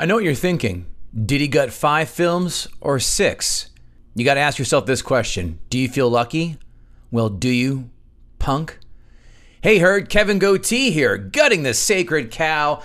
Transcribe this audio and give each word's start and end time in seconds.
I 0.00 0.06
know 0.06 0.14
what 0.14 0.22
you're 0.22 0.34
thinking. 0.34 0.86
Did 1.12 1.40
he 1.40 1.48
gut 1.48 1.72
five 1.72 2.08
films 2.08 2.68
or 2.80 3.00
six? 3.00 3.70
You 4.14 4.24
got 4.24 4.34
to 4.34 4.40
ask 4.40 4.56
yourself 4.56 4.86
this 4.86 5.02
question 5.02 5.58
Do 5.70 5.78
you 5.78 5.88
feel 5.88 6.08
lucky? 6.08 6.56
Well, 7.10 7.28
do 7.28 7.48
you, 7.48 7.90
punk? 8.38 8.78
Hey, 9.60 9.78
herd, 9.78 10.08
Kevin 10.08 10.38
Goatee 10.38 10.92
here, 10.92 11.18
gutting 11.18 11.64
the 11.64 11.74
sacred 11.74 12.30
cow. 12.30 12.80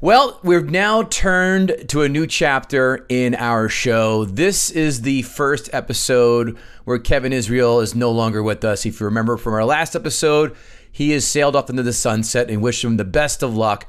Well, 0.00 0.40
we've 0.42 0.68
now 0.68 1.04
turned 1.04 1.84
to 1.88 2.02
a 2.02 2.08
new 2.08 2.26
chapter 2.26 3.06
in 3.08 3.36
our 3.36 3.68
show. 3.68 4.24
This 4.24 4.70
is 4.70 5.02
the 5.02 5.22
first 5.22 5.70
episode 5.72 6.58
where 6.84 6.98
Kevin 6.98 7.32
Israel 7.32 7.78
is 7.78 7.94
no 7.94 8.10
longer 8.10 8.42
with 8.42 8.64
us. 8.64 8.84
If 8.84 8.98
you 8.98 9.06
remember 9.06 9.36
from 9.36 9.54
our 9.54 9.64
last 9.64 9.94
episode, 9.94 10.56
he 10.90 11.10
has 11.10 11.24
sailed 11.24 11.54
off 11.54 11.70
into 11.70 11.84
the 11.84 11.92
sunset 11.92 12.50
and 12.50 12.60
wish 12.60 12.82
him 12.82 12.96
the 12.96 13.04
best 13.04 13.44
of 13.44 13.54
luck. 13.54 13.86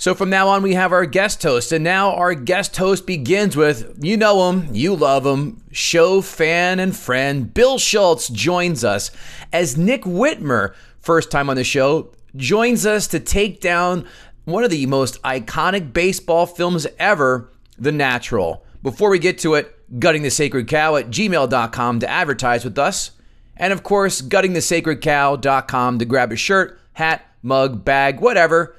So 0.00 0.14
from 0.14 0.30
now 0.30 0.48
on, 0.48 0.62
we 0.62 0.72
have 0.72 0.92
our 0.92 1.04
guest 1.04 1.42
host. 1.42 1.72
And 1.72 1.84
now 1.84 2.14
our 2.14 2.32
guest 2.32 2.74
host 2.78 3.06
begins 3.06 3.54
with 3.54 3.98
you 4.02 4.16
know 4.16 4.48
him, 4.48 4.74
you 4.74 4.96
love 4.96 5.26
him, 5.26 5.62
show 5.72 6.22
fan 6.22 6.80
and 6.80 6.96
friend. 6.96 7.52
Bill 7.52 7.76
Schultz 7.76 8.28
joins 8.30 8.82
us 8.82 9.10
as 9.52 9.76
Nick 9.76 10.04
Whitmer, 10.04 10.72
first 11.00 11.30
time 11.30 11.50
on 11.50 11.56
the 11.56 11.64
show, 11.64 12.14
joins 12.34 12.86
us 12.86 13.08
to 13.08 13.20
take 13.20 13.60
down 13.60 14.08
one 14.46 14.64
of 14.64 14.70
the 14.70 14.86
most 14.86 15.20
iconic 15.22 15.92
baseball 15.92 16.46
films 16.46 16.86
ever, 16.98 17.50
The 17.76 17.92
Natural. 17.92 18.64
Before 18.82 19.10
we 19.10 19.18
get 19.18 19.36
to 19.40 19.52
it, 19.52 20.00
gutting 20.00 20.22
the 20.22 20.30
sacred 20.30 20.66
cow 20.66 20.96
at 20.96 21.10
gmail.com 21.10 22.00
to 22.00 22.08
advertise 22.08 22.64
with 22.64 22.78
us. 22.78 23.10
And 23.54 23.70
of 23.70 23.82
course, 23.82 24.22
guttingthesacredcow.com 24.22 25.98
to 25.98 26.04
grab 26.06 26.32
a 26.32 26.36
shirt, 26.36 26.80
hat, 26.94 27.26
mug, 27.42 27.84
bag, 27.84 28.20
whatever, 28.20 28.76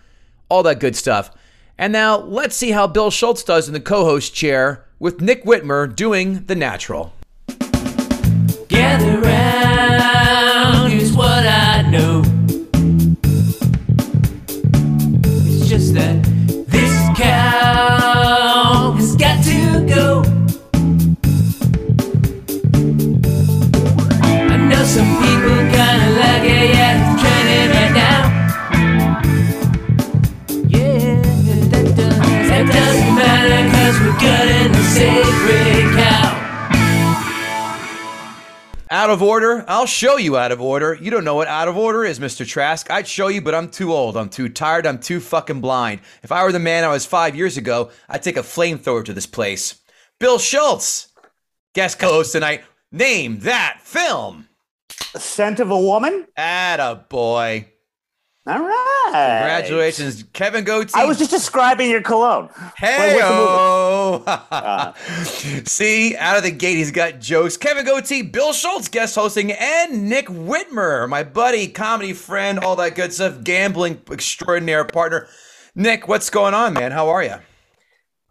all 0.52 0.64
that 0.64 0.82
good 0.82 0.96
stuff. 0.98 1.32
And 1.78 1.94
now 1.94 2.18
let's 2.18 2.56
see 2.56 2.72
how 2.72 2.86
Bill 2.86 3.10
Schultz 3.10 3.42
does 3.42 3.68
in 3.68 3.74
the 3.74 3.80
co 3.80 4.04
host 4.04 4.36
chair 4.36 4.86
with 5.00 5.22
Nick 5.22 5.46
Whitmer 5.46 5.96
doing 5.96 6.46
The 6.46 6.56
Natural. 6.56 7.14
Gather 8.68 9.22
round, 9.22 10.92
here's 10.92 11.14
what 11.14 11.48
I 11.48 11.90
know. 11.90 12.31
Of 39.12 39.22
order? 39.22 39.64
I'll 39.68 39.86
show 39.86 40.18
you 40.18 40.38
out 40.38 40.52
of 40.52 40.62
order. 40.62 40.98
You 41.00 41.12
don't 41.12 41.24
know 41.24 41.36
what 41.36 41.48
out 41.48 41.68
of 41.68 41.78
order 41.78 42.04
is, 42.04 42.20
Mr. 42.20 42.48
Trask. 42.48 42.90
I'd 42.90 43.08
show 43.08 43.28
you, 43.28 43.42
but 43.42 43.54
I'm 43.54 43.70
too 43.70 43.94
old. 43.94 44.18
I'm 44.18 44.30
too 44.30 44.50
tired. 44.50 44.88
I'm 44.88 45.00
too 45.00 45.20
fucking 45.20 45.62
blind. 45.62 46.02
If 46.24 46.32
I 46.32 46.44
were 46.44 46.52
the 46.52 46.60
man 46.60 46.84
I 46.84 46.90
was 46.90 47.06
five 47.06 47.36
years 47.36 47.58
ago, 47.58 47.92
I'd 48.10 48.24
take 48.24 48.38
a 48.38 48.42
flamethrower 48.42 49.06
to 49.06 49.14
this 49.14 49.26
place. 49.26 49.82
Bill 50.20 50.40
Schultz, 50.40 51.10
guest 51.74 52.00
co 52.00 52.08
host 52.08 52.32
tonight. 52.32 52.64
Name 52.92 53.40
that 53.40 53.80
film. 53.84 54.48
Scent 55.16 55.60
of 55.60 55.72
a 55.72 55.80
woman? 55.80 56.28
Atta 56.38 57.06
boy. 57.10 57.71
All 58.52 58.60
right. 58.60 59.12
Congratulations, 59.14 60.26
Kevin 60.34 60.66
Goatee. 60.66 60.92
I 60.96 61.06
was 61.06 61.18
just 61.18 61.32
describing 61.32 61.90
your 61.90 62.02
cologne. 62.02 62.50
Hey, 62.76 63.16
Wait, 63.16 63.24
what's 63.24 64.26
See, 65.70 66.18
out 66.18 66.36
of 66.38 66.44
the 66.44 66.52
gate, 66.52 66.76
he's 66.76 66.92
got 66.92 67.20
jokes. 67.20 67.56
Kevin 67.56 67.86
Goatee, 67.86 68.24
Bill 68.24 68.52
Schultz 68.52 68.90
guest 68.90 69.16
hosting, 69.16 69.54
and 69.54 70.10
Nick 70.10 70.28
Whitmer, 70.28 71.08
my 71.08 71.24
buddy, 71.24 71.70
comedy 71.70 72.12
friend, 72.14 72.60
all 72.60 72.76
that 72.76 72.96
good 72.96 73.14
stuff, 73.14 73.42
gambling 73.44 74.02
extraordinaire 74.12 74.84
partner. 74.84 75.28
Nick, 75.74 76.10
what's 76.10 76.30
going 76.30 76.54
on, 76.54 76.74
man? 76.74 76.92
How 76.92 77.08
are 77.10 77.24
you? 77.24 77.36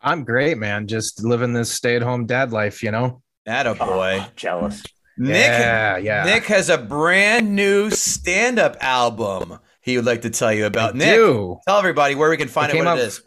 I'm 0.03 0.25
great, 0.25 0.59
man. 0.59 0.87
Just 0.87 1.25
living 1.25 1.55
this 1.55 1.73
stay-at-home 1.73 2.27
dad 2.27 2.53
life, 2.53 2.83
you 2.83 2.91
know. 2.91 3.23
Atta 3.47 3.75
boy. 3.75 4.19
Oh, 4.23 4.29
jealous. 4.37 4.83
Nick, 5.17 5.37
Yeah, 5.37 5.97
yeah. 5.97 6.25
Nick 6.25 6.45
has 6.45 6.69
a 6.69 6.79
brand 6.79 7.55
new 7.55 7.91
stand-up 7.91 8.77
album 8.81 9.59
he 9.81 9.97
would 9.97 10.07
like 10.07 10.23
to 10.23 10.31
tell 10.31 10.53
you 10.53 10.67
about. 10.67 10.95
I 10.95 10.99
Nick, 10.99 11.15
do. 11.17 11.59
tell 11.67 11.79
everybody 11.79 12.15
where 12.15 12.31
we 12.31 12.37
can 12.37 12.49
find 12.49 12.71
It 12.71 12.75
it, 12.75 12.77
came 12.79 12.85
what 12.85 12.93
out- 12.93 12.99
it 12.99 13.03
is. 13.07 13.23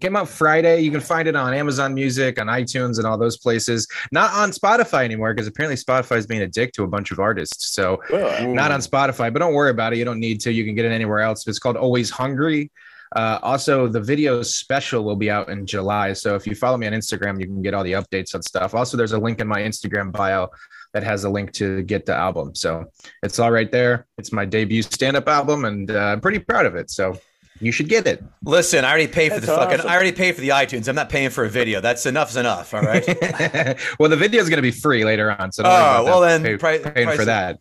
Came 0.00 0.16
out 0.16 0.28
Friday. 0.28 0.80
You 0.80 0.90
can 0.90 1.00
find 1.00 1.28
it 1.28 1.36
on 1.36 1.54
Amazon 1.54 1.94
Music, 1.94 2.40
on 2.40 2.48
iTunes, 2.48 2.98
and 2.98 3.06
all 3.06 3.16
those 3.16 3.36
places. 3.36 3.86
Not 4.10 4.32
on 4.32 4.50
Spotify 4.50 5.04
anymore 5.04 5.32
because 5.32 5.46
apparently 5.46 5.76
Spotify 5.76 6.16
is 6.16 6.26
being 6.26 6.42
a 6.42 6.48
dick 6.48 6.72
to 6.72 6.82
a 6.82 6.88
bunch 6.88 7.12
of 7.12 7.20
artists. 7.20 7.68
So 7.70 8.00
not 8.10 8.72
on 8.72 8.80
Spotify, 8.80 9.32
but 9.32 9.38
don't 9.38 9.54
worry 9.54 9.70
about 9.70 9.92
it. 9.92 10.00
You 10.00 10.04
don't 10.04 10.18
need 10.18 10.40
to. 10.40 10.52
You 10.52 10.64
can 10.64 10.74
get 10.74 10.84
it 10.84 10.90
anywhere 10.90 11.20
else. 11.20 11.46
It's 11.46 11.60
called 11.60 11.76
Always 11.76 12.10
Hungry. 12.10 12.72
Uh, 13.14 13.38
also, 13.42 13.86
the 13.86 14.00
video 14.00 14.42
special 14.42 15.04
will 15.04 15.14
be 15.14 15.30
out 15.30 15.48
in 15.48 15.64
July. 15.64 16.12
So 16.14 16.34
if 16.34 16.44
you 16.44 16.56
follow 16.56 16.76
me 16.76 16.88
on 16.88 16.92
Instagram, 16.92 17.38
you 17.38 17.46
can 17.46 17.62
get 17.62 17.72
all 17.72 17.84
the 17.84 17.92
updates 17.92 18.34
on 18.34 18.42
stuff. 18.42 18.74
Also, 18.74 18.96
there's 18.96 19.12
a 19.12 19.18
link 19.18 19.40
in 19.40 19.46
my 19.46 19.60
Instagram 19.60 20.10
bio 20.10 20.48
that 20.94 21.02
has 21.02 21.24
a 21.24 21.28
link 21.28 21.52
to 21.52 21.82
get 21.82 22.06
the 22.06 22.14
album. 22.14 22.54
So 22.54 22.86
it's 23.22 23.38
all 23.38 23.50
right 23.50 23.70
there. 23.70 24.06
It's 24.16 24.32
my 24.32 24.44
debut 24.46 24.80
stand-up 24.82 25.28
album, 25.28 25.64
and 25.66 25.90
uh, 25.90 25.98
I'm 25.98 26.20
pretty 26.20 26.38
proud 26.38 26.64
of 26.66 26.76
it. 26.76 26.90
So 26.90 27.18
you 27.60 27.70
should 27.72 27.88
get 27.88 28.06
it. 28.06 28.22
Listen, 28.44 28.84
I 28.84 28.88
already 28.90 29.06
paid 29.08 29.28
for 29.30 29.34
That's 29.40 29.46
the 29.46 29.54
fucking. 29.56 29.78
awesome. 29.80 29.90
I 29.90 29.94
already 29.94 30.12
paid 30.12 30.34
for 30.34 30.40
the 30.40 30.48
iTunes. 30.50 30.88
I'm 30.88 30.94
not 30.94 31.08
paying 31.08 31.30
for 31.30 31.44
a 31.44 31.48
video. 31.48 31.80
That's 31.80 32.06
enough's 32.06 32.36
enough. 32.36 32.72
All 32.72 32.80
right. 32.82 33.04
well, 33.98 34.08
the 34.08 34.16
video 34.16 34.40
is 34.40 34.48
going 34.48 34.58
to 34.58 34.62
be 34.62 34.70
free 34.72 35.04
later 35.04 35.30
on. 35.32 35.52
So 35.52 35.62
don't 35.64 35.70
worry 35.72 35.80
Oh, 35.82 35.84
about 35.90 36.04
well 36.04 36.20
that. 36.22 36.42
then, 36.42 36.58
Pay- 36.58 36.78
pri- 36.80 36.90
paying 36.92 37.06
price 37.06 37.18
for 37.18 37.24
that. 37.26 37.58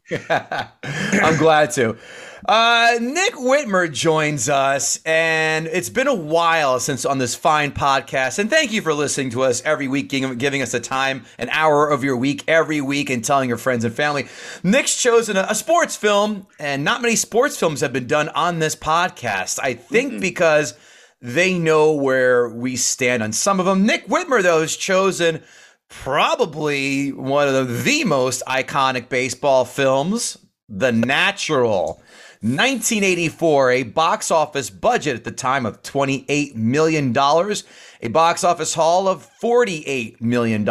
I'm 1.23 1.37
glad 1.37 1.71
to. 1.71 1.97
Uh, 2.45 2.97
Nick 2.99 3.35
Whitmer 3.35 3.89
joins 3.91 4.49
us, 4.49 4.99
and 5.05 5.65
it's 5.67 5.89
been 5.89 6.07
a 6.07 6.13
while 6.13 6.77
since 6.79 7.05
on 7.05 7.17
this 7.17 7.35
fine 7.35 7.71
podcast. 7.71 8.37
And 8.37 8.49
thank 8.49 8.73
you 8.73 8.81
for 8.81 8.93
listening 8.93 9.29
to 9.29 9.43
us 9.43 9.61
every 9.63 9.87
week, 9.87 10.09
giving, 10.09 10.37
giving 10.37 10.61
us 10.61 10.73
a 10.73 10.79
time, 10.81 11.23
an 11.37 11.47
hour 11.51 11.89
of 11.89 12.03
your 12.03 12.17
week 12.17 12.43
every 12.47 12.81
week, 12.81 13.09
and 13.09 13.23
telling 13.23 13.47
your 13.47 13.57
friends 13.57 13.85
and 13.85 13.95
family. 13.95 14.27
Nick's 14.61 15.01
chosen 15.01 15.37
a, 15.37 15.47
a 15.49 15.55
sports 15.55 15.95
film, 15.95 16.47
and 16.59 16.83
not 16.83 17.01
many 17.01 17.15
sports 17.15 17.57
films 17.57 17.79
have 17.79 17.93
been 17.93 18.07
done 18.07 18.27
on 18.29 18.59
this 18.59 18.75
podcast. 18.75 19.59
I 19.63 19.73
think 19.73 20.19
because 20.19 20.77
they 21.21 21.57
know 21.57 21.93
where 21.93 22.49
we 22.49 22.75
stand 22.75 23.23
on 23.23 23.31
some 23.31 23.61
of 23.61 23.65
them. 23.65 23.85
Nick 23.85 24.07
Whitmer, 24.07 24.43
though, 24.43 24.59
has 24.59 24.75
chosen 24.75 25.41
probably 25.87 27.13
one 27.13 27.47
of 27.47 27.53
the, 27.53 27.73
the 27.73 28.03
most 28.03 28.43
iconic 28.47 29.07
baseball 29.07 29.63
films, 29.63 30.37
The 30.67 30.91
Natural. 30.91 32.03
1984, 32.43 33.71
a 33.71 33.83
box 33.83 34.29
office 34.29 34.69
budget 34.69 35.15
at 35.15 35.23
the 35.23 35.31
time 35.31 35.65
of 35.65 35.81
$28 35.81 36.55
million, 36.55 37.17
a 37.17 38.09
box 38.09 38.43
office 38.43 38.73
haul 38.73 39.07
of 39.07 39.25
$48 39.41 40.19
million. 40.19 40.65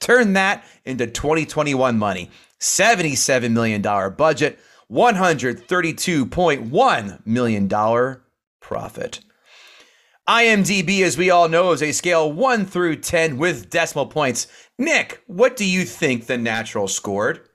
Turn 0.00 0.32
that 0.32 0.64
into 0.84 1.06
2021 1.06 1.96
money. 1.96 2.28
$77 2.58 3.52
million 3.52 3.80
budget, 4.16 4.58
$132.1 4.90 7.26
million 7.26 7.68
profit. 8.60 9.20
IMDb, 10.28 11.02
as 11.02 11.16
we 11.16 11.30
all 11.30 11.48
know, 11.48 11.70
is 11.70 11.82
a 11.82 11.92
scale 11.92 12.32
1 12.32 12.66
through 12.66 12.96
10 12.96 13.38
with 13.38 13.70
decimal 13.70 14.06
points. 14.06 14.48
Nick, 14.76 15.22
what 15.28 15.56
do 15.56 15.64
you 15.64 15.84
think 15.84 16.26
the 16.26 16.36
natural 16.36 16.88
scored? 16.88 17.48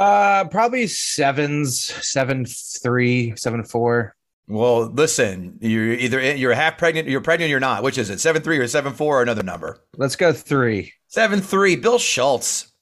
Uh, 0.00 0.48
probably 0.48 0.86
sevens, 0.86 1.78
seven 1.78 2.46
three, 2.46 3.34
seven 3.36 3.62
four. 3.62 4.16
Well, 4.48 4.86
listen, 4.86 5.58
you're 5.60 5.92
either 5.92 6.34
you're 6.36 6.54
half 6.54 6.78
pregnant, 6.78 7.06
you're 7.06 7.20
pregnant, 7.20 7.48
or 7.48 7.50
you're 7.50 7.60
not. 7.60 7.82
Which 7.82 7.98
is 7.98 8.08
it, 8.08 8.18
seven 8.18 8.40
three 8.40 8.56
or 8.56 8.66
seven 8.66 8.94
four, 8.94 9.18
or 9.18 9.22
another 9.22 9.42
number? 9.42 9.78
Let's 9.98 10.16
go 10.16 10.32
three. 10.32 10.94
Seven 11.08 11.42
three. 11.42 11.76
Bill 11.76 11.98
Schultz. 11.98 12.72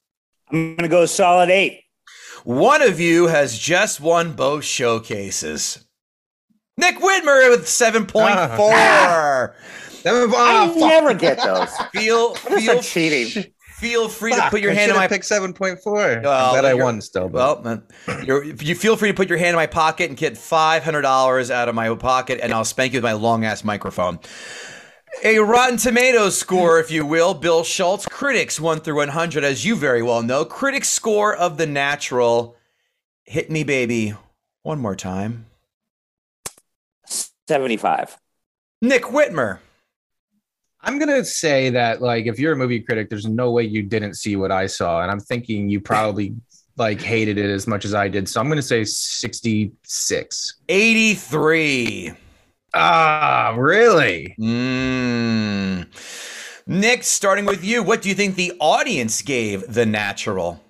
I'm 0.49 0.77
gonna 0.77 0.87
go 0.87 1.05
solid 1.05 1.49
eight. 1.49 1.81
One 2.45 2.81
of 2.81 3.01
you 3.01 3.27
has 3.27 3.59
just 3.59 3.99
won 3.99 4.31
both 4.31 4.63
showcases. 4.63 5.85
Nick 6.77 6.95
Whitmer 6.99 7.49
with 7.49 7.67
seven 7.67 8.05
point 8.05 8.39
four. 8.55 9.55
Seven, 9.99 10.29
I 10.33 10.69
oh, 10.71 10.79
fuck. 10.79 10.89
never 10.89 11.13
get 11.13 11.43
those. 11.43 11.69
Feel 11.91 12.33
feel 12.35 12.75
that 12.75 12.83
cheating? 12.83 13.51
Feel 13.79 14.09
free 14.09 14.33
to 14.33 14.49
put 14.49 14.61
your 14.61 14.71
I 14.71 14.75
hand 14.75 14.89
in 14.89 14.95
should've 14.95 15.01
my 15.01 15.07
picked 15.07 15.25
seven 15.25 15.53
point 15.53 15.79
four. 15.81 15.95
Well, 15.95 16.55
I'm 16.55 16.61
glad 16.61 16.65
I 16.65 16.73
won 16.73 17.01
still. 17.01 17.29
But. 17.29 17.63
Well, 17.63 17.83
man, 18.07 18.25
you're, 18.25 18.43
you 18.43 18.75
feel 18.75 18.95
free 18.95 19.09
to 19.09 19.15
put 19.15 19.29
your 19.29 19.37
hand 19.37 19.49
in 19.49 19.55
my 19.55 19.67
pocket 19.67 20.09
and 20.09 20.17
get 20.17 20.37
five 20.37 20.83
hundred 20.83 21.01
dollars 21.01 21.49
out 21.49 21.69
of 21.69 21.75
my 21.75 21.93
pocket, 21.95 22.39
and 22.41 22.53
I'll 22.53 22.65
spank 22.65 22.93
you 22.93 22.97
with 22.97 23.03
my 23.03 23.13
long 23.13 23.45
ass 23.45 23.63
microphone. 23.63 24.19
A 25.23 25.39
Rotten 25.39 25.77
Tomatoes 25.77 26.37
score, 26.37 26.79
if 26.79 26.91
you 26.91 27.05
will, 27.05 27.33
Bill 27.33 27.63
Schultz. 27.63 28.05
Critics 28.05 28.59
one 28.59 28.79
through 28.79 28.97
one 28.97 29.09
hundred, 29.09 29.43
as 29.43 29.65
you 29.65 29.75
very 29.75 30.01
well 30.01 30.21
know. 30.21 30.45
Critics 30.45 30.89
score 30.89 31.35
of 31.35 31.57
The 31.57 31.65
Natural. 31.65 32.55
Hit 33.23 33.49
me, 33.49 33.63
baby, 33.63 34.13
one 34.63 34.79
more 34.79 34.95
time. 34.95 35.47
Seventy-five. 37.47 38.17
Nick 38.81 39.03
Whitmer. 39.03 39.59
I'm 40.81 40.97
gonna 40.97 41.25
say 41.25 41.69
that 41.71 42.01
like 42.01 42.25
if 42.25 42.39
you're 42.39 42.53
a 42.53 42.55
movie 42.55 42.79
critic, 42.79 43.09
there's 43.09 43.27
no 43.27 43.51
way 43.51 43.63
you 43.63 43.83
didn't 43.83 44.15
see 44.15 44.35
what 44.35 44.51
I 44.51 44.67
saw, 44.67 45.01
and 45.01 45.11
I'm 45.11 45.19
thinking 45.19 45.69
you 45.69 45.81
probably 45.81 46.35
like 46.77 47.01
hated 47.01 47.37
it 47.37 47.49
as 47.49 47.67
much 47.67 47.83
as 47.83 47.93
I 47.93 48.07
did. 48.07 48.29
So 48.29 48.39
I'm 48.39 48.47
gonna 48.47 48.61
say 48.61 48.85
66. 48.85 50.53
83. 50.69 52.13
Ah, 52.73 53.55
really? 53.57 54.35
Mm. 54.39 55.87
Nick, 56.67 57.03
starting 57.03 57.45
with 57.45 57.63
you, 57.63 57.81
what 57.81 58.01
do 58.01 58.09
you 58.09 58.15
think 58.15 58.35
the 58.35 58.53
audience 58.59 59.23
gave 59.23 59.73
The 59.73 59.87
Natural? 59.87 60.61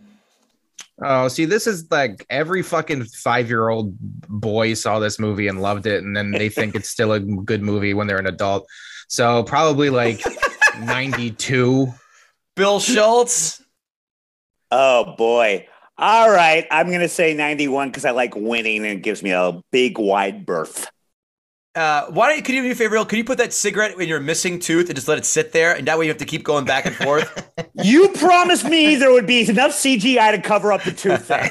Oh, 1.02 1.28
see, 1.28 1.46
this 1.46 1.68
is 1.68 1.90
like 1.92 2.26
every 2.30 2.62
fucking 2.62 3.06
five 3.06 3.48
year 3.48 3.70
old 3.70 3.96
boy 4.00 4.74
saw 4.74 5.00
this 5.00 5.20
movie 5.20 5.48
and 5.48 5.62
loved 5.62 5.86
it, 5.86 6.04
and 6.04 6.16
then 6.16 6.32
they 6.32 6.50
think 6.50 6.76
it's 6.76 6.90
still 6.90 7.14
a 7.14 7.20
good 7.20 7.62
movie 7.62 7.94
when 7.94 8.08
they're 8.08 8.18
an 8.18 8.28
adult. 8.28 8.66
So 9.10 9.44
probably 9.44 9.90
like 9.90 10.24
92. 10.80 11.94
Bill 12.56 12.80
Schultz? 12.80 13.62
Oh 14.72 15.16
boy. 15.18 15.68
All 15.98 16.30
right, 16.30 16.66
I'm 16.72 16.90
gonna 16.92 17.10
say 17.10 17.34
91 17.34 17.90
because 17.90 18.06
I 18.06 18.12
like 18.12 18.36
winning 18.36 18.78
and 18.78 19.00
it 19.00 19.02
gives 19.02 19.22
me 19.22 19.32
a 19.32 19.62
big 19.72 19.98
wide 19.98 20.46
berth. 20.46 20.90
Uh, 21.76 22.08
why 22.08 22.28
don't 22.28 22.38
you, 22.38 22.44
could 22.44 22.56
you 22.56 22.62
do 22.62 22.68
me 22.68 22.72
a 22.72 22.76
favor, 22.76 22.96
Bill? 22.96 23.06
Could 23.06 23.18
you 23.18 23.24
put 23.24 23.38
that 23.38 23.54
cigarette 23.54 23.98
in 24.00 24.10
your 24.10 24.20
missing 24.20 24.60
tooth 24.60 24.90
and 24.90 24.96
just 24.96 25.08
let 25.08 25.18
it 25.18 25.26
sit 25.26 25.52
there? 25.52 25.76
And 25.76 25.88
that 25.88 25.98
way 26.00 26.06
you 26.06 26.12
have 26.12 26.18
to 26.18 26.26
keep 26.26 26.44
going 26.44 26.66
back 26.66 26.86
and 26.86 26.96
forth. 26.96 27.48
You 27.82 28.10
promised 28.10 28.66
me 28.66 28.98
there 28.98 29.14
would 29.14 29.26
be 29.26 29.50
enough 29.50 29.72
CGI 29.72 30.32
to 30.32 30.42
cover 30.42 30.74
up 30.74 30.84
the 30.84 30.92
tooth 30.92 31.26
thing. 31.26 31.50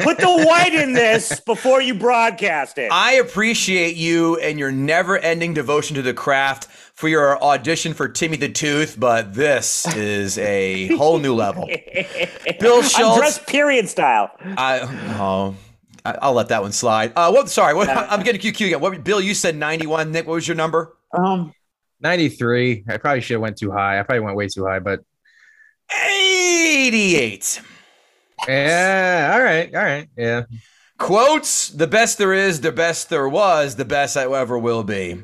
Put 0.00 0.16
the 0.16 0.44
white 0.46 0.72
in 0.72 0.94
this 0.94 1.38
before 1.40 1.82
you 1.82 1.92
broadcast 1.92 2.78
it. 2.78 2.90
I 2.90 3.14
appreciate 3.14 3.94
you 3.94 4.36
and 4.38 4.58
your 4.58 4.72
never 4.72 5.18
ending 5.18 5.52
devotion 5.52 5.94
to 5.96 6.02
the 6.02 6.14
craft 6.14 6.66
for 6.96 7.08
your 7.08 7.42
audition 7.42 7.92
for 7.92 8.08
Timmy 8.08 8.38
the 8.38 8.48
Tooth, 8.48 8.98
but 8.98 9.34
this 9.34 9.86
is 9.94 10.38
a 10.38 10.88
whole 10.96 11.18
new 11.18 11.34
level. 11.34 11.66
Bill 12.60 12.78
I'm 12.78 12.82
Schultz. 12.82 13.18
dressed 13.18 13.46
period 13.46 13.88
style. 13.88 14.30
I, 14.42 14.80
oh, 15.18 15.54
I, 16.06 16.16
I'll 16.22 16.32
let 16.32 16.48
that 16.48 16.62
one 16.62 16.72
slide. 16.72 17.12
Uh, 17.14 17.30
what? 17.30 17.50
Sorry, 17.50 17.74
what, 17.74 17.88
I'm 17.90 18.22
getting 18.22 18.40
QQ 18.40 18.66
again. 18.66 18.80
What, 18.80 19.04
Bill, 19.04 19.20
you 19.20 19.34
said 19.34 19.56
91. 19.56 20.10
Nick, 20.10 20.26
what 20.26 20.34
was 20.34 20.48
your 20.48 20.56
number? 20.56 20.96
Um, 21.12 21.52
93. 22.00 22.84
I 22.88 22.96
probably 22.96 23.20
should 23.20 23.34
have 23.34 23.42
went 23.42 23.58
too 23.58 23.70
high. 23.70 24.00
I 24.00 24.02
probably 24.02 24.20
went 24.20 24.36
way 24.36 24.48
too 24.48 24.64
high, 24.64 24.78
but 24.78 25.00
88. 25.92 27.60
yeah, 28.48 29.32
all 29.34 29.42
right, 29.42 29.74
all 29.74 29.82
right, 29.82 30.08
yeah. 30.16 30.44
Quotes: 30.98 31.68
The 31.68 31.86
best 31.86 32.16
there 32.16 32.32
is, 32.32 32.62
the 32.62 32.72
best 32.72 33.10
there 33.10 33.28
was, 33.28 33.76
the 33.76 33.84
best 33.84 34.16
I 34.16 34.22
ever 34.32 34.58
will 34.58 34.82
be. 34.82 35.22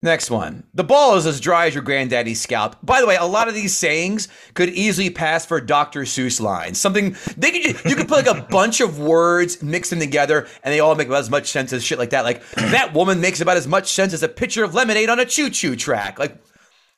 Next 0.00 0.30
one. 0.30 0.62
The 0.74 0.84
ball 0.84 1.16
is 1.16 1.26
as 1.26 1.40
dry 1.40 1.66
as 1.66 1.74
your 1.74 1.82
granddaddy's 1.82 2.40
scalp. 2.40 2.76
By 2.84 3.00
the 3.00 3.06
way, 3.06 3.16
a 3.16 3.24
lot 3.24 3.48
of 3.48 3.54
these 3.54 3.76
sayings 3.76 4.28
could 4.54 4.68
easily 4.68 5.10
pass 5.10 5.44
for 5.44 5.60
Dr. 5.60 6.02
Seuss 6.02 6.40
lines. 6.40 6.80
Something 6.80 7.16
they 7.36 7.50
could 7.50 7.62
just, 7.62 7.84
you 7.84 7.96
could 7.96 8.06
put 8.06 8.24
like 8.24 8.36
a 8.36 8.42
bunch 8.42 8.80
of 8.80 9.00
words, 9.00 9.60
mix 9.60 9.90
them 9.90 9.98
together, 9.98 10.46
and 10.62 10.72
they 10.72 10.78
all 10.78 10.94
make 10.94 11.08
about 11.08 11.18
as 11.18 11.30
much 11.30 11.50
sense 11.50 11.72
as 11.72 11.82
shit 11.82 11.98
like 11.98 12.10
that. 12.10 12.22
Like 12.22 12.48
that 12.54 12.94
woman 12.94 13.20
makes 13.20 13.40
about 13.40 13.56
as 13.56 13.66
much 13.66 13.90
sense 13.90 14.12
as 14.12 14.22
a 14.22 14.28
pitcher 14.28 14.62
of 14.62 14.72
lemonade 14.72 15.10
on 15.10 15.18
a 15.18 15.24
choo-choo 15.24 15.74
track. 15.74 16.20
Like 16.20 16.36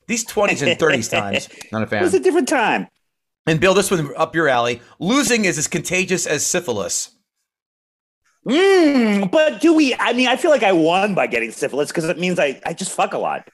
these 0.07 0.27
20s 0.27 0.61
and 0.67 0.79
30s 0.79 1.11
times. 1.19 1.49
Not 1.73 1.83
a 1.83 1.87
fan. 1.87 2.03
it 2.03 2.05
was 2.05 2.15
a 2.15 2.21
different 2.21 2.49
time. 2.49 2.87
And 3.47 3.61
Bill, 3.61 3.73
this 3.73 3.91
one 3.91 4.13
up 4.15 4.35
your 4.35 4.49
alley. 4.49 4.83
Losing 4.99 5.47
is 5.47 5.57
as 5.57 5.69
contagious 5.69 6.27
as 6.27 6.45
syphilis. 6.45 7.17
Mm, 8.47 9.31
but 9.31 9.61
do 9.61 9.75
we? 9.75 9.95
I 9.95 10.13
mean, 10.13 10.29
I 10.29 10.37
feel 10.37 10.51
like 10.51 10.63
I 10.63 10.73
won 10.73 11.15
by 11.15 11.27
getting 11.27 11.51
syphilis 11.51 11.89
because 11.89 12.07
it 12.07 12.19
means 12.19 12.39
I, 12.39 12.61
I 12.65 12.73
just 12.73 12.93
fuck 12.93 13.13
a 13.13 13.19
lot. 13.19 13.49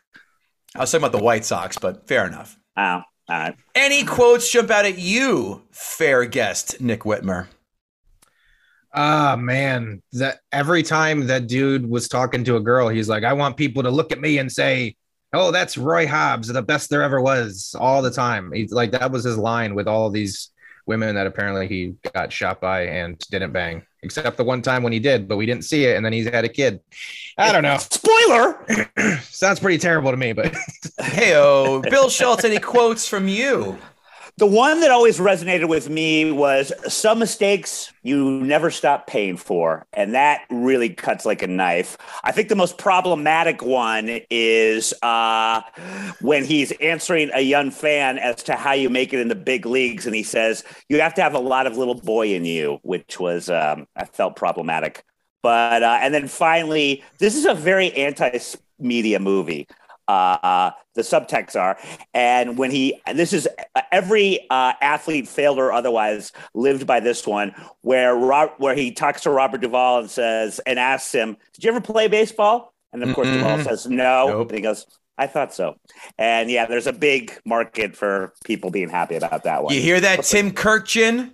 I 0.75 0.81
was 0.81 0.91
talking 0.91 1.05
about 1.05 1.19
the 1.19 1.25
White 1.25 1.45
Sox, 1.45 1.79
but 1.79 2.07
fair 2.07 2.27
enough. 2.27 2.57
Oh, 2.77 2.83
all 2.83 3.05
right. 3.29 3.57
Any 3.75 4.05
quotes 4.05 4.51
jump 4.51 4.71
out 4.71 4.85
at 4.85 4.99
you, 4.99 5.63
fair 5.73 6.25
guest 6.27 6.81
Nick 6.81 7.01
Whitmer? 7.01 7.49
Ah 8.95 9.37
man, 9.37 10.03
that 10.13 10.39
every 10.53 10.83
time 10.83 11.27
that 11.27 11.49
dude 11.49 11.89
was 11.89 12.09
talking 12.09 12.45
to 12.45 12.57
a 12.57 12.61
girl, 12.61 12.89
he's 12.89 13.09
like, 13.09 13.25
I 13.25 13.33
want 13.33 13.57
people 13.57 13.83
to 13.83 13.91
look 13.91 14.13
at 14.13 14.21
me 14.21 14.39
and 14.39 14.51
say, 14.51 14.97
Oh, 15.33 15.51
that's 15.51 15.77
Roy 15.77 16.07
Hobbs, 16.07 16.49
the 16.49 16.63
best 16.63 16.89
there 16.89 17.03
ever 17.03 17.21
was, 17.21 17.75
all 17.79 18.01
the 18.01 18.11
time. 18.11 18.53
He's 18.53 18.73
like 18.73 18.93
that 18.93 19.11
was 19.11 19.25
his 19.25 19.37
line 19.37 19.75
with 19.75 19.89
all 19.89 20.09
these 20.11 20.51
women 20.87 21.15
that 21.17 21.27
apparently 21.27 21.67
he 21.67 21.95
got 22.15 22.33
shot 22.33 22.61
by 22.61 22.87
and 22.87 23.19
didn't 23.31 23.53
bang. 23.53 23.83
Except 24.03 24.37
the 24.37 24.45
one 24.45 24.63
time 24.63 24.83
when 24.83 24.93
he 24.93 25.01
did, 25.01 25.27
but 25.27 25.37
we 25.37 25.47
didn't 25.47 25.65
see 25.65 25.85
it, 25.85 25.97
and 25.97 26.05
then 26.05 26.13
he's 26.13 26.29
had 26.29 26.45
a 26.45 26.49
kid. 26.49 26.81
I 27.37 27.51
don't 27.51 27.63
know. 27.63 27.77
Spoiler. 27.79 28.65
Sounds 29.23 29.59
pretty 29.59 29.79
terrible 29.79 30.13
to 30.13 30.17
me, 30.17 30.33
but 30.33 30.53
Heyo, 31.01 31.83
Bill 31.91 32.09
Schultz, 32.09 32.45
any 32.45 32.61
quotes 32.61 33.09
from 33.09 33.27
you? 33.27 33.77
The 34.39 34.47
one 34.47 34.81
that 34.81 34.91
always 34.91 35.19
resonated 35.19 35.67
with 35.67 35.89
me 35.89 36.31
was 36.31 36.71
some 36.87 37.19
mistakes 37.19 37.91
you 38.03 38.39
never 38.43 38.71
stop 38.71 39.07
paying 39.07 39.39
for. 39.39 39.87
And 39.95 40.15
that 40.15 40.43
really 40.51 40.91
cuts 40.91 41.25
like 41.25 41.41
a 41.41 41.47
knife. 41.47 41.97
I 42.23 42.33
think 42.33 42.51
the 42.51 42.55
most 42.55 42.77
problematic 42.77 43.63
one 43.63 44.21
is 44.29 44.93
uh, 45.01 45.63
when 46.21 46.45
he's 46.45 46.71
answering 46.73 47.31
a 47.33 47.41
young 47.41 47.71
fan 47.71 48.19
as 48.19 48.43
to 48.43 48.57
how 48.57 48.73
you 48.73 48.91
make 48.91 49.15
it 49.15 49.21
in 49.21 49.29
the 49.29 49.35
big 49.35 49.65
leagues. 49.65 50.05
And 50.05 50.15
he 50.15 50.23
says, 50.23 50.65
You 50.91 51.01
have 51.01 51.15
to 51.15 51.23
have 51.23 51.33
a 51.33 51.39
lot 51.39 51.67
of 51.67 51.79
little 51.79 51.99
boy 51.99 52.35
in 52.35 52.45
you, 52.45 52.79
which 52.83 53.19
was, 53.19 53.49
um, 53.49 53.89
I 53.97 54.05
felt 54.05 54.37
problematic. 54.37 55.03
But, 55.43 55.83
uh, 55.83 55.99
and 56.03 56.13
then 56.13 56.29
finally, 56.29 57.03
this 57.21 57.37
is 57.37 57.47
a 57.47 57.55
very 57.55 57.91
anti 57.95 58.39
media 58.79 59.19
movie 59.19 59.67
uh, 60.09 60.71
the 60.95 61.03
subtexts 61.03 61.59
are. 61.59 61.79
And 62.15 62.59
when 62.59 62.71
he, 62.71 63.01
this 63.13 63.33
is 63.33 63.49
every 63.93 64.47
uh, 64.51 64.73
athlete, 64.81 65.29
failed 65.29 65.59
or 65.59 65.73
otherwise, 65.73 66.33
lived 66.55 66.87
by 66.87 67.01
this 67.01 67.27
one, 67.27 67.55
where 67.83 68.15
Rob, 68.15 68.51
where 68.59 68.75
he 68.75 68.93
talks 68.93 69.23
to 69.23 69.31
Robert 69.31 69.61
Duvall 69.61 70.01
and 70.01 70.11
says, 70.11 70.61
and 70.61 70.79
asks 70.79 71.13
him, 71.13 71.37
"Did 71.55 71.65
you 71.65 71.71
ever 71.71 71.81
play 71.81 72.09
baseball?" 72.09 72.75
And 72.93 73.03
of 73.03 73.15
course, 73.15 73.29
Duvall 73.29 73.63
says, 73.63 73.87
"No." 73.87 74.29
Nope. 74.29 74.49
And 74.49 74.59
he 74.59 74.63
goes, 74.63 74.87
"I 75.19 75.27
thought 75.27 75.53
so." 75.53 75.77
And 76.19 76.51
yeah, 76.51 76.67
there's 76.67 76.87
a 76.87 76.93
big 76.93 77.39
market 77.45 77.97
for 77.97 78.33
people 78.45 78.71
being 78.71 78.89
happy 78.89 79.17
about 79.17 79.45
that 79.45 79.63
one. 79.63 79.75
You 79.75 79.81
hear 79.81 80.01
that, 80.01 80.25
Tim 80.25 80.51
Kurkjian? 80.51 81.33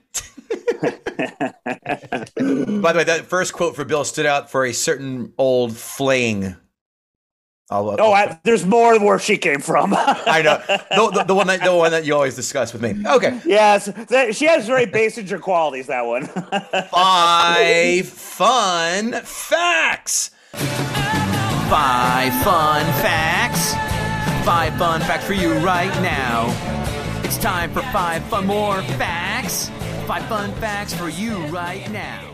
By 2.82 2.92
the 2.92 2.98
way, 2.98 3.04
that 3.04 3.26
first 3.26 3.52
quote 3.52 3.76
for 3.76 3.84
Bill 3.84 4.04
stood 4.04 4.26
out 4.26 4.50
for 4.50 4.64
a 4.64 4.72
certain 4.72 5.32
old 5.38 5.76
fling. 5.76 6.56
I'll, 7.72 7.90
uh, 7.90 7.96
Oh, 7.98 8.12
I, 8.12 8.38
there's 8.42 8.66
more 8.66 8.98
where 9.00 9.18
she 9.18 9.38
came 9.38 9.60
from. 9.60 9.94
I 9.96 10.42
know 10.42 10.62
the, 10.66 11.18
the, 11.18 11.24
the 11.24 11.34
one 11.34 11.46
that 11.46 11.62
the 11.64 11.74
one 11.74 11.90
that 11.90 12.04
you 12.04 12.14
always 12.14 12.36
discuss 12.36 12.72
with 12.72 12.82
me. 12.82 12.94
Okay, 13.06 13.40
yes, 13.46 13.86
that, 14.08 14.36
she 14.36 14.46
has 14.46 14.66
very 14.66 14.86
basic 14.86 15.28
qualities. 15.40 15.86
That 15.86 16.06
one. 16.06 16.26
five 16.90 18.06
fun 18.06 19.12
facts. 19.22 20.30
Five 20.52 22.32
fun 22.42 22.84
facts. 23.00 23.72
Five 24.44 24.74
fun 24.74 25.00
facts 25.00 25.24
for 25.24 25.32
you 25.34 25.54
right 25.58 25.94
now. 26.02 26.48
It's 27.24 27.38
time 27.38 27.72
for 27.72 27.82
five 27.92 28.22
fun 28.24 28.46
more 28.46 28.82
facts. 28.82 29.70
Five 30.06 30.26
fun 30.26 30.52
facts 30.54 30.92
for 30.92 31.08
you 31.08 31.38
right 31.46 31.90
now. 31.90 32.31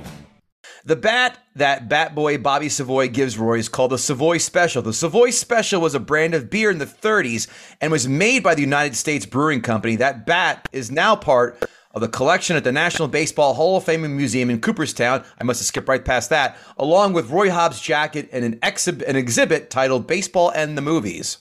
The 0.88 0.96
bat 0.96 1.36
that 1.54 1.90
Bat 1.90 2.14
Boy 2.14 2.38
Bobby 2.38 2.70
Savoy 2.70 3.08
gives 3.08 3.36
Roy 3.38 3.58
is 3.58 3.68
called 3.68 3.90
the 3.90 3.98
Savoy 3.98 4.38
Special. 4.38 4.80
The 4.80 4.94
Savoy 4.94 5.28
Special 5.28 5.82
was 5.82 5.94
a 5.94 6.00
brand 6.00 6.32
of 6.32 6.48
beer 6.48 6.70
in 6.70 6.78
the 6.78 6.86
30s 6.86 7.46
and 7.82 7.92
was 7.92 8.08
made 8.08 8.42
by 8.42 8.54
the 8.54 8.62
United 8.62 8.96
States 8.96 9.26
Brewing 9.26 9.60
Company. 9.60 9.96
That 9.96 10.24
bat 10.24 10.66
is 10.72 10.90
now 10.90 11.14
part 11.14 11.62
of 11.92 12.00
the 12.00 12.08
collection 12.08 12.56
at 12.56 12.64
the 12.64 12.72
National 12.72 13.06
Baseball 13.06 13.52
Hall 13.52 13.76
of 13.76 13.84
Fame 13.84 14.02
and 14.02 14.16
Museum 14.16 14.48
in 14.48 14.62
Cooperstown. 14.62 15.22
I 15.38 15.44
must 15.44 15.60
have 15.60 15.66
skipped 15.66 15.88
right 15.88 16.02
past 16.02 16.30
that, 16.30 16.56
along 16.78 17.12
with 17.12 17.28
Roy 17.28 17.50
Hobbs' 17.50 17.82
jacket 17.82 18.30
and 18.32 18.42
an, 18.46 18.58
an 18.62 19.16
exhibit 19.16 19.68
titled 19.68 20.06
Baseball 20.06 20.48
and 20.48 20.74
the 20.74 20.80
Movies. 20.80 21.36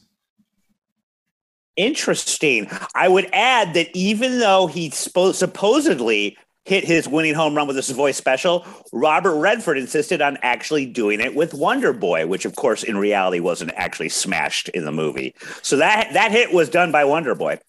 Interesting. 1.78 2.70
I 2.96 3.08
would 3.08 3.30
add 3.32 3.76
that 3.76 3.96
even 3.96 4.40
though 4.40 4.68
he 4.68 4.90
spo- 4.90 5.34
supposedly 5.34 6.36
hit 6.68 6.84
his 6.84 7.08
winning 7.08 7.34
home 7.34 7.56
run 7.56 7.66
with 7.66 7.78
a 7.78 7.82
Savoy 7.82 8.12
special, 8.12 8.66
Robert 8.92 9.40
Redford 9.40 9.78
insisted 9.78 10.22
on 10.22 10.38
actually 10.42 10.86
doing 10.86 11.22
it 11.22 11.34
with 11.34 11.54
Wonder 11.54 11.94
Boy, 11.94 12.28
which 12.28 12.44
of 12.44 12.56
course 12.58 12.84
in 12.84 12.98
reality 12.98 13.40
wasn't 13.40 13.72
actually 13.76 14.10
smashed 14.10 14.68
in 14.70 14.84
the 14.84 14.92
movie. 14.92 15.34
So 15.62 15.78
that 15.78 16.10
that 16.14 16.32
hit 16.32 16.54
was 16.54 16.68
done 16.70 16.92
by 16.92 17.06
Wonder 17.06 17.36
Boy. 17.36 17.60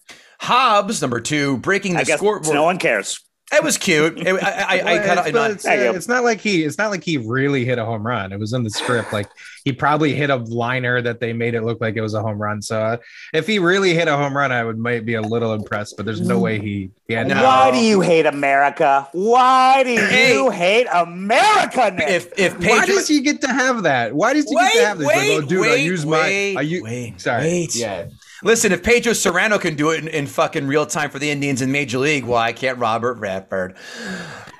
Hobbs, 0.41 1.01
number 1.01 1.21
two, 1.21 1.57
breaking 1.57 1.93
the 1.93 2.01
I 2.01 2.03
guess 2.03 2.19
scoreboard. 2.19 2.53
no 2.53 2.63
one 2.63 2.77
cares. 2.77 3.19
It 3.51 3.63
was 3.63 3.79
cute. 3.79 4.19
It, 4.19 4.27
I, 4.43 4.51
I, 4.51 4.79
I, 4.79 4.83
Well, 4.83 5.03
kind 5.05 5.19
it's, 5.27 5.35
of. 5.35 5.51
it's, 5.51 5.65
uh, 5.65 5.69
There 5.69 5.85
you 5.85 5.91
go. 5.91 5.97
it's 5.97 6.07
not 6.07 6.23
like 6.23 6.39
he 6.39 6.63
it's 6.63 6.77
not 6.77 6.91
like 6.91 7.03
he 7.03 7.17
really 7.17 7.65
hit 7.65 7.79
a 7.79 7.85
home 7.85 8.05
run. 8.05 8.31
It 8.31 8.39
was 8.39 8.53
in 8.53 8.63
the 8.63 8.69
script. 8.69 9.11
Like 9.11 9.27
he 9.63 9.71
probably 9.73 10.13
hit 10.13 10.29
a 10.29 10.35
liner 10.35 11.01
that 11.01 11.19
they 11.19 11.33
made 11.33 11.55
it 11.55 11.63
look 11.63 11.81
like 11.81 11.95
it 11.95 12.01
was 12.01 12.13
a 12.13 12.21
home 12.21 12.39
run. 12.39 12.61
So 12.61 12.79
uh, 12.79 12.97
if 13.33 13.47
he 13.47 13.57
really 13.57 13.95
hit 13.95 14.07
a 14.07 14.15
home 14.15 14.37
run, 14.37 14.51
I 14.51 14.63
would 14.63 14.77
might 14.77 15.03
be 15.03 15.15
a 15.15 15.21
little 15.21 15.53
impressed. 15.53 15.97
But 15.97 16.05
there's 16.05 16.21
no 16.21 16.37
way 16.37 16.59
he, 16.59 16.91
he 17.07 17.15
had 17.15 17.27
No. 17.27 17.43
Why 17.43 17.71
do 17.71 17.79
you 17.79 18.01
hate 18.01 18.27
America? 18.27 19.07
Why 19.13 19.81
do 19.83 19.95
Hey. 19.95 20.33
you 20.35 20.51
hate 20.51 20.85
America? 20.93 21.91
Nick? 21.91 22.07
If 22.07 22.37
if 22.37 22.53
Why 22.59 22.81
Pedro, 22.81 22.95
does 22.95 23.07
he 23.07 23.21
get 23.21 23.41
to 23.41 23.47
have 23.47 23.81
that? 23.83 24.13
Why 24.13 24.33
does 24.33 24.45
he 24.47 24.53
get 24.55 24.73
to 24.73 24.85
have 24.85 24.97
this? 24.99 25.07
Like, 25.07 25.15
wait, 25.17 25.37
oh, 25.37 25.41
dude, 25.41 25.57
I 25.59 25.61
wait, 25.71 25.83
use 25.85 26.05
wait, 26.05 26.53
my. 26.55 26.59
I 26.59 26.63
u- 26.63 26.83
wait, 26.83 27.19
sorry. 27.19 27.41
wait. 27.43 27.75
Yeah. 27.75 28.05
Listen, 28.41 28.71
if 28.71 28.83
Pedro 28.83 29.11
Serrano 29.11 29.57
can 29.57 29.75
do 29.75 29.89
it 29.89 29.99
in, 29.99 30.07
in 30.07 30.25
fucking 30.25 30.65
real 30.65 30.85
time 30.85 31.09
for 31.09 31.19
the 31.19 31.29
Indians 31.29 31.61
in 31.61 31.71
Major 31.71 31.97
League, 31.97 32.23
why 32.23 32.53
can't 32.53 32.77
Robert 32.77 33.15
Redford? 33.15 33.75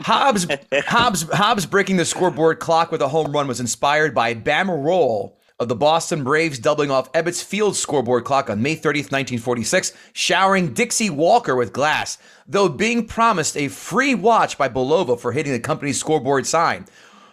Hobbs 0.01 0.47
Hobbs 0.73 1.23
Hobbs 1.31 1.65
breaking 1.65 1.95
the 1.95 2.05
scoreboard 2.05 2.59
clock 2.59 2.91
with 2.91 3.01
a 3.01 3.07
home 3.07 3.31
run 3.31 3.47
was 3.47 3.61
inspired 3.61 4.13
by 4.13 4.33
Bama 4.33 4.83
Rowell 4.83 5.37
of 5.59 5.69
the 5.69 5.75
Boston 5.75 6.23
Braves 6.23 6.59
doubling 6.59 6.91
off 6.91 7.11
Ebbets 7.13 7.43
Field 7.43 7.75
scoreboard 7.75 8.23
clock 8.23 8.49
on 8.49 8.61
May 8.61 8.75
30th, 8.75 9.11
1946, 9.11 9.93
showering 10.13 10.73
Dixie 10.73 11.09
Walker 11.09 11.55
with 11.55 11.73
glass, 11.73 12.17
though 12.47 12.69
being 12.69 13.05
promised 13.05 13.57
a 13.57 13.67
free 13.67 14.15
watch 14.15 14.57
by 14.57 14.69
Bulova 14.69 15.19
for 15.19 15.33
hitting 15.33 15.51
the 15.51 15.59
company's 15.59 15.99
scoreboard 15.99 16.45
sign. 16.45 16.85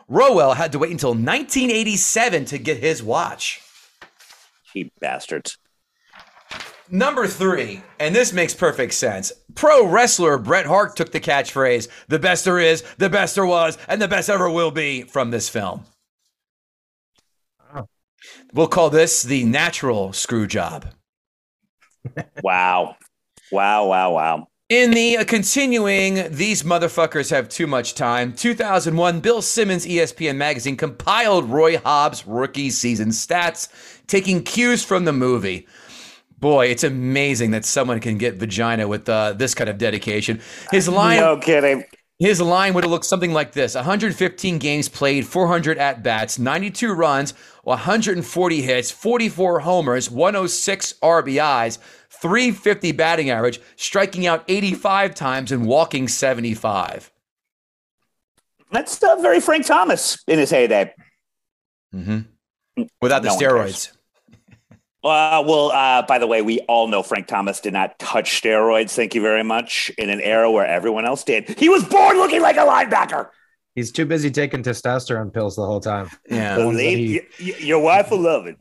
Rowell 0.09 0.55
had 0.55 0.73
to 0.73 0.79
wait 0.79 0.91
until 0.93 1.11
1987 1.11 2.45
to 2.47 2.59
get 2.59 2.79
his 2.79 3.03
watch. 3.03 3.61
Cheap 4.73 4.93
bastards. 5.01 5.59
Number 6.91 7.27
three, 7.27 7.83
and 7.99 8.15
this 8.15 8.33
makes 8.33 8.55
perfect 8.55 8.95
sense. 8.95 9.33
Pro 9.55 9.87
wrestler 9.87 10.39
Bret 10.39 10.67
Hart 10.67 10.95
took 10.95 11.11
the 11.11 11.21
catchphrase, 11.21 11.89
the 12.09 12.19
best 12.19 12.45
there 12.45 12.61
is, 12.61 12.85
the 12.99 13.11
best 13.11 13.35
there 13.35 13.47
was, 13.47 13.77
and 13.89 14.01
the 14.01 14.09
best 14.09 14.31
ever 14.31 14.49
will 14.49 14.71
be 14.71 15.03
from 15.03 15.31
this 15.31 15.49
film. 15.49 15.85
We'll 18.53 18.69
call 18.69 18.91
this 18.91 19.23
the 19.23 19.45
natural 19.45 20.13
screw 20.13 20.47
job. 20.47 20.87
Wow. 22.43 22.97
Wow, 23.51 23.87
wow, 23.87 24.13
wow. 24.13 24.49
In 24.69 24.91
the 24.91 25.19
uh, 25.19 25.25
continuing, 25.25 26.33
these 26.33 26.65
motherfuckers 26.65 27.31
have 27.31 27.49
too 27.49 27.69
much 27.69 27.95
time. 27.95 28.33
2001, 28.33 29.21
Bill 29.21 29.41
Simmons, 29.41 29.87
ESPN 29.87 30.37
magazine 30.37 30.77
compiled 30.77 31.45
Roy 31.49 31.79
Hobbs' 31.79 32.27
rookie 32.27 32.71
season 32.71 33.11
stats, 33.11 33.69
taking 34.09 34.43
cues 34.43 34.85
from 34.85 35.05
the 35.05 35.13
movie. 35.13 35.69
Boy, 36.39 36.67
it's 36.67 36.85
amazing 36.85 37.53
that 37.53 37.65
someone 37.65 37.99
can 38.01 38.19
get 38.19 38.35
vagina 38.35 38.87
with 38.87 39.09
uh, 39.09 39.33
this 39.33 39.55
kind 39.55 39.71
of 39.71 39.79
dedication. 39.79 40.41
His 40.71 40.89
line, 40.89 41.19
No 41.21 41.39
kidding. 41.39 41.85
his 42.19 42.41
line 42.41 42.75
would 42.75 42.85
have 42.85 42.91
looked 42.91 43.07
something 43.07 43.33
like 43.33 43.53
this: 43.53 43.75
115 43.75 44.59
games 44.59 44.89
played, 44.89 45.27
400 45.27 45.79
at 45.79 46.03
bats, 46.03 46.39
92 46.39 46.93
runs, 46.93 47.33
140 47.65 48.63
hits, 48.63 48.91
44 48.91 49.61
homers, 49.61 50.11
106 50.11 50.93
RBIs, 51.03 51.79
350 52.11 52.93
batting 52.93 53.31
average, 53.31 53.61
striking 53.77 54.27
out 54.27 54.45
85 54.47 55.15
times 55.15 55.53
and 55.53 55.67
walking 55.67 56.07
75. 56.07 57.11
That's 58.73 59.03
uh, 59.03 59.17
very 59.17 59.41
Frank 59.41 59.65
Thomas 59.65 60.23
in 60.27 60.39
his 60.39 60.51
heyday. 60.51 60.93
Mm-hmm. 61.95 62.83
Without 63.01 63.23
the 63.23 63.29
No 63.29 63.37
steroids. 63.37 63.96
Uh, 65.07 65.43
well, 65.47 65.71
uh, 65.73 66.03
by 66.03 66.19
the 66.19 66.27
way, 66.27 66.43
we 66.43 66.61
all 66.61 66.89
know 66.89 67.03
Frank 67.03 67.27
Thomas 67.27 67.61
did 67.61 67.73
not 67.73 67.99
touch 67.99 68.41
steroids. 68.41 68.95
Thank 68.95 69.15
you 69.15 69.21
very 69.23 69.43
much. 69.45 69.91
In 69.99 70.11
an 70.11 70.21
era 70.21 70.51
where 70.51 70.67
everyone 70.67 71.05
else 71.05 71.25
did, 71.25 71.49
he 71.59 71.69
was 71.69 71.85
born 71.85 72.17
looking 72.17 72.41
like 72.43 72.57
a 72.57 72.61
linebacker. 72.61 73.29
He's 73.75 73.93
too 73.93 74.07
busy 74.07 74.31
taking 74.31 74.63
testosterone 74.63 75.33
pills 75.35 75.57
the 75.57 75.67
whole 75.67 75.81
time. 75.81 76.09
Yeah. 76.31 76.57
ones 76.59 76.77
Lady- 76.79 77.07
he- 77.07 77.19
y- 77.19 77.27
y- 77.59 77.65
your 77.65 77.81
wife 77.81 78.11
will 78.11 78.21
love 78.21 78.47
it. 78.47 78.57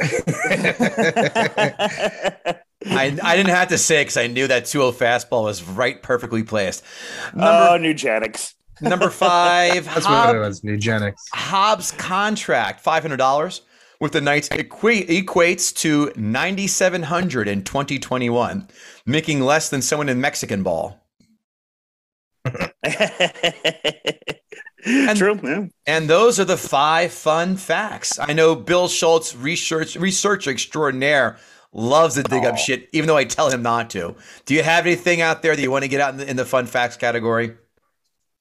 I, 2.88 3.18
I 3.22 3.36
didn't 3.36 3.50
have 3.50 3.68
to 3.68 3.78
say 3.78 4.02
because 4.02 4.16
I 4.16 4.26
knew 4.28 4.46
that 4.46 4.66
2 4.66 4.78
fastball 4.92 5.44
was 5.44 5.62
right 5.62 6.00
perfectly 6.02 6.42
placed. 6.42 6.82
Number, 7.34 7.46
oh, 7.70 7.78
Nugenics. 7.78 8.54
number 8.80 9.10
five, 9.10 9.84
That's 9.86 10.06
Hob- 10.06 10.28
what 10.28 10.36
it 10.36 10.40
was. 10.40 10.62
Eugenics. 10.62 11.22
Hobbs' 11.32 11.90
contract, 11.92 12.80
five 12.80 13.02
hundred 13.02 13.16
dollars 13.18 13.62
with 14.00 14.12
the 14.12 14.20
Knights 14.20 14.48
equa- 14.50 15.06
equates 15.08 15.74
to 15.76 16.12
ninety 16.16 16.66
seven 16.66 17.02
hundred 17.04 17.48
in 17.48 17.64
twenty 17.64 17.98
twenty 17.98 18.30
one, 18.30 18.68
making 19.04 19.40
less 19.40 19.68
than 19.70 19.82
someone 19.82 20.08
in 20.08 20.20
Mexican 20.20 20.62
ball. 20.62 21.02
True. 25.16 25.40
yeah. 25.42 25.66
And 25.86 26.08
those 26.08 26.38
are 26.38 26.44
the 26.44 26.56
five 26.56 27.12
fun 27.12 27.56
facts. 27.56 28.18
I 28.20 28.32
know 28.32 28.54
Bill 28.54 28.88
Schultz, 28.88 29.34
research 29.34 29.96
researcher 29.96 30.50
extraordinaire, 30.50 31.38
loves 31.72 32.14
to 32.14 32.22
dig 32.22 32.44
up 32.44 32.56
shit, 32.56 32.88
even 32.92 33.08
though 33.08 33.16
I 33.16 33.24
tell 33.24 33.50
him 33.50 33.62
not 33.62 33.90
to. 33.90 34.14
Do 34.44 34.54
you 34.54 34.62
have 34.62 34.86
anything 34.86 35.20
out 35.20 35.42
there 35.42 35.56
that 35.56 35.62
you 35.62 35.70
want 35.70 35.82
to 35.82 35.88
get 35.88 36.00
out 36.00 36.12
in 36.12 36.18
the, 36.18 36.30
in 36.30 36.36
the 36.36 36.44
fun 36.44 36.66
facts 36.66 36.96
category? 36.96 37.56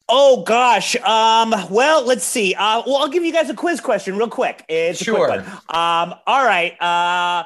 Oh 0.07 0.43
gosh. 0.43 0.95
Um, 0.97 1.53
well, 1.71 2.05
let's 2.05 2.23
see. 2.23 2.53
Uh, 2.53 2.83
well, 2.85 2.97
I'll 2.97 3.09
give 3.09 3.23
you 3.23 3.33
guys 3.33 3.49
a 3.49 3.55
quiz 3.55 3.81
question 3.81 4.17
real 4.17 4.27
quick. 4.29 4.63
It's 4.69 5.01
a 5.01 5.03
Sure. 5.03 5.27
quick 5.27 5.41
one. 5.41 5.51
Um, 5.69 6.13
all 6.27 6.45
right. 6.45 6.79
Uh, 6.81 7.45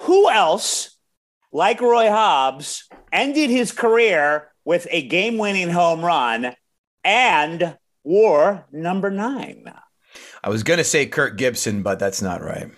who 0.00 0.30
else, 0.30 0.96
like 1.52 1.80
Roy 1.80 2.08
Hobbs, 2.08 2.88
ended 3.12 3.50
his 3.50 3.72
career 3.72 4.52
with 4.64 4.86
a 4.90 5.02
game-winning 5.02 5.70
home 5.70 6.04
run 6.04 6.54
and 7.02 7.76
wore 8.04 8.66
number 8.70 9.10
nine? 9.10 9.64
I 10.44 10.48
was 10.48 10.62
going 10.62 10.78
to 10.78 10.84
say 10.84 11.06
Kurt 11.06 11.36
Gibson, 11.36 11.82
but 11.82 11.98
that's 11.98 12.22
not 12.22 12.40
right. 12.40 12.70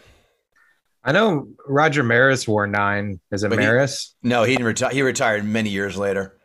I 1.04 1.12
know 1.12 1.48
Roger 1.66 2.02
Maris 2.02 2.48
wore 2.48 2.66
nine. 2.66 3.20
Is 3.30 3.42
it 3.44 3.50
But 3.50 3.58
he- 3.58 3.64
Maris? 3.66 4.14
No, 4.22 4.44
he 4.44 4.52
didn't 4.52 4.66
retire. 4.66 4.90
He 4.90 5.02
retired 5.02 5.44
many 5.44 5.68
years 5.70 5.96
later. 5.98 6.37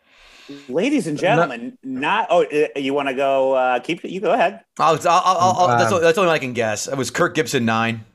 Ladies 0.68 1.08
and 1.08 1.18
gentlemen, 1.18 1.78
not. 1.84 2.28
Oh, 2.30 2.44
uh, 2.44 2.80
you 2.80 2.94
want 2.94 3.08
to 3.10 3.14
go? 3.14 3.54
Uh, 3.54 3.80
keep 3.80 4.04
you 4.04 4.20
go 4.20 4.34
ahead. 4.34 4.62
I'll, 4.80 4.96
I'll, 4.96 5.22
I'll, 5.26 5.52
I'll, 5.58 5.68
that's, 5.68 5.92
Um, 5.92 5.94
all, 5.94 6.00
that's 6.02 6.18
only 6.18 6.32
I 6.32 6.40
can 6.40 6.54
guess. 6.54 6.88
It 6.88 6.98
was 6.98 7.10
Kirk 7.12 7.36
Gibson 7.36 7.66
nine. 7.66 8.06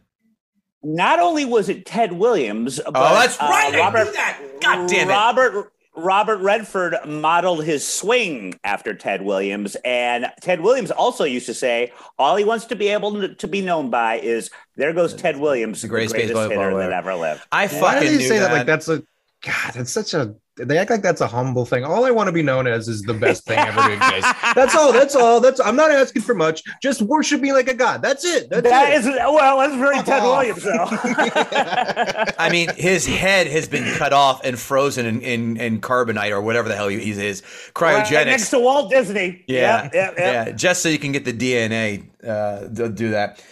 Not 0.83 1.19
only 1.19 1.45
was 1.45 1.69
it 1.69 1.87
Ted 1.87 2.13
Williams, 2.13 2.81
but 2.85 2.95
oh, 2.95 3.15
that's 3.15 3.41
uh, 3.41 3.47
right. 3.51 3.75
I 3.75 3.79
Robert 3.79 4.05
knew 4.05 4.13
that. 4.13 4.41
God 4.61 4.89
damn 4.89 5.09
it. 5.09 5.13
Robert 5.13 5.73
Robert 5.97 6.39
Redford 6.39 6.97
modeled 7.07 7.65
his 7.65 7.87
swing 7.87 8.59
after 8.63 8.95
Ted 8.95 9.23
Williams, 9.23 9.77
and 9.85 10.27
Ted 10.41 10.61
Williams 10.61 10.91
also 10.91 11.25
used 11.25 11.47
to 11.47 11.55
say 11.55 11.93
all 12.19 12.37
he 12.37 12.45
wants 12.45 12.67
to 12.67 12.77
be 12.77 12.89
able 12.89 13.21
to, 13.21 13.35
to 13.35 13.49
be 13.49 13.61
known 13.61 13.91
by 13.91 14.21
is 14.21 14.51
"There 14.77 14.93
goes 14.93 15.15
Ted 15.15 15.39
Williams, 15.39 15.83
the 15.83 15.89
greatest 15.89 16.15
greatest, 16.15 16.35
baseball 16.35 16.49
hitter 16.49 16.71
player." 16.71 16.91
that 16.91 16.93
ever 16.93 17.15
lived." 17.15 17.43
I 17.51 17.67
Why 17.67 17.81
fucking 17.81 18.01
do 18.01 18.09
they 18.11 18.17
knew 18.19 18.29
say 18.29 18.39
that? 18.39 18.49
that. 18.49 18.57
like 18.59 18.67
that's 18.67 18.89
a 18.89 19.03
God? 19.43 19.77
It's 19.77 19.91
such 19.91 20.15
a. 20.15 20.35
They 20.59 20.77
act 20.79 20.91
like 20.91 21.03
that's 21.03 21.21
a 21.21 21.27
humble 21.27 21.65
thing. 21.65 21.85
All 21.85 22.05
I 22.05 22.11
want 22.11 22.29
to 22.29 22.33
be 22.33 22.43
known 22.43 22.67
as 22.67 22.89
is 22.89 23.03
the 23.03 23.15
best 23.15 23.45
thing 23.45 23.59
ever 23.59 23.81
to 23.81 23.93
exist. 23.93 24.35
That's 24.55 24.75
all. 24.75 24.93
That's 24.93 25.15
all. 25.15 25.41
That's. 25.41 25.61
I'm 25.61 25.77
not 25.77 25.91
asking 25.91 26.23
for 26.23 26.35
much. 26.35 26.63
Just 26.83 27.03
worship 27.03 27.41
me 27.41 27.53
like 27.53 27.69
a 27.69 27.75
god. 27.75 28.03
That's 28.03 28.25
it. 28.25 28.51
That's 28.51 28.69
That 28.69 28.93
it. 28.93 28.97
is 28.97 29.07
well, 29.07 29.59
that's 29.59 29.75
very 29.77 29.97
Ted 30.03 30.23
off. 30.23 30.39
Williams, 30.39 30.63
though. 30.65 30.89
I 32.39 32.49
mean, 32.51 32.69
his 32.77 33.07
head 33.07 33.47
has 33.47 33.69
been 33.69 33.95
cut 33.97 34.13
off 34.13 34.41
and 34.45 34.59
frozen 34.59 35.07
in, 35.07 35.21
in, 35.21 35.57
in 35.59 35.81
carbonite 35.81 36.31
or 36.31 36.41
whatever 36.41 36.69
the 36.69 36.77
hell 36.77 36.89
he, 36.89 36.99
he 36.99 37.11
is. 37.13 37.43
Right 37.81 38.05
Cryogenics. 38.05 38.27
next 38.27 38.51
to 38.51 38.59
Walt 38.59 38.91
Disney. 38.91 39.45
Yeah, 39.47 39.89
yeah, 39.93 40.15
yeah. 40.17 40.33
yeah. 40.47 40.51
Just 40.53 40.83
so 40.83 40.89
you 40.89 40.99
can 40.99 41.13
get 41.13 41.25
the 41.25 41.33
DNA 41.33 42.07
uh, 42.27 42.69
to 42.75 42.89
do 42.89 43.11
that. 43.11 43.43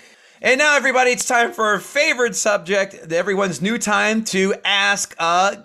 And 0.42 0.58
now, 0.58 0.76
everybody, 0.76 1.12
it's 1.12 1.26
time 1.26 1.52
for 1.52 1.64
our 1.66 1.80
favorite 1.80 2.36
subject, 2.36 2.94
everyone's 3.12 3.62
new 3.62 3.78
time 3.78 4.22
to 4.25 4.54
ask. 4.64 5.14
Uh, 5.18 5.56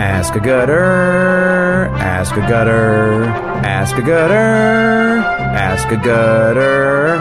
Ask 0.00 0.34
a 0.34 0.40
gutter. 0.40 1.84
Ask 1.96 2.34
a 2.34 2.40
gutter. 2.40 3.24
Ask 3.24 3.96
a 3.96 4.02
gutter. 4.02 5.18
Ask 5.18 5.88
a 5.90 5.96
gutter. 5.96 7.16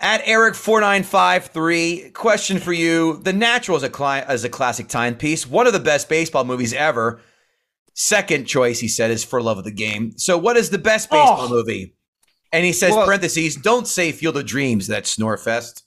At 0.00 0.24
Eric4953, 0.24 2.14
question 2.14 2.58
for 2.58 2.72
you. 2.72 3.18
The 3.22 3.34
Natural 3.34 3.76
is 3.76 3.82
a, 3.82 3.90
cli- 3.90 4.24
is 4.30 4.44
a 4.44 4.48
classic 4.48 4.88
timepiece, 4.88 5.46
one 5.46 5.66
of 5.66 5.74
the 5.74 5.78
best 5.80 6.08
baseball 6.08 6.44
movies 6.44 6.72
ever. 6.72 7.20
Second 7.92 8.46
choice, 8.46 8.80
he 8.80 8.88
said, 8.88 9.10
is 9.10 9.22
For 9.22 9.42
Love 9.42 9.58
of 9.58 9.64
the 9.64 9.70
Game. 9.70 10.16
So, 10.16 10.38
what 10.38 10.56
is 10.56 10.70
the 10.70 10.78
best 10.78 11.10
baseball 11.10 11.42
Oh. 11.42 11.48
movie? 11.50 11.94
And 12.50 12.64
he 12.64 12.72
says, 12.72 12.94
Well- 12.94 13.04
parentheses, 13.04 13.56
don't 13.56 13.86
say 13.86 14.10
Field 14.10 14.38
of 14.38 14.46
Dreams, 14.46 14.86
that 14.86 15.04
Snorefest. 15.04 15.82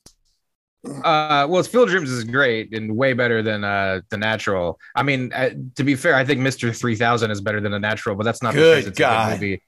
Uh, 0.85 1.47
well, 1.49 1.63
Field 1.63 1.89
Dreams 1.89 2.11
is 2.11 2.23
great 2.25 2.73
and 2.73 2.95
way 2.97 3.13
better 3.13 3.41
than 3.41 3.63
uh 3.63 4.01
the 4.09 4.17
Natural. 4.17 4.79
I 4.95 5.03
mean, 5.03 5.31
uh, 5.33 5.51
to 5.75 5.83
be 5.83 5.95
fair, 5.95 6.15
I 6.15 6.25
think 6.25 6.41
Mister 6.41 6.73
Three 6.73 6.95
Thousand 6.95 7.31
is 7.31 7.39
better 7.39 7.61
than 7.61 7.71
the 7.71 7.79
Natural, 7.79 8.15
but 8.15 8.23
that's 8.23 8.43
not 8.43 8.53
Good 8.53 8.77
because 8.77 8.87
it's 8.89 8.99
God. 8.99 9.27
a 9.27 9.31
good 9.35 9.41
movie. 9.41 9.61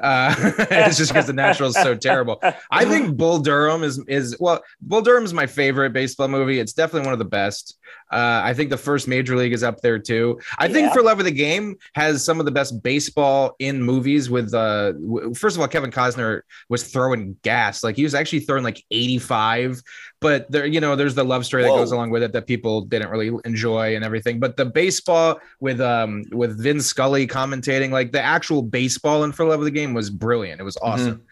Uh, 0.00 0.34
it's 0.70 0.96
just 0.96 1.10
because 1.10 1.26
the 1.26 1.32
Natural 1.34 1.68
is 1.68 1.74
so 1.74 1.94
terrible. 1.94 2.42
I 2.70 2.86
think 2.86 3.16
Bull 3.16 3.38
Durham 3.38 3.82
is 3.82 4.02
is 4.08 4.36
well, 4.40 4.62
Bull 4.80 5.02
Durham 5.02 5.24
is 5.24 5.34
my 5.34 5.46
favorite 5.46 5.92
baseball 5.92 6.28
movie. 6.28 6.58
It's 6.58 6.72
definitely 6.72 7.06
one 7.06 7.12
of 7.12 7.18
the 7.18 7.26
best. 7.26 7.76
Uh, 8.10 8.42
I 8.44 8.52
think 8.52 8.68
the 8.68 8.76
first 8.76 9.08
Major 9.08 9.36
League 9.36 9.54
is 9.54 9.62
up 9.62 9.80
there 9.80 9.98
too. 9.98 10.38
I 10.58 10.68
think 10.68 10.92
For 10.92 11.02
Love 11.02 11.18
of 11.18 11.24
the 11.24 11.30
Game 11.30 11.76
has 11.94 12.22
some 12.22 12.40
of 12.40 12.44
the 12.44 12.52
best 12.52 12.82
baseball 12.82 13.56
in 13.58 13.82
movies. 13.82 14.28
With 14.28 14.52
uh, 14.52 14.92
w- 14.92 15.32
first 15.34 15.56
of 15.56 15.62
all, 15.62 15.68
Kevin 15.68 15.90
Costner 15.90 16.42
was 16.68 16.84
throwing 16.92 17.38
gas. 17.42 17.82
Like 17.82 17.96
he 17.96 18.02
was 18.02 18.14
actually 18.14 18.40
throwing 18.40 18.64
like 18.64 18.84
eighty 18.90 19.18
five 19.18 19.82
but 20.22 20.50
there 20.50 20.64
you 20.64 20.80
know 20.80 20.96
there's 20.96 21.14
the 21.14 21.24
love 21.24 21.44
story 21.44 21.64
that 21.64 21.68
goes 21.76 21.92
along 21.92 22.10
with 22.10 22.22
it 22.22 22.32
that 22.32 22.46
people 22.46 22.82
didn't 22.82 23.10
really 23.10 23.30
enjoy 23.44 23.94
and 23.94 24.04
everything 24.04 24.38
but 24.40 24.56
the 24.56 24.64
baseball 24.64 25.38
with 25.60 25.80
um 25.80 26.22
with 26.30 26.62
Vin 26.62 26.80
Scully 26.80 27.26
commentating 27.26 27.90
like 27.90 28.12
the 28.12 28.22
actual 28.22 28.62
baseball 28.62 29.24
in 29.24 29.32
for 29.32 29.44
love 29.44 29.58
of 29.60 29.64
the 29.64 29.70
game 29.70 29.92
was 29.92 30.08
brilliant 30.08 30.60
it 30.60 30.64
was 30.64 30.76
awesome 30.80 31.22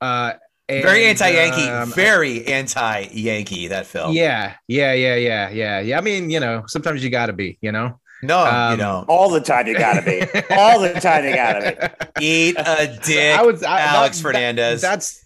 uh 0.00 0.32
Mm-hmm. 0.70 0.82
Very 0.86 1.04
anti-Yankee. 1.06 1.68
um, 1.68 1.92
very 1.92 2.46
anti-Yankee. 2.46 3.68
That 3.68 3.86
film. 3.86 4.12
yeah 4.14 4.54
yeah 4.68 4.92
yeah 4.92 5.14
yeah 5.16 5.50
yeah 5.50 5.80
yeah 5.80 5.98
i 5.98 6.00
mean 6.00 6.30
you 6.30 6.40
know 6.40 6.64
sometimes 6.66 7.02
you 7.04 7.10
gotta 7.10 7.32
be 7.32 7.58
you 7.60 7.72
know 7.72 7.98
No, 8.22 8.42
you 8.44 8.50
Um, 8.50 8.78
don't. 8.78 9.04
All 9.08 9.30
the 9.30 9.40
time 9.40 9.66
you 9.66 9.76
gotta 9.78 10.02
be. 10.02 10.20
All 10.54 10.78
the 10.80 10.92
time 11.00 11.24
you 11.24 11.34
gotta 11.34 11.90
be. 12.18 12.24
Eat 12.26 12.56
a 12.58 12.98
dick, 13.02 13.38
I 13.38 13.42
would 13.42 13.64
I, 13.64 13.80
Alex 13.80 14.18
that- 14.18 14.22
Fernandez. 14.22 14.80
that's 14.80 15.24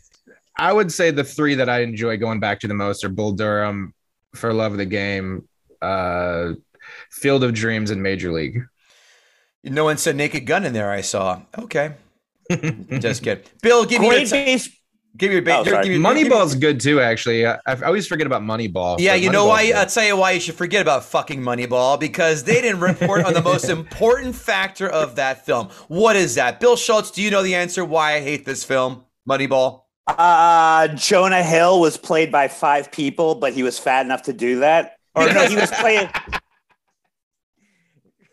i 0.57 0.73
would 0.73 0.93
say 0.93 1.11
the 1.11 1.25
three 1.25 1.57
that 1.57 1.69
i 1.69 1.81
enjoy 1.81 2.17
going 2.17 2.39
back 2.39 2.61
to 2.61 2.69
the 2.69 2.75
most 2.75 3.03
are 3.05 3.09
bull 3.09 3.33
durham 3.33 3.93
for 4.37 4.53
love 4.53 4.71
of 4.73 4.79
the 4.79 4.87
game 4.87 5.49
uh 5.83 6.53
field 7.11 7.43
of 7.43 7.53
dreams 7.53 7.91
and 7.91 8.01
major 8.03 8.31
league 8.33 8.63
no 9.65 9.83
one 9.83 9.97
said 9.97 10.15
Naked 10.15 10.45
Gun 10.47 10.65
in 10.67 10.75
there. 10.75 10.91
I 10.91 11.01
saw. 11.01 11.41
Okay, 11.59 11.95
just 13.01 13.23
kidding. 13.23 13.45
Bill, 13.63 13.87
give 13.87 14.01
me 14.03 14.07
your 14.09 14.15
Great 14.17 14.27
t- 14.29 14.45
base. 14.45 14.69
Give 15.17 15.31
me 15.31 15.39
a 15.39 15.43
ba- 15.43 15.59
Oh, 15.59 15.65
sorry. 15.65 15.85
give 15.89 16.01
me- 16.01 16.15
give 16.15 16.29
me- 16.29 16.29
Moneyball's 16.31 16.55
good 16.55 16.81
too, 16.81 17.01
actually. 17.01 17.47
I, 17.47 17.59
I 17.67 17.81
always 17.85 18.07
forget 18.07 18.27
about 18.27 18.43
Moneyball. 18.43 18.99
Yeah, 18.99 19.13
but 19.13 19.21
you 19.23 19.31
know 19.31 19.47
why? 19.47 19.67
good. 19.67 19.75
I'll 19.77 19.87
tell 19.87 20.05
you 20.05 20.17
why 20.17 20.33
you 20.33 20.41
should 20.41 20.55
forget 20.57 20.83
about 20.83 21.05
fucking 21.05 21.41
Moneyball 21.41 21.99
because 22.01 22.45
they 22.45 22.61
didn't 22.61 22.81
report 22.81 23.25
on 23.25 23.35
the 23.35 23.43
most 23.43 23.69
important 23.69 24.35
factor 24.35 24.89
of 24.89 25.17
that 25.17 25.45
film. 25.47 25.69
What 25.89 26.17
is 26.17 26.35
that? 26.37 26.61
Bill 26.61 26.77
Schultz, 26.77 27.11
do 27.11 27.23
you 27.23 27.31
know 27.31 27.43
the 27.43 27.55
answer 27.55 27.85
why 27.85 28.15
I 28.15 28.21
hate 28.21 28.45
this 28.45 28.65
film, 28.65 29.05
Moneyball? 29.29 29.83
Uh, 30.07 30.89
Jonah 30.89 31.43
Hill 31.43 31.81
was 31.81 31.97
played 31.97 32.31
by 32.31 32.49
five 32.49 32.93
people, 32.93 33.35
but 33.37 33.53
he 33.55 33.63
was 33.63 33.79
fat 33.79 34.05
enough 34.05 34.23
to 34.25 34.33
do 34.35 34.59
that. 34.61 34.97
Or 35.15 35.33
no, 35.33 35.47
he 35.49 35.57
was 35.57 35.71
playing. 35.81 36.11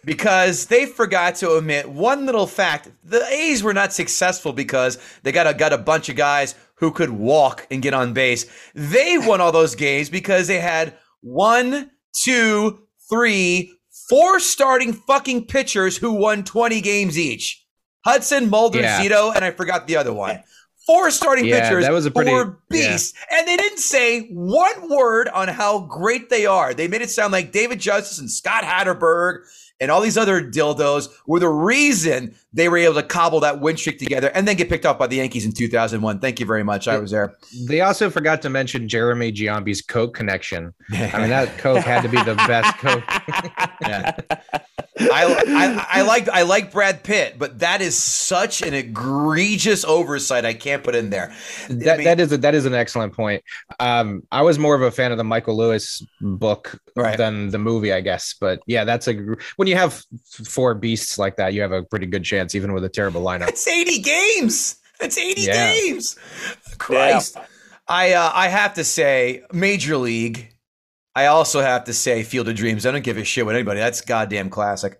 because 0.03 0.65
they 0.65 0.85
forgot 0.87 1.35
to 1.35 1.47
omit 1.49 1.87
one 1.87 2.25
little 2.25 2.47
fact. 2.47 2.89
The 3.03 3.23
A's 3.27 3.61
were 3.61 3.73
not 3.73 3.93
successful 3.93 4.51
because 4.51 4.97
they 5.23 5.31
got 5.31 5.45
a, 5.47 5.53
got 5.53 5.73
a 5.73 5.77
bunch 5.77 6.09
of 6.09 6.15
guys 6.15 6.55
who 6.81 6.91
could 6.91 7.11
walk 7.11 7.65
and 7.71 7.81
get 7.81 7.93
on 7.93 8.11
base. 8.11 8.45
They 8.75 9.17
won 9.17 9.39
all 9.39 9.51
those 9.53 9.75
games 9.75 10.09
because 10.09 10.47
they 10.47 10.59
had 10.59 10.97
one, 11.21 11.91
two, 12.25 12.79
three, 13.09 13.71
four 14.09 14.39
starting 14.39 14.91
fucking 14.91 15.45
pitchers 15.45 15.95
who 15.95 16.11
won 16.11 16.43
20 16.43 16.81
games 16.81 17.17
each. 17.17 17.63
Hudson, 18.03 18.49
Mulder, 18.49 18.81
Yeah. 18.81 18.99
Zito, 18.99 19.33
and 19.33 19.45
I 19.45 19.51
forgot 19.51 19.85
the 19.87 19.95
other 19.95 20.11
one. 20.11 20.41
Four 20.87 21.11
starting 21.11 21.45
Yeah, 21.45 21.61
pitchers 21.69 21.85
that 21.85 21.93
was 21.93 22.07
a 22.07 22.11
pretty- 22.11 22.31
were 22.31 22.57
beasts, 22.71 23.13
and 23.29 23.47
they 23.47 23.55
didn't 23.55 23.77
say 23.77 24.21
one 24.31 24.89
word 24.89 25.29
on 25.29 25.47
how 25.47 25.81
great 25.81 26.29
they 26.31 26.47
are. 26.47 26.73
They 26.73 26.87
made 26.87 27.03
it 27.03 27.11
sound 27.11 27.31
like 27.31 27.51
David 27.51 27.79
Justice 27.79 28.17
and 28.17 28.29
Scott 28.31 28.63
Hatteberg 28.63 29.41
and 29.81 29.91
all 29.91 29.99
these 29.99 30.17
other 30.17 30.41
dildos 30.41 31.09
were 31.25 31.39
the 31.39 31.49
reason 31.49 32.33
they 32.53 32.69
were 32.69 32.77
able 32.77 32.93
to 32.93 33.03
cobble 33.03 33.39
that 33.39 33.59
win 33.59 33.75
streak 33.75 33.97
together 33.97 34.31
and 34.35 34.47
then 34.47 34.55
get 34.55 34.69
picked 34.69 34.85
up 34.85 34.99
by 34.99 35.07
the 35.07 35.17
Yankees 35.17 35.45
in 35.45 35.51
2001. 35.51 36.19
Thank 36.19 36.39
you 36.39 36.45
very 36.45 36.63
much. 36.63 36.87
I 36.87 36.99
was 36.99 37.11
there. 37.11 37.35
They 37.67 37.81
also 37.81 38.09
forgot 38.09 38.41
to 38.43 38.49
mention 38.49 38.87
Jeremy 38.87 39.31
Giambi's 39.31 39.81
Coke 39.81 40.13
connection. 40.13 40.73
I 40.91 41.19
mean, 41.19 41.29
that 41.29 41.57
Coke 41.57 41.83
had 41.83 42.01
to 42.03 42.09
be 42.09 42.21
the 42.23 42.35
best 42.35 42.77
Coke. 42.77 43.03
Yeah. 43.81 44.15
I, 45.11 45.43
I 45.47 45.99
I 45.99 46.01
like 46.03 46.29
I 46.29 46.41
like 46.43 46.71
Brad 46.71 47.03
Pitt, 47.03 47.35
but 47.39 47.59
that 47.59 47.81
is 47.81 47.97
such 47.97 48.61
an 48.61 48.73
egregious 48.73 49.83
oversight. 49.85 50.45
I 50.45 50.53
can't 50.53 50.83
put 50.83 50.95
in 50.95 51.09
there. 51.09 51.33
That, 51.69 51.93
I 51.93 51.97
mean- 51.97 52.05
that 52.05 52.19
is 52.19 52.31
a, 52.31 52.37
that 52.37 52.55
is 52.55 52.65
an 52.65 52.73
excellent 52.73 53.13
point. 53.13 53.43
Um, 53.79 54.23
I 54.31 54.41
was 54.41 54.59
more 54.59 54.75
of 54.75 54.81
a 54.81 54.91
fan 54.91 55.11
of 55.11 55.17
the 55.17 55.23
Michael 55.23 55.55
Lewis 55.57 56.03
book 56.21 56.79
Right. 56.95 57.17
than 57.17 57.49
the 57.51 57.57
movie, 57.59 57.93
I 57.93 58.01
guess. 58.01 58.35
But 58.39 58.59
yeah, 58.67 58.83
that's 58.83 59.07
a 59.07 59.13
gr- 59.13 59.35
when 59.55 59.67
you 59.67 59.75
have 59.75 60.03
four 60.45 60.73
beasts 60.75 61.17
like 61.17 61.37
that, 61.37 61.53
you 61.53 61.61
have 61.61 61.71
a 61.71 61.83
pretty 61.83 62.05
good 62.05 62.23
chance, 62.23 62.53
even 62.55 62.73
with 62.73 62.83
a 62.83 62.89
terrible 62.89 63.21
lineup. 63.21 63.47
It's 63.49 63.67
80 63.67 63.99
games. 63.99 64.75
That's 64.99 65.17
80 65.17 65.41
Yeah. 65.41 65.73
games. 65.73 66.15
Christ. 66.77 67.37
I 67.87 68.13
uh, 68.13 68.31
I 68.33 68.47
have 68.49 68.75
to 68.75 68.83
say, 68.83 69.41
Major 69.51 69.97
League. 69.97 70.50
I 71.15 71.25
also 71.27 71.61
have 71.61 71.83
to 71.85 71.93
say, 71.93 72.23
Field 72.23 72.47
of 72.47 72.55
Dreams. 72.55 72.85
I 72.85 72.91
don't 72.91 73.03
give 73.03 73.17
a 73.17 73.23
shit 73.23 73.45
with 73.45 73.55
anybody. 73.55 73.79
That's 73.79 74.01
goddamn 74.01 74.49
classic. 74.49 74.93
It's 74.93 74.99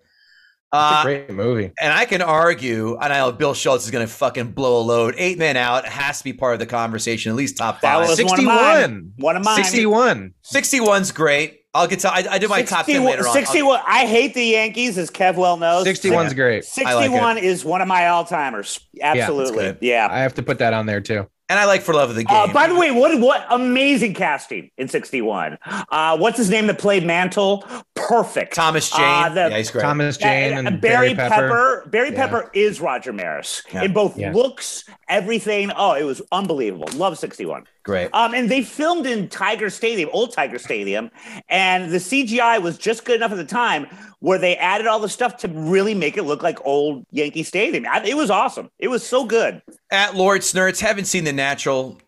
Uh, 0.80 1.00
a 1.00 1.04
great 1.04 1.30
movie. 1.30 1.70
and 1.80 1.92
I 1.92 2.04
can 2.06 2.22
argue, 2.22 2.96
and 3.00 3.12
I 3.12 3.18
know 3.18 3.32
Bill 3.32 3.52
Schultz 3.54 3.84
is 3.84 3.90
going 3.90 4.06
to 4.06 4.12
fucking 4.12 4.52
blow 4.52 4.80
a 4.80 4.82
load. 4.82 5.14
Eight 5.18 5.38
men 5.38 5.56
out 5.56 5.86
has 5.86 6.18
to 6.18 6.24
be 6.24 6.32
part 6.32 6.54
of 6.54 6.60
the 6.60 6.66
conversation, 6.66 7.30
at 7.30 7.36
least 7.36 7.58
top 7.58 7.80
That 7.82 7.98
five. 7.98 8.08
was 8.08 8.22
one 8.24 8.38
of 8.38 8.44
mine. 8.44 9.12
One 9.16 9.36
of 9.36 9.44
mine. 9.44 9.56
61. 9.62 10.32
61's 10.44 11.12
great. 11.12 11.60
I'll 11.74 11.86
get 11.86 12.00
to. 12.00 12.12
I, 12.12 12.24
I 12.32 12.38
do 12.38 12.48
my 12.48 12.62
top 12.62 12.84
ten 12.84 13.02
later 13.02 13.26
on. 13.26 13.32
61 13.32 13.80
I 13.86 14.04
hate 14.06 14.34
the 14.34 14.44
Yankees, 14.44 14.98
as 14.98 15.10
Kev 15.10 15.36
well 15.36 15.56
knows. 15.56 15.86
61's 15.86 16.34
great. 16.34 16.64
61 16.66 17.38
is 17.38 17.64
one 17.64 17.80
of 17.80 17.88
my 17.88 18.08
all 18.08 18.26
timers. 18.26 18.78
Absolutely. 19.00 19.56
good. 19.56 19.78
Yeah. 19.80 20.06
I 20.10 20.18
have 20.20 20.34
to 20.34 20.42
put 20.42 20.58
that 20.58 20.74
on 20.74 20.84
there 20.84 21.00
too. 21.00 21.26
And 21.52 21.60
I 21.60 21.66
like 21.66 21.82
for 21.82 21.92
love 21.92 22.08
of 22.08 22.16
the 22.16 22.24
game. 22.24 22.34
Uh, 22.34 22.50
by 22.50 22.66
the 22.66 22.74
way, 22.74 22.90
what 22.90 23.20
what 23.20 23.46
amazing 23.50 24.14
casting 24.14 24.70
in 24.78 24.88
61. 24.88 25.58
Uh, 25.90 26.16
what's 26.16 26.38
his 26.38 26.48
name 26.48 26.66
that 26.68 26.78
played 26.78 27.04
Mantle? 27.04 27.62
Perfect. 27.94 28.54
Thomas 28.54 28.90
Jane. 28.90 29.04
Uh, 29.04 29.28
the- 29.28 29.50
yeah, 29.50 29.58
he's 29.58 29.70
great. 29.70 29.82
Thomas 29.82 30.16
Jane 30.16 30.54
Uh, 30.54 30.70
and 30.70 30.80
Barry, 30.80 31.12
Barry 31.12 31.14
Pepper. 31.14 31.34
Pepper. 31.48 31.84
Barry 31.90 32.10
Yeah. 32.10 32.16
Pepper 32.16 32.50
is 32.54 32.80
Roger 32.80 33.12
Maris 33.12 33.62
Yeah. 33.72 33.82
in 33.82 33.92
both 33.92 34.16
Yeah. 34.16 34.32
looks, 34.32 34.84
everything. 35.10 35.70
Oh, 35.76 35.92
it 35.92 36.04
was 36.04 36.22
unbelievable. 36.32 36.88
Love 36.94 37.18
61. 37.18 37.64
Great. 37.82 38.10
Um, 38.12 38.34
and 38.34 38.50
they 38.50 38.62
filmed 38.62 39.06
in 39.06 39.28
Tiger 39.28 39.70
Stadium, 39.70 40.10
old 40.12 40.32
Tiger 40.32 40.58
Stadium, 40.58 41.10
and 41.48 41.90
the 41.90 41.98
CGI 41.98 42.60
was 42.62 42.78
just 42.78 43.04
good 43.04 43.16
enough 43.16 43.32
at 43.32 43.36
the 43.36 43.44
time 43.44 43.86
where 44.20 44.38
they 44.38 44.56
added 44.56 44.86
all 44.86 45.00
the 45.00 45.08
stuff 45.08 45.36
to 45.38 45.48
really 45.48 45.94
make 45.94 46.16
it 46.16 46.22
look 46.22 46.42
like 46.42 46.58
old 46.64 47.04
Yankee 47.10 47.42
Stadium. 47.42 47.86
I, 47.90 48.04
it 48.04 48.16
was 48.16 48.30
awesome. 48.30 48.70
It 48.78 48.88
was 48.88 49.06
so 49.06 49.24
good. 49.24 49.62
At 49.90 50.14
Lord 50.14 50.42
Snurts, 50.42 50.80
haven't 50.80 51.06
seen 51.06 51.24
the 51.24 51.32
natural, 51.32 51.98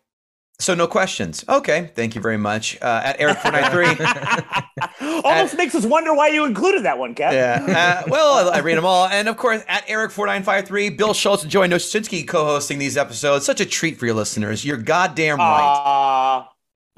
so 0.59 0.73
no 0.73 0.87
questions. 0.87 1.43
Okay, 1.49 1.91
thank 1.95 2.15
you 2.15 2.21
very 2.21 2.37
much. 2.37 2.77
Uh, 2.81 3.01
at 3.03 3.19
Eric 3.19 3.37
four 3.39 3.51
nine 3.51 3.71
three. 3.71 5.21
Almost 5.23 5.57
makes 5.57 5.75
us 5.75 5.85
wonder 5.85 6.13
why 6.13 6.29
you 6.29 6.45
included 6.45 6.83
that 6.83 6.97
one, 6.97 7.13
Kev. 7.13 7.33
Yeah. 7.33 8.03
Uh, 8.05 8.09
well, 8.09 8.49
I, 8.49 8.57
I 8.57 8.59
read 8.59 8.77
them 8.77 8.85
all, 8.85 9.07
and 9.07 9.27
of 9.27 9.37
course, 9.37 9.63
at 9.67 9.83
Eric 9.87 10.11
four 10.11 10.27
nine 10.27 10.43
five 10.43 10.65
three, 10.65 10.89
Bill 10.89 11.13
Schultz 11.13 11.43
and 11.43 11.51
Joey 11.51 11.67
Nosinski 11.67 12.27
co-hosting 12.27 12.79
these 12.79 12.95
episodes. 12.97 13.45
Such 13.45 13.59
a 13.59 13.65
treat 13.65 13.97
for 13.97 14.05
your 14.05 14.15
listeners. 14.15 14.63
You're 14.63 14.77
goddamn 14.77 15.37
right. 15.37 16.43
Uh, 16.45 16.45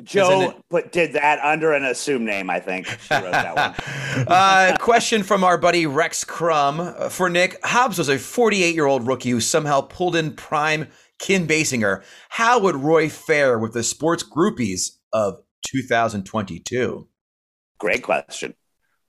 Joe 0.03 0.53
put 0.69 0.91
did 0.91 1.13
that 1.13 1.39
under 1.39 1.73
an 1.73 1.83
assumed 1.83 2.25
name, 2.25 2.51
I 2.51 2.59
think. 2.59 2.85
She 2.85 3.13
wrote 3.15 3.31
that 3.31 3.55
one. 3.55 4.25
uh, 4.27 4.77
question 4.79 5.23
from 5.23 5.43
our 5.43 5.57
buddy 5.57 5.87
Rex 5.87 6.23
Crum 6.23 6.79
uh, 6.79 7.09
for 7.09 7.29
Nick. 7.29 7.57
Hobbs 7.63 7.97
was 7.97 8.09
a 8.09 8.19
48 8.19 8.75
year 8.75 8.85
old 8.85 9.07
rookie 9.07 9.31
who 9.31 9.41
somehow 9.41 9.81
pulled 9.81 10.15
in 10.15 10.33
prime 10.33 10.87
Kim 11.19 11.47
Basinger. 11.47 12.03
How 12.29 12.59
would 12.59 12.75
Roy 12.75 13.09
fare 13.09 13.57
with 13.59 13.73
the 13.73 13.83
sports 13.83 14.23
groupies 14.23 14.91
of 15.13 15.41
2022? 15.67 17.07
Great 17.79 18.03
question. 18.03 18.53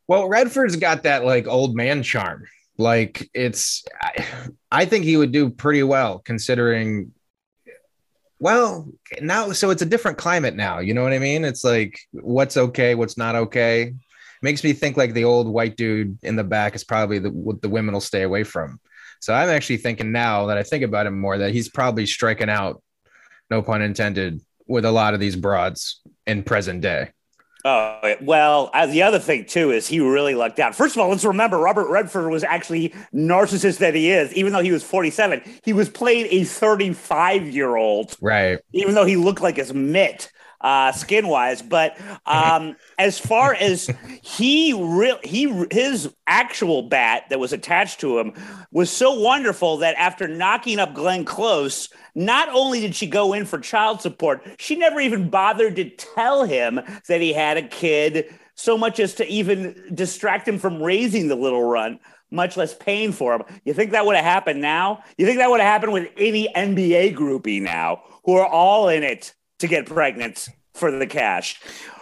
Well, 0.06 0.28
Redford's 0.28 0.76
got 0.76 1.02
that 1.02 1.24
like 1.24 1.46
old 1.46 1.76
man 1.76 2.02
charm. 2.02 2.44
Like 2.78 3.28
it's, 3.34 3.84
I, 4.00 4.24
I 4.70 4.84
think 4.84 5.04
he 5.04 5.16
would 5.16 5.32
do 5.32 5.50
pretty 5.50 5.82
well 5.82 6.20
considering. 6.20 7.12
Well, 8.38 8.88
now 9.20 9.52
so 9.52 9.70
it's 9.70 9.82
a 9.82 9.86
different 9.86 10.16
climate 10.16 10.54
now. 10.54 10.78
You 10.78 10.94
know 10.94 11.02
what 11.02 11.12
I 11.12 11.18
mean? 11.18 11.44
It's 11.44 11.64
like 11.64 11.98
what's 12.12 12.56
okay, 12.56 12.94
what's 12.94 13.18
not 13.18 13.34
okay. 13.34 13.94
makes 14.42 14.62
me 14.62 14.72
think 14.72 14.96
like 14.96 15.12
the 15.12 15.24
old 15.24 15.48
white 15.48 15.76
dude 15.76 16.18
in 16.22 16.36
the 16.36 16.44
back 16.44 16.74
is 16.76 16.84
probably 16.84 17.18
the 17.18 17.30
what 17.30 17.60
the 17.60 17.68
women 17.68 17.92
will 17.92 18.00
stay 18.00 18.22
away 18.22 18.44
from. 18.44 18.80
So 19.20 19.34
I'm 19.34 19.48
actually 19.48 19.78
thinking 19.78 20.12
now 20.12 20.46
that 20.46 20.58
I 20.58 20.62
think 20.62 20.84
about 20.84 21.06
him 21.06 21.18
more 21.18 21.38
that 21.38 21.52
he's 21.52 21.68
probably 21.68 22.06
striking 22.06 22.48
out, 22.50 22.82
no 23.50 23.62
pun 23.62 23.82
intended, 23.82 24.40
with 24.66 24.84
a 24.84 24.92
lot 24.92 25.14
of 25.14 25.20
these 25.20 25.36
broads 25.36 26.00
in 26.26 26.42
present 26.42 26.80
day. 26.82 27.10
Oh, 27.64 28.14
well, 28.20 28.70
uh, 28.72 28.86
the 28.86 29.02
other 29.02 29.18
thing 29.18 29.44
too 29.44 29.72
is 29.72 29.88
he 29.88 29.98
really 29.98 30.34
lucked 30.34 30.60
out. 30.60 30.74
First 30.74 30.94
of 30.94 31.02
all, 31.02 31.08
let's 31.08 31.24
remember 31.24 31.58
Robert 31.58 31.90
Redford 31.90 32.30
was 32.30 32.44
actually 32.44 32.94
narcissist 33.12 33.78
that 33.78 33.94
he 33.94 34.10
is, 34.10 34.32
even 34.34 34.52
though 34.52 34.62
he 34.62 34.70
was 34.70 34.84
47. 34.84 35.42
He 35.64 35.72
was 35.72 35.88
playing 35.88 36.28
a 36.30 36.44
35 36.44 37.48
year 37.48 37.74
old, 37.74 38.16
right? 38.20 38.60
Even 38.72 38.94
though 38.94 39.04
he 39.04 39.16
looked 39.16 39.40
like 39.40 39.56
his 39.56 39.74
mitt 39.74 40.30
uh, 40.60 40.92
skin 40.92 41.28
wise. 41.28 41.62
But 41.62 41.98
um, 42.26 42.76
as 42.98 43.18
far 43.18 43.54
as 43.54 43.90
he 44.22 44.72
real 44.72 45.18
he 45.22 45.66
his 45.70 46.12
actual 46.26 46.82
bat 46.82 47.24
that 47.30 47.38
was 47.38 47.52
attached 47.52 48.00
to 48.00 48.18
him 48.18 48.32
was 48.72 48.90
so 48.90 49.18
wonderful 49.18 49.78
that 49.78 49.94
after 49.96 50.28
knocking 50.28 50.78
up 50.78 50.94
Glenn 50.94 51.24
Close, 51.24 51.88
not 52.14 52.48
only 52.50 52.80
did 52.80 52.94
she 52.94 53.06
go 53.06 53.32
in 53.32 53.44
for 53.44 53.58
child 53.58 54.00
support, 54.00 54.42
she 54.58 54.76
never 54.76 55.00
even 55.00 55.30
bothered 55.30 55.76
to 55.76 55.88
tell 55.90 56.44
him 56.44 56.80
that 57.08 57.20
he 57.20 57.32
had 57.32 57.56
a 57.56 57.62
kid, 57.62 58.32
so 58.54 58.76
much 58.76 59.00
as 59.00 59.14
to 59.14 59.26
even 59.26 59.90
distract 59.94 60.46
him 60.46 60.58
from 60.58 60.82
raising 60.82 61.28
the 61.28 61.36
little 61.36 61.62
run 61.62 61.98
much 62.30 62.56
less 62.56 62.74
paying 62.74 63.12
for 63.12 63.34
him. 63.34 63.42
You 63.64 63.72
think 63.72 63.92
that 63.92 64.04
would 64.04 64.16
have 64.16 64.24
happened 64.24 64.60
now? 64.60 65.02
You 65.16 65.26
think 65.26 65.38
that 65.38 65.48
would 65.50 65.60
have 65.60 65.66
happened 65.66 65.92
with 65.92 66.10
any 66.16 66.48
NBA 66.54 67.16
groupie 67.16 67.62
now 67.62 68.02
who 68.24 68.34
are 68.34 68.46
all 68.46 68.88
in 68.88 69.02
it 69.02 69.34
to 69.58 69.66
get 69.66 69.86
pregnant 69.86 70.48
for 70.74 70.90
the 70.90 71.06
cash? 71.06 71.60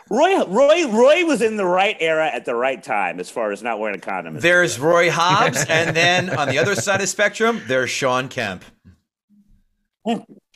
Roy, 0.09 0.45
Roy, 0.45 0.87
Roy 0.89 1.25
was 1.25 1.43
in 1.43 1.57
the 1.57 1.65
right 1.65 1.97
era 1.99 2.31
at 2.33 2.45
the 2.45 2.55
right 2.55 2.81
time 2.81 3.19
as 3.19 3.29
far 3.29 3.51
as 3.51 3.63
not 3.63 3.81
wearing 3.81 3.97
a 3.97 4.01
condom. 4.01 4.39
There's 4.39 4.79
Roy 4.79 5.11
Hobbs, 5.13 5.65
and 5.69 5.97
then 5.97 6.31
on 6.31 6.49
the 6.49 6.59
other 6.59 6.77
side 6.77 6.97
of 6.97 7.01
the 7.01 7.07
spectrum, 7.09 7.61
there's 7.67 7.91
Shawn 7.91 8.29
Kemp. 8.29 8.65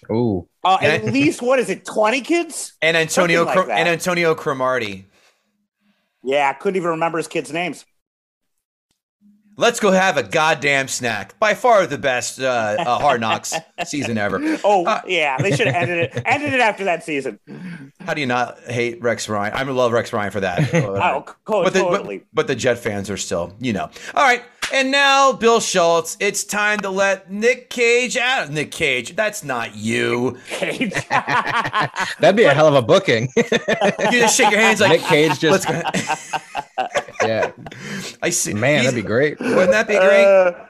Oh, 0.09 0.49
uh, 0.65 0.79
at 0.81 1.05
least 1.05 1.43
what 1.43 1.59
is 1.59 1.69
it? 1.69 1.85
Twenty 1.85 2.21
kids 2.21 2.75
and 2.81 2.97
Antonio 2.97 3.45
like 3.45 3.69
and 3.69 3.89
Antonio 3.89 4.35
Cromartie. 4.35 5.07
Yeah, 6.23 6.49
I 6.49 6.53
couldn't 6.53 6.77
even 6.77 6.91
remember 6.91 7.19
his 7.19 7.29
kids' 7.29 7.53
names. 7.53 7.85
Let's 9.61 9.79
go 9.79 9.91
have 9.91 10.17
a 10.17 10.23
goddamn 10.23 10.89
snack. 10.89 11.39
By 11.39 11.53
far 11.53 11.87
the 11.87 11.99
best 11.99 12.41
uh, 12.41 12.77
uh, 12.79 12.99
Hard 12.99 13.21
Knocks 13.21 13.55
season 13.85 14.17
ever. 14.17 14.41
Oh 14.65 14.85
uh, 14.85 15.01
yeah, 15.07 15.37
they 15.39 15.55
should 15.55 15.67
have 15.67 15.77
ended 15.77 15.99
it. 15.99 16.23
Ended 16.27 16.55
it 16.55 16.61
after 16.61 16.85
that 16.85 17.03
season. 17.03 17.39
How 18.01 18.15
do 18.15 18.21
you 18.21 18.27
not 18.27 18.59
hate 18.61 19.03
Rex 19.03 19.29
Ryan? 19.29 19.55
I 19.55 19.63
love 19.63 19.93
Rex 19.93 20.13
Ryan 20.13 20.31
for 20.31 20.41
that. 20.41 20.75
oh, 20.75 21.25
co- 21.45 21.65
but 21.65 21.73
the, 21.73 21.81
totally. 21.81 22.19
But, 22.19 22.27
but 22.33 22.47
the 22.47 22.55
Jet 22.55 22.79
fans 22.79 23.11
are 23.11 23.17
still, 23.17 23.55
you 23.59 23.73
know. 23.73 23.91
All 24.15 24.23
right, 24.23 24.43
and 24.73 24.91
now 24.91 25.33
Bill 25.33 25.61
Schultz. 25.61 26.17
It's 26.21 26.45
time 26.45 26.79
to 26.81 26.91
let 26.91 27.31
Nick 27.31 27.71
Cage 27.71 28.17
out. 28.17 28.51
Nick 28.51 28.71
Cage, 28.71 29.17
that's 29.17 29.45
not 29.45 29.75
you. 29.75 30.39
Cage. 30.49 30.93
That'd 31.09 32.37
be 32.37 32.45
a 32.45 32.55
hell 32.55 32.69
of 32.69 32.75
a 32.75 32.83
booking. 32.83 33.29
you 33.37 33.45
just 34.13 34.37
shake 34.37 34.51
your 34.51 34.61
hands 34.61 34.81
like 34.81 35.01
Nick 35.01 35.03
Cage. 35.03 35.39
Just 35.39 35.69
yeah. 37.23 37.53
I 38.23 38.31
see. 38.31 38.55
Man, 38.55 38.85
that'd 38.85 38.95
be 38.95 39.07
great. 39.07 39.41
Wouldn't 39.41 39.71
that 39.71 39.89
be 39.89 39.95
great? 39.95 40.25
Uh, 40.25 40.67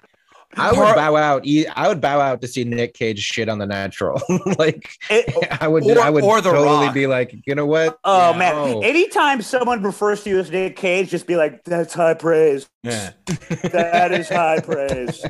I 0.56 0.72
would 0.72 0.96
bow 0.96 1.16
out. 1.16 1.44
I 1.76 1.88
would 1.88 2.00
bow 2.00 2.20
out 2.20 2.40
to 2.40 2.48
see 2.48 2.64
Nick 2.64 2.94
Cage 2.94 3.20
shit 3.20 3.48
on 3.48 3.58
the 3.58 3.66
natural. 3.66 4.20
like 4.58 4.90
it, 5.08 5.32
I 5.60 5.68
would, 5.68 5.84
or, 5.84 6.00
I 6.00 6.10
would 6.10 6.22
totally 6.22 6.86
rock. 6.86 6.94
be 6.94 7.06
like, 7.06 7.34
you 7.46 7.54
know 7.54 7.66
what? 7.66 7.98
Oh 8.02 8.32
yeah, 8.32 8.38
man! 8.38 8.54
Oh. 8.56 8.80
Anytime 8.80 9.42
someone 9.42 9.82
refers 9.82 10.24
to 10.24 10.30
you 10.30 10.38
as 10.40 10.50
Nick 10.50 10.76
Cage, 10.76 11.10
just 11.10 11.26
be 11.26 11.36
like, 11.36 11.62
that's 11.64 11.94
high 11.94 12.14
praise. 12.14 12.68
Yeah, 12.82 13.12
that 13.26 14.12
is 14.12 14.28
high 14.28 14.60
praise. 14.60 15.24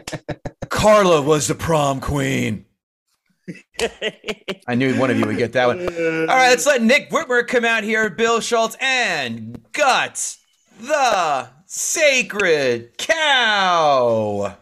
Carla 0.70 1.20
was 1.20 1.48
the 1.48 1.54
prom 1.54 2.00
queen. 2.00 2.64
I 4.68 4.74
knew 4.74 4.98
one 4.98 5.10
of 5.10 5.18
you 5.18 5.26
would 5.26 5.36
get 5.36 5.52
that 5.52 5.66
one. 5.66 5.80
All 5.80 6.36
right, 6.36 6.50
let's 6.50 6.66
let 6.66 6.82
Nick 6.82 7.10
Whitmer 7.10 7.46
come 7.46 7.64
out 7.64 7.82
here, 7.82 8.08
Bill 8.08 8.40
Schultz, 8.40 8.76
and 8.80 9.60
Guts 9.72 10.38
the 10.80 11.48
sacred 11.72 12.98
cow. 12.98 14.56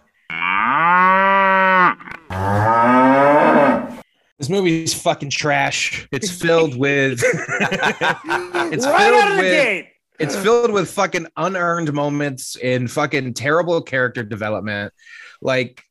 This 4.39 4.51
movie's 4.51 4.93
fucking 4.95 5.31
trash. 5.31 6.07
It's 6.13 6.31
filled 6.31 6.77
with. 6.77 7.21
it's 7.25 8.87
right 8.87 9.01
filled 9.01 9.23
out 9.23 9.31
of 9.31 9.37
the 9.37 9.43
with, 9.43 9.53
gate. 9.53 9.89
It's 10.21 10.37
filled 10.37 10.71
with 10.71 10.91
fucking 10.91 11.27
unearned 11.37 11.93
moments 11.95 12.57
and 12.63 12.91
fucking 12.91 13.35
terrible 13.35 13.81
character 13.81 14.23
development. 14.23 14.93
Like, 15.41 15.83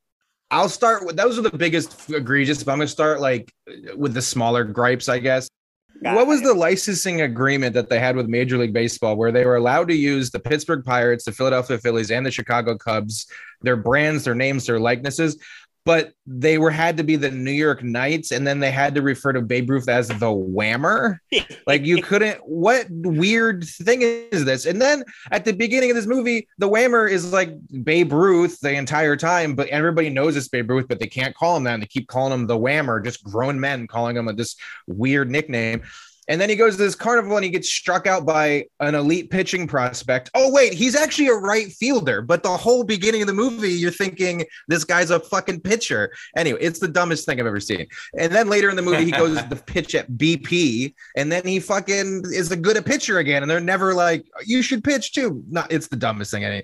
I'll 0.52 0.70
start 0.70 1.06
with 1.06 1.18
those 1.18 1.40
are 1.40 1.42
the 1.42 1.58
biggest 1.58 2.10
egregious, 2.12 2.64
but 2.64 2.74
I'm 2.74 2.78
gonna 2.78 2.88
start 2.88 3.20
like 3.20 3.52
with 3.96 4.14
the 4.14 4.22
smaller 4.22 4.64
gripes, 4.64 5.10
I 5.10 5.18
guess. 5.18 5.50
Got 6.04 6.16
what 6.16 6.28
was 6.28 6.42
the 6.42 6.54
licensing 6.54 7.22
agreement 7.22 7.74
that 7.74 7.90
they 7.90 8.00
had 8.00 8.16
with 8.16 8.28
Major 8.28 8.58
League 8.58 8.74
Baseball 8.74 9.16
where 9.16 9.32
they 9.32 9.46
were 9.46 9.56
allowed 9.56 9.88
to 9.88 9.96
use 9.96 10.30
the 10.30 10.40
Pittsburgh 10.40 10.84
Pirates, 10.86 11.26
the 11.26 11.32
Philadelphia 11.32 11.78
Phillies, 11.78 12.12
and 12.12 12.26
the 12.26 12.32
Chicago 12.32 12.78
Cubs, 12.78 13.28
their 13.62 13.78
brands, 13.78 14.24
their 14.24 14.36
names, 14.36 14.66
their 14.66 14.80
likenesses, 14.80 15.38
but 15.88 16.12
they 16.26 16.58
were 16.58 16.70
had 16.70 16.98
to 16.98 17.04
be 17.04 17.16
the 17.16 17.32
New 17.32 17.50
York 17.50 17.82
Knights, 17.82 18.34
and 18.34 18.46
then 18.46 18.60
they 18.60 18.72
had 18.72 18.94
to 18.96 19.02
refer 19.02 19.32
to 19.32 19.42
Babe 19.42 19.70
Ruth 19.70 19.88
as 19.88 20.10
the 20.10 20.26
Whammer. 20.26 21.20
like 21.66 21.86
you 21.86 22.02
couldn't. 22.02 22.40
What 22.40 22.88
weird 22.90 23.64
thing 23.64 24.02
is 24.02 24.44
this? 24.44 24.66
And 24.66 24.82
then 24.82 25.06
at 25.32 25.46
the 25.46 25.54
beginning 25.54 25.90
of 25.90 25.96
this 25.96 26.06
movie, 26.06 26.50
the 26.58 26.68
Whammer 26.68 27.10
is 27.10 27.32
like 27.32 27.52
Babe 27.86 28.12
Ruth 28.12 28.60
the 28.60 28.74
entire 28.74 29.16
time, 29.16 29.56
but 29.56 29.70
everybody 29.70 30.10
knows 30.10 30.36
it's 30.36 30.50
Babe 30.50 30.70
Ruth, 30.70 30.90
but 30.90 31.00
they 31.00 31.08
can't 31.08 31.34
call 31.34 31.56
him 31.56 31.64
that, 31.64 31.76
and 31.76 31.84
they 31.84 31.88
keep 31.88 32.10
calling 32.10 32.34
him 32.34 32.48
the 32.48 32.60
Whammer. 32.60 33.02
Just 33.02 33.24
grown 33.24 33.58
men 33.58 33.88
calling 33.88 34.18
him 34.18 34.28
a, 34.28 34.34
this 34.34 34.58
weird 34.88 35.32
nickname. 35.32 35.84
And 36.28 36.42
then 36.42 36.50
he 36.50 36.56
goes 36.56 36.76
to 36.76 36.84
this 36.84 36.96
carnival 36.96 37.38
and 37.38 37.44
he 37.44 37.50
gets 37.50 37.70
struck 37.70 38.06
out 38.06 38.26
by 38.26 38.66
an 38.80 38.96
elite 38.96 39.30
pitching 39.30 39.68
prospect. 39.68 40.30
Oh, 40.34 40.52
wait, 40.52 40.74
he's 40.74 40.96
actually 40.96 41.28
a 41.28 41.34
right 41.34 41.72
fielder. 41.72 42.22
But 42.22 42.44
the 42.44 42.50
whole 42.50 42.84
beginning 42.84 43.22
of 43.22 43.28
the 43.28 43.34
movie, 43.34 43.72
you're 43.72 43.92
thinking 43.92 44.46
this 44.68 44.84
guy's 44.84 45.10
a 45.10 45.20
fucking 45.20 45.62
pitcher. 45.62 46.12
Anyway, 46.36 46.60
it's 46.62 46.80
the 46.80 46.88
dumbest 46.88 47.26
thing 47.26 47.40
I've 47.40 47.46
ever 47.46 47.60
seen. 47.60 47.88
And 48.18 48.32
then 48.32 48.50
later 48.50 48.70
in 48.70 48.76
the 48.76 48.82
movie, 48.82 49.06
he 49.06 49.12
goes 49.12 49.42
to 49.42 49.56
pitch 49.68 49.96
at 49.96 50.12
BP. 50.12 50.94
And 51.16 51.32
then 51.32 51.46
he 51.46 51.60
fucking 51.60 52.24
is 52.26 52.52
a 52.52 52.58
good 52.58 52.78
a 52.78 52.82
pitcher 52.82 53.20
again. 53.20 53.44
And 53.44 53.50
they're 53.50 53.60
never 53.60 53.94
like, 53.94 54.26
you 54.46 54.62
should 54.62 54.84
pitch 54.84 55.14
too. 55.14 55.44
Not, 55.50 55.72
it's 55.72 55.88
the 55.88 55.96
dumbest 55.96 56.32
thing. 56.32 56.46
I 56.46 56.64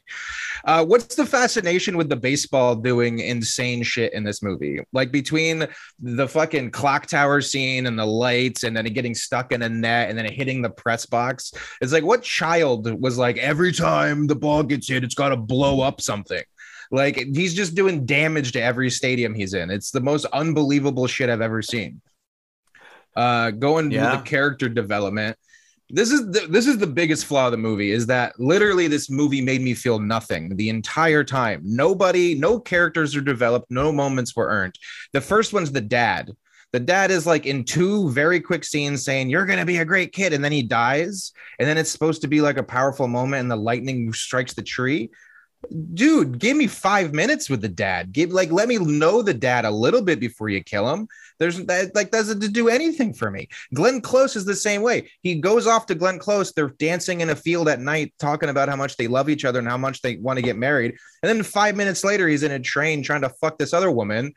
uh, 0.65 0.85
what's 0.85 1.15
the 1.15 1.25
fascination 1.25 1.97
with 1.97 2.09
the 2.09 2.15
baseball 2.15 2.75
doing 2.75 3.19
insane 3.19 3.83
shit 3.83 4.13
in 4.13 4.23
this 4.23 4.41
movie? 4.41 4.79
Like 4.91 5.11
between 5.11 5.67
the 5.99 6.27
fucking 6.27 6.71
clock 6.71 7.07
tower 7.07 7.41
scene 7.41 7.85
and 7.85 7.97
the 7.97 8.05
lights 8.05 8.63
and 8.63 8.75
then 8.75 8.85
getting 8.85 9.15
stuck 9.15 9.52
in 9.53 9.61
a 9.61 9.69
net 9.69 10.09
and 10.09 10.17
then 10.17 10.31
hitting 10.31 10.61
the 10.61 10.69
press 10.69 11.05
box. 11.05 11.53
It's 11.81 11.93
like 11.93 12.03
what 12.03 12.23
child 12.23 13.01
was 13.01 13.17
like 13.17 13.37
every 13.37 13.71
time 13.71 14.27
the 14.27 14.35
ball 14.35 14.63
gets 14.63 14.89
hit, 14.89 15.03
it's 15.03 15.15
got 15.15 15.29
to 15.29 15.37
blow 15.37 15.81
up 15.81 16.01
something. 16.01 16.43
Like 16.91 17.15
he's 17.15 17.55
just 17.55 17.73
doing 17.73 18.05
damage 18.05 18.51
to 18.51 18.61
every 18.61 18.89
stadium 18.89 19.33
he's 19.33 19.53
in. 19.53 19.71
It's 19.71 19.91
the 19.91 20.01
most 20.01 20.25
unbelievable 20.25 21.07
shit 21.07 21.29
I've 21.29 21.41
ever 21.41 21.61
seen. 21.61 22.01
Uh, 23.15 23.51
going 23.51 23.91
yeah. 23.91 24.11
with 24.11 24.23
the 24.23 24.29
character 24.29 24.69
development. 24.69 25.37
This 25.89 26.11
is 26.11 26.31
the, 26.31 26.47
this 26.49 26.65
is 26.65 26.77
the 26.79 26.87
biggest 26.87 27.25
flaw 27.25 27.47
of 27.47 27.51
the 27.51 27.57
movie 27.57 27.91
is 27.91 28.07
that 28.07 28.39
literally 28.39 28.87
this 28.87 29.09
movie 29.09 29.41
made 29.41 29.61
me 29.61 29.75
feel 29.75 29.99
nothing 29.99 30.55
the 30.55 30.69
entire 30.69 31.23
time. 31.23 31.61
Nobody, 31.63 32.33
no 32.33 32.59
characters 32.59 33.15
are 33.15 33.21
developed, 33.21 33.69
no 33.69 33.91
moments 33.91 34.35
were 34.35 34.47
earned. 34.47 34.75
The 35.11 35.21
first 35.21 35.53
one's 35.53 35.71
the 35.71 35.81
dad 35.81 36.31
the 36.73 36.79
dad 36.79 37.11
is 37.11 37.25
like 37.25 37.45
in 37.45 37.63
two 37.63 38.09
very 38.09 38.41
quick 38.41 38.65
scenes 38.65 39.05
saying 39.05 39.29
you're 39.29 39.45
going 39.45 39.59
to 39.59 39.65
be 39.65 39.77
a 39.77 39.85
great 39.85 40.11
kid 40.11 40.33
and 40.33 40.43
then 40.43 40.51
he 40.51 40.63
dies 40.63 41.31
and 41.59 41.69
then 41.69 41.77
it's 41.77 41.91
supposed 41.91 42.21
to 42.23 42.27
be 42.27 42.41
like 42.41 42.57
a 42.57 42.63
powerful 42.63 43.07
moment 43.07 43.41
and 43.41 43.51
the 43.51 43.55
lightning 43.55 44.11
strikes 44.11 44.53
the 44.55 44.63
tree. 44.63 45.11
Dude 45.93 46.39
give 46.39 46.57
me 46.57 46.67
five 46.67 47.13
minutes 47.13 47.49
with 47.49 47.61
the 47.61 47.69
dad. 47.69 48.11
Give 48.11 48.31
like 48.31 48.51
let 48.51 48.67
me 48.67 48.79
know 48.79 49.21
the 49.21 49.35
dad 49.35 49.63
a 49.63 49.71
little 49.71 50.01
bit 50.01 50.19
before 50.19 50.49
you 50.49 50.61
kill 50.61 50.91
him. 50.91 51.07
There's 51.39 51.63
that 51.65 51.95
like 51.95 52.11
doesn't 52.11 52.39
do 52.51 52.67
anything 52.67 53.13
for 53.13 53.31
me. 53.31 53.47
Glenn 53.73 54.01
close 54.01 54.35
is 54.35 54.43
the 54.43 54.55
same 54.55 54.81
way. 54.81 55.09
He 55.21 55.35
goes 55.35 55.67
off 55.67 55.85
to 55.85 55.95
glenn 55.95 56.19
close. 56.19 56.51
They're 56.51 56.69
dancing 56.79 57.21
in 57.21 57.29
a 57.29 57.35
field 57.35 57.69
at 57.69 57.79
night 57.79 58.13
talking 58.19 58.49
about 58.49 58.67
how 58.67 58.75
much 58.75 58.97
they 58.97 59.07
love 59.07 59.29
each 59.29 59.45
other 59.45 59.59
and 59.59 59.67
how 59.69 59.77
much 59.77 60.01
they 60.01 60.17
want 60.17 60.37
to 60.37 60.43
get 60.43 60.57
married. 60.57 60.95
And 61.21 61.29
then 61.29 61.43
five 61.43 61.77
minutes 61.77 62.03
later 62.03 62.27
he's 62.27 62.43
in 62.43 62.51
a 62.51 62.59
train 62.59 63.03
trying 63.03 63.21
to 63.21 63.29
fuck 63.29 63.57
this 63.57 63.73
other 63.73 63.91
woman 63.91 64.33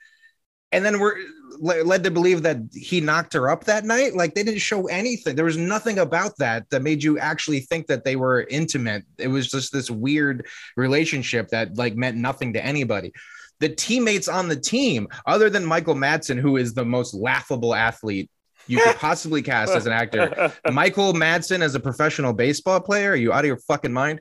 and 0.73 0.85
then 0.85 0.99
we're 0.99 1.17
led 1.59 2.05
to 2.05 2.11
believe 2.11 2.43
that 2.43 2.59
he 2.75 3.01
knocked 3.01 3.33
her 3.33 3.49
up 3.49 3.65
that 3.65 3.85
night. 3.85 4.15
Like 4.15 4.35
they 4.35 4.43
didn't 4.43 4.61
show 4.61 4.87
anything. 4.89 5.37
There 5.37 5.45
was 5.45 5.57
nothing 5.57 5.99
about 5.99 6.37
that 6.39 6.69
that 6.71 6.83
made 6.83 7.03
you 7.03 7.19
actually 7.19 7.61
think 7.61 7.87
that 7.87 8.05
they 8.05 8.17
were 8.17 8.47
intimate. 8.51 9.05
It 9.19 9.29
was 9.29 9.49
just 9.49 9.73
this 9.73 9.91
weird 9.91 10.47
relationship 10.77 11.49
that 11.49 11.77
like 11.77 11.97
meant 11.97 12.17
nothing 12.17 12.53
to 12.55 12.65
anybody. 12.65 13.13
The 13.61 13.71
teammates 13.71 14.29
on 14.29 14.49
the 14.49 14.57
team, 14.57 15.09
other 15.25 15.49
than 15.49 15.65
Michael 15.65 15.95
Madsen, 15.95 16.39
who 16.39 16.59
is 16.59 16.75
the 16.75 16.85
most 16.85 17.15
laughable 17.15 17.75
athlete 17.75 18.31
you 18.67 18.79
could 18.79 18.97
possibly 18.97 19.43
cast 19.43 19.73
as 19.73 19.87
an 19.87 19.93
actor. 19.93 20.53
Michael 20.73 21.13
Madsen 21.13 21.63
as 21.63 21.75
a 21.75 21.81
professional 21.81 22.33
baseball 22.33 22.81
player. 22.81 23.13
Are 23.13 23.17
you 23.17 23.33
out 23.33 23.41
of 23.41 23.47
your 23.47 23.59
fucking 23.59 23.93
mind? 23.93 24.21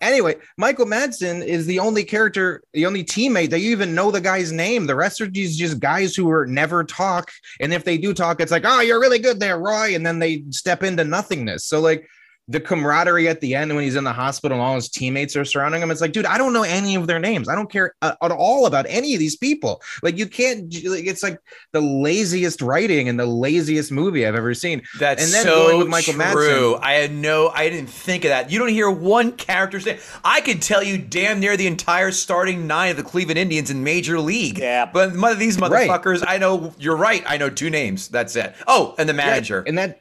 Anyway, 0.00 0.36
Michael 0.56 0.86
Madsen 0.86 1.44
is 1.44 1.66
the 1.66 1.80
only 1.80 2.04
character, 2.04 2.62
the 2.72 2.86
only 2.86 3.02
teammate 3.02 3.50
that 3.50 3.60
you 3.60 3.72
even 3.72 3.94
know 3.94 4.10
the 4.10 4.20
guy's 4.20 4.52
name. 4.52 4.86
The 4.86 4.94
rest 4.94 5.20
are 5.20 5.26
these 5.26 5.56
just 5.56 5.80
guys 5.80 6.14
who 6.14 6.30
are 6.30 6.46
never 6.46 6.84
talk. 6.84 7.32
And 7.58 7.74
if 7.74 7.84
they 7.84 7.98
do 7.98 8.14
talk, 8.14 8.40
it's 8.40 8.52
like, 8.52 8.64
oh, 8.64 8.80
you're 8.80 9.00
really 9.00 9.18
good 9.18 9.40
there, 9.40 9.58
Roy. 9.58 9.96
And 9.96 10.06
then 10.06 10.20
they 10.20 10.44
step 10.50 10.84
into 10.84 11.02
nothingness. 11.02 11.64
So, 11.64 11.80
like, 11.80 12.08
the 12.48 12.60
camaraderie 12.60 13.28
at 13.28 13.40
the 13.40 13.54
end 13.54 13.74
when 13.74 13.84
he's 13.84 13.94
in 13.94 14.04
the 14.04 14.12
hospital 14.12 14.56
and 14.56 14.62
all 14.62 14.74
his 14.74 14.88
teammates 14.88 15.36
are 15.36 15.44
surrounding 15.44 15.82
him. 15.82 15.90
It's 15.90 16.00
like, 16.00 16.12
dude, 16.12 16.24
I 16.24 16.38
don't 16.38 16.54
know 16.54 16.62
any 16.62 16.94
of 16.94 17.06
their 17.06 17.18
names. 17.18 17.48
I 17.48 17.54
don't 17.54 17.70
care 17.70 17.94
uh, 18.00 18.14
at 18.22 18.32
all 18.32 18.66
about 18.66 18.86
any 18.88 19.12
of 19.14 19.20
these 19.20 19.36
people. 19.36 19.82
Like, 20.02 20.16
you 20.16 20.26
can't. 20.26 20.72
Like, 20.84 21.06
it's 21.06 21.22
like 21.22 21.38
the 21.72 21.80
laziest 21.80 22.62
writing 22.62 23.08
and 23.08 23.20
the 23.20 23.26
laziest 23.26 23.92
movie 23.92 24.26
I've 24.26 24.34
ever 24.34 24.54
seen. 24.54 24.82
That's 24.98 25.22
and 25.22 25.32
then 25.32 25.44
so 25.44 25.78
with 25.78 25.88
Michael 25.88 26.14
true. 26.14 26.22
Madsen, 26.22 26.80
I 26.82 26.92
had 26.94 27.12
no, 27.12 27.48
I 27.48 27.68
didn't 27.68 27.90
think 27.90 28.24
of 28.24 28.30
that. 28.30 28.50
You 28.50 28.58
don't 28.58 28.68
hear 28.68 28.90
one 28.90 29.32
character 29.32 29.78
say. 29.78 29.98
I 30.24 30.40
could 30.40 30.62
tell 30.62 30.82
you 30.82 30.96
damn 30.96 31.40
near 31.40 31.56
the 31.56 31.66
entire 31.66 32.12
starting 32.12 32.66
nine 32.66 32.90
of 32.90 32.96
the 32.96 33.02
Cleveland 33.02 33.38
Indians 33.38 33.70
in 33.70 33.84
Major 33.84 34.18
League. 34.20 34.58
Yeah, 34.58 34.90
but 34.90 35.12
these 35.38 35.58
motherfuckers, 35.58 36.22
right. 36.22 36.34
I 36.34 36.38
know. 36.38 36.72
You're 36.78 36.96
right. 36.96 37.22
I 37.26 37.36
know 37.36 37.50
two 37.50 37.68
names. 37.68 38.08
That's 38.08 38.36
it. 38.36 38.54
Oh, 38.66 38.94
and 38.98 39.08
the 39.08 39.12
manager. 39.14 39.62
Yeah, 39.64 39.68
and 39.68 39.78
that 39.78 40.00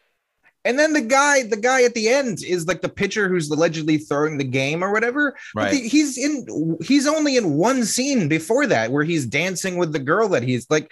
and 0.65 0.77
then 0.77 0.93
the 0.93 1.01
guy, 1.01 1.43
the 1.43 1.57
guy 1.57 1.83
at 1.83 1.93
the 1.93 2.09
end 2.09 2.39
is 2.43 2.67
like 2.67 2.81
the 2.81 2.89
pitcher 2.89 3.29
who's 3.29 3.49
allegedly 3.49 3.97
throwing 3.97 4.37
the 4.37 4.43
game 4.43 4.83
or 4.83 4.91
whatever. 4.91 5.37
Right. 5.55 5.71
The, 5.71 5.87
he's 5.87 6.17
in. 6.17 6.77
He's 6.81 7.07
only 7.07 7.37
in 7.37 7.53
one 7.53 7.83
scene 7.85 8.27
before 8.27 8.67
that 8.67 8.91
where 8.91 9.03
he's 9.03 9.25
dancing 9.25 9.77
with 9.77 9.93
the 9.93 9.99
girl 9.99 10.29
that 10.29 10.43
he's 10.43 10.69
like. 10.69 10.91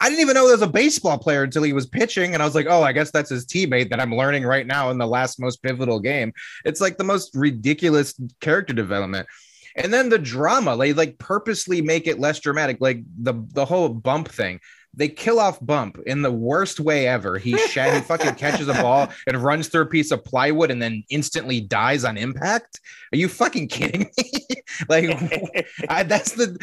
I 0.00 0.08
didn't 0.08 0.22
even 0.22 0.34
know 0.34 0.48
there 0.48 0.56
was 0.56 0.62
a 0.62 0.66
baseball 0.66 1.16
player 1.16 1.44
until 1.44 1.62
he 1.62 1.72
was 1.72 1.86
pitching, 1.86 2.34
and 2.34 2.42
I 2.42 2.46
was 2.46 2.56
like, 2.56 2.66
"Oh, 2.68 2.82
I 2.82 2.90
guess 2.90 3.12
that's 3.12 3.30
his 3.30 3.46
teammate 3.46 3.88
that 3.90 4.00
I'm 4.00 4.12
learning 4.12 4.42
right 4.42 4.66
now 4.66 4.90
in 4.90 4.98
the 4.98 5.06
last 5.06 5.38
most 5.38 5.62
pivotal 5.62 6.00
game." 6.00 6.32
It's 6.64 6.80
like 6.80 6.98
the 6.98 7.04
most 7.04 7.36
ridiculous 7.36 8.12
character 8.40 8.72
development 8.72 9.28
and 9.76 9.92
then 9.92 10.08
the 10.08 10.18
drama 10.18 10.76
they 10.76 10.92
like 10.92 11.18
purposely 11.18 11.80
make 11.80 12.06
it 12.06 12.18
less 12.18 12.40
dramatic 12.40 12.78
like 12.80 13.02
the 13.22 13.34
the 13.52 13.64
whole 13.64 13.88
bump 13.88 14.28
thing 14.28 14.60
they 14.94 15.08
kill 15.08 15.38
off 15.38 15.58
Bump 15.64 15.98
in 16.06 16.22
the 16.22 16.30
worst 16.30 16.78
way 16.78 17.06
ever. 17.06 17.38
He 17.38 17.56
sh- 17.68 17.78
he 17.78 18.00
fucking 18.00 18.34
catches 18.34 18.68
a 18.68 18.74
ball 18.74 19.08
and 19.26 19.42
runs 19.42 19.68
through 19.68 19.82
a 19.82 19.86
piece 19.86 20.10
of 20.10 20.24
plywood 20.24 20.70
and 20.70 20.82
then 20.82 21.04
instantly 21.10 21.60
dies 21.60 22.04
on 22.04 22.16
impact. 22.16 22.80
Are 23.12 23.16
you 23.16 23.28
fucking 23.28 23.68
kidding 23.68 24.10
me? 24.16 24.30
like 24.88 25.66
I, 25.88 26.02
that's 26.02 26.32
the 26.32 26.56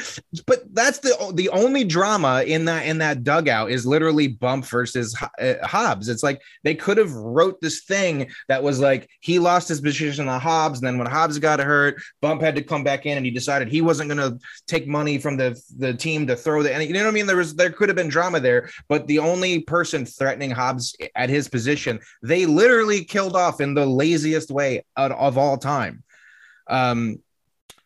but 0.45 0.63
that's 0.73 0.99
the 0.99 1.31
the 1.35 1.49
only 1.49 1.83
drama 1.83 2.43
in 2.45 2.65
that 2.65 2.85
in 2.85 2.99
that 2.99 3.23
dugout 3.23 3.71
is 3.71 3.85
literally 3.85 4.27
Bump 4.27 4.65
versus 4.65 5.15
uh, 5.39 5.53
Hobbs. 5.63 6.09
It's 6.09 6.23
like 6.23 6.41
they 6.63 6.75
could 6.75 6.97
have 6.97 7.11
wrote 7.13 7.61
this 7.61 7.83
thing 7.83 8.29
that 8.47 8.63
was 8.63 8.79
like 8.79 9.09
he 9.21 9.39
lost 9.39 9.69
his 9.69 9.81
position 9.81 10.27
on 10.27 10.39
Hobbs 10.39 10.79
and 10.79 10.87
then 10.87 10.97
when 10.97 11.07
Hobbs 11.07 11.39
got 11.39 11.59
hurt, 11.59 12.01
Bump 12.21 12.41
had 12.41 12.55
to 12.55 12.61
come 12.61 12.83
back 12.83 13.05
in 13.05 13.17
and 13.17 13.25
he 13.25 13.31
decided 13.31 13.67
he 13.67 13.81
wasn't 13.81 14.09
going 14.09 14.31
to 14.31 14.39
take 14.67 14.87
money 14.87 15.17
from 15.17 15.37
the 15.37 15.59
the 15.77 15.93
team 15.93 16.27
to 16.27 16.35
throw 16.35 16.63
the 16.63 16.73
and 16.73 16.83
you 16.83 16.93
know 16.93 17.03
what 17.03 17.09
I 17.09 17.13
mean 17.13 17.25
there 17.25 17.37
was 17.37 17.55
there 17.55 17.71
could 17.71 17.89
have 17.89 17.95
been 17.95 18.09
drama 18.09 18.18
there, 18.41 18.69
but 18.87 19.07
the 19.07 19.19
only 19.19 19.59
person 19.59 20.05
threatening 20.05 20.51
Hobbs 20.51 20.95
at 21.15 21.29
his 21.29 21.47
position, 21.47 21.99
they 22.21 22.45
literally 22.45 23.03
killed 23.03 23.35
off 23.35 23.61
in 23.61 23.73
the 23.73 23.85
laziest 23.85 24.51
way 24.51 24.83
of, 24.95 25.11
of 25.11 25.37
all 25.37 25.57
time. 25.57 26.03
Um, 26.67 27.19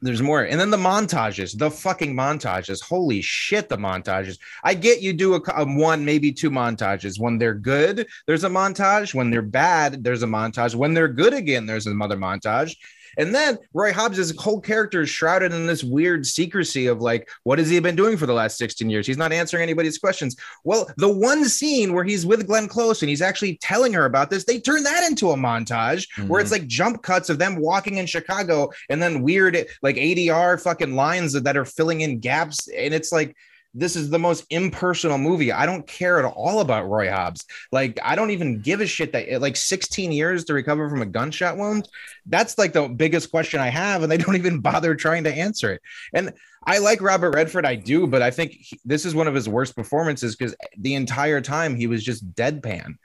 there's 0.04 0.22
more. 0.22 0.44
And 0.44 0.60
then 0.60 0.70
the 0.70 0.78
montages, 0.78 1.58
the 1.58 1.72
fucking 1.72 2.14
montages. 2.14 2.84
Holy 2.84 3.22
shit, 3.22 3.70
the 3.70 3.78
montages. 3.78 4.38
I 4.62 4.74
get 4.74 5.02
you 5.02 5.14
do 5.14 5.36
a, 5.36 5.42
a, 5.56 5.66
one, 5.66 6.04
maybe 6.04 6.34
two 6.34 6.52
montages. 6.52 7.18
When 7.18 7.38
they're 7.38 7.54
good, 7.54 8.06
there's 8.28 8.44
a 8.44 8.50
montage. 8.50 9.14
When 9.14 9.30
they're 9.30 9.42
bad, 9.42 10.04
there's 10.04 10.24
a 10.24 10.28
montage. 10.28 10.76
When 10.76 10.94
they're 10.94 11.08
good 11.08 11.34
again, 11.34 11.66
there's 11.66 11.88
another 11.88 12.18
montage. 12.18 12.76
And 13.18 13.34
then 13.34 13.58
Roy 13.74 13.94
Hobbs' 13.94 14.36
whole 14.38 14.60
character 14.60 15.02
is 15.02 15.10
shrouded 15.10 15.54
in 15.54 15.68
this 15.68 15.84
weird 15.84 16.26
secrecy 16.26 16.88
of 16.88 17.02
like, 17.02 17.30
what 17.44 17.60
has 17.60 17.70
he 17.70 17.80
been 17.80 17.96
doing 17.96 18.18
for 18.18 18.26
the 18.26 18.34
last 18.34 18.58
16 18.58 18.90
years? 18.90 19.08
He's 19.08 19.18
not 19.18 19.34
answering 19.34 19.64
anybody's 19.64 19.98
questions. 19.98 20.36
Well, 20.64 20.90
the 20.98 21.12
one 21.12 21.46
scene 21.46 21.94
where 21.94 22.04
he's 22.04 22.26
with 22.26 22.48
Glenn 22.48 22.68
Close 22.68 23.02
and 23.02 23.10
he's 23.10 23.22
actually 23.22 23.58
telling 23.58 23.94
her 23.94 24.06
about 24.06 24.30
this, 24.30 24.46
they 24.46 24.60
turn 24.60 24.84
that 24.84 25.08
into 25.08 25.32
a 25.32 25.36
montage 25.36 26.08
mm-hmm. 26.10 26.28
where 26.28 26.42
it's 26.42 26.52
mm-hmm. 26.52 26.62
like 26.62 26.68
jump 26.68 27.02
cuts 27.02 27.30
of 27.30 27.40
them 27.40 27.58
walking 27.58 27.98
in 27.98 28.06
Chicago 28.06 28.70
and 28.90 29.02
then 29.02 29.22
weird 29.22 29.66
like 29.82 29.96
ADR 29.96 30.62
fucking 30.62 30.96
lines 30.96 31.34
that 31.34 31.58
are 31.58 31.66
filling 31.66 32.02
in 32.02 32.20
gaps. 32.20 32.68
And 32.68 32.94
it's 32.94 33.12
like, 33.12 33.36
this 33.74 33.96
is 33.96 34.10
the 34.10 34.20
most 34.20 34.46
impersonal 34.50 35.18
movie. 35.18 35.52
I 35.52 35.66
don't 35.66 35.86
care 35.88 36.20
at 36.20 36.26
all 36.26 36.60
about 36.60 36.88
Roy 36.88 37.10
Hobbs. 37.10 37.46
Like, 37.72 38.00
I 38.04 38.16
don't 38.16 38.32
even 38.32 38.62
give 38.62 38.82
a 38.82 38.88
shit 38.88 39.12
that 39.14 39.42
like 39.42 39.56
16 39.56 40.12
years 40.12 40.44
to 40.46 40.54
recover 40.54 40.90
from 40.90 41.02
a 41.02 41.08
gunshot 41.08 41.58
wound. 41.58 41.88
That's 42.26 42.58
like 42.58 42.74
the 42.74 42.88
biggest 42.88 43.32
question 43.32 43.60
I 43.60 43.70
have, 43.70 44.04
and 44.04 44.12
they 44.12 44.18
don't 44.18 44.36
even 44.36 44.60
bother 44.60 44.96
trying 44.96 45.24
to 45.24 45.34
answer 45.34 45.72
it. 45.74 45.82
And 46.14 46.34
I 46.66 46.78
like 46.78 47.02
Robert 47.02 47.36
Redford, 47.36 47.66
I 47.66 47.76
do, 47.76 48.08
but 48.08 48.22
I 48.22 48.32
think 48.32 48.52
he, 48.52 48.80
this 48.86 49.06
is 49.06 49.16
one 49.16 49.28
of 49.28 49.36
his 49.36 49.50
worst 49.50 49.76
performances 49.76 50.36
because 50.36 50.56
the 50.78 50.96
entire 50.96 51.42
time 51.42 51.76
he 51.76 51.88
was 51.88 52.04
just 52.04 52.32
deadpan 52.34 52.96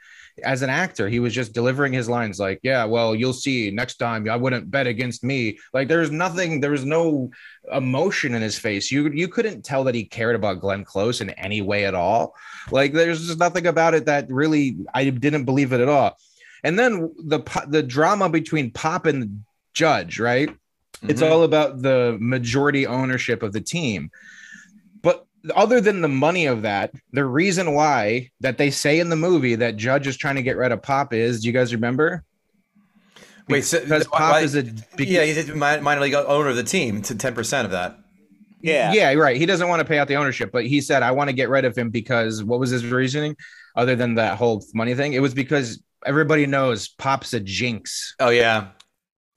as 0.44 0.62
an 0.62 0.70
actor, 0.70 1.08
he 1.08 1.20
was 1.20 1.34
just 1.34 1.52
delivering 1.52 1.92
his 1.92 2.08
lines 2.08 2.38
like, 2.38 2.60
"Yeah, 2.62 2.84
well, 2.84 3.14
you'll 3.14 3.32
see 3.32 3.70
next 3.70 3.96
time. 3.96 4.28
I 4.28 4.36
wouldn't 4.36 4.70
bet 4.70 4.86
against 4.86 5.24
me." 5.24 5.58
Like, 5.72 5.88
there's 5.88 6.10
nothing. 6.10 6.60
There 6.60 6.70
was 6.70 6.84
no 6.84 7.30
emotion 7.72 8.34
in 8.34 8.42
his 8.42 8.58
face. 8.58 8.90
You 8.90 9.10
you 9.10 9.28
couldn't 9.28 9.62
tell 9.64 9.84
that 9.84 9.94
he 9.94 10.04
cared 10.04 10.36
about 10.36 10.60
Glenn 10.60 10.84
Close 10.84 11.20
in 11.20 11.30
any 11.30 11.62
way 11.62 11.84
at 11.86 11.94
all. 11.94 12.34
Like, 12.70 12.92
there's 12.92 13.26
just 13.26 13.38
nothing 13.38 13.66
about 13.66 13.94
it 13.94 14.06
that 14.06 14.30
really 14.30 14.76
I 14.94 15.10
didn't 15.10 15.44
believe 15.44 15.72
it 15.72 15.80
at 15.80 15.88
all. 15.88 16.16
And 16.64 16.78
then 16.78 17.12
the 17.18 17.40
the 17.68 17.82
drama 17.82 18.28
between 18.28 18.70
Pop 18.70 19.06
and 19.06 19.44
Judge, 19.74 20.18
right? 20.18 20.48
Mm-hmm. 20.48 21.10
It's 21.10 21.22
all 21.22 21.44
about 21.44 21.82
the 21.82 22.16
majority 22.20 22.86
ownership 22.86 23.42
of 23.42 23.52
the 23.52 23.60
team 23.60 24.10
other 25.54 25.80
than 25.80 26.00
the 26.00 26.08
money 26.08 26.46
of 26.46 26.62
that, 26.62 26.92
the 27.12 27.24
reason 27.24 27.74
why 27.74 28.30
that 28.40 28.58
they 28.58 28.70
say 28.70 29.00
in 29.00 29.08
the 29.08 29.16
movie 29.16 29.54
that 29.56 29.76
Judge 29.76 30.06
is 30.06 30.16
trying 30.16 30.36
to 30.36 30.42
get 30.42 30.56
rid 30.56 30.72
of 30.72 30.82
Pop 30.82 31.12
is, 31.12 31.40
do 31.40 31.46
you 31.46 31.52
guys 31.52 31.72
remember? 31.72 32.24
Wait, 33.48 33.64
so 33.64 33.80
because 33.80 34.06
Pop 34.06 34.20
why, 34.20 34.40
is 34.40 34.54
a 34.54 34.62
because, 34.62 35.06
yeah, 35.06 35.24
he's 35.24 35.48
a 35.48 35.54
minor 35.54 36.00
league 36.00 36.14
owner 36.14 36.48
of 36.48 36.56
the 36.56 36.64
team 36.64 37.02
to 37.02 37.14
ten 37.14 37.34
percent 37.34 37.64
of 37.64 37.70
that. 37.72 37.98
Yeah, 38.60 38.92
yeah, 38.92 39.12
right. 39.14 39.36
He 39.36 39.46
doesn't 39.46 39.68
want 39.68 39.80
to 39.80 39.84
pay 39.84 39.98
out 39.98 40.08
the 40.08 40.16
ownership, 40.16 40.50
but 40.52 40.66
he 40.66 40.80
said, 40.80 41.02
"I 41.02 41.12
want 41.12 41.28
to 41.28 41.32
get 41.32 41.48
rid 41.48 41.64
of 41.64 41.76
him 41.76 41.90
because 41.90 42.42
what 42.42 42.60
was 42.60 42.70
his 42.70 42.84
reasoning? 42.84 43.36
Other 43.76 43.94
than 43.96 44.16
that 44.16 44.36
whole 44.36 44.64
money 44.74 44.94
thing, 44.94 45.12
it 45.12 45.20
was 45.20 45.32
because 45.32 45.82
everybody 46.04 46.46
knows 46.46 46.88
Pop's 46.88 47.32
a 47.32 47.40
jinx. 47.40 48.14
Oh 48.18 48.30
yeah, 48.30 48.68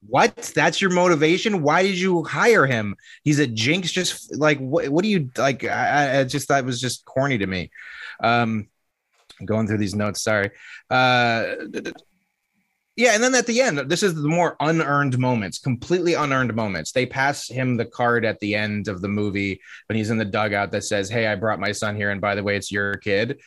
what? 0.08 0.36
That's 0.56 0.82
your 0.82 0.92
motivation? 0.92 1.62
Why 1.62 1.84
did 1.84 1.98
you 1.98 2.24
hire 2.24 2.66
him? 2.66 2.96
He's 3.24 3.40
a 3.40 3.48
jinx. 3.48 3.92
Just 3.92 4.36
like 4.38 4.60
what? 4.60 4.90
What 4.90 5.04
do 5.04 5.10
you 5.10 5.30
like? 5.38 5.64
I, 5.64 6.20
I 6.20 6.24
just 6.24 6.48
thought 6.48 6.60
it 6.60 6.66
was 6.66 6.82
just 6.82 7.06
corny 7.06 7.38
to 7.38 7.48
me. 7.48 7.72
Um, 8.22 8.68
going 9.46 9.68
through 9.68 9.78
these 9.78 9.96
notes. 9.96 10.22
Sorry. 10.22 10.52
Uh, 10.90 11.56
yeah, 12.98 13.14
and 13.14 13.24
then 13.24 13.34
at 13.36 13.48
the 13.48 13.62
end, 13.62 13.80
this 13.90 14.04
is 14.04 14.16
the 14.16 14.28
more 14.28 14.58
unearned 14.60 15.18
moments, 15.18 15.60
completely 15.60 16.14
unearned 16.14 16.54
moments. 16.54 16.92
They 16.92 17.06
pass 17.06 17.48
him 17.48 17.78
the 17.78 17.86
card 17.86 18.26
at 18.26 18.40
the 18.40 18.54
end 18.54 18.88
of 18.90 19.02
the 19.02 19.08
movie 19.08 19.62
when 19.88 19.98
he's 19.98 20.10
in 20.10 20.18
the 20.18 20.26
dugout 20.26 20.72
that 20.72 20.84
says, 20.84 21.10
"Hey, 21.10 21.28
I 21.28 21.36
brought 21.36 21.60
my 21.60 21.72
son 21.72 21.96
here, 21.96 22.12
and 22.12 22.20
by 22.20 22.36
the 22.36 22.44
way, 22.44 22.58
it's 22.58 22.72
your 22.72 22.98
kid." 22.98 23.40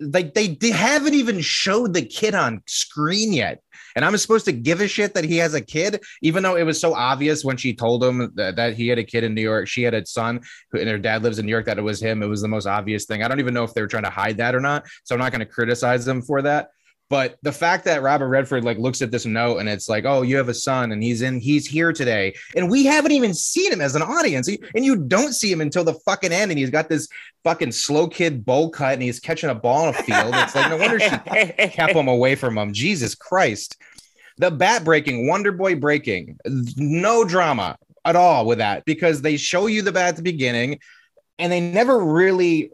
Like 0.00 0.34
they, 0.34 0.48
they 0.48 0.70
haven't 0.70 1.14
even 1.14 1.40
showed 1.40 1.94
the 1.94 2.02
kid 2.02 2.34
on 2.34 2.62
screen 2.66 3.32
yet. 3.32 3.60
And 3.96 4.04
i'm 4.04 4.16
supposed 4.16 4.44
to 4.46 4.52
give 4.52 4.80
a 4.80 4.88
shit 4.88 5.14
that 5.14 5.24
he 5.24 5.36
has 5.38 5.54
a 5.54 5.60
kid 5.60 6.02
even 6.22 6.42
though 6.42 6.56
it 6.56 6.64
was 6.64 6.80
so 6.80 6.94
obvious 6.94 7.44
when 7.44 7.56
she 7.56 7.74
told 7.74 8.02
him 8.02 8.32
that, 8.34 8.56
that 8.56 8.74
he 8.74 8.88
had 8.88 8.98
a 8.98 9.04
kid 9.04 9.22
in 9.24 9.34
new 9.34 9.42
york 9.42 9.68
she 9.68 9.82
had 9.82 9.94
a 9.94 10.04
son 10.04 10.40
who, 10.72 10.80
and 10.80 10.88
her 10.88 10.98
dad 10.98 11.22
lives 11.22 11.38
in 11.38 11.46
new 11.46 11.52
york 11.52 11.66
that 11.66 11.78
it 11.78 11.82
was 11.82 12.00
him. 12.00 12.22
It 12.22 12.26
was 12.26 12.42
the 12.42 12.48
most 12.48 12.66
obvious 12.66 13.04
thing. 13.04 13.22
I 13.22 13.28
don't 13.28 13.40
even 13.40 13.54
know 13.54 13.64
if 13.64 13.72
they 13.72 13.82
were 13.82 13.88
trying 13.88 14.04
to 14.04 14.10
hide 14.10 14.38
that 14.38 14.54
or 14.54 14.60
not. 14.60 14.86
So 15.04 15.14
i'm 15.14 15.20
not 15.20 15.32
going 15.32 15.40
to 15.40 15.46
criticize 15.46 16.04
them 16.04 16.22
for 16.22 16.42
that 16.42 16.68
but 17.10 17.36
the 17.42 17.52
fact 17.52 17.84
that 17.84 18.02
Robert 18.02 18.28
Redford 18.28 18.64
like 18.64 18.78
looks 18.78 19.02
at 19.02 19.10
this 19.10 19.26
note 19.26 19.58
and 19.58 19.68
it's 19.68 19.88
like, 19.88 20.04
oh, 20.04 20.22
you 20.22 20.36
have 20.36 20.48
a 20.48 20.54
son 20.54 20.92
and 20.92 21.02
he's 21.02 21.22
in, 21.22 21.38
he's 21.38 21.66
here 21.66 21.92
today, 21.92 22.34
and 22.56 22.70
we 22.70 22.84
haven't 22.84 23.12
even 23.12 23.34
seen 23.34 23.72
him 23.72 23.80
as 23.80 23.94
an 23.94 24.02
audience, 24.02 24.48
and 24.48 24.84
you 24.84 24.96
don't 24.96 25.34
see 25.34 25.52
him 25.52 25.60
until 25.60 25.84
the 25.84 25.94
fucking 26.06 26.32
end, 26.32 26.50
and 26.50 26.58
he's 26.58 26.70
got 26.70 26.88
this 26.88 27.08
fucking 27.44 27.72
slow 27.72 28.08
kid 28.08 28.44
bowl 28.44 28.70
cut 28.70 28.94
and 28.94 29.02
he's 29.02 29.20
catching 29.20 29.50
a 29.50 29.54
ball 29.54 29.88
in 29.88 29.94
a 29.94 30.02
field. 30.02 30.34
It's 30.34 30.54
like 30.54 30.70
no 30.70 30.78
wonder 30.78 30.98
she 30.98 31.08
kept 31.68 31.94
him 31.94 32.08
away 32.08 32.34
from 32.34 32.56
him. 32.56 32.72
Jesus 32.72 33.14
Christ, 33.14 33.76
the 34.38 34.50
bat 34.50 34.82
breaking, 34.82 35.28
Wonder 35.28 35.52
Boy 35.52 35.76
breaking, 35.76 36.38
no 36.76 37.24
drama 37.24 37.76
at 38.04 38.16
all 38.16 38.46
with 38.46 38.58
that 38.58 38.84
because 38.84 39.22
they 39.22 39.36
show 39.36 39.66
you 39.66 39.82
the 39.82 39.92
bat 39.92 40.08
at 40.08 40.16
the 40.16 40.22
beginning 40.22 40.78
and 41.38 41.52
they 41.52 41.60
never 41.60 41.98
really 41.98 42.70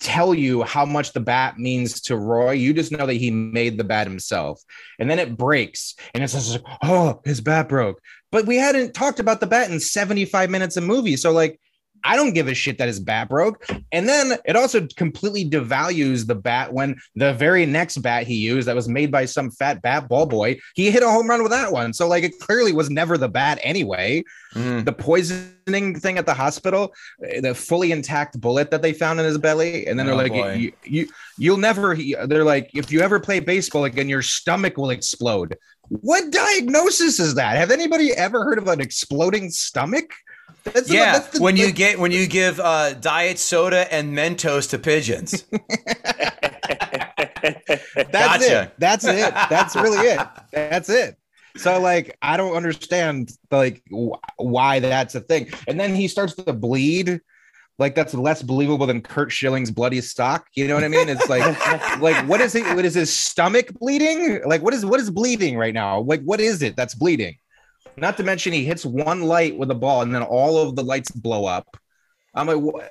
tell 0.00 0.34
you 0.34 0.62
how 0.62 0.84
much 0.84 1.12
the 1.12 1.20
bat 1.20 1.58
means 1.58 2.00
to 2.02 2.16
Roy. 2.16 2.52
You 2.52 2.72
just 2.72 2.92
know 2.92 3.06
that 3.06 3.14
he 3.14 3.30
made 3.30 3.78
the 3.78 3.84
bat 3.84 4.06
himself. 4.06 4.62
And 4.98 5.10
then 5.10 5.18
it 5.18 5.36
breaks 5.36 5.94
and 6.14 6.22
it's 6.22 6.32
just 6.32 6.52
like, 6.52 6.78
oh, 6.82 7.20
his 7.24 7.40
bat 7.40 7.68
broke. 7.68 8.00
But 8.30 8.46
we 8.46 8.56
hadn't 8.56 8.94
talked 8.94 9.20
about 9.20 9.40
the 9.40 9.46
bat 9.46 9.70
in 9.70 9.80
75 9.80 10.50
minutes 10.50 10.76
of 10.76 10.84
movie. 10.84 11.16
So 11.16 11.32
like 11.32 11.60
I 12.04 12.16
don't 12.16 12.34
give 12.34 12.48
a 12.48 12.54
shit 12.54 12.78
that 12.78 12.88
his 12.88 13.00
bat 13.00 13.28
broke. 13.28 13.64
And 13.92 14.08
then 14.08 14.38
it 14.44 14.56
also 14.56 14.86
completely 14.96 15.48
devalues 15.48 16.26
the 16.26 16.34
bat 16.34 16.72
when 16.72 16.96
the 17.14 17.34
very 17.34 17.66
next 17.66 17.98
bat 17.98 18.26
he 18.26 18.34
used 18.34 18.68
that 18.68 18.76
was 18.76 18.88
made 18.88 19.10
by 19.10 19.24
some 19.24 19.50
fat 19.50 19.82
bat 19.82 20.08
ball 20.08 20.26
boy, 20.26 20.58
he 20.74 20.90
hit 20.90 21.02
a 21.02 21.08
home 21.08 21.28
run 21.28 21.42
with 21.42 21.52
that 21.52 21.72
one. 21.72 21.92
So 21.92 22.08
like 22.08 22.24
it 22.24 22.38
clearly 22.38 22.72
was 22.72 22.90
never 22.90 23.18
the 23.18 23.28
bat 23.28 23.58
anyway. 23.62 24.24
Mm. 24.54 24.84
The 24.84 24.92
poisoning 24.92 25.98
thing 26.00 26.18
at 26.18 26.26
the 26.26 26.34
hospital, 26.34 26.94
eh, 27.22 27.40
the 27.40 27.54
fully 27.54 27.92
intact 27.92 28.40
bullet 28.40 28.70
that 28.70 28.82
they 28.82 28.92
found 28.92 29.20
in 29.20 29.26
his 29.26 29.38
belly, 29.38 29.86
and 29.86 29.98
then 29.98 30.06
they're 30.06 30.14
oh, 30.14 30.18
like, 30.18 30.58
you, 30.58 30.72
you 30.84 31.08
you'll 31.36 31.58
never. 31.58 31.94
They're 31.94 32.44
like, 32.44 32.70
if 32.74 32.90
you 32.90 33.00
ever 33.00 33.20
play 33.20 33.40
baseball 33.40 33.84
again, 33.84 34.08
your 34.08 34.22
stomach 34.22 34.78
will 34.78 34.90
explode. 34.90 35.56
What 35.88 36.30
diagnosis 36.30 37.18
is 37.18 37.34
that? 37.34 37.56
Have 37.56 37.70
anybody 37.70 38.12
ever 38.12 38.44
heard 38.44 38.58
of 38.58 38.68
an 38.68 38.80
exploding 38.80 39.50
stomach? 39.50 40.12
That's 40.64 40.90
yeah, 40.90 41.18
the, 41.18 41.38
the, 41.38 41.42
when 41.42 41.56
you 41.56 41.72
get 41.72 41.98
when 41.98 42.12
you 42.12 42.26
give 42.26 42.60
uh, 42.60 42.94
diet 42.94 43.38
soda 43.38 43.92
and 43.92 44.16
Mentos 44.16 44.70
to 44.70 44.78
pigeons. 44.78 45.44
That's 47.94 48.10
gotcha. 48.12 48.62
it. 48.62 48.72
That's 48.78 49.04
it. 49.04 49.34
That's 49.50 49.76
really 49.76 49.98
it. 49.98 50.20
That's 50.52 50.88
it. 50.88 51.16
So 51.56 51.80
like, 51.80 52.16
I 52.22 52.36
don't 52.36 52.54
understand 52.54 53.30
like 53.50 53.82
why 54.36 54.80
that's 54.80 55.14
a 55.14 55.20
thing. 55.20 55.50
And 55.66 55.78
then 55.78 55.94
he 55.94 56.08
starts 56.08 56.34
to 56.34 56.52
bleed. 56.52 57.20
Like 57.78 57.94
that's 57.94 58.12
less 58.12 58.42
believable 58.42 58.86
than 58.86 59.00
Curt 59.00 59.30
Schilling's 59.30 59.70
bloody 59.70 60.00
stock. 60.00 60.46
You 60.54 60.66
know 60.66 60.74
what 60.74 60.84
I 60.84 60.88
mean? 60.88 61.08
It's 61.08 61.28
like, 61.28 61.42
like 62.00 62.28
what 62.28 62.40
is 62.40 62.54
it? 62.54 62.64
What 62.74 62.84
is 62.84 62.94
his 62.94 63.16
stomach 63.16 63.72
bleeding? 63.78 64.40
Like 64.44 64.62
what 64.62 64.74
is 64.74 64.84
what 64.84 64.98
is 64.98 65.10
bleeding 65.10 65.56
right 65.56 65.74
now? 65.74 66.00
Like 66.00 66.22
what 66.22 66.40
is 66.40 66.62
it 66.62 66.74
that's 66.74 66.94
bleeding? 66.94 67.36
Not 68.00 68.16
to 68.18 68.22
mention 68.22 68.52
he 68.52 68.64
hits 68.64 68.84
one 68.84 69.22
light 69.22 69.56
with 69.56 69.70
a 69.70 69.74
ball 69.74 70.02
and 70.02 70.14
then 70.14 70.22
all 70.22 70.58
of 70.58 70.76
the 70.76 70.82
lights 70.82 71.10
blow 71.10 71.44
up. 71.44 71.76
I'm 72.34 72.46
like, 72.46 72.90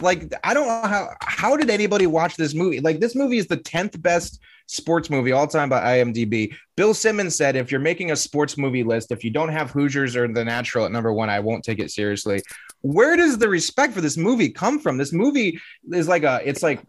like 0.00 0.32
I 0.44 0.52
don't 0.52 0.66
know 0.66 0.88
how 0.88 1.14
how 1.20 1.56
did 1.56 1.70
anybody 1.70 2.06
watch 2.06 2.36
this 2.36 2.54
movie? 2.54 2.80
Like 2.80 3.00
this 3.00 3.14
movie 3.14 3.38
is 3.38 3.46
the 3.46 3.56
tenth 3.56 4.00
best 4.02 4.40
sports 4.66 5.08
movie 5.08 5.32
all 5.32 5.46
time 5.46 5.68
by 5.68 5.98
IMDb. 5.98 6.54
Bill 6.76 6.94
Simmons 6.94 7.36
said, 7.36 7.56
if 7.56 7.70
you're 7.70 7.80
making 7.80 8.10
a 8.10 8.16
sports 8.16 8.58
movie 8.58 8.84
list, 8.84 9.10
if 9.10 9.24
you 9.24 9.30
don't 9.30 9.50
have 9.50 9.70
Hoosiers 9.70 10.16
or 10.16 10.28
The 10.28 10.44
Natural 10.44 10.84
at 10.84 10.92
number 10.92 11.12
one, 11.12 11.30
I 11.30 11.40
won't 11.40 11.64
take 11.64 11.78
it 11.78 11.90
seriously. 11.90 12.42
Where 12.82 13.16
does 13.16 13.38
the 13.38 13.48
respect 13.48 13.94
for 13.94 14.00
this 14.00 14.16
movie 14.16 14.50
come 14.50 14.78
from? 14.78 14.96
This 14.96 15.12
movie 15.12 15.60
is 15.92 16.08
like 16.08 16.22
a, 16.24 16.40
it's 16.44 16.62
like, 16.62 16.80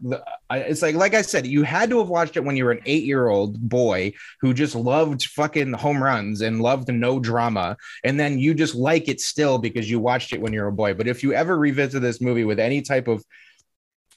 it's 0.50 0.82
like, 0.82 0.94
like 0.94 1.14
I 1.14 1.22
said, 1.22 1.46
you 1.46 1.62
had 1.62 1.90
to 1.90 1.98
have 1.98 2.08
watched 2.08 2.36
it 2.36 2.44
when 2.44 2.56
you 2.56 2.64
were 2.64 2.72
an 2.72 2.82
eight 2.86 3.04
year 3.04 3.28
old 3.28 3.60
boy 3.68 4.12
who 4.40 4.52
just 4.52 4.74
loved 4.74 5.24
fucking 5.24 5.72
home 5.72 6.02
runs 6.02 6.40
and 6.40 6.60
loved 6.60 6.92
no 6.92 7.20
drama. 7.20 7.76
And 8.02 8.18
then 8.18 8.38
you 8.38 8.54
just 8.54 8.74
like 8.74 9.08
it 9.08 9.20
still 9.20 9.58
because 9.58 9.90
you 9.90 10.00
watched 10.00 10.32
it 10.32 10.40
when 10.40 10.52
you 10.52 10.60
were 10.60 10.68
a 10.68 10.72
boy. 10.72 10.94
But 10.94 11.08
if 11.08 11.22
you 11.22 11.32
ever 11.32 11.56
revisit 11.56 12.02
this 12.02 12.20
movie 12.20 12.44
with 12.44 12.58
any 12.58 12.82
type 12.82 13.08
of 13.08 13.24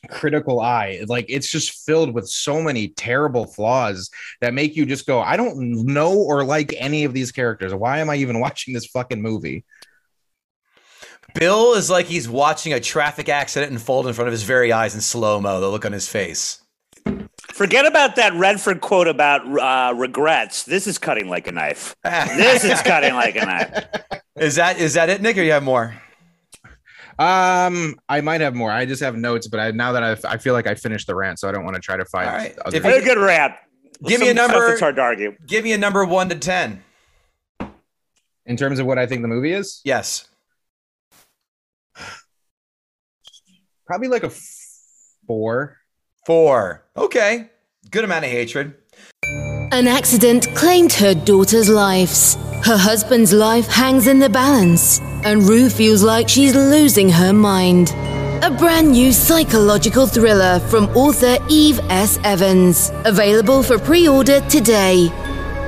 critical 0.10 0.60
eye. 0.60 1.04
Like 1.08 1.26
it's 1.30 1.50
just 1.50 1.86
filled 1.86 2.14
with 2.14 2.28
so 2.28 2.62
many 2.62 2.90
terrible 2.90 3.46
flaws 3.46 4.10
that 4.42 4.54
make 4.54 4.76
you 4.76 4.86
just 4.86 5.06
go, 5.06 5.20
I 5.20 5.38
don't 5.38 5.86
know 5.86 6.14
or 6.14 6.44
like 6.44 6.74
any 6.78 7.04
of 7.04 7.14
these 7.14 7.32
characters. 7.32 7.74
Why 7.74 8.00
am 8.00 8.10
I 8.10 8.16
even 8.18 8.40
watching 8.48 8.74
this 8.74 8.88
fucking 8.88 9.22
movie? 9.22 9.66
Bill 11.34 11.74
is 11.74 11.90
like 11.90 12.06
he's 12.06 12.28
watching 12.28 12.74
a 12.74 12.80
traffic 12.80 13.30
accident 13.30 13.72
unfold 13.72 14.08
in 14.08 14.14
front 14.14 14.28
of 14.28 14.32
his 14.32 14.44
very 14.44 14.72
eyes 14.72 14.96
in 14.96 15.02
slow 15.02 15.40
mo, 15.40 15.60
the 15.60 15.70
look 15.70 15.86
on 15.86 15.92
his 15.92 16.08
face. 16.08 16.62
Forget 17.54 17.86
about 17.86 18.16
that 18.18 18.34
Redford 18.34 18.82
quote 18.82 19.08
about 19.08 19.42
uh, 19.42 19.94
regrets. 19.96 20.64
This 20.64 20.86
is 20.86 20.98
cutting 20.98 21.30
like 21.30 21.48
a 21.48 21.52
knife. 21.52 21.96
this 22.04 22.64
is 22.64 22.82
cutting 22.82 23.14
like 23.14 23.36
a 23.36 23.46
knife. 23.46 23.86
Is 24.36 24.56
that 24.56 24.78
is 24.80 24.94
that 24.94 25.10
it, 25.10 25.22
Nick, 25.22 25.38
or 25.38 25.42
you 25.42 25.52
have 25.52 25.64
more? 25.64 25.96
Um, 27.20 27.96
I 28.08 28.22
might 28.22 28.42
have 28.42 28.54
more. 28.54 28.72
I 28.72 28.86
just 28.86 29.02
have 29.02 29.16
notes, 29.16 29.48
but 29.48 29.60
I, 29.60 29.72
now 29.72 29.94
that 29.94 30.04
I've, 30.04 30.24
I 30.24 30.38
feel 30.38 30.54
like 30.54 30.68
I 30.68 30.76
finished 30.76 31.08
the 31.08 31.16
rant, 31.16 31.40
so 31.40 31.50
I 31.50 31.52
don't 31.52 31.64
want 31.64 31.76
to 31.76 31.82
try 31.82 31.98
to 31.98 32.06
find. 32.06 32.30
All 32.30 32.36
right. 32.36 32.56
If 32.68 32.84
you, 32.84 32.96
a 32.96 33.02
good 33.02 33.18
rant. 33.18 33.56
Give 34.04 34.20
Some 34.20 34.28
me 34.28 34.30
a 34.30 34.34
number. 34.36 34.72
It's 34.74 34.80
hard 34.80 34.98
to 34.98 35.02
argue. 35.02 35.36
Give 35.48 35.64
me 35.64 35.74
a 35.74 35.78
number 35.78 36.06
one 36.06 36.30
to 36.30 36.36
ten. 36.36 36.84
In 38.46 38.56
terms 38.56 38.80
of 38.80 38.86
what 38.86 39.00
I 39.00 39.08
think 39.08 39.24
the 39.24 39.28
movie 39.28 39.52
is. 39.52 39.82
Yes. 39.84 40.30
Probably 43.88 44.10
like 44.10 44.24
a 44.24 44.32
four. 45.28 45.78
Four. 46.26 46.86
Okay. 46.98 47.50
Good 47.90 48.04
amount 48.04 48.26
of 48.26 48.32
hatred. 48.32 48.76
An 49.72 49.88
accident 49.88 50.46
claimed 50.56 50.92
her 50.94 51.14
daughter's 51.14 51.70
lives. 51.70 52.36
Her 52.66 52.76
husband's 52.76 53.32
life 53.32 53.68
hangs 53.68 54.08
in 54.08 54.20
the 54.20 54.28
balance, 54.28 55.00
and 55.24 55.44
Rue 55.44 55.70
feels 55.70 56.04
like 56.04 56.28
she's 56.28 56.54
losing 56.54 57.10
her 57.10 57.32
mind. 57.32 57.92
A 58.44 58.52
brand 58.52 58.92
new 58.92 59.14
psychological 59.14 60.06
thriller 60.06 60.60
from 60.60 60.90
author 60.90 61.38
Eve 61.50 61.80
S. 61.90 62.20
Evans, 62.26 62.92
available 63.06 63.64
for 63.64 63.80
pre 63.80 64.06
order 64.08 64.42
today. 64.50 65.08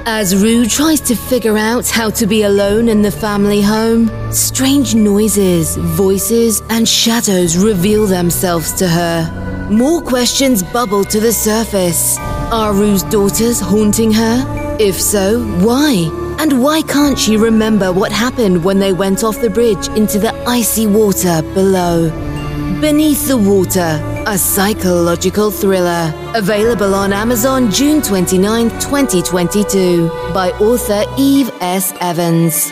As 0.05 0.35
Rue 0.35 0.65
tries 0.65 1.01
to 1.01 1.15
figure 1.15 1.57
out 1.57 1.87
how 1.87 2.09
to 2.11 2.25
be 2.25 2.43
alone 2.43 2.89
in 2.89 3.01
the 3.01 3.11
family 3.11 3.61
home, 3.61 4.09
strange 4.31 4.95
noises, 4.95 5.75
voices, 5.77 6.61
and 6.69 6.87
shadows 6.87 7.57
reveal 7.57 8.05
themselves 8.05 8.71
to 8.73 8.87
her. 8.87 9.67
More 9.69 10.01
questions 10.01 10.63
bubble 10.63 11.03
to 11.05 11.19
the 11.19 11.33
surface. 11.33 12.17
Are 12.51 12.73
Rue's 12.73 13.03
daughters 13.03 13.59
haunting 13.59 14.11
her? 14.13 14.77
If 14.79 14.99
so, 14.99 15.43
why? 15.65 16.09
And 16.39 16.63
why 16.63 16.81
can't 16.81 17.19
she 17.19 17.37
remember 17.37 17.91
what 17.91 18.11
happened 18.11 18.63
when 18.63 18.79
they 18.79 18.93
went 18.93 19.23
off 19.23 19.41
the 19.41 19.49
bridge 19.49 19.89
into 19.89 20.17
the 20.17 20.33
icy 20.47 20.87
water 20.87 21.41
below? 21.53 22.28
Beneath 22.81 23.27
the 23.27 23.35
Water, 23.35 24.01
a 24.25 24.37
psychological 24.37 25.51
thriller. 25.51 26.13
Available 26.33 26.95
on 26.95 27.11
Amazon 27.11 27.69
June 27.69 28.01
29, 28.01 28.69
2022, 28.79 30.07
by 30.33 30.51
author 30.61 31.03
Eve 31.17 31.51
S. 31.59 31.91
Evans. 31.99 32.71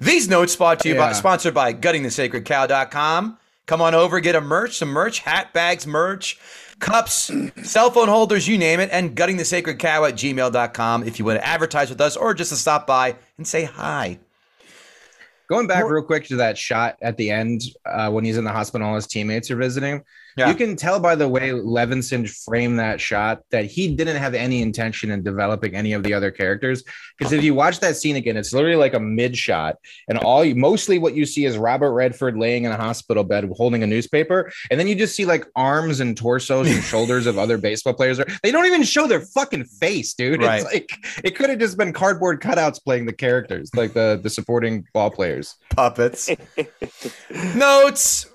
These 0.00 0.28
notes 0.28 0.54
spot 0.54 0.80
to 0.80 0.88
you 0.88 0.94
yeah. 0.94 1.08
by, 1.08 1.12
sponsored 1.12 1.54
by 1.54 1.74
guttingthesacredcow.com. 1.74 3.38
Come 3.66 3.82
on 3.82 3.94
over, 3.94 4.18
get 4.18 4.34
a 4.34 4.40
merch, 4.40 4.78
some 4.78 4.88
merch, 4.88 5.20
hat 5.20 5.52
bags, 5.52 5.86
merch, 5.86 6.40
cups, 6.80 7.30
cell 7.62 7.90
phone 7.90 8.08
holders, 8.08 8.48
you 8.48 8.58
name 8.58 8.80
it, 8.80 8.88
and 8.90 9.14
guttingthesacredcow 9.14 10.08
at 10.08 10.14
gmail.com 10.14 11.04
if 11.04 11.18
you 11.18 11.24
want 11.24 11.38
to 11.38 11.46
advertise 11.46 11.90
with 11.90 12.00
us 12.00 12.16
or 12.16 12.34
just 12.34 12.50
to 12.50 12.56
stop 12.56 12.86
by 12.86 13.14
and 13.36 13.46
say 13.46 13.64
hi. 13.64 14.18
Going 15.48 15.66
back 15.66 15.84
real 15.84 16.02
quick 16.02 16.26
to 16.28 16.36
that 16.36 16.56
shot 16.56 16.96
at 17.02 17.16
the 17.16 17.30
end 17.30 17.62
uh, 17.84 18.10
when 18.10 18.24
he's 18.24 18.38
in 18.38 18.44
the 18.44 18.52
hospital, 18.52 18.86
all 18.86 18.94
his 18.94 19.06
teammates 19.06 19.50
are 19.50 19.56
visiting. 19.56 20.02
Yeah. 20.36 20.48
You 20.48 20.54
can 20.54 20.76
tell 20.76 21.00
by 21.00 21.14
the 21.14 21.28
way 21.28 21.50
Levinson 21.50 22.28
framed 22.44 22.78
that 22.78 23.00
shot 23.00 23.42
that 23.50 23.66
he 23.66 23.94
didn't 23.94 24.16
have 24.16 24.34
any 24.34 24.62
intention 24.62 25.10
in 25.10 25.22
developing 25.22 25.74
any 25.74 25.92
of 25.92 26.02
the 26.02 26.14
other 26.14 26.30
characters. 26.30 26.84
Because 27.18 27.32
if 27.32 27.42
you 27.42 27.54
watch 27.54 27.80
that 27.80 27.96
scene 27.96 28.16
again, 28.16 28.36
it's 28.36 28.52
literally 28.52 28.76
like 28.76 28.94
a 28.94 29.00
mid 29.00 29.36
shot, 29.36 29.76
and 30.08 30.18
all 30.18 30.44
you 30.44 30.54
mostly 30.54 30.98
what 30.98 31.14
you 31.14 31.26
see 31.26 31.44
is 31.44 31.58
Robert 31.58 31.92
Redford 31.92 32.36
laying 32.38 32.64
in 32.64 32.72
a 32.72 32.76
hospital 32.76 33.24
bed 33.24 33.50
holding 33.56 33.82
a 33.82 33.86
newspaper, 33.86 34.50
and 34.70 34.78
then 34.80 34.86
you 34.86 34.94
just 34.94 35.14
see 35.14 35.24
like 35.26 35.46
arms 35.56 36.00
and 36.00 36.16
torsos 36.16 36.70
and 36.70 36.82
shoulders 36.92 37.26
of 37.26 37.38
other 37.38 37.58
baseball 37.58 37.94
players. 37.94 38.20
They 38.42 38.50
don't 38.50 38.66
even 38.66 38.82
show 38.82 39.06
their 39.06 39.20
fucking 39.20 39.64
face, 39.64 40.14
dude. 40.14 40.42
Right. 40.42 40.62
It's 40.62 40.72
like 40.72 40.90
it 41.24 41.36
could 41.36 41.50
have 41.50 41.58
just 41.58 41.76
been 41.76 41.92
cardboard 41.92 42.40
cutouts 42.40 42.82
playing 42.82 43.06
the 43.06 43.12
characters, 43.12 43.70
like 43.74 43.92
the 43.92 44.18
the 44.22 44.30
supporting 44.30 44.86
ball 44.94 45.10
players. 45.10 45.56
puppets. 45.70 46.30
Notes. 47.54 48.26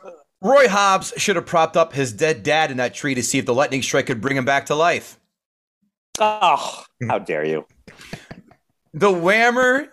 Roy 0.45 0.67
Hobbs 0.67 1.11
should 1.17 1.37
have 1.37 1.47
propped 1.47 1.75
up 1.75 1.93
his 1.93 2.13
dead 2.13 2.43
dad 2.43 2.69
in 2.69 2.77
that 2.77 2.93
tree 2.93 3.15
to 3.15 3.23
see 3.23 3.39
if 3.39 3.47
the 3.47 3.53
lightning 3.53 3.81
strike 3.81 4.05
could 4.05 4.21
bring 4.21 4.37
him 4.37 4.45
back 4.45 4.67
to 4.67 4.75
life. 4.75 5.19
Oh, 6.19 6.83
how 7.09 7.17
dare 7.17 7.43
you? 7.43 7.65
The 8.93 9.09
whammer. 9.09 9.87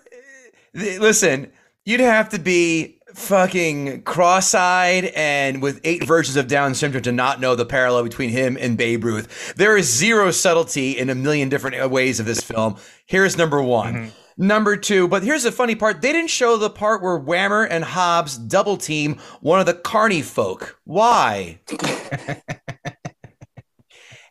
Listen, 0.74 1.50
you'd 1.86 2.00
have 2.00 2.28
to 2.28 2.38
be 2.38 2.98
fucking 3.14 4.02
cross-eyed 4.02 5.06
and 5.16 5.62
with 5.62 5.80
eight 5.84 6.04
versions 6.04 6.36
of 6.36 6.48
Down 6.48 6.74
syndrome 6.74 7.02
to 7.04 7.12
not 7.12 7.40
know 7.40 7.54
the 7.54 7.64
parallel 7.64 8.02
between 8.02 8.28
him 8.28 8.58
and 8.60 8.76
Babe 8.76 9.04
Ruth. 9.04 9.54
There 9.54 9.78
is 9.78 9.90
zero 9.90 10.30
subtlety 10.30 10.98
in 10.98 11.08
a 11.08 11.14
million 11.14 11.48
different 11.48 11.90
ways 11.90 12.20
of 12.20 12.26
this 12.26 12.42
film. 12.42 12.76
Here's 13.06 13.38
number 13.38 13.62
one. 13.62 13.94
Mm-hmm. 13.94 14.21
Number 14.36 14.76
two, 14.76 15.08
but 15.08 15.22
here's 15.22 15.42
the 15.42 15.52
funny 15.52 15.74
part. 15.74 16.00
They 16.00 16.12
didn't 16.12 16.30
show 16.30 16.56
the 16.56 16.70
part 16.70 17.02
where 17.02 17.18
Whammer 17.18 17.66
and 17.68 17.84
Hobbs 17.84 18.38
double 18.38 18.76
team 18.76 19.18
one 19.40 19.60
of 19.60 19.66
the 19.66 19.74
Carney 19.74 20.22
folk. 20.22 20.78
Why? 20.84 21.60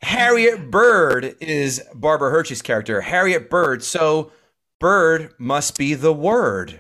Harriet 0.02 0.72
Bird 0.72 1.36
is 1.39 1.82
Barbara 1.93 2.32
Hershey's 2.32 2.62
character. 2.62 3.02
Harriet 3.02 3.49
Bird. 3.49 3.84
So 3.84 4.32
Bird 4.80 5.34
must 5.38 5.78
be 5.78 5.93
the 5.93 6.14
word. 6.14 6.80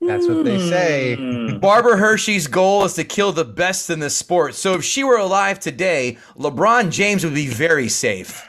That's 0.00 0.26
what 0.26 0.44
they 0.44 0.58
say. 0.58 1.16
Hmm. 1.16 1.58
Barbara 1.58 1.96
Hershey's 1.96 2.48
goal 2.48 2.84
is 2.84 2.94
to 2.94 3.04
kill 3.04 3.32
the 3.32 3.44
best 3.44 3.88
in 3.88 4.00
the 4.00 4.10
sport. 4.10 4.54
So 4.54 4.74
if 4.74 4.84
she 4.84 5.04
were 5.04 5.16
alive 5.16 5.60
today, 5.60 6.18
LeBron 6.36 6.90
James 6.90 7.24
would 7.24 7.34
be 7.34 7.46
very 7.46 7.88
safe. 7.88 8.48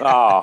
Oh, 0.00 0.42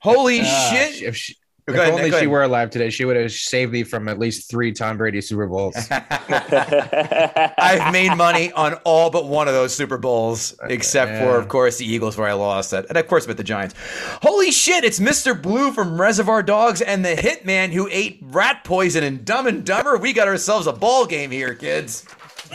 Holy 0.00 0.40
Ah, 0.42 0.70
shit. 0.72 1.02
If, 1.02 1.16
she, 1.16 1.36
if 1.68 1.74
ahead, 1.74 1.92
only 1.92 2.10
she 2.10 2.26
were 2.26 2.42
alive 2.42 2.70
today, 2.70 2.90
she 2.90 3.04
would 3.04 3.16
have 3.16 3.30
saved 3.30 3.72
me 3.72 3.84
from 3.84 4.08
at 4.08 4.18
least 4.18 4.50
three 4.50 4.72
Tom 4.72 4.96
Brady 4.96 5.20
Super 5.20 5.46
Bowls. 5.46 5.76
I've 5.90 7.92
made 7.92 8.14
money 8.16 8.50
on 8.52 8.74
all 8.84 9.10
but 9.10 9.26
one 9.26 9.46
of 9.46 9.54
those 9.54 9.74
Super 9.74 9.98
Bowls, 9.98 10.58
except 10.64 11.22
for, 11.22 11.36
of 11.36 11.48
course, 11.48 11.78
the 11.78 11.86
Eagles, 11.86 12.16
where 12.16 12.28
I 12.28 12.32
lost 12.32 12.72
that, 12.72 12.86
And 12.88 12.98
of 12.98 13.06
course, 13.06 13.26
with 13.26 13.36
the 13.36 13.44
Giants. 13.44 13.74
Holy 14.22 14.50
shit, 14.50 14.84
it's 14.84 14.98
Mr. 14.98 15.40
Blue 15.40 15.72
from 15.72 16.00
Reservoir 16.00 16.42
Dogs 16.42 16.80
and 16.80 17.04
the 17.04 17.14
hitman 17.14 17.70
who 17.70 17.88
ate 17.90 18.18
rat 18.22 18.64
poison 18.64 19.04
in 19.04 19.24
Dumb 19.24 19.46
and 19.46 19.64
Dumber. 19.64 19.98
We 19.98 20.12
got 20.12 20.28
ourselves 20.28 20.66
a 20.66 20.72
ball 20.72 21.06
game 21.06 21.30
here, 21.30 21.54
kids. 21.54 22.06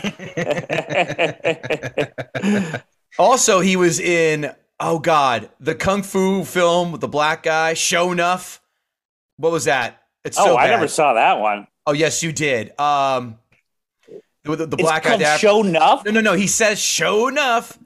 also, 3.18 3.60
he 3.60 3.76
was 3.76 3.98
in, 4.00 4.52
oh 4.80 4.98
God, 4.98 5.50
the 5.60 5.74
Kung 5.74 6.02
Fu 6.02 6.44
film 6.44 6.92
with 6.92 7.00
the 7.00 7.08
black 7.08 7.42
guy, 7.42 7.74
Sho'nuff. 7.74 8.60
What 9.36 9.52
was 9.52 9.64
that? 9.64 10.02
It's 10.24 10.36
so 10.36 10.54
oh, 10.54 10.56
I 10.56 10.66
never 10.68 10.88
saw 10.88 11.14
that 11.14 11.38
one. 11.38 11.66
Oh, 11.86 11.92
yes, 11.92 12.22
you 12.22 12.32
did. 12.32 12.78
Um, 12.80 13.38
the, 14.42 14.56
the, 14.56 14.66
the 14.66 14.76
black 14.76 15.04
guy. 15.04 15.16
that- 15.18 15.40
Sho'nuff. 15.40 16.04
no, 16.04 16.10
no, 16.10 16.20
no. 16.20 16.32
He 16.34 16.46
says 16.46 16.78
show 16.80 17.28
enough. 17.28 17.78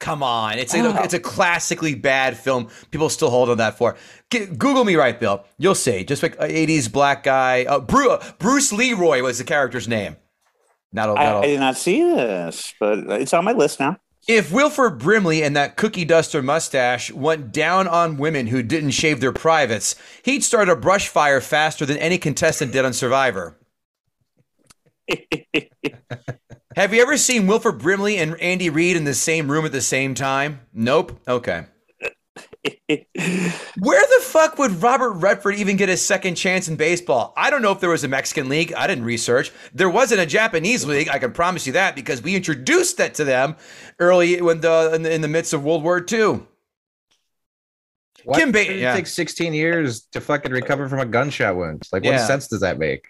Come 0.00 0.22
on, 0.22 0.58
it's 0.60 0.72
a 0.74 0.78
Oh. 0.78 1.02
it's 1.02 1.12
a 1.14 1.18
classically 1.18 1.96
bad 1.96 2.36
film. 2.36 2.68
People 2.92 3.08
still 3.08 3.30
hold 3.30 3.50
on 3.50 3.56
that 3.58 3.76
for. 3.76 3.96
G- 4.30 4.46
Google 4.46 4.84
me 4.84 4.94
right, 4.94 5.18
Bill. 5.18 5.44
You'll 5.58 5.74
see. 5.74 6.04
Just 6.04 6.22
like 6.22 6.38
'80s 6.38 6.86
black 6.92 7.24
guy. 7.24 7.64
Uh, 7.64 7.80
Bruce, 7.80 8.22
Bruce 8.38 8.72
Leroy 8.72 9.22
was 9.22 9.38
the 9.38 9.44
character's 9.44 9.88
name. 9.88 10.14
Not, 10.92 11.08
a, 11.08 11.12
I, 11.14 11.24
not 11.24 11.34
a- 11.34 11.38
I 11.38 11.46
did 11.46 11.58
not 11.60 11.76
see 11.76 12.00
this, 12.00 12.74
but 12.78 12.98
it's 13.10 13.34
on 13.34 13.44
my 13.44 13.50
list 13.50 13.80
now. 13.80 13.98
If 14.28 14.52
Wilford 14.52 14.98
Brimley 14.98 15.42
and 15.42 15.56
that 15.56 15.76
cookie 15.76 16.04
duster 16.04 16.42
mustache 16.42 17.10
went 17.10 17.50
down 17.50 17.88
on 17.88 18.18
women 18.18 18.48
who 18.48 18.62
didn't 18.62 18.90
shave 18.90 19.20
their 19.20 19.32
privates, 19.32 19.96
he'd 20.22 20.44
start 20.44 20.68
a 20.68 20.76
brush 20.76 21.08
fire 21.08 21.40
faster 21.40 21.86
than 21.86 21.96
any 21.96 22.18
contestant 22.18 22.70
did 22.70 22.84
on 22.84 22.92
Survivor. 22.92 23.56
Have 26.76 26.92
you 26.92 27.00
ever 27.00 27.16
seen 27.16 27.46
Wilford 27.46 27.78
Brimley 27.78 28.18
and 28.18 28.38
Andy 28.40 28.68
Reid 28.68 28.96
in 28.96 29.04
the 29.04 29.14
same 29.14 29.50
room 29.50 29.64
at 29.64 29.72
the 29.72 29.80
same 29.80 30.14
time? 30.14 30.60
Nope. 30.74 31.18
Okay. 31.26 31.64
Where 32.88 34.06
the 34.06 34.20
fuck 34.22 34.58
would 34.58 34.82
Robert 34.82 35.12
Redford 35.12 35.56
even 35.56 35.76
get 35.76 35.88
a 35.88 35.96
second 35.96 36.34
chance 36.34 36.68
in 36.68 36.76
baseball? 36.76 37.32
I 37.36 37.50
don't 37.50 37.62
know 37.62 37.72
if 37.72 37.80
there 37.80 37.90
was 37.90 38.04
a 38.04 38.08
Mexican 38.08 38.48
league. 38.48 38.72
I 38.74 38.86
didn't 38.86 39.04
research. 39.04 39.52
There 39.74 39.90
wasn't 39.90 40.20
a 40.20 40.26
Japanese 40.26 40.84
league. 40.86 41.08
I 41.08 41.18
can 41.18 41.32
promise 41.32 41.66
you 41.66 41.72
that 41.74 41.94
because 41.94 42.22
we 42.22 42.34
introduced 42.34 42.96
that 42.98 43.14
to 43.14 43.24
them 43.24 43.56
early 43.98 44.40
when 44.40 44.60
the 44.60 44.92
in 44.94 45.02
the, 45.02 45.12
in 45.14 45.20
the 45.20 45.28
midst 45.28 45.52
of 45.52 45.64
World 45.64 45.82
War 45.82 46.04
II. 46.10 46.40
Why 48.24 48.38
Kim 48.38 48.52
Ba- 48.52 48.64
did 48.64 48.76
it 48.76 48.80
yeah. 48.80 48.94
take 48.94 49.06
16 49.06 49.54
years 49.54 50.02
to 50.12 50.20
fucking 50.20 50.52
recover 50.52 50.88
from 50.88 50.98
a 50.98 51.06
gunshot 51.06 51.56
wound? 51.56 51.86
Like, 51.92 52.02
what 52.04 52.12
Yeah. 52.14 52.26
sense 52.26 52.48
does 52.48 52.60
that 52.60 52.78
make? 52.78 53.06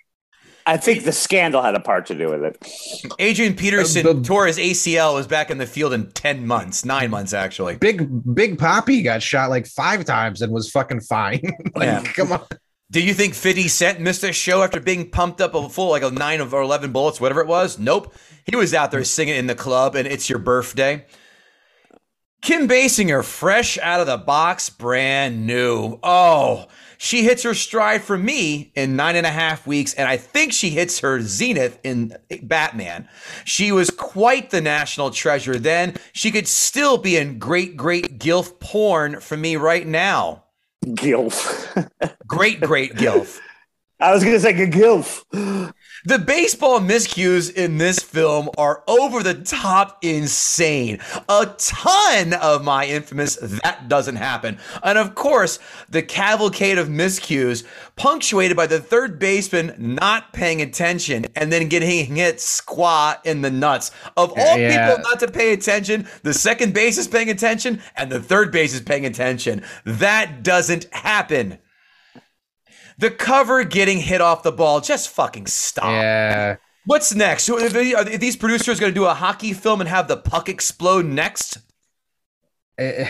I 0.68 0.76
think 0.76 1.04
the 1.04 1.12
scandal 1.12 1.62
had 1.62 1.74
a 1.74 1.80
part 1.80 2.06
to 2.06 2.14
do 2.14 2.28
with 2.28 2.44
it. 2.44 3.12
Adrian 3.18 3.54
Peterson 3.54 4.06
Uh, 4.06 4.12
the- 4.12 4.22
tore 4.22 4.46
his 4.46 4.58
ACL. 4.58 5.14
Was 5.14 5.26
back 5.26 5.50
in 5.50 5.58
the 5.58 5.66
field 5.66 5.92
in 5.92 6.10
ten 6.12 6.46
months, 6.46 6.84
nine 6.84 7.10
months 7.10 7.32
actually. 7.32 7.76
Big 7.76 8.06
Big 8.34 8.58
Papi 8.58 9.02
got 9.02 9.22
shot 9.22 9.50
like 9.50 9.66
five 9.66 10.04
times 10.04 10.42
and 10.42 10.52
was 10.52 10.70
fucking 10.70 11.00
fine. 11.00 11.40
like, 11.74 11.84
Yeah. 11.86 12.02
come 12.12 12.32
on. 12.32 12.42
Do 12.90 13.02
you 13.02 13.12
think 13.12 13.34
50 13.34 13.68
Cent 13.68 14.00
missed 14.00 14.22
a 14.24 14.32
show 14.32 14.62
after 14.62 14.80
being 14.80 15.10
pumped 15.10 15.40
up 15.42 15.54
a 15.54 15.68
full 15.68 15.90
like 15.90 16.02
a 16.02 16.10
nine 16.10 16.40
of 16.40 16.54
or 16.54 16.62
11 16.62 16.90
bullets, 16.92 17.20
whatever 17.20 17.40
it 17.42 17.46
was? 17.46 17.78
Nope. 17.78 18.14
He 18.46 18.56
was 18.56 18.72
out 18.72 18.90
there 18.90 19.04
singing 19.04 19.36
in 19.36 19.46
the 19.46 19.54
club 19.54 19.94
and 19.94 20.06
it's 20.08 20.30
your 20.30 20.38
birthday. 20.38 21.04
Kim 22.40 22.68
Basinger, 22.68 23.24
fresh 23.24 23.78
out 23.78 24.00
of 24.00 24.06
the 24.06 24.16
box, 24.16 24.70
brand 24.70 25.46
new. 25.46 25.98
Oh, 26.02 26.66
she 26.98 27.22
hits 27.22 27.44
her 27.44 27.54
stride 27.54 28.02
for 28.02 28.18
me 28.18 28.72
in 28.74 28.96
nine 28.96 29.16
and 29.16 29.26
a 29.26 29.30
half 29.30 29.66
weeks, 29.66 29.94
and 29.94 30.08
I 30.08 30.16
think 30.16 30.52
she 30.52 30.70
hits 30.70 30.98
her 30.98 31.22
zenith 31.22 31.78
in 31.84 32.16
Batman. 32.42 33.08
She 33.44 33.72
was 33.72 33.88
quite 33.88 34.50
the 34.50 34.60
national 34.60 35.12
treasure 35.12 35.58
then. 35.58 35.94
She 36.12 36.30
could 36.30 36.48
still 36.48 36.98
be 36.98 37.16
in 37.16 37.38
great, 37.38 37.76
great 37.76 38.18
gilf 38.18 38.58
porn 38.58 39.20
for 39.20 39.36
me 39.36 39.56
right 39.56 39.86
now. 39.86 40.44
Gilf. 40.84 41.66
Great, 42.26 42.60
great 42.60 42.94
gilf. 42.94 43.40
I 44.00 44.12
was 44.12 44.22
gonna 44.22 44.38
say 44.38 44.52
gilf. 44.52 45.24
The 46.08 46.18
baseball 46.18 46.80
miscues 46.80 47.52
in 47.52 47.76
this 47.76 47.98
film 47.98 48.48
are 48.56 48.82
over 48.88 49.22
the 49.22 49.34
top 49.34 49.98
insane. 50.02 51.00
A 51.28 51.54
ton 51.58 52.32
of 52.32 52.64
my 52.64 52.86
infamous 52.86 53.36
that 53.36 53.88
doesn't 53.88 54.16
happen. 54.16 54.56
And 54.82 54.96
of 54.96 55.14
course, 55.14 55.58
the 55.90 56.00
cavalcade 56.00 56.78
of 56.78 56.88
miscues 56.88 57.66
punctuated 57.96 58.56
by 58.56 58.66
the 58.66 58.80
third 58.80 59.18
baseman 59.18 59.74
not 59.76 60.32
paying 60.32 60.62
attention 60.62 61.26
and 61.36 61.52
then 61.52 61.68
getting 61.68 62.16
hit 62.16 62.40
squat 62.40 63.20
in 63.26 63.42
the 63.42 63.50
nuts. 63.50 63.90
Of 64.16 64.32
all 64.34 64.58
Yeah. 64.58 64.88
people 64.88 65.02
not 65.02 65.20
to 65.20 65.28
pay 65.28 65.52
attention, 65.52 66.08
the 66.22 66.32
second 66.32 66.72
base 66.72 66.96
is 66.96 67.06
paying 67.06 67.28
attention 67.28 67.82
and 67.98 68.10
the 68.10 68.18
third 68.20 68.50
base 68.50 68.72
is 68.72 68.80
paying 68.80 69.04
attention. 69.04 69.60
That 69.84 70.42
doesn't 70.42 70.86
happen. 70.90 71.58
The 72.98 73.10
cover 73.10 73.64
getting 73.64 73.98
hit 73.98 74.20
off 74.20 74.42
the 74.42 74.52
ball, 74.52 74.80
just 74.80 75.08
fucking 75.10 75.46
stop. 75.46 75.84
Yeah. 75.84 76.56
What's 76.84 77.14
next? 77.14 77.48
Are 77.48 78.04
these 78.04 78.36
producers 78.36 78.80
going 78.80 78.90
to 78.92 78.94
do 78.98 79.04
a 79.04 79.14
hockey 79.14 79.52
film 79.52 79.80
and 79.80 79.88
have 79.88 80.08
the 80.08 80.16
puck 80.16 80.48
explode 80.48 81.04
next? 81.04 81.58
Eh, 82.78 83.08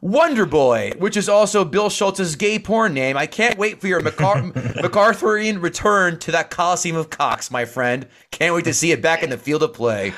Wonder 0.00 0.46
Boy, 0.46 0.92
which 0.98 1.16
is 1.16 1.28
also 1.28 1.64
Bill 1.64 1.88
Schultz's 1.88 2.36
gay 2.36 2.58
porn 2.58 2.92
name. 2.92 3.16
I 3.16 3.26
can't 3.26 3.56
wait 3.56 3.80
for 3.80 3.86
your 3.86 4.00
MacAr- 4.00 4.52
MacArthurian 4.82 5.62
return 5.62 6.18
to 6.18 6.32
that 6.32 6.50
Coliseum 6.50 6.96
of 6.96 7.08
Cocks, 7.08 7.50
my 7.50 7.64
friend. 7.64 8.06
Can't 8.32 8.54
wait 8.54 8.64
to 8.64 8.74
see 8.74 8.92
it 8.92 9.00
back 9.00 9.22
in 9.22 9.30
the 9.30 9.38
field 9.38 9.62
of 9.62 9.72
play. 9.72 10.12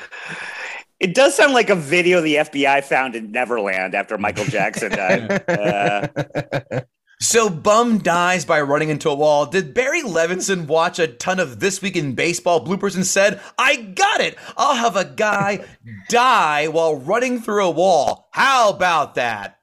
It 0.99 1.13
does 1.13 1.35
sound 1.35 1.53
like 1.53 1.69
a 1.69 1.75
video 1.75 2.19
the 2.19 2.35
FBI 2.35 2.83
found 2.83 3.15
in 3.15 3.31
Neverland 3.31 3.93
after 3.93 4.17
Michael 4.17 4.45
Jackson 4.45 4.91
died. 4.91 5.43
Uh, 5.49 6.81
So 7.19 7.49
Bump 7.49 8.03
dies 8.03 8.45
by 8.45 8.61
running 8.61 8.89
into 8.89 9.09
a 9.09 9.15
wall. 9.15 9.45
Did 9.45 9.73
Barry 9.73 10.01
Levinson 10.01 10.67
watch 10.67 10.99
a 10.99 11.07
ton 11.07 11.39
of 11.39 11.59
This 11.59 11.81
Week 11.81 11.95
in 11.95 12.13
Baseball 12.13 12.65
bloopers 12.65 12.95
and 12.95 13.05
said, 13.05 13.39
I 13.57 13.77
got 13.77 14.21
it. 14.21 14.37
I'll 14.57 14.75
have 14.75 14.95
a 14.95 15.05
guy 15.05 15.65
die 16.09 16.67
while 16.67 16.95
running 16.95 17.41
through 17.41 17.65
a 17.65 17.71
wall. 17.71 18.27
How 18.31 18.69
about 18.69 19.15
that? 19.15 19.59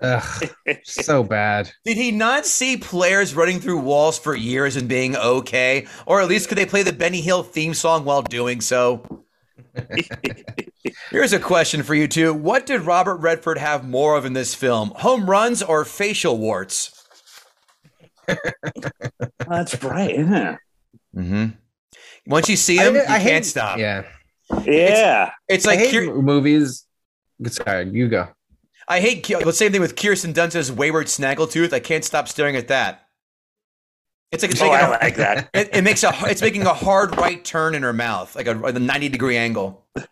Ugh, 0.00 0.50
so 0.84 1.22
bad. 1.22 1.72
Did 1.84 1.96
he 1.96 2.12
not 2.12 2.44
see 2.44 2.76
players 2.76 3.34
running 3.34 3.60
through 3.60 3.80
walls 3.80 4.18
for 4.18 4.36
years 4.36 4.76
and 4.76 4.88
being 4.88 5.16
okay? 5.16 5.86
Or 6.04 6.20
at 6.20 6.28
least 6.28 6.48
could 6.48 6.58
they 6.58 6.66
play 6.66 6.82
the 6.82 6.92
Benny 6.92 7.22
Hill 7.22 7.42
theme 7.42 7.74
song 7.74 8.04
while 8.04 8.22
doing 8.22 8.60
so? 8.60 9.24
Here's 11.10 11.32
a 11.32 11.38
question 11.40 11.82
for 11.82 11.94
you 11.94 12.08
two. 12.08 12.32
What 12.34 12.66
did 12.66 12.82
Robert 12.82 13.16
Redford 13.16 13.58
have 13.58 13.86
more 13.86 14.16
of 14.16 14.24
in 14.24 14.32
this 14.32 14.54
film? 14.54 14.90
Home 14.96 15.28
runs 15.28 15.62
or 15.62 15.84
facial 15.84 16.38
warts? 16.38 16.92
That's 19.48 19.82
right. 19.82 20.16
Yeah. 20.18 20.56
Mm-hmm. 21.14 21.46
Once 22.26 22.48
you 22.48 22.56
see 22.56 22.76
him, 22.76 22.94
I- 22.94 22.98
you 22.98 23.02
I 23.02 23.06
can't 23.06 23.22
hate- 23.22 23.44
stop. 23.46 23.78
Yeah. 23.78 24.04
Yeah. 24.64 25.30
It's 25.48 25.66
I 25.66 25.70
like 25.70 25.78
hate 25.80 25.94
Kier- 25.94 26.22
movies. 26.22 26.86
Sorry, 27.48 27.88
you 27.90 28.08
go. 28.08 28.28
I 28.88 29.00
hate 29.00 29.22
Ki- 29.24 29.34
the 29.42 29.52
same 29.52 29.72
thing 29.72 29.80
with 29.80 29.96
Kirsten 29.96 30.32
Dunst's 30.32 30.70
wayward 30.70 31.06
snaggletooth. 31.08 31.72
I 31.72 31.80
can't 31.80 32.04
stop 32.04 32.28
staring 32.28 32.54
at 32.56 32.68
that. 32.68 33.05
It's 34.32 34.42
like 34.42 34.52
it's 34.52 34.60
Oh, 34.60 34.70
making 34.70 34.86
I 34.86 34.86
a, 34.86 34.90
like 34.90 35.16
that. 35.16 35.50
It, 35.54 35.70
it 35.72 35.82
makes 35.82 36.02
a 36.04 36.12
it's 36.24 36.42
making 36.42 36.62
a 36.62 36.74
hard 36.74 37.16
right 37.16 37.44
turn 37.44 37.74
in 37.74 37.82
her 37.82 37.92
mouth, 37.92 38.34
like 38.36 38.46
a, 38.46 38.58
a 38.64 38.72
ninety 38.72 39.08
degree 39.08 39.36
angle. 39.36 39.84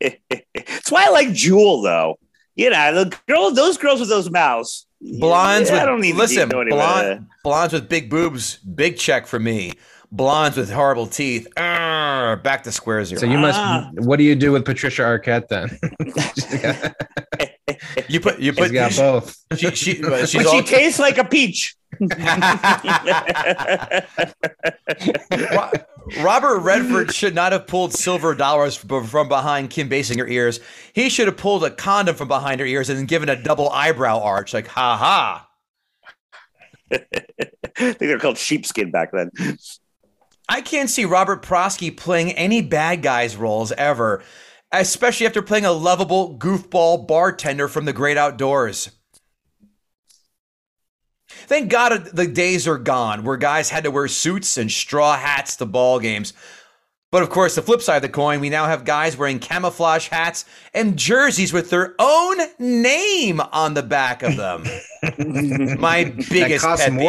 It's 0.00 0.90
why 0.90 1.04
I 1.06 1.10
like 1.10 1.32
Jewel, 1.32 1.80
though. 1.82 2.18
You 2.56 2.70
know, 2.70 3.04
the 3.04 3.16
girl, 3.28 3.52
those 3.52 3.78
girls 3.78 4.00
with 4.00 4.08
those 4.08 4.28
mouths. 4.30 4.86
Blondes 5.00 5.68
Yeah, 5.68 5.76
with 5.76 5.82
I 5.82 5.86
don't 5.86 6.00
need 6.00 6.16
listen, 6.16 6.48
to 6.48 6.64
blonde, 6.64 7.26
blondes 7.44 7.72
with 7.72 7.88
big 7.88 8.10
boobs, 8.10 8.56
big 8.56 8.96
check 8.96 9.28
for 9.28 9.38
me. 9.38 9.74
Blondes 10.10 10.56
with 10.58 10.70
horrible 10.72 11.06
teeth, 11.06 11.46
Arr, 11.56 12.36
back 12.36 12.64
to 12.64 12.72
square 12.72 13.04
zero. 13.04 13.20
So 13.20 13.26
you 13.26 13.38
must. 13.38 13.58
Ah. 13.60 13.90
What 13.94 14.16
do 14.16 14.24
you 14.24 14.34
do 14.34 14.50
with 14.52 14.64
Patricia 14.64 15.02
Arquette 15.02 15.46
then? 15.48 16.94
you 18.08 18.20
put 18.20 18.38
you 18.38 18.52
She's 18.52 18.60
put 18.60 18.72
got 18.72 18.96
both. 18.96 19.36
She, 19.56 19.70
she, 19.70 19.94
she's 19.94 20.00
But 20.00 20.46
all, 20.46 20.54
she 20.54 20.62
tastes 20.62 20.98
like 20.98 21.18
a 21.18 21.24
peach. 21.24 21.76
Robert 26.20 26.58
Redford 26.60 27.12
should 27.12 27.34
not 27.34 27.52
have 27.52 27.66
pulled 27.66 27.92
silver 27.92 28.34
dollars 28.34 28.76
from 28.76 29.06
from 29.06 29.28
behind 29.28 29.70
Kim 29.70 29.88
Basinger 29.88 30.28
ears. 30.28 30.60
He 30.92 31.08
should 31.08 31.26
have 31.26 31.36
pulled 31.36 31.64
a 31.64 31.70
condom 31.70 32.16
from 32.16 32.28
behind 32.28 32.60
her 32.60 32.66
ears 32.66 32.88
and 32.88 33.06
given 33.06 33.28
a 33.28 33.40
double 33.40 33.70
eyebrow 33.70 34.20
arch, 34.20 34.54
like 34.54 34.66
ha 34.66 34.96
ha. 34.96 35.48
I 36.90 36.98
think 37.76 37.98
they're 37.98 38.18
called 38.18 38.38
sheepskin 38.38 38.90
back 38.90 39.12
then. 39.12 39.30
I 40.48 40.60
can't 40.60 40.90
see 40.90 41.04
Robert 41.04 41.42
Prosky 41.42 41.96
playing 41.96 42.32
any 42.32 42.60
bad 42.60 43.02
guys 43.02 43.36
roles 43.36 43.72
ever, 43.72 44.22
especially 44.72 45.26
after 45.26 45.42
playing 45.42 45.64
a 45.64 45.72
lovable 45.72 46.38
goofball 46.38 47.06
bartender 47.06 47.68
from 47.68 47.84
the 47.84 47.92
great 47.92 48.16
outdoors. 48.16 48.90
Thank 51.28 51.70
God 51.70 52.06
the 52.12 52.26
days 52.26 52.66
are 52.68 52.78
gone 52.78 53.24
where 53.24 53.36
guys 53.36 53.70
had 53.70 53.84
to 53.84 53.90
wear 53.90 54.08
suits 54.08 54.56
and 54.56 54.70
straw 54.70 55.16
hats 55.16 55.56
to 55.56 55.66
ball 55.66 55.98
games. 55.98 56.32
But 57.10 57.22
of 57.22 57.28
course, 57.28 57.54
the 57.54 57.62
flip 57.62 57.82
side 57.82 57.96
of 57.96 58.02
the 58.02 58.08
coin, 58.08 58.40
we 58.40 58.48
now 58.48 58.66
have 58.66 58.86
guys 58.86 59.18
wearing 59.18 59.38
camouflage 59.38 60.08
hats 60.08 60.46
and 60.72 60.96
jerseys 60.98 61.52
with 61.52 61.68
their 61.68 61.94
own 61.98 62.38
name 62.58 63.38
on 63.38 63.74
the 63.74 63.82
back 63.82 64.22
of 64.22 64.36
them. 64.36 64.64
My 65.78 66.04
biggest 66.04 66.30
That 66.30 66.60
costs 66.60 66.86
pet 66.86 66.98
peeve. 66.98 67.06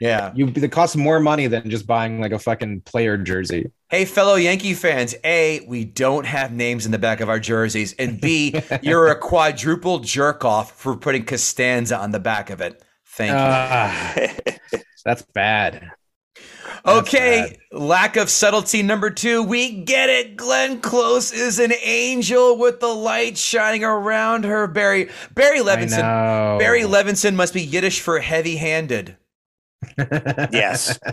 Yeah. 0.00 0.32
You 0.34 0.50
that 0.50 0.72
costs 0.72 0.96
more 0.96 1.20
money 1.20 1.46
than 1.46 1.70
just 1.70 1.86
buying 1.86 2.20
like 2.20 2.32
a 2.32 2.38
fucking 2.38 2.80
player 2.80 3.16
jersey. 3.16 3.70
Hey, 3.88 4.04
fellow 4.04 4.34
Yankee 4.34 4.74
fans, 4.74 5.14
A, 5.22 5.60
we 5.68 5.84
don't 5.84 6.26
have 6.26 6.50
names 6.52 6.86
in 6.86 6.92
the 6.92 6.98
back 6.98 7.20
of 7.20 7.28
our 7.28 7.38
jerseys. 7.38 7.94
And 7.98 8.20
B, 8.20 8.60
you're 8.82 9.08
a 9.08 9.14
quadruple 9.18 10.00
jerk 10.00 10.44
off 10.44 10.72
for 10.72 10.96
putting 10.96 11.24
Costanza 11.24 11.96
on 11.98 12.10
the 12.10 12.18
back 12.18 12.50
of 12.50 12.60
it. 12.60 12.82
Thank 13.06 13.32
you. 13.32 13.36
Ah, 13.38 14.14
that's 15.04 15.22
bad. 15.22 15.90
okay, 16.84 17.58
lack 17.70 18.16
of 18.16 18.28
subtlety 18.30 18.82
number 18.82 19.10
two. 19.10 19.42
We 19.42 19.82
get 19.82 20.08
it. 20.08 20.36
Glenn 20.36 20.80
Close 20.80 21.32
is 21.32 21.58
an 21.60 21.72
angel 21.84 22.58
with 22.58 22.80
the 22.80 22.88
light 22.88 23.36
shining 23.38 23.84
around 23.84 24.44
her. 24.44 24.66
Barry 24.66 25.10
Barry 25.34 25.60
Levinson. 25.60 26.58
Barry 26.58 26.82
Levinson 26.82 27.34
must 27.34 27.54
be 27.54 27.62
Yiddish 27.62 28.00
for 28.00 28.18
heavy 28.18 28.56
handed. 28.56 29.16
Yes. 30.52 30.98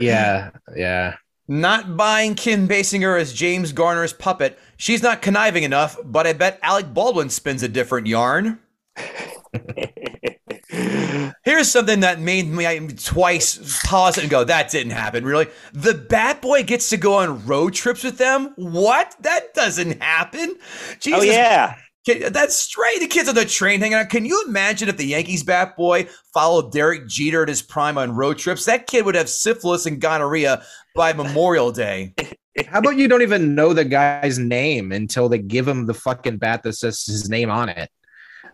Yeah, 0.00 0.50
yeah. 0.74 1.16
Not 1.48 1.96
buying 1.96 2.34
Kim 2.34 2.66
Basinger 2.66 3.20
as 3.20 3.32
James 3.32 3.72
Garner's 3.72 4.12
puppet. 4.12 4.58
She's 4.76 5.02
not 5.02 5.22
conniving 5.22 5.64
enough, 5.64 5.96
but 6.04 6.26
I 6.26 6.32
bet 6.32 6.58
Alec 6.62 6.92
Baldwin 6.94 7.30
spins 7.30 7.62
a 7.62 7.68
different 7.68 8.06
yarn. 8.06 8.58
Here's 11.44 11.70
something 11.70 12.00
that 12.00 12.20
made 12.20 12.48
me 12.48 12.88
twice 12.88 13.80
pause 13.84 14.16
and 14.16 14.30
go, 14.30 14.44
that 14.44 14.70
didn't 14.70 14.92
happen, 14.92 15.24
really. 15.24 15.48
The 15.72 15.94
Bat 15.94 16.40
Boy 16.40 16.62
gets 16.62 16.88
to 16.88 16.96
go 16.96 17.16
on 17.16 17.44
road 17.46 17.74
trips 17.74 18.02
with 18.02 18.16
them? 18.18 18.54
What? 18.56 19.14
That 19.20 19.52
doesn't 19.52 20.02
happen. 20.02 20.56
Oh, 20.58 20.94
Jesus. 21.00 21.20
Oh 21.20 21.22
yeah. 21.22 21.76
Kid- 22.04 22.32
That's 22.34 22.56
straight. 22.56 23.00
The 23.00 23.06
kids 23.06 23.28
on 23.28 23.34
the 23.34 23.44
train 23.44 23.80
hanging 23.80 23.94
out. 23.94 24.08
Can 24.10 24.24
you 24.24 24.44
imagine 24.46 24.88
if 24.88 24.96
the 24.96 25.06
Yankees 25.06 25.42
bat 25.44 25.76
boy 25.76 26.08
followed 26.34 26.72
Derek 26.72 27.06
Jeter 27.06 27.42
at 27.42 27.48
his 27.48 27.62
prime 27.62 27.96
on 27.96 28.16
road 28.16 28.38
trips? 28.38 28.64
That 28.64 28.86
kid 28.86 29.04
would 29.04 29.14
have 29.14 29.28
syphilis 29.28 29.86
and 29.86 30.00
gonorrhea 30.00 30.62
by 30.96 31.12
Memorial 31.12 31.70
Day. 31.72 32.14
How 32.66 32.80
about 32.80 32.96
you 32.96 33.08
don't 33.08 33.22
even 33.22 33.54
know 33.54 33.72
the 33.72 33.84
guy's 33.84 34.38
name 34.38 34.92
until 34.92 35.28
they 35.28 35.38
give 35.38 35.66
him 35.66 35.86
the 35.86 35.94
fucking 35.94 36.38
bat 36.38 36.62
that 36.64 36.74
says 36.74 37.04
his 37.04 37.30
name 37.30 37.50
on 37.50 37.68
it? 37.68 37.88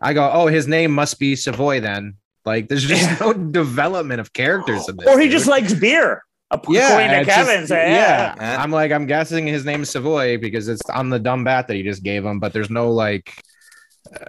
I 0.00 0.12
go, 0.12 0.30
oh, 0.32 0.46
his 0.46 0.68
name 0.68 0.92
must 0.92 1.18
be 1.18 1.34
Savoy 1.34 1.80
then. 1.80 2.14
Like, 2.44 2.68
there's 2.68 2.84
just 2.86 3.20
no 3.20 3.32
development 3.32 4.20
of 4.20 4.32
characters 4.32 4.88
in 4.88 4.96
this. 4.96 5.08
Or 5.08 5.18
he 5.18 5.24
dude. 5.26 5.32
just 5.32 5.48
likes 5.48 5.74
beer. 5.74 6.22
According 6.50 6.80
to 7.10 7.16
it's 7.18 7.26
just- 7.26 7.48
Kevin. 7.48 7.66
so 7.66 7.74
yeah. 7.76 8.34
Yeah. 8.40 8.62
I'm 8.62 8.70
like, 8.70 8.90
I'm 8.92 9.06
guessing 9.06 9.46
his 9.46 9.64
name 9.64 9.82
is 9.82 9.90
Savoy 9.90 10.38
because 10.38 10.68
it's 10.68 10.88
on 10.90 11.10
the 11.10 11.18
dumb 11.18 11.44
bat 11.44 11.68
that 11.68 11.74
he 11.74 11.82
just 11.82 12.02
gave 12.02 12.24
him, 12.24 12.38
but 12.40 12.52
there's 12.52 12.70
no 12.70 12.90
like, 12.90 13.34
uh, 14.18 14.24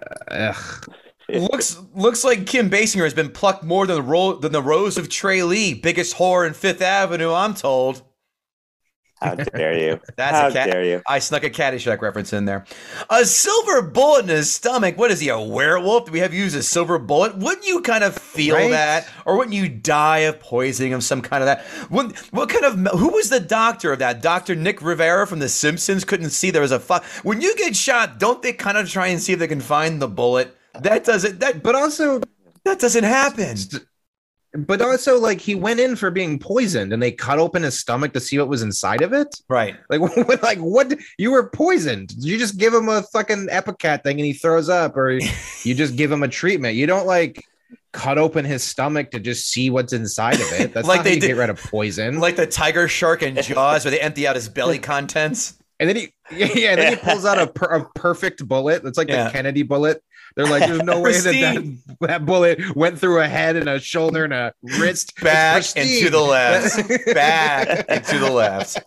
ugh. 0.53 0.85
looks 1.29 1.79
looks 1.95 2.23
like 2.23 2.45
Kim 2.45 2.69
Basinger 2.69 3.03
has 3.03 3.13
been 3.13 3.29
plucked 3.29 3.63
more 3.63 3.85
than 3.87 3.95
the 3.95 4.01
ro- 4.01 4.35
than 4.37 4.51
the 4.51 4.61
rose 4.61 4.97
of 4.97 5.07
Tralee, 5.09 5.73
biggest 5.75 6.15
whore 6.17 6.45
in 6.45 6.53
Fifth 6.53 6.81
Avenue. 6.81 7.31
I'm 7.31 7.53
told. 7.53 8.01
How 9.21 9.35
dare 9.35 9.77
you? 9.77 9.99
That's 10.15 10.37
How 10.37 10.47
a 10.47 10.51
cat. 10.51 10.71
dare 10.71 10.83
you? 10.83 11.01
I 11.07 11.19
snuck 11.19 11.43
a 11.43 11.49
Caddyshack 11.49 12.01
reference 12.01 12.31
in 12.31 12.45
there. 12.45 12.65
A 13.09 13.25
silver 13.25 13.81
bullet 13.81 14.23
in 14.23 14.29
his 14.29 14.51
stomach. 14.51 14.97
What 14.97 15.11
is 15.11 15.19
he, 15.19 15.29
a 15.29 15.39
werewolf? 15.39 16.05
Do 16.05 16.11
we 16.11 16.19
have 16.19 16.33
you 16.33 16.43
use 16.43 16.55
a 16.55 16.63
silver 16.63 16.97
bullet? 16.97 17.37
Wouldn't 17.37 17.65
you 17.67 17.81
kind 17.81 18.03
of 18.03 18.15
feel 18.15 18.55
Right? 18.55 18.71
that? 18.71 19.07
Or 19.25 19.37
wouldn't 19.37 19.55
you 19.55 19.67
die 19.67 20.19
of 20.19 20.39
poisoning 20.39 20.93
of 20.93 21.03
some 21.03 21.21
kind 21.21 21.43
of 21.43 21.47
that? 21.47 21.65
What, 21.89 22.15
what 22.31 22.49
kind 22.49 22.63
of, 22.65 22.99
who 22.99 23.09
was 23.09 23.29
the 23.29 23.39
doctor 23.41 23.91
of 23.91 23.99
that? 23.99 24.21
Dr. 24.21 24.55
Nick 24.55 24.81
Riviera 24.81 25.27
from 25.27 25.39
The 25.39 25.49
Simpsons 25.49 26.05
couldn't 26.05 26.29
see 26.29 26.51
there 26.51 26.61
was 26.61 26.71
a 26.71 26.79
fu- 26.79 26.99
When 27.23 27.41
you 27.41 27.55
get 27.57 27.75
shot, 27.75 28.19
don't 28.19 28.41
they 28.41 28.53
kind 28.53 28.77
of 28.77 28.89
try 28.89 29.07
and 29.07 29.21
see 29.21 29.33
if 29.33 29.39
they 29.39 29.47
can 29.47 29.59
find 29.61 30.01
the 30.01 30.07
bullet? 30.07 30.55
That 30.79 31.03
doesn't, 31.03 31.39
that, 31.41 31.61
But 31.61 31.75
also, 31.75 32.21
that 32.63 32.79
doesn't 32.79 33.03
happen. 33.03 33.57
But 34.57 34.81
also, 34.81 35.19
like 35.19 35.39
he 35.39 35.53
went 35.53 35.79
in 35.79 35.95
for 35.95 36.09
being 36.09 36.39
poisoned, 36.39 36.91
and 36.91 37.01
they 37.03 37.11
cut 37.11 37.37
open 37.37 37.61
his 37.61 37.79
stomach 37.79 38.13
to 38.13 38.19
see 38.19 38.39
what 38.39 38.47
was 38.49 38.63
inside 38.63 39.01
of 39.03 39.13
it. 39.13 39.27
Right. 39.47 39.75
Like, 39.89 40.01
what? 40.27 40.41
Like, 40.41 40.57
what? 40.57 40.97
You 41.19 41.31
were 41.31 41.49
poisoned. 41.49 42.13
You 42.17 42.37
just 42.39 42.57
give 42.57 42.73
him 42.73 42.89
a 42.89 43.03
fucking 43.03 43.47
ipecac 43.51 44.03
thing, 44.03 44.17
and 44.19 44.25
he 44.25 44.33
throws 44.33 44.67
up, 44.67 44.97
or 44.97 45.11
you 45.63 45.75
just 45.75 45.95
give 45.95 46.11
him 46.11 46.23
a 46.23 46.27
treatment. 46.27 46.75
You 46.75 46.87
don't 46.87 47.05
like 47.05 47.45
cut 47.91 48.17
open 48.17 48.43
his 48.45 48.63
stomach 48.63 49.11
to 49.11 49.19
just 49.19 49.49
see 49.49 49.69
what's 49.69 49.93
inside 49.93 50.35
of 50.35 50.51
it. 50.53 50.73
That's 50.73 50.87
Like 50.87 51.03
they 51.03 51.19
did- 51.19 51.27
get 51.27 51.37
rid 51.37 51.49
of 51.51 51.59
poison. 51.61 52.19
Like 52.19 52.35
the 52.35 52.47
tiger 52.47 52.87
shark 52.87 53.21
and 53.21 53.41
Jaws 53.43 53.85
where 53.85 53.91
they 53.91 53.99
empty 53.99 54.27
out 54.27 54.35
his 54.35 54.49
belly 54.49 54.79
contents. 54.79 55.57
and 55.79 55.87
then 55.89 55.95
he, 55.95 56.13
yeah, 56.31 56.47
yeah, 56.55 56.69
and 56.71 56.81
then 56.81 56.93
he 56.93 56.99
pulls 56.99 57.25
out 57.25 57.39
a, 57.39 57.47
per, 57.47 57.65
a 57.67 57.89
perfect 57.93 58.47
bullet. 58.47 58.83
It's 58.85 58.97
like 58.97 59.09
Yeah. 59.09 59.25
the 59.25 59.29
Kennedy 59.31 59.63
bullet. 59.63 60.03
They're 60.39 60.47
like, 60.47 60.69
there's 60.69 60.83
no 60.83 61.01
way 61.01 61.19
that, 61.19 61.33
that 61.33 61.97
that 62.07 62.25
bullet 62.25 62.73
went 62.73 62.97
through 62.97 63.19
a 63.19 63.27
head 63.27 63.57
and 63.57 63.67
a 63.67 63.77
shoulder 63.77 64.23
and 64.23 64.31
a 64.31 64.53
wrist. 64.79 65.13
Back 65.21 65.65
and 65.75 65.85
to 65.85 66.09
the 66.09 66.21
left. 66.21 66.87
Back 67.13 67.85
and 67.89 68.05
to 68.05 68.19
the 68.19 68.31
left. 68.31 68.81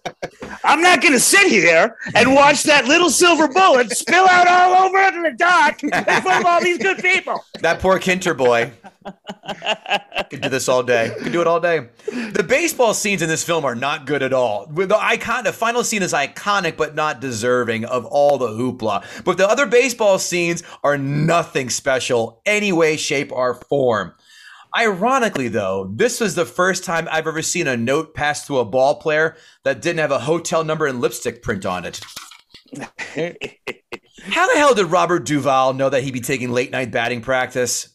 I'm 0.65 0.81
not 0.81 1.03
going 1.03 1.13
to 1.13 1.21
sit 1.21 1.49
here 1.49 1.95
and 2.15 2.35
watch 2.35 2.63
that 2.63 2.87
little 2.87 3.11
silver 3.11 3.49
bullet 3.49 3.91
spill 3.91 4.27
out 4.31 4.49
all 4.49 4.87
over 4.87 5.23
the 5.23 5.37
dock 5.37 5.83
in 5.85 5.91
front 5.91 6.41
of 6.41 6.47
all 6.47 6.63
these 6.63 6.79
good 6.79 6.97
people. 6.97 7.45
That 7.61 7.81
poor 7.81 7.99
Kintner 7.99 8.35
boy. 8.35 8.73
Could 10.31 10.41
do 10.43 10.49
this 10.49 10.69
all 10.69 10.83
day. 10.83 11.15
Could 11.21 11.33
do 11.33 11.41
it 11.41 11.47
all 11.47 11.61
day. 11.61 11.89
The 12.07 12.45
baseball 12.47 12.95
scenes 12.95 13.23
in 13.23 13.29
this 13.29 13.45
film 13.45 13.65
are 13.65 13.75
not 13.75 14.07
good 14.07 14.23
at 14.23 14.33
all. 14.33 14.67
The 14.67 14.99
icon, 14.99 15.45
the 15.45 15.53
final 15.53 15.85
scene 15.85 16.03
is 16.03 16.13
iconic, 16.13 16.77
but 16.77 16.95
not 16.95 17.21
deserving 17.21 17.85
of 17.85 18.07
all 18.07 18.39
the 18.39 18.49
hoopla. 18.49 19.25
But 19.25 19.37
the 19.39 19.49
other 19.49 19.67
baseball 19.67 20.19
scenes 20.19 20.63
are 20.83 20.97
nothing 20.97 21.71
special, 21.71 22.41
any 22.47 22.73
way, 22.73 22.97
shape, 22.97 23.33
or 23.33 23.55
form. 23.55 24.15
Ironically, 24.77 25.49
though, 25.49 25.91
this 25.95 26.19
was 26.19 26.35
the 26.35 26.47
first 26.47 26.83
time 26.85 27.07
I've 27.11 27.27
ever 27.27 27.43
seen 27.43 27.67
a 27.67 27.77
note 27.77 28.15
passed 28.15 28.47
to 28.47 28.59
a 28.59 28.65
ball 28.65 28.95
player 28.95 29.37
that 29.65 29.83
didn't 29.83 29.99
have 29.99 30.13
a 30.13 30.21
hotel 30.21 30.65
number 30.65 30.87
and 30.87 31.01
lipstick 31.01 31.43
print 31.43 31.67
on 31.67 31.85
it. 31.85 32.01
How 34.25 34.47
the 34.51 34.59
hell 34.59 34.75
did 34.75 34.87
Robert 34.87 35.25
Duvall 35.27 35.75
know 35.75 35.91
that 35.91 36.03
he'd 36.03 36.15
be 36.15 36.21
taking 36.21 36.53
late 36.53 36.71
night 36.71 36.91
batting 36.91 37.21
practice? 37.21 37.92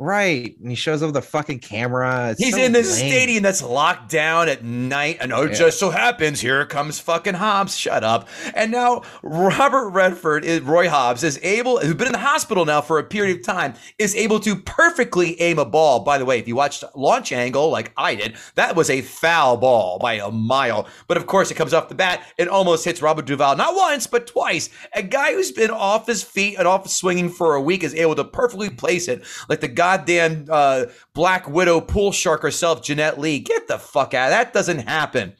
Right. 0.00 0.56
And 0.60 0.70
he 0.70 0.76
shows 0.76 1.02
up 1.02 1.08
with 1.08 1.16
a 1.16 1.22
fucking 1.22 1.58
camera. 1.58 2.30
It's 2.30 2.40
He's 2.40 2.54
so 2.54 2.62
in 2.62 2.70
this 2.70 3.00
lame. 3.00 3.10
stadium 3.10 3.42
that's 3.42 3.62
locked 3.62 4.08
down 4.08 4.48
at 4.48 4.62
night. 4.62 5.16
And 5.20 5.32
oh, 5.32 5.42
it 5.42 5.54
just 5.54 5.80
so 5.80 5.90
happens 5.90 6.40
here 6.40 6.64
comes 6.66 7.00
fucking 7.00 7.34
Hobbs. 7.34 7.76
Shut 7.76 8.04
up. 8.04 8.28
And 8.54 8.70
now 8.70 9.02
Robert 9.24 9.88
Redford, 9.88 10.44
is, 10.44 10.60
Roy 10.60 10.88
Hobbs, 10.88 11.24
is 11.24 11.40
able, 11.42 11.80
who's 11.80 11.94
been 11.94 12.06
in 12.06 12.12
the 12.12 12.18
hospital 12.20 12.64
now 12.64 12.80
for 12.80 13.00
a 13.00 13.04
period 13.04 13.38
of 13.38 13.44
time, 13.44 13.74
is 13.98 14.14
able 14.14 14.38
to 14.40 14.54
perfectly 14.54 15.40
aim 15.40 15.58
a 15.58 15.64
ball. 15.64 16.04
By 16.04 16.18
the 16.18 16.24
way, 16.24 16.38
if 16.38 16.46
you 16.46 16.54
watched 16.54 16.84
Launch 16.94 17.32
Angle 17.32 17.68
like 17.68 17.90
I 17.96 18.14
did, 18.14 18.36
that 18.54 18.76
was 18.76 18.90
a 18.90 19.00
foul 19.02 19.56
ball 19.56 19.98
by 19.98 20.14
a 20.14 20.30
mile. 20.30 20.86
But 21.08 21.16
of 21.16 21.26
course, 21.26 21.50
it 21.50 21.54
comes 21.56 21.74
off 21.74 21.88
the 21.88 21.96
bat 21.96 22.22
and 22.38 22.48
almost 22.48 22.84
hits 22.84 23.02
Robert 23.02 23.26
Duvall, 23.26 23.56
not 23.56 23.74
once, 23.74 24.06
but 24.06 24.28
twice. 24.28 24.70
A 24.94 25.02
guy 25.02 25.32
who's 25.32 25.50
been 25.50 25.72
off 25.72 26.06
his 26.06 26.22
feet 26.22 26.56
and 26.56 26.68
off 26.68 26.88
swinging 26.88 27.30
for 27.30 27.56
a 27.56 27.60
week 27.60 27.82
is 27.82 27.96
able 27.96 28.14
to 28.14 28.22
perfectly 28.22 28.70
place 28.70 29.08
it 29.08 29.24
like 29.48 29.58
the 29.60 29.66
goddamn 29.88 30.46
uh, 30.50 30.86
Black 31.14 31.48
Widow 31.48 31.80
pool 31.80 32.12
shark 32.12 32.42
herself, 32.42 32.82
Jeanette 32.82 33.18
Lee. 33.18 33.38
Get 33.38 33.68
the 33.68 33.78
fuck 33.78 34.12
out. 34.14 34.28
That 34.28 34.52
doesn't 34.52 34.80
happen. 34.80 35.34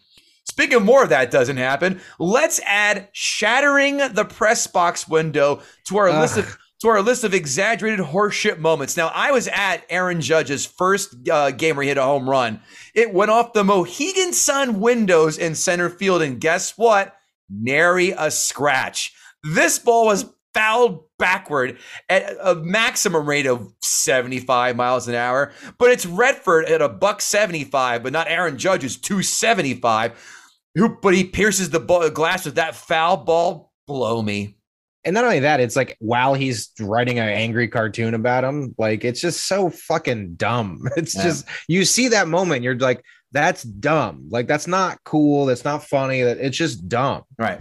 Speaking 0.44 0.76
of 0.76 0.84
more 0.84 1.02
of 1.02 1.10
that 1.10 1.30
doesn't 1.30 1.58
happen, 1.58 2.00
let's 2.18 2.58
add 2.64 3.08
shattering 3.12 3.98
the 3.98 4.24
press 4.24 4.66
box 4.66 5.06
window 5.06 5.60
to 5.84 5.98
our 5.98 6.10
list 6.20 6.38
of 6.38 6.58
to 6.80 6.88
our 6.88 7.02
list 7.02 7.24
of 7.24 7.34
exaggerated 7.34 7.98
horseshit 7.98 8.58
moments. 8.58 8.96
Now, 8.96 9.08
I 9.08 9.32
was 9.32 9.48
at 9.48 9.84
Aaron 9.90 10.20
Judge's 10.20 10.64
first 10.64 11.28
uh, 11.28 11.50
game 11.50 11.74
where 11.74 11.82
he 11.82 11.88
hit 11.88 11.98
a 11.98 12.02
home 12.02 12.30
run. 12.30 12.60
It 12.94 13.12
went 13.12 13.32
off 13.32 13.52
the 13.52 13.64
Mohegan 13.64 14.32
Sun 14.32 14.80
windows 14.80 15.38
in 15.38 15.56
center 15.56 15.90
field, 15.90 16.22
and 16.22 16.40
guess 16.40 16.78
what? 16.78 17.16
Nary 17.50 18.14
a 18.16 18.30
scratch. 18.30 19.12
This 19.42 19.78
ball 19.78 20.06
was 20.06 20.24
fouled 20.58 21.04
backward 21.18 21.78
at 22.08 22.36
a 22.42 22.54
maximum 22.56 23.26
rate 23.28 23.46
of 23.46 23.72
75 23.80 24.74
miles 24.76 25.06
an 25.06 25.14
hour, 25.14 25.52
but 25.78 25.90
it's 25.90 26.04
Redford 26.04 26.64
at 26.66 26.82
a 26.82 26.88
buck 26.88 27.20
75, 27.20 28.02
but 28.02 28.12
not 28.12 28.28
Aaron 28.28 28.58
Judge 28.58 28.82
who's 28.82 28.96
275. 28.96 30.34
Who, 30.74 30.96
but 31.00 31.14
he 31.14 31.24
pierces 31.24 31.70
the 31.70 31.80
ball, 31.80 32.08
glass 32.10 32.44
with 32.44 32.56
that 32.56 32.74
foul 32.74 33.18
ball. 33.18 33.72
Blow 33.86 34.20
me. 34.20 34.56
And 35.04 35.14
not 35.14 35.24
only 35.24 35.40
that, 35.40 35.60
it's 35.60 35.76
like 35.76 35.96
while 36.00 36.34
he's 36.34 36.70
writing 36.80 37.18
an 37.18 37.28
angry 37.28 37.68
cartoon 37.68 38.14
about 38.14 38.44
him, 38.44 38.74
like 38.78 39.04
it's 39.04 39.20
just 39.20 39.46
so 39.46 39.70
fucking 39.70 40.34
dumb. 40.34 40.82
It's 40.96 41.14
Yeah. 41.14 41.22
just 41.22 41.46
you 41.68 41.84
see 41.84 42.08
that 42.08 42.26
moment, 42.28 42.62
you're 42.64 42.76
like, 42.76 43.02
that's 43.32 43.62
dumb. 43.62 44.26
Like 44.30 44.48
that's 44.48 44.66
not 44.66 44.98
cool. 45.04 45.46
That's 45.46 45.64
not 45.64 45.84
funny. 45.84 46.22
That 46.22 46.38
it's 46.38 46.56
just 46.56 46.88
dumb. 46.88 47.22
Right. 47.38 47.60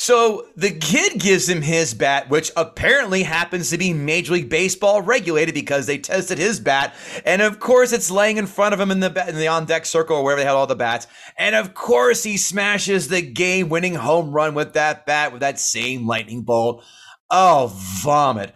So 0.00 0.46
the 0.56 0.70
kid 0.70 1.20
gives 1.20 1.46
him 1.46 1.60
his 1.60 1.92
bat, 1.92 2.30
which 2.30 2.50
apparently 2.56 3.22
happens 3.22 3.68
to 3.68 3.76
be 3.76 3.92
Major 3.92 4.32
League 4.32 4.48
Baseball 4.48 5.02
regulated 5.02 5.54
because 5.54 5.84
they 5.84 5.98
tested 5.98 6.38
his 6.38 6.58
bat, 6.58 6.94
and 7.26 7.42
of 7.42 7.60
course 7.60 7.92
it's 7.92 8.10
laying 8.10 8.38
in 8.38 8.46
front 8.46 8.72
of 8.72 8.80
him 8.80 8.90
in 8.90 9.00
the 9.00 9.28
in 9.28 9.36
the 9.36 9.48
on 9.48 9.66
deck 9.66 9.84
circle 9.84 10.16
or 10.16 10.24
wherever 10.24 10.40
they 10.40 10.46
had 10.46 10.54
all 10.54 10.66
the 10.66 10.74
bats, 10.74 11.06
and 11.36 11.54
of 11.54 11.74
course 11.74 12.22
he 12.22 12.38
smashes 12.38 13.08
the 13.08 13.20
game-winning 13.20 13.94
home 13.94 14.32
run 14.32 14.54
with 14.54 14.72
that 14.72 15.04
bat 15.04 15.32
with 15.32 15.42
that 15.42 15.60
same 15.60 16.06
lightning 16.06 16.40
bolt. 16.40 16.82
Oh, 17.30 17.70
vomit! 18.02 18.54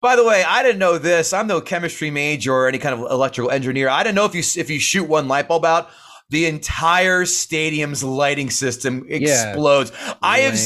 By 0.00 0.16
the 0.16 0.24
way, 0.24 0.42
I 0.42 0.62
didn't 0.62 0.78
know 0.78 0.96
this. 0.96 1.34
I'm 1.34 1.48
no 1.48 1.60
chemistry 1.60 2.10
major 2.10 2.54
or 2.54 2.66
any 2.66 2.78
kind 2.78 2.98
of 2.98 3.10
electrical 3.10 3.50
engineer. 3.50 3.90
I 3.90 4.04
didn't 4.04 4.14
know 4.14 4.24
if 4.24 4.34
you 4.34 4.42
if 4.58 4.70
you 4.70 4.80
shoot 4.80 5.06
one 5.06 5.28
light 5.28 5.48
bulb 5.48 5.66
out, 5.66 5.90
the 6.30 6.46
entire 6.46 7.24
stadium's 7.24 8.04
lighting 8.04 8.50
system 8.50 9.06
explodes. 9.08 9.92
I 10.22 10.40
have. 10.40 10.58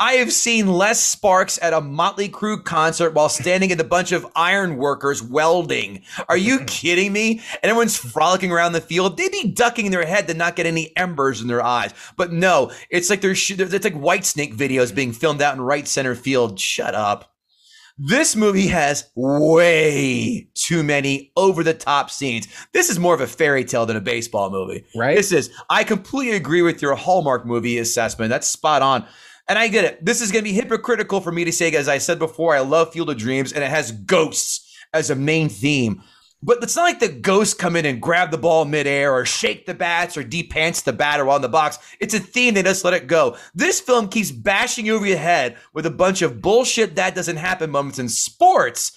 I 0.00 0.14
have 0.14 0.32
seen 0.32 0.66
less 0.66 1.00
sparks 1.00 1.56
at 1.62 1.72
a 1.72 1.80
Motley 1.80 2.28
Crue 2.28 2.62
concert 2.64 3.14
while 3.14 3.28
standing 3.28 3.70
in 3.70 3.78
a 3.78 3.84
bunch 3.84 4.10
of 4.10 4.26
iron 4.34 4.76
workers 4.76 5.22
welding. 5.22 6.02
Are 6.28 6.36
you 6.36 6.60
kidding 6.66 7.12
me? 7.12 7.40
And 7.62 7.70
everyone's 7.70 7.96
frolicking 7.96 8.50
around 8.50 8.72
the 8.72 8.80
field. 8.80 9.16
They'd 9.16 9.30
be 9.30 9.50
ducking 9.52 9.92
their 9.92 10.04
head 10.04 10.26
to 10.26 10.34
not 10.34 10.56
get 10.56 10.66
any 10.66 10.94
embers 10.96 11.40
in 11.40 11.46
their 11.46 11.62
eyes. 11.62 11.94
But 12.16 12.32
no, 12.32 12.72
it's 12.90 13.08
like 13.08 13.20
there's 13.20 13.48
it's 13.50 13.84
like 13.84 13.94
Whitesnake 13.94 14.56
videos 14.56 14.92
being 14.92 15.12
filmed 15.12 15.40
out 15.40 15.54
in 15.54 15.60
right 15.60 15.86
center 15.86 16.16
field. 16.16 16.58
Shut 16.58 16.94
up. 16.94 17.33
This 17.96 18.34
movie 18.34 18.66
has 18.66 19.08
way 19.14 20.48
too 20.54 20.82
many 20.82 21.30
over 21.36 21.62
the 21.62 21.74
top 21.74 22.10
scenes. 22.10 22.48
This 22.72 22.90
is 22.90 22.98
more 22.98 23.14
of 23.14 23.20
a 23.20 23.26
fairy 23.26 23.64
tale 23.64 23.86
than 23.86 23.96
a 23.96 24.00
baseball 24.00 24.50
movie. 24.50 24.84
Right. 24.96 25.16
This 25.16 25.30
is, 25.30 25.50
I 25.70 25.84
completely 25.84 26.34
agree 26.34 26.62
with 26.62 26.82
your 26.82 26.96
Hallmark 26.96 27.46
movie 27.46 27.78
assessment. 27.78 28.30
That's 28.30 28.48
spot 28.48 28.82
on. 28.82 29.06
And 29.48 29.58
I 29.58 29.68
get 29.68 29.84
it. 29.84 30.04
This 30.04 30.20
is 30.20 30.32
going 30.32 30.44
to 30.44 30.50
be 30.50 30.56
hypocritical 30.56 31.20
for 31.20 31.30
me 31.30 31.44
to 31.44 31.52
say, 31.52 31.70
as 31.72 31.88
I 31.88 31.98
said 31.98 32.18
before, 32.18 32.56
I 32.56 32.60
love 32.60 32.92
Field 32.92 33.10
of 33.10 33.18
Dreams 33.18 33.52
and 33.52 33.62
it 33.62 33.70
has 33.70 33.92
ghosts 33.92 34.76
as 34.92 35.10
a 35.10 35.14
main 35.14 35.48
theme. 35.48 36.02
But 36.44 36.62
it's 36.62 36.76
not 36.76 36.82
like 36.82 37.00
the 37.00 37.08
ghosts 37.08 37.54
come 37.54 37.74
in 37.74 37.86
and 37.86 38.02
grab 38.02 38.30
the 38.30 38.36
ball 38.36 38.66
midair 38.66 39.14
or 39.14 39.24
shake 39.24 39.64
the 39.64 39.72
bats 39.72 40.14
or 40.14 40.22
deep 40.22 40.50
pants 40.50 40.82
the 40.82 40.92
batter 40.92 41.26
in 41.30 41.40
the 41.40 41.48
box. 41.48 41.78
It's 42.00 42.12
a 42.12 42.20
theme. 42.20 42.52
They 42.52 42.62
just 42.62 42.84
let 42.84 42.92
it 42.92 43.06
go. 43.06 43.38
This 43.54 43.80
film 43.80 44.08
keeps 44.08 44.30
bashing 44.30 44.84
you 44.84 44.94
over 44.94 45.06
your 45.06 45.16
head 45.16 45.56
with 45.72 45.86
a 45.86 45.90
bunch 45.90 46.20
of 46.20 46.42
bullshit 46.42 46.96
that 46.96 47.14
doesn't 47.14 47.38
happen 47.38 47.70
moments 47.70 47.98
in 47.98 48.10
sports. 48.10 48.92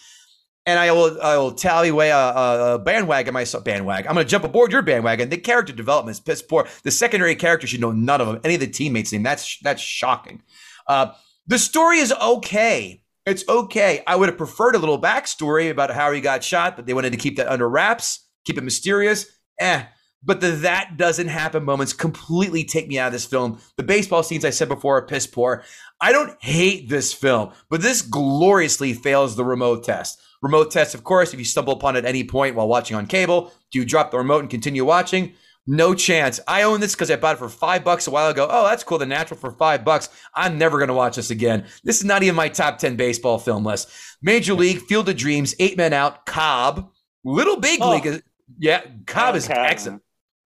And 0.66 0.78
I 0.78 0.92
will 0.92 1.22
I 1.22 1.38
will 1.38 1.54
tally 1.54 1.88
away 1.88 2.10
a, 2.10 2.18
a, 2.18 2.80
bandwagon 2.80 3.34
myself. 3.34 3.64
Bandwagon. 3.64 4.10
I'm 4.10 4.16
going 4.16 4.26
to 4.26 4.30
jump 4.30 4.44
aboard 4.44 4.74
your 4.74 4.82
bandwagon. 4.82 5.30
The 5.30 5.38
character 5.38 5.72
development 5.72 6.18
is 6.18 6.20
piss 6.20 6.42
poor. 6.42 6.68
The 6.84 6.92
secondary 6.92 7.36
characters 7.36 7.70
should 7.70 7.80
know 7.80 7.94
none 7.94 8.20
of 8.20 8.28
them. 8.28 8.42
Any 8.44 8.56
of 8.56 8.60
the 8.60 8.68
teammates 8.68 9.14
name. 9.14 9.24
That's 9.24 9.58
that's 9.60 9.82
shocking. 9.82 10.44
Uh, 10.86 11.14
the 11.48 11.58
story 11.58 12.00
is 12.00 12.12
okay. 12.12 13.02
It's 13.28 13.44
okay. 13.50 14.02
I 14.08 14.16
would 14.16 14.30
have 14.30 14.38
preferred 14.38 14.76
a 14.76 14.80
little 14.80 15.02
backstory 15.02 15.70
about 15.70 15.92
how 15.92 16.14
he 16.14 16.22
got 16.22 16.46
shot, 16.46 16.78
but 16.78 16.86
they 16.86 16.94
wanted 16.94 17.12
to 17.12 17.18
keep 17.18 17.36
that 17.36 17.50
under 17.50 17.68
wraps, 17.68 18.26
keep 18.46 18.58
it 18.58 18.64
mysterious. 18.64 19.26
Eh. 19.60 19.84
But 20.24 20.40
the 20.40 20.52
that 20.52 20.96
doesn't 20.96 21.28
happen 21.28 21.66
moments 21.66 21.92
completely 21.92 22.64
take 22.64 22.88
me 22.88 22.98
out 22.98 23.08
of 23.08 23.14
this 23.14 23.26
film. 23.26 23.60
The 23.76 23.84
baseball 23.84 24.24
scenes 24.24 24.46
I 24.46 24.50
said 24.52 24.70
before 24.70 24.98
are 24.98 25.06
piss 25.06 25.28
poor. 25.28 25.66
I 26.00 26.14
don't 26.14 26.42
hate 26.42 26.88
this 26.88 27.14
film, 27.14 27.52
but 27.70 27.82
this 27.82 28.02
gloriously 28.02 28.94
fails 28.94 29.36
the 29.36 29.44
remote 29.44 29.84
test. 29.84 30.22
Remote 30.42 30.72
test, 30.72 30.96
of 30.96 31.04
course, 31.04 31.34
if 31.34 31.40
you 31.40 31.46
stumble 31.46 31.74
upon 31.74 31.98
it 31.98 32.00
at 32.00 32.06
any 32.06 32.24
point 32.24 32.56
while 32.56 32.70
watching 32.70 32.96
on 32.96 33.08
cable, 33.08 33.52
do 33.72 33.80
you 33.80 33.86
drop 33.86 34.12
the 34.12 34.18
remote 34.18 34.40
and 34.40 34.50
continue 34.50 34.86
watching? 34.86 35.34
No 35.70 35.94
chance. 35.94 36.40
I 36.48 36.64
own 36.64 36.80
this 36.80 36.96
because 36.96 37.12
I 37.12 37.18
bought 37.18 37.36
it 37.36 37.40
for 37.40 37.50
five 37.50 37.84
bucks 37.84 38.08
a 38.08 38.12
while 38.12 38.30
ago. 38.30 38.48
Oh, 38.50 38.66
that's 38.68 38.84
cool. 38.86 38.98
The 38.98 39.06
natural 39.06 39.38
for 39.38 39.52
five 39.52 39.84
bucks. 39.84 40.08
I'm 40.34 40.58
never 40.58 40.78
going 40.78 40.88
to 40.88 40.94
watch 40.94 41.18
this 41.18 41.30
again. 41.30 41.66
This 41.84 41.98
is 41.98 42.06
not 42.06 42.24
even 42.24 42.36
my 42.36 42.48
top 42.48 42.78
10 42.80 42.96
baseball 42.96 43.38
film 43.38 43.66
list. 43.66 43.90
Major 44.22 44.54
League, 44.54 44.80
Field 44.84 45.10
of 45.10 45.18
Dreams, 45.18 45.54
Eight 45.60 45.76
Men 45.76 45.92
Out, 45.92 46.26
Cobb, 46.26 46.90
Little 47.26 47.58
Big 47.58 47.80
Oh. 47.82 47.92
League. 47.92 48.24
Yeah, 48.58 48.82
Cobb 49.06 49.36
is 49.36 49.50
excellent. 49.50 50.02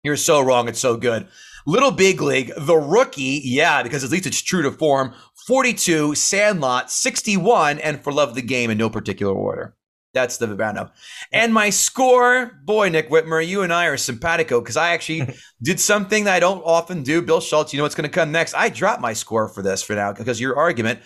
You're 0.03 0.16
so 0.18 0.39
wrong. 0.41 0.70
It's 0.70 0.80
so 0.80 0.95
good. 0.95 1.28
Little 1.68 1.91
Big 1.91 2.22
League, 2.22 2.51
The 2.57 2.78
Rookie, 2.78 3.41
yeah, 3.43 3.84
because 3.84 4.03
at 4.03 4.09
least 4.12 4.26
it's 4.26 4.41
true 4.41 4.64
to 4.64 4.72
form. 4.72 5.14
42, 5.45 6.16
Sandlot, 6.16 6.89
61, 6.89 7.80
and 7.80 8.01
For 8.03 8.12
Love 8.14 8.30
of 8.30 8.36
the 8.36 8.41
Game 8.41 8.72
in 8.72 8.78
no 8.78 8.89
particular 8.89 9.34
order. 9.34 9.76
That's 10.14 10.38
the 10.38 10.53
roundup. 10.53 10.93
And 11.32 11.53
my 11.53 11.70
score, 11.70 12.59
boy, 12.66 12.89
Nick 12.89 13.09
Whitmer, 13.09 13.45
you 13.45 13.62
and 13.62 13.72
I 13.72 13.86
are 13.86 13.95
simpatico 13.95 14.59
because 14.59 14.76
I 14.76 14.91
actually 14.91 15.34
did 15.64 15.80
something 15.80 16.26
that 16.26 16.34
I 16.36 16.39
don't 16.39 16.62
often 16.66 17.01
do. 17.03 17.22
Bill 17.22 17.39
Schultz, 17.39 17.72
you 17.72 17.78
know 17.78 17.84
what's 17.84 17.95
going 17.95 18.09
to 18.09 18.14
come 18.14 18.32
next. 18.32 18.53
I 18.53 18.68
dropped 18.70 19.01
my 19.01 19.14
score 19.14 19.47
for 19.47 19.62
this 19.62 19.82
for 19.82 19.93
now 19.95 20.12
because 20.12 20.41
your 20.41 20.57
argument, 20.57 20.99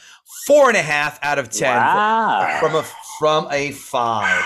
four 0.47 0.69
and 0.69 0.77
a 0.77 0.81
half 0.81 1.19
out 1.23 1.37
of 1.37 1.51
ten 1.51 1.75
Wow. 1.75 2.57
from 2.59 2.75
a 2.75 2.83
from 3.19 3.47
a 3.51 3.71
five. 3.71 4.43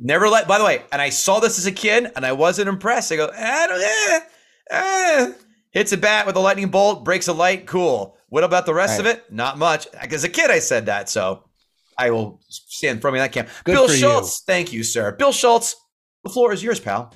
Never 0.00 0.28
let. 0.28 0.48
By 0.48 0.58
the 0.58 0.64
way, 0.64 0.82
and 0.90 1.00
I 1.00 1.10
saw 1.10 1.38
this 1.38 1.58
as 1.58 1.66
a 1.66 1.72
kid, 1.72 2.10
and 2.16 2.26
I 2.26 2.32
wasn't 2.32 2.68
impressed. 2.68 3.12
I 3.12 3.16
go, 3.16 3.30
I 3.32 3.66
don't, 3.68 3.80
eh, 3.80 4.20
eh. 4.70 5.32
hits 5.70 5.92
a 5.92 5.96
bat 5.96 6.26
with 6.26 6.34
a 6.34 6.40
lightning 6.40 6.70
bolt, 6.70 7.04
breaks 7.04 7.28
a 7.28 7.32
light, 7.32 7.68
cool. 7.68 8.16
What 8.28 8.42
about 8.42 8.66
the 8.66 8.74
rest 8.74 8.98
of 8.98 9.06
it? 9.06 9.30
Not 9.30 9.58
much. 9.58 9.86
As 9.94 10.24
a 10.24 10.28
kid, 10.28 10.50
I 10.50 10.58
said 10.58 10.86
that, 10.86 11.08
so 11.08 11.44
I 12.02 12.10
will 12.10 12.40
stand 12.48 13.00
firmly 13.00 13.20
in 13.20 13.24
that 13.24 13.30
camp. 13.32 13.48
Good 13.62 13.74
Bill 13.74 13.86
for 13.86 13.92
you. 13.92 14.00
Schultz, 14.00 14.42
thank 14.42 14.72
you, 14.72 14.82
sir. 14.82 15.12
Bill 15.12 15.30
Schultz, 15.30 15.76
the 16.24 16.30
floor 16.30 16.52
is 16.52 16.60
yours, 16.60 16.80
pal. 16.80 17.14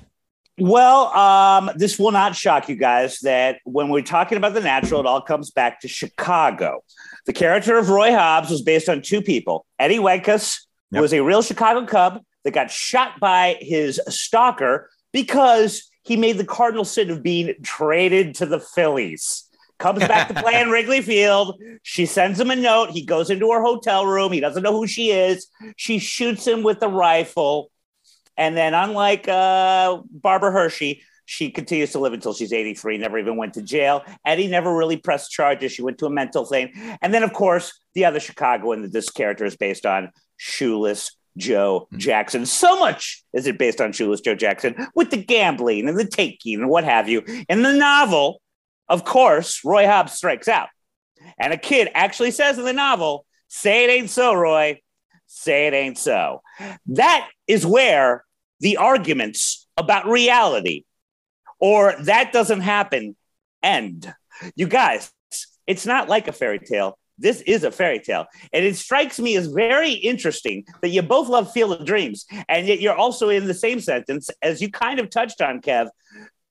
Well, 0.57 1.07
um, 1.07 1.69
this 1.75 1.99
will 1.99 2.11
not 2.11 2.37
shock 2.37 2.69
you 2.69 2.75
guys 2.75 3.19
that 3.19 3.59
when 3.65 3.89
we're 3.89 4.01
talking 4.01 4.37
about 4.37 4.53
the 4.53 4.61
natural, 4.61 5.01
it 5.01 5.05
all 5.05 5.21
comes 5.21 5.51
back 5.51 5.81
to 5.81 5.89
Chicago. 5.89 6.83
The 7.25 7.33
character 7.33 7.77
of 7.77 7.89
Roy 7.89 8.11
Hobbs 8.11 8.49
was 8.49 8.61
based 8.61 8.87
on 8.87 9.01
two 9.01 9.21
people. 9.21 9.65
Eddie 9.77 9.99
Waitkus 9.99 10.59
Yep. 10.91 11.01
was 11.01 11.13
a 11.13 11.21
real 11.21 11.41
Chicago 11.41 11.85
Cub 11.85 12.21
that 12.45 12.51
got 12.51 12.71
shot 12.71 13.19
by 13.19 13.57
his 13.59 13.99
stalker 14.07 14.89
because 15.11 15.89
he 16.03 16.15
made 16.15 16.37
the 16.37 16.45
cardinal 16.45 16.85
sin 16.85 17.09
of 17.09 17.21
being 17.21 17.53
traded 17.61 18.35
to 18.35 18.45
the 18.45 18.61
Phillies. 18.61 19.43
Comes 19.79 19.99
back 19.99 20.27
to 20.29 20.33
play 20.41 20.59
in 20.61 20.69
Wrigley 20.71 21.01
Field. 21.01 21.61
She 21.83 22.05
sends 22.05 22.39
him 22.39 22.49
a 22.51 22.55
note. 22.55 22.89
He 22.91 23.05
goes 23.05 23.29
into 23.29 23.51
her 23.51 23.61
hotel 23.61 24.05
room. 24.05 24.31
He 24.31 24.39
doesn't 24.39 24.63
know 24.63 24.71
who 24.73 24.87
she 24.87 25.11
is. 25.11 25.47
She 25.75 25.99
shoots 25.99 26.45
him 26.47 26.63
with 26.63 26.79
the 26.79 26.87
rifle. 26.89 27.69
And 28.35 28.55
then, 28.57 28.73
unlike 28.73 29.27
uh, 29.27 29.99
Barbara 30.11 30.51
Hershey, 30.51 31.01
She 31.29 31.51
continues 31.51 31.91
to 31.91 31.99
live 31.99 32.13
until 32.13 32.33
she's 32.33 32.53
83, 32.53 32.97
never 32.99 33.19
even 33.19 33.35
went 33.35 33.55
to 33.55 33.61
jail. 33.61 34.03
Eddie 34.25 34.47
never 34.47 34.73
really 34.73 34.95
pressed 34.97 35.29
charges. 35.31 35.73
She 35.73 35.81
went 35.81 35.97
to 35.97 36.05
a 36.05 36.09
mental 36.09 36.45
thing. 36.45 36.71
And 37.01 37.13
then, 37.13 37.21
of 37.23 37.33
course, 37.33 37.77
the 37.95 38.05
other 38.05 38.19
Chicagoan 38.21 38.81
that 38.83 38.93
this 38.93 39.09
character 39.09 39.43
is 39.43 39.57
based 39.57 39.85
on, 39.85 40.11
Shoeless 40.37 41.11
Joe 41.35 41.87
Hmm. 41.91 41.97
Jackson. 41.97 42.45
So 42.45 42.79
much 42.79 43.23
is 43.33 43.45
it 43.45 43.57
based 43.57 43.81
on 43.81 43.91
Shoeless 43.91 44.21
Joe 44.21 44.35
Jackson 44.35 44.75
with 44.95 45.09
the 45.11 45.17
gambling 45.17 45.89
and 45.89 45.97
the 45.99 46.05
taking 46.05 46.61
and 46.61 46.69
what 46.69 46.83
have 46.85 47.09
you. 47.09 47.21
In 47.49 47.61
the 47.63 47.73
novel, 47.73 48.41
of 48.89 49.03
course, 49.05 49.61
Roy 49.63 49.85
Hobbs 49.85 50.13
strikes 50.13 50.47
out. 50.47 50.69
And 51.39 51.53
a 51.53 51.57
kid 51.57 51.89
actually 51.93 52.31
says 52.31 52.57
in 52.57 52.65
the 52.65 52.73
novel, 52.73 53.25
say 53.47 53.85
it 53.85 53.89
ain't 53.89 54.09
so, 54.09 54.33
Roy. 54.33 54.81
Say 55.25 55.67
it 55.67 55.73
ain't 55.73 55.97
so. 55.97 56.41
That 56.87 57.29
is 57.47 57.65
where 57.65 58.23
the 58.59 58.77
arguments 58.77 59.67
about 59.75 60.07
reality 60.07 60.85
or 61.59 61.95
that 62.03 62.31
doesn't 62.31 62.61
happen 62.61 63.15
end. 63.61 64.13
You 64.55 64.67
guys, 64.67 65.11
it's 65.65 65.85
not 65.85 66.07
like 66.07 66.27
a 66.27 66.31
fairy 66.31 66.59
tale. 66.59 66.97
This 67.19 67.41
is 67.41 67.63
a 67.63 67.71
fairy 67.71 67.99
tale. 67.99 68.27
And 68.53 68.63
it 68.63 68.75
strikes 68.75 69.19
me 69.19 69.35
as 69.35 69.47
very 69.47 69.91
interesting 69.91 70.65
that 70.81 70.89
you 70.89 71.01
both 71.01 71.27
love 71.27 71.51
Field 71.51 71.71
of 71.73 71.85
Dreams, 71.85 72.27
and 72.47 72.67
yet 72.67 72.79
you're 72.79 72.95
also 72.95 73.29
in 73.29 73.47
the 73.47 73.55
same 73.55 73.79
sentence, 73.79 74.29
as 74.43 74.61
you 74.61 74.69
kind 74.69 74.99
of 74.99 75.09
touched 75.09 75.41
on, 75.41 75.59
Kev, 75.59 75.89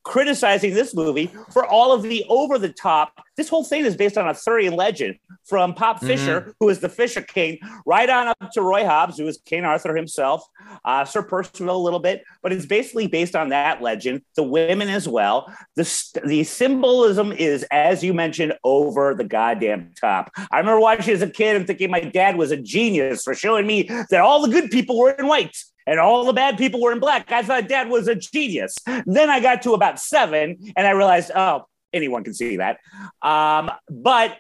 criticizing 0.07 0.73
this 0.73 0.95
movie 0.95 1.29
for 1.51 1.67
all 1.67 1.93
of 1.93 2.03
the 2.03 2.25
over 2.29 2.59
the 2.59 2.69
top. 2.69 3.13
This 3.37 3.49
whole 3.49 3.65
thing 3.65 3.85
is 3.85 3.97
based 3.97 4.17
on 4.17 4.25
a 4.25 4.29
Arthurian 4.29 4.77
legend 4.77 5.17
from 5.45 5.75
Pop 5.75 6.01
Fisher, 6.01 6.55
who 6.61 6.69
is 6.69 6.79
the 6.79 6.89
Fisher 6.89 7.21
King, 7.21 7.59
right 7.87 8.09
on 8.09 8.29
up 8.29 8.53
to 8.53 8.63
Roy 8.63 8.85
Hobbs, 8.85 9.19
who 9.19 9.27
is 9.27 9.39
King 9.45 9.65
Arthur 9.65 9.97
himself, 9.97 10.47
uh, 10.85 11.05
Sir 11.05 11.23
Percival 11.23 11.77
a 11.77 11.83
little 11.83 11.99
bit, 11.99 12.23
but 12.41 12.53
it's 12.53 12.67
basically 12.67 13.09
based 13.09 13.35
on 13.35 13.49
that 13.49 13.83
legend. 13.83 14.23
The 14.37 14.45
women 14.45 14.89
as 14.89 15.09
well. 15.09 15.53
The 15.75 16.21
the 16.25 16.45
symbolism 16.45 17.33
is, 17.33 17.65
as 17.73 18.05
you 18.05 18.15
mentioned, 18.15 18.55
over 18.63 19.13
the 19.13 19.25
goddamn 19.25 19.93
top. 20.01 20.31
I 20.53 20.59
remember 20.59 20.81
watching 20.81 21.15
as 21.15 21.23
a 21.23 21.29
kid 21.29 21.57
and 21.57 21.67
thinking 21.67 21.91
my 21.91 22.01
dad 22.01 22.37
was 22.37 22.53
a 22.53 22.57
genius 22.57 23.25
for 23.25 23.35
showing 23.35 23.67
me 23.67 23.83
that 24.11 24.21
all 24.21 24.41
the 24.41 24.53
good 24.53 24.71
people 24.71 24.97
were 24.99 25.11
in 25.11 25.27
white 25.27 25.57
and 25.87 26.01
all 26.01 26.25
the 26.25 26.33
bad 26.33 26.59
people 26.59 26.81
were 26.81 26.93
in 26.93 27.01
black. 27.01 27.31
I 27.31 27.43
thought 27.43 27.69
dad 27.69 27.89
was 27.89 28.09
a 28.09 28.15
genius. 28.15 28.75
Then 29.07 29.31
I 29.31 29.41
got 29.41 29.63
to 29.63 29.73
about 29.75 30.01
seven 30.01 30.57
and 30.77 30.87
I 30.87 30.91
realized, 30.91 31.31
oh, 31.35 31.67
anyone 31.93 32.25
can 32.25 32.35
see 32.35 32.57
that. 32.57 32.79
Um, 33.23 33.71
but 33.89 34.37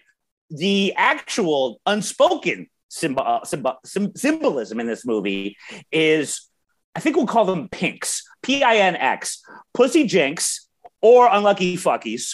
the 0.51 0.94
actual 0.97 1.80
unspoken 1.86 2.68
uh, 3.03 3.44
symbol, 3.44 3.76
symbolism 3.84 4.80
in 4.80 4.86
this 4.86 5.05
movie 5.05 5.57
is, 5.92 6.49
I 6.94 7.01
think 7.01 7.16
we'll 7.16 7.26
call 7.26 7.44
them 7.44 7.68
pinks, 7.68 8.22
P 8.42 8.62
I 8.62 8.76
N 8.76 8.97
X, 8.97 9.42
pussy 9.74 10.07
jinx. 10.07 10.66
Or 11.09 11.28
unlucky 11.30 11.76
fuckies, 11.76 12.24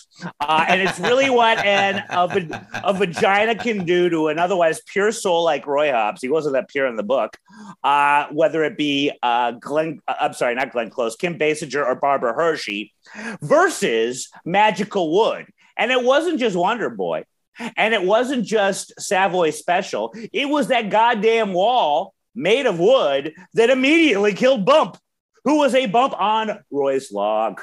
uh, 0.40 0.64
and 0.66 0.80
it's 0.80 0.98
really 0.98 1.28
what 1.28 1.58
an 1.58 2.02
a, 2.08 2.22
a 2.84 2.94
vagina 2.94 3.54
can 3.54 3.84
do 3.84 4.08
to 4.08 4.28
an 4.28 4.38
otherwise 4.38 4.80
pure 4.92 5.12
soul 5.12 5.44
like 5.44 5.66
Roy 5.66 5.92
Hobbs. 5.92 6.22
He 6.22 6.30
wasn't 6.30 6.54
that 6.54 6.70
pure 6.70 6.86
in 6.86 6.96
the 6.96 7.02
book, 7.02 7.36
uh, 7.84 8.28
whether 8.40 8.64
it 8.64 8.78
be 8.78 9.12
uh, 9.22 9.50
Glenn, 9.66 10.00
uh, 10.08 10.14
I'm 10.24 10.32
sorry, 10.32 10.54
not 10.54 10.72
Glenn 10.72 10.88
Close, 10.88 11.16
Kim 11.16 11.38
Basinger 11.38 11.84
or 11.84 11.96
Barbara 11.96 12.32
Hershey, 12.32 12.94
versus 13.42 14.30
Magical 14.46 15.12
Wood. 15.12 15.44
And 15.76 15.92
it 15.92 16.02
wasn't 16.02 16.40
just 16.40 16.56
Wonder 16.56 16.88
Boy, 16.88 17.24
and 17.76 17.92
it 17.92 18.02
wasn't 18.02 18.46
just 18.46 18.94
Savoy 18.98 19.50
Special. 19.50 20.14
It 20.32 20.48
was 20.48 20.68
that 20.68 20.88
goddamn 20.88 21.52
wall 21.52 22.14
made 22.34 22.64
of 22.64 22.78
wood 22.78 23.34
that 23.52 23.68
immediately 23.68 24.32
killed 24.32 24.64
Bump, 24.64 24.96
who 25.44 25.58
was 25.58 25.74
a 25.74 25.84
bump 25.84 26.14
on 26.18 26.64
Roy's 26.70 27.12
log. 27.12 27.60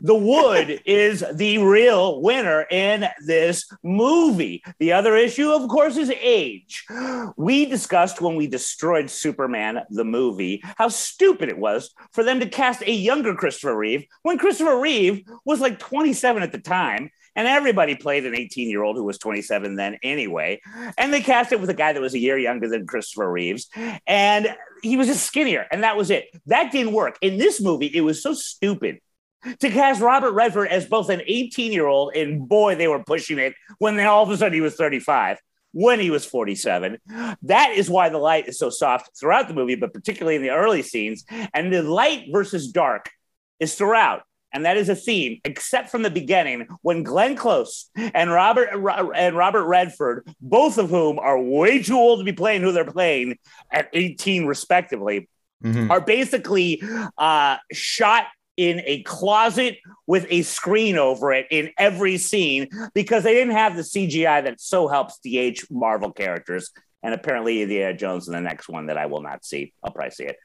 The 0.00 0.14
wood 0.14 0.80
is 0.84 1.24
the 1.32 1.58
real 1.58 2.20
winner 2.20 2.62
in 2.70 3.06
this 3.24 3.68
movie. 3.82 4.62
The 4.78 4.92
other 4.92 5.16
issue, 5.16 5.50
of 5.50 5.68
course, 5.68 5.96
is 5.96 6.10
age. 6.10 6.84
We 7.36 7.66
discussed 7.66 8.20
when 8.20 8.36
we 8.36 8.46
destroyed 8.46 9.10
Superman, 9.10 9.80
the 9.90 10.04
movie, 10.04 10.62
how 10.76 10.88
stupid 10.88 11.48
it 11.48 11.58
was 11.58 11.94
for 12.12 12.24
them 12.24 12.40
to 12.40 12.48
cast 12.48 12.82
a 12.82 12.92
younger 12.92 13.34
Christopher 13.34 13.76
Reeve 13.76 14.04
when 14.22 14.38
Christopher 14.38 14.80
Reeve 14.80 15.24
was 15.44 15.60
like 15.60 15.78
27 15.78 16.42
at 16.42 16.52
the 16.52 16.58
time. 16.58 17.10
And 17.36 17.46
everybody 17.46 17.94
played 17.94 18.26
an 18.26 18.34
18 18.34 18.68
year 18.68 18.82
old 18.82 18.96
who 18.96 19.04
was 19.04 19.16
27 19.18 19.76
then 19.76 19.98
anyway. 20.02 20.60
And 20.96 21.12
they 21.12 21.20
cast 21.20 21.52
it 21.52 21.60
with 21.60 21.70
a 21.70 21.74
guy 21.74 21.92
that 21.92 22.02
was 22.02 22.14
a 22.14 22.18
year 22.18 22.36
younger 22.36 22.68
than 22.68 22.84
Christopher 22.84 23.30
Reeves. 23.30 23.68
And 24.08 24.56
he 24.82 24.96
was 24.96 25.06
just 25.06 25.24
skinnier. 25.24 25.66
And 25.70 25.84
that 25.84 25.96
was 25.96 26.10
it. 26.10 26.26
That 26.46 26.72
didn't 26.72 26.92
work. 26.92 27.16
In 27.20 27.38
this 27.38 27.60
movie, 27.60 27.86
it 27.94 28.00
was 28.00 28.22
so 28.22 28.34
stupid 28.34 29.00
to 29.60 29.70
cast 29.70 30.00
Robert 30.00 30.32
Redford 30.32 30.68
as 30.68 30.86
both 30.86 31.08
an 31.10 31.22
18 31.26 31.72
year 31.72 31.86
old 31.86 32.14
and 32.14 32.48
boy, 32.48 32.74
they 32.74 32.88
were 32.88 33.02
pushing 33.04 33.38
it 33.38 33.54
when 33.78 33.96
then 33.96 34.06
all 34.06 34.22
of 34.22 34.30
a 34.30 34.36
sudden 34.36 34.54
he 34.54 34.60
was 34.60 34.74
35 34.74 35.38
when 35.72 36.00
he 36.00 36.10
was 36.10 36.24
47. 36.24 36.98
That 37.42 37.70
is 37.72 37.90
why 37.90 38.08
the 38.08 38.18
light 38.18 38.48
is 38.48 38.58
so 38.58 38.70
soft 38.70 39.10
throughout 39.18 39.48
the 39.48 39.54
movie, 39.54 39.74
but 39.76 39.92
particularly 39.92 40.36
in 40.36 40.42
the 40.42 40.50
early 40.50 40.82
scenes. 40.82 41.24
And 41.54 41.72
the 41.72 41.82
light 41.82 42.26
versus 42.32 42.72
dark 42.72 43.10
is 43.60 43.74
throughout. 43.74 44.22
And 44.52 44.64
that 44.64 44.78
is 44.78 44.88
a 44.88 44.94
theme, 44.96 45.40
except 45.44 45.90
from 45.90 46.00
the 46.02 46.10
beginning 46.10 46.66
when 46.80 47.02
Glenn 47.02 47.36
Close 47.36 47.90
and 47.94 48.30
Robert 48.32 48.70
and 49.14 49.36
Robert 49.36 49.64
Redford, 49.66 50.26
both 50.40 50.78
of 50.78 50.88
whom 50.88 51.18
are 51.18 51.38
way 51.38 51.82
too 51.82 51.98
old 51.98 52.20
to 52.20 52.24
be 52.24 52.32
playing 52.32 52.62
who 52.62 52.72
they're 52.72 52.90
playing 52.90 53.36
at 53.70 53.88
18 53.92 54.46
respectively, 54.46 55.28
Mhm. 55.62 55.90
are 55.90 56.00
basically 56.00 56.80
uh, 57.18 57.56
shot 57.72 58.24
in 58.58 58.82
a 58.84 59.02
closet 59.04 59.78
with 60.08 60.26
a 60.28 60.42
screen 60.42 60.98
over 60.98 61.32
it 61.32 61.46
in 61.50 61.70
every 61.78 62.18
scene 62.18 62.68
because 62.92 63.22
they 63.22 63.32
didn't 63.32 63.54
have 63.54 63.76
the 63.76 63.82
CGI 63.82 64.42
that 64.44 64.60
so 64.60 64.88
helps 64.88 65.18
de-age 65.20 65.64
Marvel 65.70 66.12
characters. 66.12 66.72
And 67.04 67.14
apparently, 67.14 67.62
Indiana 67.62 67.96
Jones 67.96 68.26
in 68.26 68.34
the 68.34 68.40
next 68.40 68.68
one 68.68 68.86
that 68.86 68.98
I 68.98 69.06
will 69.06 69.22
not 69.22 69.44
see. 69.44 69.72
I'll 69.84 69.92
probably 69.92 70.10
see 70.10 70.24
it. 70.24 70.36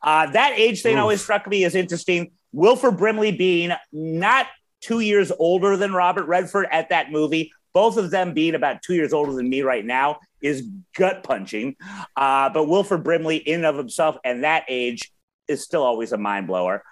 Uh, 0.00 0.30
that 0.30 0.52
age 0.56 0.82
thing 0.82 0.96
always 0.96 1.20
struck 1.20 1.48
me 1.48 1.64
as 1.64 1.74
interesting. 1.74 2.30
Wilford 2.52 2.96
Brimley 2.96 3.32
being 3.32 3.72
not 3.92 4.46
two 4.80 5.00
years 5.00 5.32
older 5.36 5.76
than 5.76 5.92
Robert 5.92 6.26
Redford 6.26 6.68
at 6.70 6.90
that 6.90 7.10
movie, 7.10 7.50
both 7.74 7.96
of 7.96 8.12
them 8.12 8.32
being 8.32 8.54
about 8.54 8.82
two 8.82 8.94
years 8.94 9.12
older 9.12 9.32
than 9.32 9.48
me 9.48 9.62
right 9.62 9.84
now, 9.84 10.20
is 10.40 10.68
gut 10.96 11.24
punching. 11.24 11.74
Uh, 12.14 12.48
but 12.50 12.68
Wilford 12.68 13.02
Brimley, 13.02 13.38
in 13.38 13.56
and 13.56 13.66
of 13.66 13.76
himself, 13.76 14.16
and 14.24 14.44
that 14.44 14.64
age 14.68 15.10
is 15.48 15.62
still 15.62 15.82
always 15.82 16.12
a 16.12 16.18
mind 16.18 16.46
blower. 16.46 16.82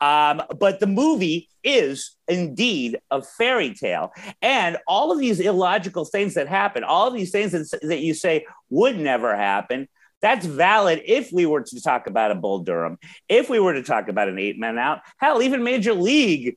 Um, 0.00 0.42
but 0.58 0.80
the 0.80 0.86
movie 0.86 1.48
is 1.62 2.16
indeed 2.28 2.98
a 3.10 3.22
fairy 3.22 3.74
tale. 3.74 4.12
And 4.42 4.76
all 4.86 5.12
of 5.12 5.18
these 5.18 5.40
illogical 5.40 6.04
things 6.04 6.34
that 6.34 6.48
happen, 6.48 6.84
all 6.84 7.08
of 7.08 7.14
these 7.14 7.30
things 7.30 7.52
that, 7.52 7.80
that 7.82 8.00
you 8.00 8.14
say 8.14 8.46
would 8.70 8.98
never 8.98 9.34
happen, 9.36 9.88
that's 10.20 10.46
valid 10.46 11.02
if 11.04 11.32
we 11.32 11.44
were 11.44 11.62
to 11.62 11.82
talk 11.82 12.06
about 12.06 12.30
a 12.30 12.34
Bull 12.34 12.60
Durham, 12.60 12.98
if 13.28 13.50
we 13.50 13.60
were 13.60 13.74
to 13.74 13.82
talk 13.82 14.08
about 14.08 14.28
an 14.28 14.38
eight 14.38 14.58
man 14.58 14.78
out. 14.78 15.00
Hell, 15.18 15.42
even 15.42 15.62
Major 15.62 15.92
League 15.92 16.56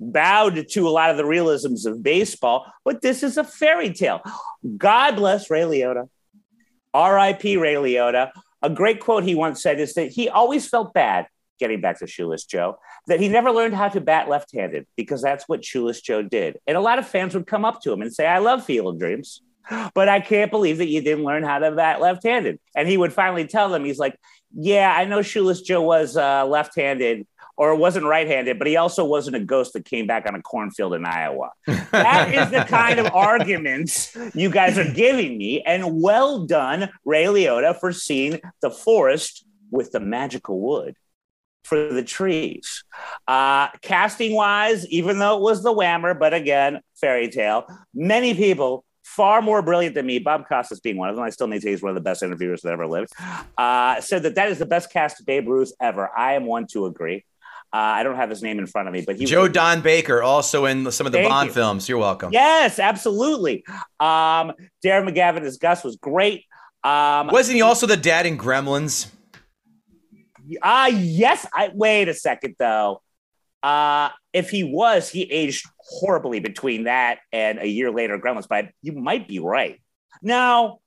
bowed 0.00 0.68
to 0.68 0.88
a 0.88 0.90
lot 0.90 1.10
of 1.10 1.16
the 1.16 1.24
realisms 1.24 1.86
of 1.86 2.02
baseball, 2.02 2.66
but 2.84 3.02
this 3.02 3.22
is 3.22 3.36
a 3.36 3.44
fairy 3.44 3.92
tale. 3.92 4.22
God 4.76 5.16
bless 5.16 5.50
Ray 5.50 5.62
Liotta. 5.62 6.08
R.I.P. 6.94 7.58
Ray 7.58 7.74
Liotta. 7.74 8.30
A 8.66 8.70
great 8.70 8.98
quote 8.98 9.22
he 9.22 9.36
once 9.36 9.62
said 9.62 9.78
is 9.78 9.94
that 9.94 10.10
he 10.10 10.28
always 10.28 10.66
felt 10.66 10.92
bad, 10.92 11.28
getting 11.60 11.80
back 11.80 12.00
to 12.00 12.06
Shoeless 12.08 12.44
Joe, 12.44 12.78
that 13.06 13.20
he 13.20 13.28
never 13.28 13.52
learned 13.52 13.74
how 13.74 13.88
to 13.88 14.00
bat 14.00 14.28
left 14.28 14.52
handed 14.52 14.88
because 14.96 15.22
that's 15.22 15.48
what 15.48 15.64
Shoeless 15.64 16.00
Joe 16.00 16.22
did. 16.22 16.58
And 16.66 16.76
a 16.76 16.80
lot 16.80 16.98
of 16.98 17.06
fans 17.06 17.32
would 17.34 17.46
come 17.46 17.64
up 17.64 17.80
to 17.82 17.92
him 17.92 18.02
and 18.02 18.12
say, 18.12 18.26
I 18.26 18.38
love 18.38 18.64
Field 18.64 18.94
of 18.94 18.98
Dreams, 18.98 19.40
but 19.94 20.08
I 20.08 20.18
can't 20.18 20.50
believe 20.50 20.78
that 20.78 20.88
you 20.88 21.00
didn't 21.00 21.22
learn 21.22 21.44
how 21.44 21.60
to 21.60 21.70
bat 21.70 22.00
left 22.00 22.24
handed. 22.24 22.58
And 22.74 22.88
he 22.88 22.96
would 22.96 23.12
finally 23.12 23.46
tell 23.46 23.68
them, 23.68 23.84
he's 23.84 24.00
like, 24.00 24.18
Yeah, 24.52 24.92
I 24.92 25.04
know 25.04 25.22
Shoeless 25.22 25.60
Joe 25.60 25.82
was 25.82 26.16
uh, 26.16 26.44
left 26.44 26.74
handed 26.74 27.24
or 27.56 27.72
it 27.72 27.76
wasn't 27.76 28.04
right 28.04 28.26
handed, 28.26 28.58
but 28.58 28.66
he 28.66 28.76
also 28.76 29.04
wasn't 29.04 29.36
a 29.36 29.40
ghost 29.40 29.72
that 29.72 29.84
came 29.84 30.06
back 30.06 30.26
on 30.26 30.34
a 30.34 30.42
cornfield 30.42 30.94
in 30.94 31.04
Iowa. 31.04 31.50
That 31.90 32.34
is 32.34 32.50
the 32.50 32.64
kind 32.64 32.98
of 32.98 33.06
arguments 33.14 34.14
you 34.34 34.50
guys 34.50 34.76
are 34.78 34.92
giving 34.92 35.38
me. 35.38 35.62
And 35.62 36.02
well 36.02 36.44
done, 36.44 36.90
Ray 37.04 37.24
Liotta, 37.24 37.78
for 37.78 37.92
seeing 37.92 38.40
the 38.60 38.70
forest 38.70 39.46
with 39.70 39.92
the 39.92 40.00
magical 40.00 40.60
wood 40.60 40.94
for 41.64 41.92
the 41.92 42.02
trees. 42.02 42.84
Uh, 43.26 43.68
casting 43.82 44.34
wise, 44.34 44.86
even 44.88 45.18
though 45.18 45.36
it 45.36 45.42
was 45.42 45.62
the 45.62 45.72
Whammer, 45.72 46.18
but 46.18 46.34
again, 46.34 46.80
fairy 47.00 47.28
tale, 47.28 47.66
many 47.94 48.34
people 48.34 48.84
far 49.02 49.40
more 49.40 49.62
brilliant 49.62 49.94
than 49.94 50.04
me, 50.04 50.18
Bob 50.18 50.48
Costas 50.48 50.80
being 50.80 50.96
one 50.96 51.08
of 51.08 51.16
them, 51.16 51.24
I 51.24 51.30
still 51.30 51.46
need 51.46 51.56
to 51.56 51.62
say 51.62 51.70
he's 51.70 51.82
one 51.82 51.90
of 51.90 51.94
the 51.94 52.00
best 52.02 52.22
interviewers 52.22 52.62
that 52.62 52.72
ever 52.72 52.86
lived, 52.86 53.12
uh, 53.56 54.00
said 54.00 54.24
that 54.24 54.34
that 54.34 54.50
is 54.50 54.58
the 54.58 54.66
best 54.66 54.92
cast 54.92 55.20
of 55.20 55.26
Babe 55.26 55.48
Ruth 55.48 55.72
ever. 55.80 56.10
I 56.16 56.34
am 56.34 56.44
one 56.44 56.66
to 56.68 56.86
agree. 56.86 57.24
Uh, 57.76 57.78
I 57.78 58.04
don't 58.04 58.16
have 58.16 58.30
his 58.30 58.42
name 58.42 58.58
in 58.58 58.66
front 58.66 58.88
of 58.88 58.94
me, 58.94 59.02
but 59.06 59.16
he 59.16 59.26
Joe 59.26 59.48
Don 59.48 59.82
Baker, 59.82 60.22
also 60.22 60.64
in 60.64 60.90
some 60.90 61.06
of 61.06 61.12
the 61.12 61.22
Bond 61.22 61.48
you. 61.48 61.52
films. 61.52 61.86
You're 61.90 61.98
welcome. 61.98 62.32
Yes, 62.32 62.78
absolutely. 62.78 63.66
Um, 64.00 64.52
Darren 64.82 65.06
McGavin 65.06 65.42
as 65.42 65.58
Gus 65.58 65.84
was 65.84 65.96
great. 65.96 66.46
Um, 66.82 67.26
Wasn't 67.26 67.54
he 67.54 67.60
also 67.60 67.86
the 67.86 67.98
dad 67.98 68.24
in 68.24 68.38
Gremlins? 68.38 69.10
Ah, 70.62 70.86
yes. 70.86 71.46
I 71.52 71.70
wait 71.74 72.08
a 72.08 72.14
second 72.14 72.56
though. 72.58 73.02
Uh, 73.62 74.08
if 74.32 74.48
he 74.48 74.64
was, 74.64 75.10
he 75.10 75.24
aged 75.24 75.66
horribly 75.76 76.40
between 76.40 76.84
that 76.84 77.18
and 77.30 77.58
a 77.58 77.68
year 77.68 77.90
later, 77.90 78.18
Gremlins. 78.18 78.48
But 78.48 78.70
you 78.80 78.92
might 78.92 79.28
be 79.28 79.38
right. 79.38 79.82
No, 80.22 80.80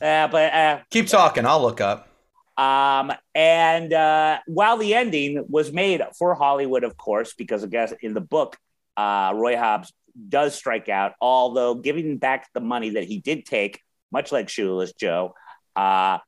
uh, 0.00 0.28
but 0.28 0.54
uh, 0.54 0.80
Keep 0.90 1.08
talking. 1.08 1.44
I'll 1.44 1.60
look 1.60 1.82
up. 1.82 2.08
Um, 2.56 3.12
and 3.34 3.92
uh, 3.92 4.38
while 4.46 4.76
the 4.78 4.94
ending 4.94 5.44
was 5.48 5.72
made 5.72 6.02
for 6.18 6.34
Hollywood, 6.34 6.84
of 6.84 6.96
course, 6.96 7.34
because 7.34 7.62
I 7.62 7.66
guess 7.66 7.92
in 8.00 8.14
the 8.14 8.20
book, 8.20 8.56
uh, 8.96 9.32
Roy 9.34 9.56
Hobbs 9.56 9.92
does 10.28 10.54
strike 10.54 10.88
out, 10.88 11.12
although 11.20 11.74
giving 11.74 12.16
back 12.16 12.48
the 12.54 12.60
money 12.60 12.90
that 12.90 13.04
he 13.04 13.18
did 13.18 13.44
take, 13.44 13.82
much 14.10 14.32
like 14.32 14.48
Shoeless 14.48 14.92
Joe, 14.94 15.34
uh, 15.74 16.18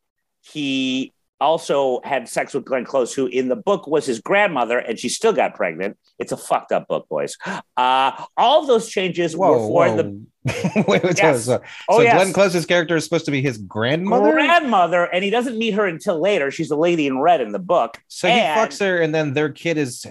he 0.43 1.12
also 1.41 2.01
had 2.05 2.28
sex 2.28 2.55
with 2.55 2.64
Glenn 2.64 2.84
Close, 2.84 3.14
who 3.14 3.26
in 3.26 3.49
the 3.49 3.57
book 3.57 3.86
was 3.86 4.07
his 4.07 4.20
grandmother, 4.20 4.78
and 4.78 4.99
she 4.99 5.09
still 5.09 5.32
got 5.32 5.55
pregnant. 5.55 5.97
It's 6.18 6.32
a 6.32 6.36
fucked 6.36 6.72
up 6.72 6.89
book, 6.89 7.09
boys. 7.09 7.36
Uh, 7.76 8.24
all 8.36 8.61
of 8.61 8.66
those 8.66 8.89
changes 8.89 9.36
were 9.36 9.57
Whoa, 9.57 9.66
for 9.68 9.86
whoa. 9.89 9.97
the 9.97 10.26
wait, 10.89 11.03
wait, 11.05 11.18
Yes. 11.18 11.45
so, 11.45 11.61
Oh, 11.89 11.99
so 11.99 12.03
yes. 12.03 12.14
Glenn 12.14 12.32
Close's 12.32 12.66
character 12.66 12.97
is 12.97 13.05
supposed 13.05 13.26
to 13.26 13.30
be 13.30 13.43
his 13.43 13.59
grandmother. 13.59 14.32
grandmother, 14.32 15.05
and 15.05 15.22
he 15.22 15.30
doesn't 15.30 15.59
meet 15.59 15.74
her 15.74 15.86
until 15.86 16.20
later. 16.20 16.51
She's 16.51 16.68
the 16.70 16.76
lady 16.76 17.07
in 17.07 17.18
red 17.20 17.41
in 17.41 17.53
the 17.53 17.59
book. 17.59 17.99
so 18.09 18.28
he 18.28 18.34
fucks 18.39 18.80
her, 18.80 18.99
and 19.01 19.14
then 19.14 19.34
their 19.34 19.51
kid 19.51 19.76
is 19.78 20.07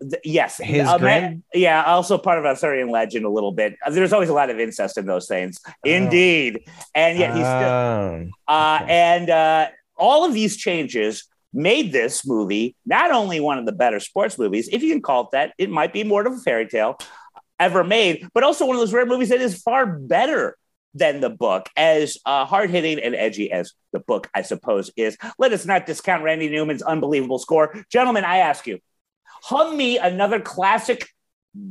Th- 0.00 0.22
yes, 0.22 0.58
His 0.58 0.86
Uh, 0.86 0.96
grand- 0.96 1.42
yeah, 1.52 1.82
also 1.82 2.18
part 2.18 2.38
of 2.38 2.44
Arthurian 2.46 2.88
legend 2.88 3.24
a 3.24 3.28
little 3.28 3.50
bit. 3.50 3.74
Uh, 3.84 3.90
There's 3.90 4.12
always 4.12 4.28
a 4.28 4.32
lot 4.32 4.48
of 4.48 4.60
incest 4.60 4.96
in 4.96 5.06
those 5.06 5.26
things, 5.26 5.58
Oh. 5.66 5.72
indeed, 5.84 6.60
and 6.94 7.18
yet 7.18 7.30
he's 7.34 7.40
still. 7.40 7.48
Oh. 7.50 8.26
Uh, 8.46 8.78
okay. 8.82 8.92
and 8.92 9.28
uh, 9.30 9.66
all 9.98 10.24
of 10.24 10.34
these 10.34 10.56
changes 10.56 11.24
made 11.52 11.92
this 11.92 12.26
movie 12.26 12.76
not 12.84 13.10
only 13.10 13.40
one 13.40 13.58
of 13.58 13.66
the 13.66 13.72
better 13.72 14.00
sports 14.00 14.38
movies, 14.38 14.68
if 14.70 14.82
you 14.82 14.92
can 14.92 15.02
call 15.02 15.24
it 15.24 15.28
that. 15.32 15.54
It 15.58 15.70
might 15.70 15.92
be 15.92 16.04
more 16.04 16.26
of 16.26 16.32
a 16.32 16.38
fairy 16.38 16.66
tale 16.66 16.98
ever 17.58 17.82
made, 17.84 18.28
but 18.34 18.44
also 18.44 18.66
one 18.66 18.76
of 18.76 18.80
those 18.80 18.92
rare 18.92 19.06
movies 19.06 19.30
that 19.30 19.40
is 19.40 19.60
far 19.62 19.86
better 19.86 20.56
than 20.94 21.20
the 21.20 21.30
book, 21.30 21.68
as 21.76 22.16
uh, 22.24 22.44
hard 22.44 22.70
hitting 22.70 22.98
and 22.98 23.14
edgy 23.14 23.52
as 23.52 23.72
the 23.92 24.00
book, 24.00 24.28
I 24.34 24.42
suppose, 24.42 24.90
is. 24.96 25.16
Let 25.38 25.52
us 25.52 25.66
not 25.66 25.86
discount 25.86 26.22
Randy 26.22 26.48
Newman's 26.48 26.82
unbelievable 26.82 27.38
score. 27.38 27.84
Gentlemen, 27.90 28.24
I 28.24 28.38
ask 28.38 28.66
you, 28.66 28.78
hum 29.24 29.76
me 29.76 29.98
another 29.98 30.40
classic 30.40 31.08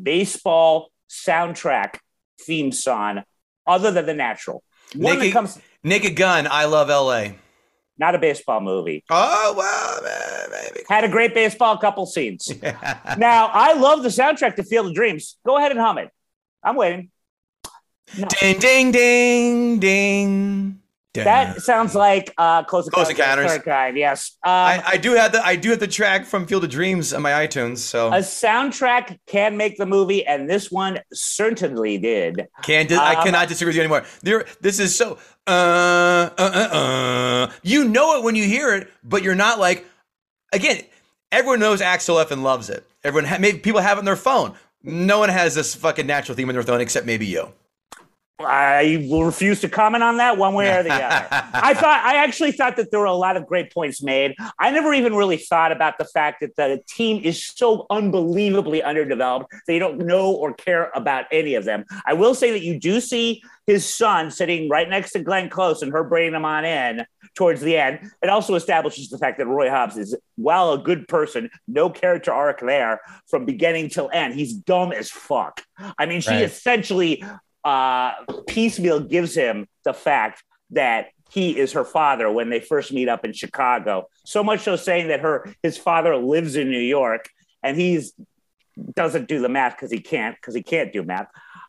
baseball 0.03 0.91
soundtrack 1.09 1.97
theme 2.41 2.71
song 2.71 3.23
other 3.65 3.91
than 3.91 4.05
the 4.05 4.13
natural. 4.13 4.63
One 4.95 5.15
that 5.15 5.19
Naked, 5.19 5.33
comes, 5.33 5.59
Naked 5.83 6.15
Gun. 6.15 6.47
I 6.49 6.65
love 6.65 6.89
L.A. 6.89 7.35
not 7.97 8.15
a 8.15 8.19
baseball 8.19 8.61
movie. 8.61 9.03
Oh 9.09 9.53
well, 9.57 10.49
maybe. 10.51 10.85
Had 10.87 11.03
a 11.03 11.09
great 11.09 11.33
baseball 11.33 11.77
couple 11.77 12.05
scenes. 12.05 12.51
now, 13.17 13.47
I 13.53 13.73
love 13.73 14.03
the 14.03 14.09
soundtrack 14.09 14.55
to 14.55 14.63
Field 14.63 14.87
of 14.87 14.93
Dreams. 14.93 15.37
Go 15.45 15.57
ahead 15.57 15.71
and 15.71 15.79
hum 15.79 15.97
it. 15.97 16.09
I'm 16.63 16.75
waiting. 16.75 17.11
ding, 18.39 18.59
ding, 18.59 18.91
ding, 18.91 19.79
ding. 19.79 20.79
That 21.23 21.61
sounds 21.61 21.95
like 21.95 22.33
uh, 22.37 22.63
Close 22.63 22.89
Close 22.89 23.09
Encounters. 23.09 23.45
of 23.45 23.51
Encounters. 23.51 23.51
Third 23.51 23.65
Kind. 23.65 23.97
Yes. 23.97 24.37
Um, 24.43 24.51
I, 24.51 24.83
I 24.85 24.97
do 24.97 25.13
have 25.13 25.31
the 25.31 25.45
I 25.45 25.55
do 25.55 25.69
have 25.71 25.79
the 25.79 25.87
track 25.87 26.25
from 26.25 26.45
Field 26.45 26.63
of 26.63 26.69
Dreams 26.69 27.13
on 27.13 27.21
my 27.21 27.31
iTunes, 27.31 27.79
so 27.79 28.07
a 28.09 28.19
soundtrack 28.19 29.19
can 29.27 29.57
make 29.57 29.77
the 29.77 29.85
movie, 29.85 30.25
and 30.25 30.49
this 30.49 30.71
one 30.71 30.99
certainly 31.13 31.97
did. 31.97 32.47
can't 32.63 32.91
I 32.91 33.15
um, 33.15 33.23
cannot 33.23 33.47
disagree 33.47 33.69
with 33.69 33.75
you 33.75 33.81
anymore. 33.81 34.05
There, 34.21 34.45
this 34.61 34.79
is 34.79 34.95
so 34.95 35.17
uh, 35.45 35.49
uh 35.49 36.31
uh 36.37 36.75
uh. 36.75 37.51
You 37.63 37.85
know 37.85 38.17
it 38.17 38.23
when 38.23 38.35
you 38.35 38.43
hear 38.43 38.73
it, 38.73 38.89
but 39.03 39.23
you're 39.23 39.35
not 39.35 39.59
like. 39.59 39.85
Again, 40.53 40.81
everyone 41.31 41.59
knows 41.59 41.81
Axel 41.81 42.19
F 42.19 42.31
and 42.31 42.41
loves 42.41 42.69
it. 42.69 42.85
Everyone, 43.03 43.29
ha- 43.29 43.37
maybe 43.37 43.59
people 43.59 43.81
have 43.81 43.97
it 43.97 43.99
on 43.99 44.05
their 44.05 44.15
phone. 44.15 44.53
No 44.83 45.19
one 45.19 45.29
has 45.29 45.55
this 45.55 45.75
fucking 45.75 46.07
natural 46.07 46.35
theme 46.35 46.47
on 46.49 46.55
their 46.55 46.63
phone 46.63 46.81
except 46.81 47.05
maybe 47.05 47.25
you. 47.25 47.51
I 48.39 49.07
will 49.09 49.23
refuse 49.23 49.61
to 49.61 49.69
comment 49.69 50.03
on 50.03 50.17
that 50.17 50.37
one 50.37 50.53
way 50.53 50.69
or 50.77 50.83
the 50.83 50.93
other. 50.93 51.27
I 51.53 51.73
thought 51.73 52.01
I 52.05 52.17
actually 52.17 52.51
thought 52.51 52.75
that 52.77 52.91
there 52.91 52.99
were 52.99 53.05
a 53.07 53.13
lot 53.13 53.35
of 53.35 53.47
great 53.47 53.73
points 53.73 54.03
made. 54.03 54.35
I 54.59 54.69
never 54.71 54.93
even 54.93 55.15
really 55.15 55.37
thought 55.37 55.71
about 55.71 55.97
the 55.97 56.05
fact 56.05 56.41
that 56.41 56.55
the 56.55 56.81
team 56.87 57.21
is 57.23 57.43
so 57.45 57.87
unbelievably 57.89 58.83
underdeveloped. 58.83 59.51
They 59.65 59.79
don't 59.79 59.99
know 60.05 60.31
or 60.31 60.53
care 60.53 60.91
about 60.93 61.25
any 61.31 61.55
of 61.55 61.65
them. 61.65 61.85
I 62.05 62.13
will 62.13 62.35
say 62.35 62.51
that 62.51 62.61
you 62.61 62.79
do 62.79 63.01
see 63.01 63.41
his 63.65 63.91
son 63.91 64.29
sitting 64.31 64.69
right 64.69 64.87
next 64.87 65.11
to 65.11 65.19
Glenn 65.19 65.49
Close 65.49 65.81
and 65.81 65.91
her 65.91 66.03
bringing 66.03 66.33
him 66.35 66.45
on 66.45 66.63
in 66.63 67.05
towards 67.35 67.61
the 67.61 67.75
end. 67.77 67.99
It 68.21 68.29
also 68.29 68.55
establishes 68.55 69.09
the 69.09 69.17
fact 69.17 69.39
that 69.39 69.47
Roy 69.47 69.69
Hobbs 69.69 69.97
is, 69.97 70.15
while 70.35 70.71
a 70.73 70.77
good 70.77 71.07
person, 71.07 71.49
no 71.67 71.89
character 71.89 72.31
arc 72.31 72.61
there 72.61 73.01
from 73.27 73.45
beginning 73.45 73.89
till 73.89 74.09
end. 74.13 74.35
He's 74.35 74.53
dumb 74.53 74.91
as 74.91 75.09
fuck. 75.09 75.61
I 75.97 76.05
mean, 76.05 76.21
she 76.21 76.29
Right. 76.31 76.43
essentially 76.43 77.23
uh, 77.67 78.13
piecemeal 78.47 79.01
gives 79.01 79.35
him 79.35 79.67
the 79.83 79.93
fact 79.93 80.41
that 80.71 81.07
he 81.29 81.57
is 81.57 81.73
her 81.73 81.83
father 81.83 82.31
when 82.31 82.49
they 82.49 82.61
first 82.61 82.93
meet 82.93 83.09
up 83.09 83.25
in 83.25 83.33
Chicago. 83.33 84.07
So 84.25 84.41
much 84.41 84.61
so 84.61 84.77
saying 84.77 85.09
that 85.09 85.19
her 85.19 85.53
his 85.61 85.77
father 85.77 86.15
lives 86.15 86.55
in 86.55 86.71
New 86.71 86.79
York 86.79 87.27
and 87.61 87.75
he's 87.75 88.13
doesn't 88.95 89.27
do 89.27 89.41
the 89.41 89.49
math 89.49 89.75
because 89.75 89.91
he 89.91 89.99
can't 89.99 90.37
because 90.37 90.55
he 90.55 90.63
can't 90.63 90.93
do 90.93 91.03
math. 91.03 91.27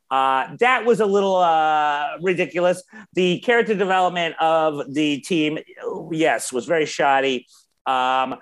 Uh, 0.09 0.57
that 0.61 0.85
was 0.85 1.01
a 1.01 1.07
little 1.07 1.37
uh, 1.37 2.17
ridiculous. 2.23 2.81
The 3.15 3.41
character 3.41 3.75
development 3.75 4.37
of 4.41 4.95
the 4.95 5.19
team, 5.19 5.59
yes, 6.13 6.53
was 6.53 6.65
very 6.65 6.87
shoddy. 6.87 7.47
Um, 7.87 8.37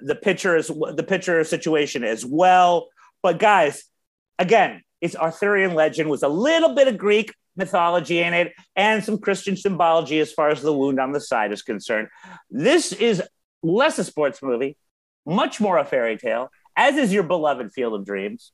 the 0.00 0.16
pitcher 0.16 0.56
is 0.56 0.66
the 0.66 1.04
pitcher 1.06 1.44
situation 1.44 2.02
as 2.02 2.26
well. 2.26 2.88
But 3.22 3.38
guys, 3.38 3.84
again, 4.40 4.82
it's 5.00 5.16
Arthurian 5.16 5.74
legend 5.74 6.10
with 6.10 6.22
a 6.22 6.28
little 6.28 6.74
bit 6.74 6.88
of 6.88 6.98
Greek 6.98 7.34
mythology 7.56 8.20
in 8.20 8.34
it 8.34 8.52
and 8.74 9.02
some 9.02 9.18
Christian 9.18 9.56
symbology 9.56 10.20
as 10.20 10.32
far 10.32 10.50
as 10.50 10.62
the 10.62 10.72
wound 10.72 11.00
on 11.00 11.12
the 11.12 11.20
side 11.20 11.52
is 11.52 11.62
concerned. 11.62 12.08
This 12.50 12.92
is 12.92 13.22
less 13.62 13.98
a 13.98 14.04
sports 14.04 14.42
movie, 14.42 14.76
much 15.24 15.60
more 15.60 15.78
a 15.78 15.84
fairy 15.84 16.16
tale, 16.16 16.50
as 16.76 16.96
is 16.96 17.12
your 17.12 17.22
beloved 17.22 17.72
Field 17.72 17.94
of 17.94 18.04
Dreams. 18.04 18.52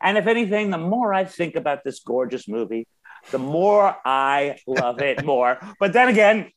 And 0.00 0.16
if 0.16 0.26
anything, 0.26 0.70
the 0.70 0.78
more 0.78 1.12
I 1.12 1.24
think 1.24 1.56
about 1.56 1.84
this 1.84 2.00
gorgeous 2.00 2.48
movie, 2.48 2.86
the 3.30 3.38
more 3.38 3.96
I 4.04 4.58
love 4.66 5.00
it 5.00 5.24
more. 5.24 5.58
But 5.78 5.92
then 5.92 6.08
again, 6.08 6.50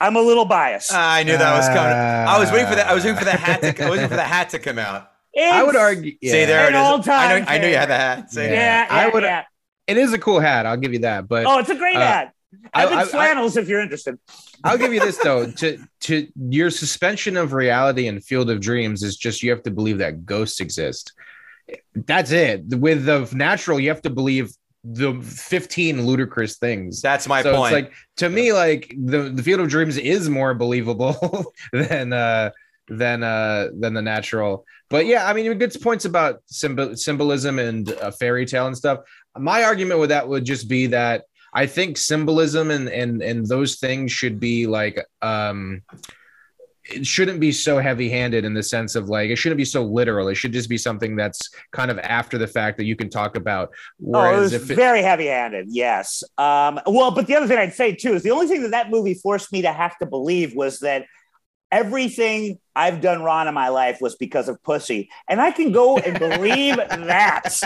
I'm 0.00 0.16
a 0.16 0.20
little 0.20 0.46
biased. 0.46 0.92
I 0.92 1.22
knew 1.24 1.36
that 1.36 1.56
was 1.56 1.66
coming. 1.68 1.92
I 1.92 2.38
was 2.38 2.50
waiting 2.50 2.68
for 2.68 2.74
that. 2.76 2.86
I 2.86 2.94
was 2.94 3.04
waiting 3.04 3.18
for 3.18 3.24
the 3.24 3.32
hat 3.32 3.60
to. 3.60 3.84
I 3.84 3.90
was 3.90 3.98
waiting 3.98 4.08
for 4.08 4.16
the 4.16 4.22
hat 4.34 4.50
to 4.50 4.58
come 4.58 4.78
out. 4.78 5.09
I 5.38 5.62
would 5.62 5.76
argue. 5.76 6.16
Yeah. 6.20 6.32
See 6.32 6.44
there 6.44 6.66
An 6.68 6.74
it 6.74 6.76
is. 6.76 6.82
I 6.82 6.84
all-time 6.84 7.44
know. 7.44 7.46
I 7.48 7.58
knew 7.58 7.68
you 7.68 7.76
had 7.76 7.88
the 7.90 7.96
hat. 7.96 8.30
See? 8.32 8.42
Yeah, 8.44 8.50
yeah, 8.52 8.86
I 8.90 9.08
would- 9.08 9.22
yeah. 9.22 9.44
It 9.86 9.96
is 9.96 10.12
a 10.12 10.18
cool 10.18 10.38
hat. 10.40 10.66
I'll 10.66 10.76
give 10.76 10.92
you 10.92 11.00
that. 11.00 11.26
But 11.28 11.46
Oh, 11.46 11.58
it's 11.58 11.70
a 11.70 11.74
great 11.74 11.96
Uh, 11.96 12.00
ad. 12.00 12.30
I- 12.74 12.84
Evan 12.84 12.98
I- 12.98 13.02
I- 13.02 13.04
Flannels, 13.06 13.56
if 13.56 13.68
you're 13.68 13.80
interested. 13.80 14.18
I'll 14.62 14.78
give 14.78 14.92
you 14.92 15.00
this 15.00 15.16
though. 15.22 15.50
To 15.50 15.78
to 16.02 16.28
your 16.48 16.70
suspension 16.70 17.36
of 17.36 17.52
reality 17.52 18.06
and 18.08 18.22
Field 18.24 18.50
of 18.50 18.60
Dreams 18.60 19.02
is 19.02 19.16
just 19.16 19.42
you 19.42 19.50
have 19.50 19.62
to 19.64 19.70
believe 19.70 19.98
that 19.98 20.24
ghosts 20.26 20.60
exist. 20.60 21.12
That's 21.94 22.30
it. 22.32 22.64
With 22.68 23.04
the 23.04 23.28
natural, 23.32 23.78
you 23.80 23.88
have 23.90 24.02
to 24.02 24.10
believe 24.10 24.50
the 24.82 25.12
15 25.22 26.06
ludicrous 26.06 26.56
things. 26.58 27.00
That's 27.02 27.28
my 27.28 27.42
so 27.42 27.54
point. 27.54 27.74
it's 27.74 27.82
like 27.84 27.92
to 28.16 28.28
me, 28.28 28.52
like 28.52 28.94
the, 28.98 29.30
the 29.30 29.42
Field 29.42 29.60
of 29.60 29.68
Dreams 29.68 29.96
is 29.96 30.28
more 30.28 30.54
believable 30.54 31.52
than 31.72 32.12
uh 32.12 32.50
than 32.88 33.22
uh 33.22 33.68
than 33.78 33.94
the 33.94 34.02
natural. 34.02 34.66
But 34.90 35.06
yeah, 35.06 35.26
I 35.26 35.32
mean, 35.32 35.44
you 35.44 35.54
good 35.54 35.74
points 35.80 36.04
about 36.04 36.42
symbol 36.46 36.96
symbolism 36.96 37.58
and 37.58 37.90
uh, 37.92 38.10
fairy 38.10 38.44
tale 38.44 38.66
and 38.66 38.76
stuff. 38.76 39.00
My 39.38 39.62
argument 39.62 40.00
with 40.00 40.10
that 40.10 40.28
would 40.28 40.44
just 40.44 40.68
be 40.68 40.88
that 40.88 41.24
I 41.54 41.66
think 41.66 41.96
symbolism 41.96 42.70
and 42.70 42.88
and 42.88 43.22
and 43.22 43.46
those 43.46 43.76
things 43.76 44.12
should 44.12 44.40
be 44.40 44.66
like 44.66 45.04
um 45.22 45.82
it 46.84 47.06
shouldn't 47.06 47.38
be 47.38 47.52
so 47.52 47.78
heavy-handed 47.78 48.44
in 48.44 48.54
the 48.54 48.62
sense 48.62 48.96
of 48.96 49.08
like 49.08 49.30
it 49.30 49.36
shouldn't 49.36 49.58
be 49.58 49.64
so 49.64 49.84
literal. 49.84 50.28
It 50.28 50.34
should 50.34 50.52
just 50.52 50.68
be 50.68 50.78
something 50.78 51.14
that's 51.14 51.50
kind 51.72 51.90
of 51.90 51.98
after 52.00 52.36
the 52.36 52.46
fact 52.48 52.78
that 52.78 52.84
you 52.84 52.96
can 52.96 53.08
talk 53.08 53.36
about. 53.36 53.70
Oh, 54.12 54.34
it 54.34 54.40
was 54.40 54.52
if 54.52 54.70
it, 54.70 54.74
very 54.74 55.02
heavy-handed. 55.02 55.66
Yes. 55.68 56.24
Um, 56.36 56.80
well, 56.86 57.12
but 57.12 57.26
the 57.26 57.36
other 57.36 57.46
thing 57.46 57.58
I'd 57.58 57.74
say 57.74 57.94
too 57.94 58.14
is 58.14 58.22
the 58.22 58.30
only 58.30 58.48
thing 58.48 58.62
that 58.62 58.72
that 58.72 58.90
movie 58.90 59.14
forced 59.14 59.52
me 59.52 59.62
to 59.62 59.72
have 59.72 59.96
to 59.98 60.06
believe 60.06 60.54
was 60.56 60.80
that 60.80 61.06
everything 61.70 62.58
I've 62.74 63.00
done 63.00 63.22
wrong 63.22 63.46
in 63.48 63.54
my 63.54 63.68
life 63.68 63.98
was 64.00 64.16
because 64.16 64.48
of 64.48 64.62
pussy, 64.62 65.10
and 65.28 65.40
I 65.40 65.50
can 65.50 65.72
go 65.72 65.98
and 65.98 66.18
believe 66.18 66.76
that. 66.76 67.56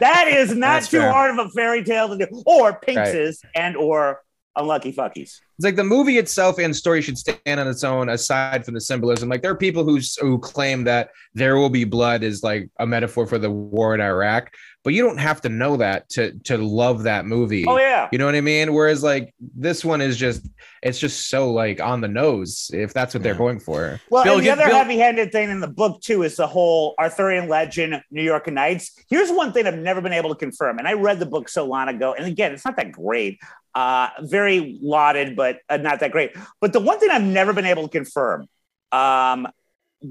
That 0.00 0.28
is 0.28 0.50
not 0.54 0.58
That's 0.80 0.88
too 0.88 0.98
fair. 1.00 1.12
hard 1.12 1.38
of 1.38 1.46
a 1.46 1.50
fairy 1.50 1.84
tale 1.84 2.08
to 2.16 2.26
do, 2.26 2.42
or 2.46 2.70
Right. 2.70 2.80
pinkses 2.82 3.38
and 3.54 3.76
or 3.76 4.22
unlucky 4.56 4.92
fuckies. 4.92 5.40
It's 5.60 5.64
like 5.66 5.76
the 5.76 5.84
movie 5.84 6.16
itself 6.16 6.58
and 6.58 6.74
story 6.74 7.02
should 7.02 7.18
stand 7.18 7.60
on 7.60 7.68
its 7.68 7.84
own 7.84 8.08
aside 8.08 8.64
from 8.64 8.72
the 8.72 8.80
symbolism. 8.80 9.28
Like 9.28 9.42
there 9.42 9.50
are 9.50 9.54
people 9.54 9.84
who 9.84 10.00
who 10.18 10.38
claim 10.38 10.84
that 10.84 11.10
there 11.34 11.58
will 11.58 11.68
be 11.68 11.84
blood 11.84 12.22
is 12.22 12.42
like 12.42 12.70
a 12.78 12.86
metaphor 12.86 13.26
for 13.26 13.36
the 13.36 13.50
war 13.50 13.94
in 13.94 14.00
Iraq, 14.00 14.54
but 14.82 14.94
you 14.94 15.02
don't 15.02 15.18
have 15.18 15.42
to 15.42 15.50
know 15.50 15.76
that 15.76 16.08
to 16.12 16.32
to 16.44 16.56
love 16.56 17.02
that 17.02 17.26
movie. 17.26 17.66
Oh 17.68 17.76
yeah. 17.76 18.08
You 18.10 18.16
know 18.16 18.24
what 18.24 18.36
I 18.36 18.40
mean? 18.40 18.72
Whereas 18.72 19.02
like 19.02 19.34
this 19.54 19.84
one 19.84 20.00
is 20.00 20.16
just 20.16 20.48
it's 20.82 20.98
just 20.98 21.28
so 21.28 21.52
like 21.52 21.78
on 21.78 22.00
the 22.00 22.08
nose 22.08 22.70
if 22.72 22.94
that's 22.94 23.12
what 23.12 23.22
they're 23.22 23.34
going 23.34 23.60
for. 23.60 24.00
Well, 24.08 24.24
Bill, 24.24 24.32
and 24.36 24.40
the 24.40 24.44
get- 24.46 24.58
other 24.60 24.68
Bill- 24.68 24.78
heavy-handed 24.78 25.30
thing 25.30 25.50
in 25.50 25.60
the 25.60 25.68
book 25.68 26.00
too 26.00 26.22
is 26.22 26.36
the 26.36 26.46
whole 26.46 26.94
Arthurian 26.98 27.50
legend, 27.50 28.02
New 28.10 28.22
York 28.22 28.50
Knights. 28.50 28.92
Here's 29.10 29.30
one 29.30 29.52
thing 29.52 29.66
I've 29.66 29.76
never 29.76 30.00
been 30.00 30.14
able 30.14 30.30
to 30.30 30.36
confirm, 30.36 30.78
and 30.78 30.88
I 30.88 30.94
read 30.94 31.18
the 31.18 31.26
book 31.26 31.50
so 31.50 31.66
long 31.66 31.88
ago, 31.88 32.14
and 32.14 32.26
again, 32.26 32.52
it's 32.54 32.64
not 32.64 32.76
that 32.76 32.92
great. 32.92 33.38
Uh, 33.72 34.08
very 34.22 34.80
lauded, 34.82 35.36
but 35.36 35.49
uh, 35.68 35.76
not 35.76 36.00
that 36.00 36.12
great. 36.12 36.36
But 36.60 36.72
the 36.72 36.80
one 36.80 36.98
thing 36.98 37.10
I've 37.10 37.22
never 37.22 37.52
been 37.52 37.66
able 37.66 37.84
to 37.84 37.88
confirm, 37.88 38.48
um, 38.92 39.48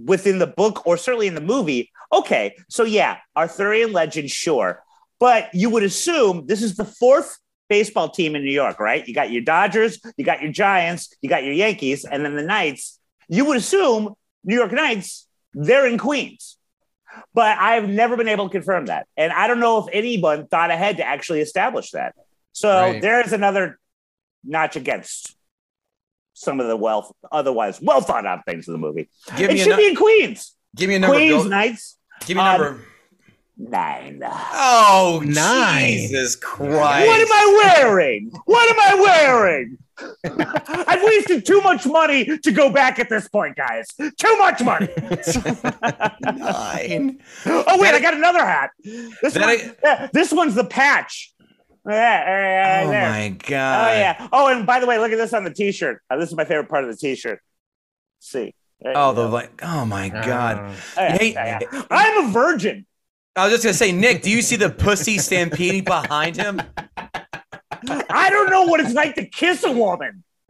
within 0.05 0.39
the 0.39 0.47
book 0.47 0.85
or 0.85 0.97
certainly 0.97 1.27
in 1.27 1.35
the 1.35 1.41
movie, 1.41 1.91
okay, 2.13 2.55
so 2.69 2.83
yeah, 2.83 3.17
Arthurian 3.35 3.91
legend, 3.91 4.29
sure, 4.29 4.83
but 5.19 5.49
you 5.53 5.69
would 5.69 5.83
assume 5.83 6.45
this 6.45 6.61
is 6.61 6.75
the 6.75 6.85
fourth 6.85 7.37
baseball 7.69 8.09
team 8.09 8.35
in 8.35 8.43
New 8.43 8.51
York, 8.51 8.79
right? 8.79 9.07
You 9.07 9.13
got 9.13 9.31
your 9.31 9.41
Dodgers, 9.41 9.99
you 10.17 10.25
got 10.25 10.41
your 10.41 10.51
Giants, 10.51 11.13
you 11.21 11.29
got 11.29 11.43
your 11.43 11.53
Yankees, 11.53 12.05
and 12.05 12.23
then 12.23 12.35
the 12.35 12.43
Knights. 12.43 12.99
You 13.27 13.45
would 13.45 13.57
assume 13.57 14.13
New 14.43 14.55
York 14.55 14.71
Knights, 14.71 15.27
they're 15.53 15.87
in 15.87 15.97
Queens. 15.97 16.57
But 17.33 17.57
I've 17.57 17.89
never 17.89 18.15
been 18.17 18.27
able 18.27 18.47
to 18.47 18.51
confirm 18.51 18.85
that. 18.85 19.07
And 19.17 19.31
I 19.31 19.47
don't 19.47 19.59
know 19.59 19.79
if 19.79 19.85
anyone 19.91 20.47
thought 20.47 20.69
ahead 20.69 20.97
to 20.97 21.03
actually 21.03 21.41
establish 21.41 21.91
that. 21.91 22.13
So 22.53 22.91
Right. 22.91 23.01
there's 23.01 23.33
another 23.33 23.78
notch 24.43 24.75
against 24.75 25.35
some 26.33 26.59
of 26.59 26.67
the 26.67 26.75
well 26.75 27.15
otherwise 27.31 27.81
well 27.81 28.01
thought 28.01 28.25
out 28.25 28.45
things 28.45 28.67
in 28.67 28.73
the 28.73 28.79
movie. 28.79 29.09
Give 29.35 29.49
it 29.49 29.53
me 29.53 29.59
a 29.59 29.63
should 29.63 29.71
nu- 29.71 29.77
be 29.77 29.87
in 29.87 29.95
Queens. 29.95 30.55
Give 30.75 30.89
me 30.89 30.95
a 30.95 30.99
number. 30.99 31.15
Queens 31.17 31.41
Bill. 31.43 31.49
Knights. 31.49 31.97
Give 32.25 32.37
me 32.37 32.43
a 32.43 32.45
um, 32.45 32.61
number. 32.61 32.85
Nine. 33.61 34.21
Oh, 34.23 35.21
Nine. 35.25 35.91
Jesus 35.91 36.37
Christ. 36.37 37.07
What 37.07 37.19
am 37.19 37.27
I 37.29 37.73
wearing? 37.83 38.31
What 38.45 38.69
am 38.69 38.79
I 38.79 39.01
wearing? 39.01 39.77
I've 40.87 41.03
wasted 41.03 41.45
too 41.45 41.59
much 41.59 41.85
money 41.85 42.37
to 42.37 42.51
go 42.53 42.71
back 42.71 42.99
at 42.99 43.09
this 43.09 43.27
point, 43.27 43.57
guys. 43.57 43.85
Too 43.97 44.37
much 44.37 44.63
money. 44.63 44.87
Nine. 46.21 47.19
Oh 47.45 47.81
wait, 47.81 47.93
I 47.93 47.99
got 48.01 48.13
another 48.13 48.39
hat. 48.45 48.71
This, 48.83 49.35
one, 49.35 49.43
I- 49.49 49.71
yeah, 49.83 50.07
this 50.13 50.31
one's 50.31 50.55
the 50.55 50.63
patch. 50.63 51.33
Yeah, 51.87 51.93
yeah, 51.93 52.81
Oh, 52.85 52.89
there. 52.89 53.09
my 53.09 53.29
god! 53.29 53.87
Oh 53.87 53.93
yeah. 53.99 54.27
Oh, 54.31 54.47
and 54.47 54.65
by 54.65 54.79
the 54.79 54.85
way, 54.85 54.97
look 54.99 55.11
at 55.11 55.17
this 55.17 55.33
on 55.33 55.43
the 55.43 55.53
T-shirt. 55.53 56.01
Uh, 56.09 56.17
this 56.17 56.29
is 56.29 56.35
my 56.35 56.45
favorite 56.45 56.69
part 56.69 56.83
of 56.83 56.89
the 56.89 56.95
T-shirt. 56.97 57.41
see. 58.19 58.53
There 58.81 58.93
Oh, 58.95 59.13
the 59.13 59.25
go. 59.25 59.29
like. 59.33 59.61
Oh, 59.63 59.85
my 59.85 60.07
God. 60.09 60.57
Uh, 60.57 60.73
Oh, 60.97 61.01
yeah, 61.03 61.17
Hey- 61.17 61.33
yeah, 61.33 61.59
yeah. 61.71 61.83
I'm 61.91 62.25
a 62.27 62.31
virgin. 62.31 62.85
I 63.35 63.43
was 63.45 63.53
just 63.53 63.63
going 63.63 63.73
to 63.73 63.77
say, 63.77 63.91
Nick, 63.91 64.21
do 64.21 64.29
you 64.31 64.41
see 64.41 64.55
the 64.55 64.69
pussy 64.69 65.17
stampeding 65.17 65.83
behind 65.83 66.35
him? 66.37 66.61
I 66.87 68.29
don't 68.29 68.49
know 68.49 68.63
what 68.63 68.79
it's 68.79 68.93
like 68.93 69.15
to 69.15 69.25
kiss 69.25 69.63
a 69.63 69.71
woman. 69.71 70.23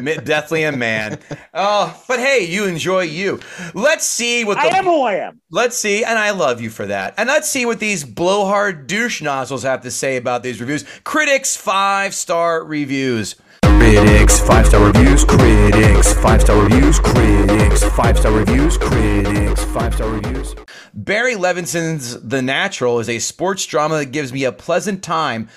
Mi- 0.00 0.16
Definitely 0.16 0.64
a 0.64 0.72
man. 0.72 1.18
Oh, 1.54 2.02
but 2.06 2.18
hey, 2.20 2.46
you 2.48 2.64
enjoy 2.66 3.02
you. 3.02 3.40
Let's 3.74 4.04
see 4.04 4.44
what 4.44 4.58
I 4.58 4.68
the 4.70 4.76
am 4.76 4.84
who 4.84 5.02
I 5.02 5.14
am. 5.14 5.40
Let's 5.50 5.76
see, 5.76 6.04
and 6.04 6.18
I 6.18 6.30
love 6.30 6.60
you 6.60 6.70
for 6.70 6.86
that. 6.86 7.14
And 7.16 7.28
let's 7.28 7.48
see 7.48 7.66
what 7.66 7.80
these 7.80 8.04
blowhard 8.04 8.86
douche 8.86 9.22
nozzles 9.22 9.62
have 9.64 9.82
to 9.82 9.90
say 9.90 10.16
about 10.16 10.42
these 10.42 10.60
reviews. 10.60 10.84
Critics 11.04 11.56
five 11.56 12.14
star 12.14 12.64
reviews. 12.64 13.36
Critics, 13.62 14.40
five 14.40 14.66
star 14.66 14.84
reviews, 14.84 15.24
critics, 15.24 16.12
five 16.14 16.42
star 16.42 16.62
reviews, 16.62 16.98
critics, 16.98 17.84
five 17.84 18.18
star 18.18 18.32
reviews, 18.32 18.76
critics, 18.76 19.64
five 19.64 19.94
star 19.94 20.10
reviews. 20.10 20.54
Barry 20.94 21.36
Levinson's 21.36 22.20
The 22.20 22.42
Natural 22.42 22.98
is 22.98 23.08
a 23.08 23.18
sports 23.18 23.64
drama 23.66 23.98
that 23.98 24.06
gives 24.06 24.32
me 24.32 24.44
a 24.44 24.52
pleasant 24.52 25.02
time 25.02 25.48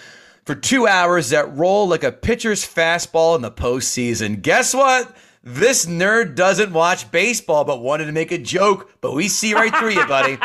for 0.46 0.56
two 0.56 0.88
hours 0.88 1.30
that 1.30 1.56
roll 1.56 1.88
like 1.88 2.04
a 2.04 2.12
pitcher's 2.12 2.66
fastball 2.66 3.36
in 3.36 3.42
the 3.42 3.52
postseason. 3.52 4.42
Guess 4.42 4.74
what? 4.74 5.16
This 5.44 5.86
nerd 5.86 6.36
doesn't 6.36 6.72
watch 6.72 7.10
baseball 7.12 7.64
but 7.64 7.82
wanted 7.82 8.06
to 8.06 8.12
make 8.12 8.32
a 8.32 8.38
joke, 8.38 8.92
but 9.02 9.14
we 9.14 9.28
see 9.28 9.54
right 9.54 9.76
through 9.76 9.92
you, 9.92 10.06
buddy. 10.06 10.38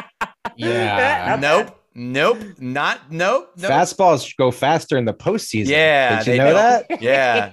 yeah. 0.56 1.36
Nope. 1.40 1.80
Nope. 1.96 2.38
Not 2.58 3.12
nope. 3.12 3.52
nope. 3.56 3.70
Fastballs 3.70 4.36
go 4.36 4.50
faster 4.50 4.98
in 4.98 5.04
the 5.04 5.14
postseason. 5.14 5.68
Yeah, 5.68 6.24
Did 6.24 6.32
you 6.32 6.38
know 6.38 6.52
don't. 6.52 6.88
that? 6.88 7.02
Yeah. 7.02 7.52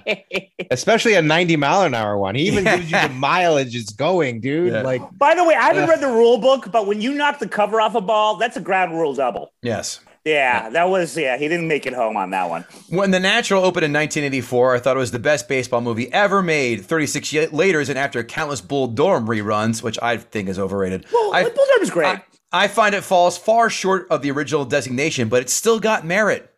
Especially 0.72 1.14
a 1.14 1.22
90 1.22 1.56
mile 1.56 1.82
an 1.82 1.94
hour 1.94 2.18
one. 2.18 2.34
He 2.34 2.48
even 2.48 2.64
gives 2.64 2.90
you 2.90 3.00
the 3.00 3.08
mileage 3.10 3.76
it's 3.76 3.92
going, 3.92 4.40
dude. 4.40 4.72
Yeah. 4.72 4.82
Like, 4.82 5.02
By 5.16 5.36
the 5.36 5.44
way, 5.44 5.54
I 5.54 5.66
haven't 5.66 5.84
Ugh. 5.84 5.90
read 5.90 6.00
the 6.00 6.08
rule 6.08 6.38
book, 6.38 6.72
but 6.72 6.88
when 6.88 7.00
you 7.00 7.14
knock 7.14 7.38
the 7.38 7.48
cover 7.48 7.80
off 7.80 7.94
a 7.94 8.00
ball, 8.00 8.36
that's 8.36 8.56
a 8.56 8.60
ground 8.60 8.98
rule 8.98 9.14
double. 9.14 9.52
Yes. 9.62 10.00
Yeah, 10.24 10.70
that 10.70 10.88
was 10.88 11.16
yeah. 11.16 11.36
He 11.36 11.48
didn't 11.48 11.66
make 11.66 11.84
it 11.84 11.92
home 11.92 12.16
on 12.16 12.30
that 12.30 12.48
one. 12.48 12.64
When 12.88 13.10
The 13.10 13.18
Natural 13.18 13.64
opened 13.64 13.84
in 13.84 13.92
1984, 13.92 14.76
I 14.76 14.78
thought 14.78 14.96
it 14.96 15.00
was 15.00 15.10
the 15.10 15.18
best 15.18 15.48
baseball 15.48 15.80
movie 15.80 16.12
ever 16.12 16.42
made. 16.42 16.84
36 16.84 17.32
years 17.32 17.52
later, 17.52 17.80
and 17.80 17.98
after 17.98 18.22
countless 18.22 18.60
Bull 18.60 18.86
Durham 18.86 19.26
reruns, 19.26 19.82
which 19.82 19.98
I 20.00 20.18
think 20.18 20.48
is 20.48 20.60
overrated. 20.60 21.06
Well, 21.12 21.34
I, 21.34 21.42
Bull 21.42 21.64
Durham's 21.66 21.90
great. 21.90 22.06
I, 22.06 22.24
I 22.52 22.68
find 22.68 22.94
it 22.94 23.02
falls 23.02 23.36
far 23.36 23.68
short 23.68 24.06
of 24.10 24.22
the 24.22 24.30
original 24.30 24.64
designation, 24.64 25.28
but 25.28 25.42
it's 25.42 25.52
still 25.52 25.80
got 25.80 26.06
merit. 26.06 26.48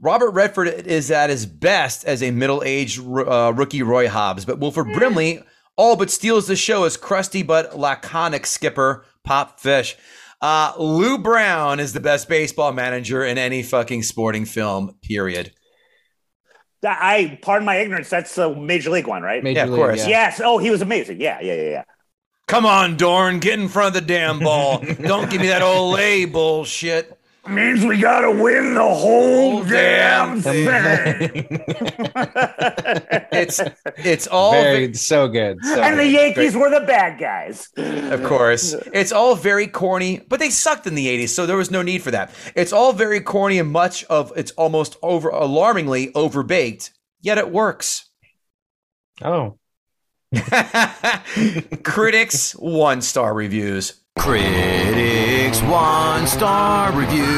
Robert 0.00 0.30
Redford 0.30 0.68
is 0.68 1.10
at 1.10 1.30
his 1.30 1.46
best 1.46 2.04
as 2.04 2.22
a 2.22 2.30
middle-aged 2.30 3.00
uh, 3.00 3.52
rookie 3.56 3.82
Roy 3.82 4.08
Hobbs, 4.08 4.44
but 4.44 4.58
Wilford 4.58 4.92
Brimley 4.92 5.42
all 5.76 5.96
but 5.96 6.10
steals 6.10 6.46
the 6.46 6.56
show 6.56 6.84
as 6.84 6.96
crusty 6.96 7.42
but 7.42 7.78
laconic 7.78 8.46
skipper 8.46 9.04
Pop 9.24 9.58
Fish. 9.58 9.96
Uh, 10.40 10.72
Lou 10.78 11.18
Brown 11.18 11.80
is 11.80 11.92
the 11.92 12.00
best 12.00 12.28
baseball 12.28 12.72
manager 12.72 13.24
in 13.24 13.38
any 13.38 13.62
fucking 13.62 14.02
sporting 14.04 14.44
film. 14.44 14.94
Period. 15.02 15.52
I 16.84 17.38
pardon 17.42 17.66
my 17.66 17.76
ignorance. 17.76 18.08
That's 18.08 18.34
the 18.36 18.54
major 18.54 18.90
league 18.90 19.08
one, 19.08 19.22
right? 19.22 19.42
Major 19.42 19.58
Yeah, 19.58 19.64
of 19.64 19.70
League, 19.70 19.78
course. 19.80 19.98
yeah. 20.00 20.08
Yes. 20.08 20.40
Oh, 20.44 20.58
he 20.58 20.70
was 20.70 20.80
amazing. 20.80 21.20
Yeah, 21.20 21.40
yeah, 21.40 21.54
yeah, 21.54 21.70
yeah. 21.70 21.84
Come 22.46 22.64
on, 22.64 22.96
Dorn, 22.96 23.40
get 23.40 23.58
in 23.58 23.68
front 23.68 23.88
of 23.88 24.00
the 24.00 24.06
damn 24.06 24.38
ball. 24.38 24.78
Don't 25.02 25.28
give 25.28 25.40
me 25.40 25.48
that 25.48 25.60
Olay 25.60 26.30
bullshit. 26.30 27.17
Means 27.48 27.84
we 27.84 27.98
gotta 27.98 28.30
win 28.30 28.74
the 28.74 28.82
whole 28.82 29.64
damn 29.64 30.40
damn 30.40 30.42
thing. 30.42 31.60
It's 33.30 33.60
it's 33.98 34.26
all 34.26 34.52
Very, 34.52 34.92
so 34.94 35.28
good. 35.28 35.58
So 35.62 35.80
and 35.80 35.98
the 35.98 36.02
good. 36.04 36.12
Yankees 36.12 36.56
were 36.56 36.70
the 36.70 36.84
bad 36.84 37.20
guys. 37.20 37.68
Of 37.76 38.24
course. 38.24 38.74
It's 38.92 39.12
all 39.12 39.34
very 39.36 39.68
corny, 39.68 40.20
but 40.28 40.40
they 40.40 40.50
sucked 40.50 40.86
in 40.86 40.94
the 40.94 41.06
80s, 41.06 41.28
so 41.28 41.46
there 41.46 41.56
was 41.56 41.70
no 41.70 41.82
need 41.82 42.02
for 42.02 42.10
that. 42.10 42.32
It's 42.56 42.72
all 42.72 42.92
very 42.92 43.20
corny 43.20 43.58
and 43.58 43.70
much 43.70 44.02
of 44.04 44.32
it's 44.36 44.50
almost 44.52 44.96
over 45.02 45.28
alarmingly 45.28 46.08
overbaked, 46.12 46.90
yet 47.20 47.38
it 47.38 47.50
works. 47.50 48.06
Oh. 49.22 49.58
Critics 51.84 52.52
one 52.52 53.00
star 53.02 53.32
reviews. 53.34 54.00
Critics, 54.18 55.62
one 55.62 56.26
star 56.26 56.92
reviews. 56.92 57.28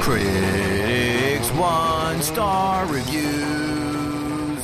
Critics, 0.00 1.50
one 1.52 2.22
star 2.22 2.86
reviews. 2.86 4.62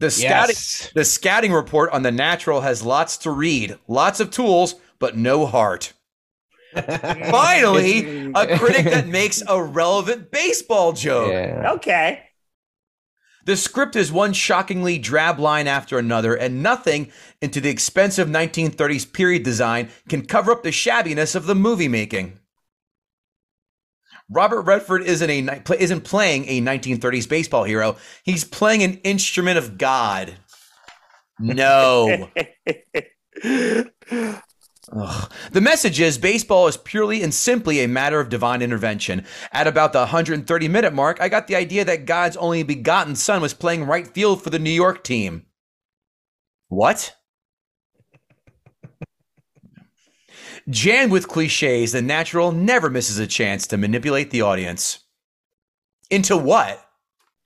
The 0.00 0.10
scouting 0.10 0.54
Yes. 0.54 0.90
the 0.94 1.04
scouting 1.04 1.52
report 1.52 1.90
on 1.90 2.02
the 2.02 2.12
natural 2.12 2.60
has 2.60 2.82
lots 2.82 3.16
to 3.18 3.30
read, 3.32 3.76
lots 3.88 4.20
of 4.20 4.30
tools, 4.30 4.76
but 4.98 5.16
no 5.16 5.44
heart. 5.44 5.92
Finally, 6.74 8.30
a 8.34 8.56
critic 8.58 8.84
that 8.84 9.08
makes 9.20 9.42
a 9.48 9.60
relevant 9.62 10.30
baseball 10.30 10.92
joke. 10.92 11.32
Yeah. 11.32 11.72
Okay. 11.72 12.22
The 13.48 13.56
script 13.56 13.96
is 13.96 14.12
one 14.12 14.34
shockingly 14.34 14.98
drab 14.98 15.38
line 15.38 15.66
after 15.66 15.98
another, 15.98 16.34
and 16.34 16.62
nothing 16.62 17.10
into 17.40 17.62
the 17.62 17.70
expensive 17.70 18.28
1930s 18.28 19.10
period 19.10 19.42
design 19.42 19.88
can 20.06 20.26
cover 20.26 20.52
up 20.52 20.62
the 20.62 20.68
shabbiness 20.68 21.34
of 21.34 21.46
the 21.46 21.54
movie 21.54 21.88
making. 21.88 22.40
Robert 24.28 24.60
Redford 24.60 25.04
isn't 25.04 25.30
a 25.30 25.62
isn't 25.78 26.02
playing 26.02 26.44
a 26.46 26.60
1930s 26.60 27.26
baseball 27.26 27.64
hero. 27.64 27.96
He's 28.22 28.44
playing 28.44 28.82
an 28.82 28.98
instrument 28.98 29.56
of 29.56 29.78
God. 29.78 30.36
No. 31.38 32.28
Ugh. 34.90 35.32
The 35.52 35.60
message 35.60 36.00
is 36.00 36.16
baseball 36.16 36.66
is 36.66 36.76
purely 36.76 37.22
and 37.22 37.32
simply 37.32 37.80
a 37.80 37.88
matter 37.88 38.20
of 38.20 38.28
divine 38.28 38.62
intervention. 38.62 39.24
At 39.52 39.66
about 39.66 39.92
the 39.92 40.00
130 40.00 40.68
minute 40.68 40.94
mark, 40.94 41.20
I 41.20 41.28
got 41.28 41.46
the 41.46 41.56
idea 41.56 41.84
that 41.84 42.06
God's 42.06 42.36
only 42.36 42.62
begotten 42.62 43.14
son 43.14 43.42
was 43.42 43.54
playing 43.54 43.84
right 43.84 44.06
field 44.06 44.42
for 44.42 44.50
the 44.50 44.58
New 44.58 44.70
York 44.70 45.04
team. 45.04 45.44
What? 46.68 47.16
Jammed 50.68 51.12
with 51.12 51.28
cliches, 51.28 51.92
The 51.92 52.02
Natural 52.02 52.52
never 52.52 52.90
misses 52.90 53.18
a 53.18 53.26
chance 53.26 53.66
to 53.68 53.78
manipulate 53.78 54.30
the 54.30 54.42
audience. 54.42 55.00
Into 56.10 56.36
what? 56.36 56.84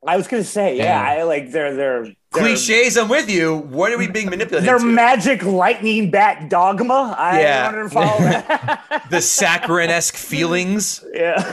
I 0.06 0.16
was 0.16 0.26
gonna 0.26 0.42
say, 0.42 0.76
yeah, 0.76 1.00
I 1.00 1.22
like 1.22 1.52
they're 1.52 1.74
they're, 1.74 2.04
they're 2.04 2.14
Cliches, 2.32 2.96
I'm 2.96 3.08
with 3.08 3.28
you. 3.30 3.56
What 3.56 3.92
are 3.92 3.98
we 3.98 4.08
being 4.08 4.30
manipulated 4.30 4.68
Their 4.68 4.78
to? 4.78 4.84
magic 4.84 5.42
lightning 5.44 6.10
bat 6.10 6.48
dogma. 6.48 7.14
I 7.18 7.40
Yeah. 7.42 7.66
wanted 7.66 7.82
to 7.84 7.88
follow 7.90 8.18
that. 8.20 9.04
the 9.10 9.20
saccharine 9.20 9.90
esque 9.90 10.16
feelings. 10.16 11.04
yeah. 11.12 11.52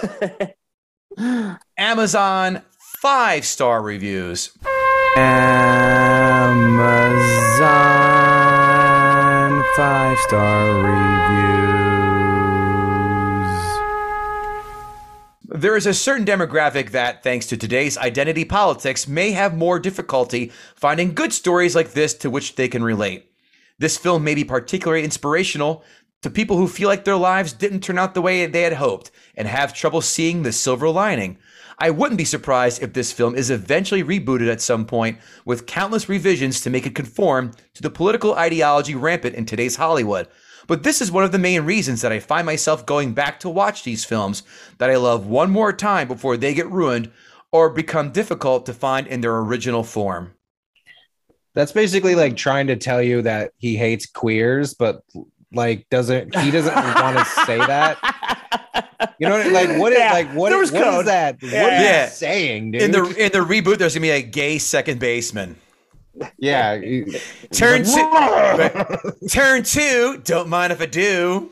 Amazon 1.78 2.62
five 3.02 3.46
star 3.46 3.82
reviews. 3.82 4.52
Amazon 8.30 9.64
five 9.76 10.18
star 10.20 10.66
reviews. 10.84 11.69
There 15.52 15.76
is 15.76 15.88
a 15.88 15.96
certain 15.96 16.28
demographic 16.28 16.92
that, 16.92 17.24
thanks 17.24 17.48
to 17.48 17.58
today's 17.58 17.98
identity 17.98 18.46
politics, 18.46 19.08
may 19.08 19.32
have 19.32 19.58
more 19.58 19.80
difficulty 19.80 20.52
finding 20.76 21.16
good 21.16 21.34
stories 21.34 21.76
like 21.76 21.94
this 21.94 22.14
to 22.16 22.30
which 22.30 22.54
they 22.54 22.68
can 22.68 22.84
relate. 22.84 23.32
This 23.80 23.98
film 23.98 24.24
may 24.24 24.36
be 24.36 24.44
particularly 24.44 25.04
inspirational 25.04 25.84
to 26.22 26.30
people 26.30 26.58
who 26.58 26.68
feel 26.68 26.88
like 26.88 27.04
their 27.04 27.16
lives 27.16 27.52
didn't 27.52 27.80
turn 27.80 27.98
out 27.98 28.14
the 28.14 28.22
way 28.22 28.46
they 28.46 28.62
had 28.62 28.74
hoped 28.74 29.10
and 29.34 29.48
have 29.48 29.74
trouble 29.74 30.02
seeing 30.02 30.44
the 30.44 30.52
silver 30.52 30.88
lining. 30.88 31.40
I 31.80 31.90
wouldn't 31.90 32.20
be 32.20 32.26
surprised 32.26 32.84
if 32.84 32.94
this 32.94 33.12
film 33.12 33.34
is 33.34 33.50
eventually 33.50 34.04
rebooted 34.04 34.52
at 34.52 34.62
some 34.62 34.86
point 34.86 35.18
with 35.46 35.66
countless 35.66 36.08
revisions 36.08 36.62
to 36.62 36.70
make 36.70 36.86
it 36.86 36.94
conform 36.94 37.54
to 37.74 37.82
the 37.82 37.90
political 37.90 38.36
ideology 38.36 38.94
rampant 38.94 39.36
in 39.36 39.48
today's 39.48 39.78
Hollywood. 39.78 40.28
But 40.70 40.84
this 40.84 41.02
is 41.02 41.12
one 41.12 41.24
of 41.24 41.32
the 41.32 41.40
main 41.40 41.62
reasons 41.64 42.02
that 42.04 42.12
I 42.12 42.20
find 42.20 42.46
myself 42.46 42.86
going 42.86 43.14
back 43.14 43.40
to 43.42 43.50
watch 43.50 43.84
these 43.84 44.06
films 44.06 44.44
that 44.78 44.90
I 44.92 44.98
love 44.98 45.26
one 45.26 45.50
more 45.50 45.74
time 45.74 46.08
before 46.08 46.38
they 46.38 46.54
get 46.54 46.70
ruined 46.70 47.12
or 47.52 47.72
become 47.72 48.12
difficult 48.12 48.68
to 48.68 48.74
find 48.74 49.08
in 49.08 49.22
their 49.22 49.36
original 49.40 49.84
form. 49.84 50.36
That's 51.56 51.72
basically 51.72 52.14
like 52.14 52.38
trying 52.38 52.68
to 52.68 52.76
tell 52.76 53.02
you 53.02 53.24
that 53.24 53.52
he 53.58 53.76
hates 53.76 54.06
queers, 54.06 54.76
but 54.76 55.02
like 55.52 55.90
doesn't 55.90 56.36
he 56.38 56.52
doesn't 56.52 56.76
want 56.76 57.18
to 57.18 57.26
say 57.48 57.58
that? 57.58 57.98
You 59.18 59.28
know, 59.28 59.38
what 59.40 59.48
I- 59.48 59.50
like 59.50 59.80
what 59.80 59.92
is 59.94 59.98
Yeah, 59.98 60.14
like 60.14 60.30
what 60.36 60.50
there 60.52 60.62
is 60.62 60.72
was 60.72 60.80
what 60.80 60.88
is 60.88 60.94
code. 60.98 61.06
that? 61.08 61.42
What 61.42 61.52
Yeah. 61.52 61.64
are 61.66 61.80
you 61.80 61.84
Yeah. 61.84 62.10
saying, 62.10 62.72
dude? 62.74 62.82
In 62.84 62.92
the 62.92 63.04
in 63.26 63.32
the 63.32 63.40
reboot, 63.40 63.80
there's 63.80 63.96
gonna 63.96 64.04
be 64.04 64.12
a 64.12 64.22
gay 64.22 64.60
second 64.60 65.00
baseman. 65.00 65.56
Yeah, 66.38 66.80
Turn 67.52 67.84
two, 67.84 69.12
turn 69.30 69.64
two. 69.64 70.22
Don't 70.24 70.50
mind 70.50 70.74
if 70.74 70.82
I 70.82 70.86
do. 70.86 71.52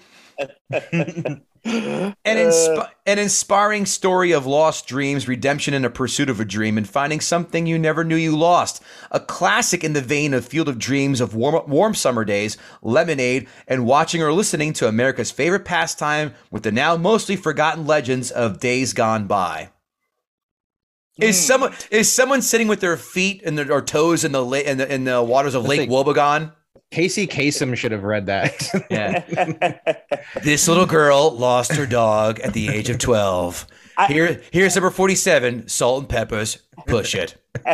An, 1.68 2.15
insp- 2.24 2.89
an 3.05 3.20
inspiring 3.20 3.86
story 3.86 4.32
of 4.32 4.45
lost 4.45 4.88
dreams, 4.88 5.28
redemption 5.28 5.74
in 5.74 5.84
a 5.84 5.89
pursuit 5.89 6.30
of 6.30 6.39
a 6.39 6.45
dream, 6.45 6.78
and 6.78 6.88
finding 6.88 7.20
something 7.20 7.65
you 7.65 7.78
never 7.78 8.05
knew 8.05 8.15
you 8.15 8.38
lost. 8.38 8.82
A 9.11 9.20
classic 9.20 9.84
in 9.84 9.91
the 9.91 9.99
vein 9.99 10.34
of 10.34 10.45
Field 10.45 10.70
of 10.70 10.80
Dreams 10.80 11.20
of 11.20 11.36
warm, 11.36 11.70
warm 11.70 11.93
summer 11.93 12.24
days, 12.24 12.57
Lemonade, 12.82 13.47
and 13.68 13.86
watching 13.86 14.22
or 14.22 14.32
listening 14.32 14.72
to 14.74 14.88
America's 14.88 15.32
favorite 15.32 15.65
pastime 15.65 16.34
with 16.51 16.63
the 16.63 16.72
now 16.72 16.95
mostly 16.95 17.36
forgotten 17.36 17.86
legends 17.86 18.32
of 18.32 18.61
days 18.61 18.93
gone 18.93 19.28
by. 19.28 19.70
Is 21.20 21.36
mm. 21.36 21.39
someone 21.39 21.74
is 21.91 22.11
someone 22.11 22.41
sitting 22.41 22.68
with 22.68 22.80
their 22.80 22.97
feet 22.97 23.41
and 23.45 23.57
their 23.57 23.72
or 23.72 23.82
toes 23.82 24.24
in 24.24 24.32
the 24.32 24.43
la- 24.43 24.57
in 24.57 24.78
the 24.78 24.93
in 24.93 25.03
the 25.03 25.24
waters 25.24 25.55
of 25.55 25.65
Lake 25.65 25.89
like- 25.89 25.89
Wobegon? 25.89 26.53
Casey 26.91 27.28
Kasem 27.28 27.76
should 27.76 27.91
have 27.91 28.03
read 28.03 28.28
that. 28.28 28.70
Yeah. 28.89 29.24
this 30.43 30.68
little 30.68 30.86
girl 30.86 31.32
lost 31.32 31.74
her 31.74 31.86
dog 31.86 32.39
at 32.39 32.53
the 32.53 32.70
age 32.70 32.89
of 32.89 32.97
12. 32.99 33.68
Here, 34.07 34.41
here's 34.51 34.76
number 34.76 34.89
47, 34.89 35.68
salt 35.68 36.01
and 36.01 36.09
peppers. 36.09 36.59
Push 36.86 37.15
it. 37.15 37.36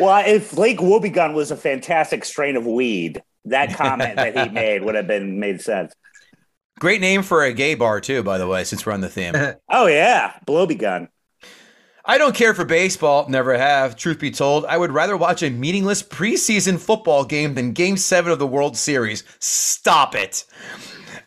well, 0.00 0.24
if 0.26 0.56
Lake 0.56 0.78
Wobegon 0.78 1.34
was 1.34 1.50
a 1.50 1.56
fantastic 1.56 2.24
strain 2.24 2.56
of 2.56 2.66
weed, 2.66 3.22
that 3.44 3.74
comment 3.74 4.16
that 4.16 4.36
he 4.36 4.48
made 4.52 4.82
would 4.82 4.94
have 4.94 5.06
been 5.06 5.38
made 5.38 5.60
sense. 5.60 5.92
Great 6.80 7.00
name 7.00 7.22
for 7.22 7.44
a 7.44 7.52
gay 7.52 7.74
bar, 7.74 8.00
too, 8.00 8.22
by 8.22 8.38
the 8.38 8.48
way, 8.48 8.64
since 8.64 8.86
we're 8.86 8.92
on 8.92 9.00
the 9.00 9.08
theme. 9.08 9.34
Oh 9.68 9.86
yeah, 9.86 10.38
Blowbegun. 10.46 11.08
I 12.08 12.16
don't 12.16 12.34
care 12.34 12.54
for 12.54 12.64
baseball, 12.64 13.28
never 13.28 13.56
have. 13.58 13.94
Truth 13.94 14.18
be 14.18 14.30
told, 14.30 14.64
I 14.64 14.78
would 14.78 14.92
rather 14.92 15.14
watch 15.14 15.42
a 15.42 15.50
meaningless 15.50 16.02
preseason 16.02 16.78
football 16.78 17.22
game 17.22 17.54
than 17.54 17.72
game 17.72 17.98
seven 17.98 18.32
of 18.32 18.38
the 18.38 18.46
World 18.46 18.78
Series. 18.78 19.24
Stop 19.40 20.14
it. 20.14 20.46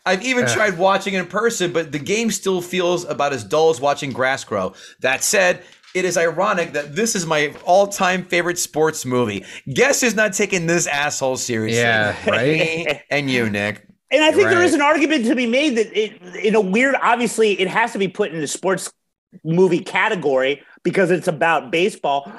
I've 0.04 0.24
even 0.24 0.44
tried 0.48 0.76
watching 0.76 1.14
in 1.14 1.26
person, 1.26 1.72
but 1.72 1.92
the 1.92 2.00
game 2.00 2.32
still 2.32 2.60
feels 2.60 3.04
about 3.04 3.32
as 3.32 3.44
dull 3.44 3.70
as 3.70 3.80
watching 3.80 4.10
grass 4.10 4.42
grow. 4.42 4.74
That 5.00 5.22
said, 5.22 5.62
it 5.94 6.04
is 6.04 6.18
ironic 6.18 6.72
that 6.72 6.96
this 6.96 7.14
is 7.14 7.26
my 7.26 7.54
all-time 7.64 8.24
favorite 8.24 8.58
sports 8.58 9.06
movie. 9.06 9.44
Guess 9.72 10.00
who's 10.00 10.16
not 10.16 10.32
taking 10.32 10.66
this 10.66 10.88
asshole 10.88 11.36
seriously? 11.36 11.78
Yeah, 11.80 12.16
right? 12.28 13.02
And 13.08 13.30
you, 13.30 13.48
Nick. 13.48 13.86
And 14.10 14.24
I 14.24 14.32
think 14.32 14.48
there 14.48 14.58
Right. 14.58 14.64
is 14.64 14.74
an 14.74 14.82
argument 14.82 15.26
to 15.26 15.36
be 15.36 15.46
made 15.46 15.76
that 15.76 15.96
it, 15.96 16.20
in 16.44 16.56
a 16.56 16.60
weird, 16.60 16.96
obviously, 17.00 17.52
it 17.60 17.68
has 17.68 17.92
to 17.92 17.98
be 17.98 18.08
put 18.08 18.32
in 18.32 18.40
the 18.40 18.48
sports 18.48 18.92
movie 19.44 19.78
category 19.80 20.62
because 20.82 21.10
it's 21.10 21.28
about 21.28 21.70
baseball. 21.70 22.30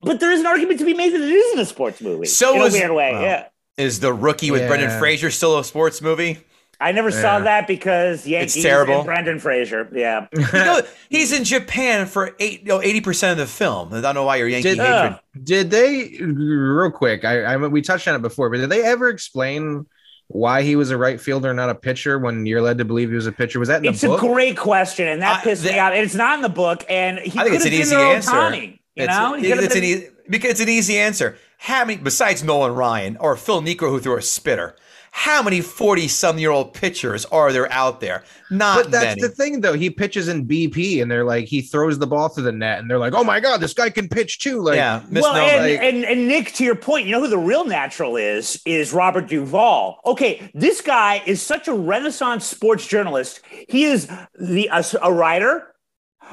But 0.00 0.18
there 0.20 0.32
is 0.32 0.40
an 0.40 0.46
argument 0.46 0.80
to 0.80 0.84
be 0.84 0.94
made 0.94 1.12
that 1.12 1.20
it 1.20 1.28
isn't 1.30 1.58
a 1.60 1.64
sports 1.66 2.00
movie. 2.00 2.26
So 2.26 2.54
in 2.54 2.60
was- 2.60 2.74
a 2.74 2.78
weird 2.78 2.90
way. 2.92 3.12
well, 3.12 3.22
yeah, 3.22 3.44
Is 3.76 4.00
the 4.00 4.12
rookie 4.12 4.50
with 4.50 4.62
Yeah. 4.62 4.68
Brendan 4.68 4.98
Fraser 4.98 5.30
still 5.30 5.58
a 5.58 5.64
sports 5.64 6.02
movie? 6.02 6.38
I 6.80 6.90
never 6.90 7.12
saw 7.12 7.38
that 7.38 7.68
because 7.68 8.26
Yankees 8.26 8.60
terrible. 8.60 8.96
and 8.96 9.04
Brendan 9.04 9.38
Fraser. 9.38 9.88
Yeah, 9.92 10.26
You 10.36 10.42
know, 10.52 10.80
he's 11.08 11.30
in 11.32 11.44
Japan 11.44 12.06
for 12.06 12.34
eight, 12.40 12.66
no, 12.66 12.80
80% 12.80 13.30
of 13.30 13.38
the 13.38 13.46
film. 13.46 13.94
I 13.94 14.00
don't 14.00 14.16
know 14.16 14.24
why 14.24 14.34
you're 14.36 14.48
Yankee 14.48 14.70
Did- 14.70 14.78
hatred. 14.78 15.12
Uh, 15.12 15.18
did 15.44 15.70
they 15.70 16.16
real 16.20 16.90
quick? 16.90 17.24
I, 17.24 17.42
I 17.44 17.56
we 17.56 17.82
touched 17.82 18.08
on 18.08 18.16
it 18.16 18.22
before, 18.22 18.50
but 18.50 18.56
did 18.56 18.68
they 18.70 18.82
ever 18.82 19.08
explain 19.10 19.86
why 20.32 20.62
he 20.62 20.76
was 20.76 20.90
a 20.90 20.96
right 20.96 21.20
fielder, 21.20 21.52
not 21.54 21.68
a 21.70 21.74
pitcher, 21.74 22.18
when 22.18 22.46
you're 22.46 22.62
led 22.62 22.78
to 22.78 22.84
believe 22.84 23.10
he 23.10 23.14
was 23.14 23.26
a 23.26 23.32
pitcher? 23.32 23.58
Was 23.58 23.68
that 23.68 23.84
in 23.84 23.90
it's 23.92 24.00
the 24.00 24.08
book? 24.08 24.22
a 24.22 24.26
great 24.26 24.56
question, 24.56 25.06
and 25.08 25.20
that 25.22 25.40
I- 25.40 25.44
pissed 25.44 25.62
the- 25.62 25.72
me 25.72 25.78
off. 25.78 25.92
It's 25.92 26.14
not 26.14 26.36
in 26.36 26.42
the 26.42 26.48
book, 26.48 26.84
and 26.88 27.18
he 27.18 27.38
I 27.38 27.44
think 27.44 27.54
it's 27.56 27.64
could 27.64 27.72
an 27.72 27.78
have 27.78 27.86
easy 27.86 27.94
been 27.96 27.98
their 28.04 28.14
answer. 28.16 28.30
Ohtani, 28.32 28.62
you 28.96 29.04
it's, 29.04 29.08
know, 29.08 29.34
He 29.34 29.46
it- 29.46 29.48
could 29.48 29.56
have 29.56 29.64
it's 29.66 29.74
an 29.74 29.80
been- 29.82 30.02
e- 30.02 30.06
because 30.30 30.50
it's 30.52 30.60
an 30.60 30.68
easy 30.68 30.98
answer. 30.98 31.36
How 31.58 31.84
many, 31.84 31.98
besides 31.98 32.42
Nolan 32.42 32.74
Ryan 32.74 33.16
or 33.20 33.36
Phil 33.36 33.60
Niekro 33.62 33.90
who 33.90 34.00
threw 34.00 34.16
a 34.16 34.22
spitter, 34.22 34.74
how 35.14 35.42
many 35.42 35.60
40 35.60 36.08
some 36.08 36.38
year 36.38 36.50
old 36.50 36.72
pitchers 36.72 37.24
are 37.26 37.52
there 37.52 37.70
out 37.70 38.00
there? 38.00 38.24
Not 38.50 38.84
But 38.84 38.90
that's 38.90 39.04
many. 39.04 39.20
the 39.20 39.28
thing, 39.28 39.60
though. 39.60 39.74
He 39.74 39.90
pitches 39.90 40.26
in 40.28 40.46
BP, 40.46 41.00
and 41.02 41.10
they're 41.10 41.24
like, 41.24 41.44
he 41.44 41.60
throws 41.60 41.98
the 41.98 42.06
ball 42.06 42.28
through 42.30 42.44
the 42.44 42.52
net, 42.52 42.78
and 42.80 42.90
they're 42.90 42.98
like, 42.98 43.12
"Oh 43.14 43.22
my 43.22 43.38
god, 43.38 43.60
this 43.60 43.74
guy 43.74 43.90
can 43.90 44.08
pitch 44.08 44.38
too!" 44.40 44.60
Like, 44.62 44.76
yeah, 44.76 45.02
Miss 45.10 45.22
well, 45.22 45.34
Nolan. 45.34 45.50
and, 45.54 45.62
like- 45.72 45.80
and 45.82 46.04
and 46.04 46.28
Nick, 46.28 46.52
to 46.54 46.64
your 46.64 46.74
point, 46.74 47.06
you 47.06 47.12
know 47.12 47.20
who 47.20 47.28
the 47.28 47.38
real 47.38 47.64
natural 47.64 48.16
is? 48.16 48.60
Is 48.66 48.92
Robert 48.92 49.28
Duvall. 49.28 50.00
Okay, 50.06 50.50
this 50.54 50.80
guy 50.80 51.22
is 51.26 51.40
such 51.42 51.68
a 51.68 51.74
renaissance 51.74 52.46
sports 52.46 52.86
journalist. 52.86 53.40
He 53.68 53.84
is 53.84 54.08
the 54.38 54.68
a, 54.72 54.84
a 55.02 55.12
writer, 55.12 55.71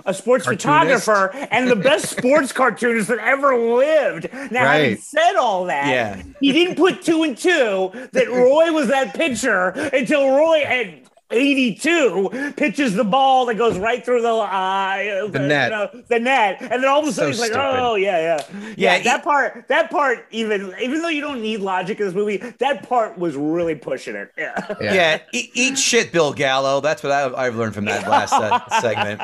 a 0.06 0.14
sports 0.14 0.46
Cartoonist. 0.46 1.06
photographer, 1.06 1.48
and 1.52 1.70
the 1.70 1.76
best 1.76 2.06
sports 2.18 2.52
cartoonist 2.52 3.08
that 3.10 3.20
ever 3.20 3.56
lived. 3.58 4.32
Now, 4.52 4.66
having 4.66 4.90
Right. 4.92 5.00
said 5.00 5.36
all 5.36 5.66
that, 5.66 5.88
Yeah. 5.88 6.22
he 6.42 6.52
didn't 6.52 6.76
put 6.76 7.02
two 7.02 7.24
and 7.24 7.38
two 7.38 7.92
that 8.14 8.30
Roy 8.30 8.72
was 8.72 8.88
that 8.88 9.14
pitcher 9.14 9.70
until 9.70 10.36
Roy 10.36 10.64
had. 10.66 11.02
82 11.32 12.54
pitches 12.58 12.94
the 12.96 13.04
ball 13.04 13.46
that 13.48 13.56
goes 13.56 13.78
right 13.78 14.04
through 14.04 14.22
the 14.22 14.28
uh, 14.34 15.28
The 15.28 15.40
net. 15.40 15.72
you 15.72 15.78
know, 15.78 16.04
the 16.08 16.20
net, 16.20 16.58
and 16.62 16.84
then 16.84 16.86
all 16.86 17.02
of 17.02 17.08
a 17.08 17.12
sudden 17.12 17.34
So 17.34 17.42
he's 17.44 17.52
like, 17.52 17.52
stupid. 17.52 17.80
"Oh 17.80 17.96
yeah, 17.96 18.18
yeah, 18.20 18.46
Yeah, 18.52 18.74
yeah." 18.78 18.98
he- 18.98 19.04
that 19.04 19.24
part, 19.24 19.68
that 19.68 19.92
part, 19.92 20.26
even 20.32 20.74
even 20.82 21.02
though 21.02 21.10
you 21.10 21.22
don't 21.22 21.42
need 21.42 21.60
logic 21.62 22.00
in 22.00 22.06
this 22.08 22.16
movie, 22.16 22.38
that 22.38 22.88
part 22.88 23.18
was 23.18 23.36
really 23.36 23.76
pushing 23.76 24.16
it. 24.16 24.32
Yeah, 24.38 24.76
yeah, 24.82 25.20
e- 25.34 25.50
eat 25.54 25.78
shit, 25.78 26.12
Bill 26.12 26.34
Gallo. 26.34 26.82
That's 26.82 27.04
what 27.04 27.12
I, 27.12 27.32
I've 27.46 27.56
learned 27.56 27.76
from 27.76 27.86
that 27.86 28.08
last 28.10 28.34
uh, 28.34 28.68
segment. 28.82 29.20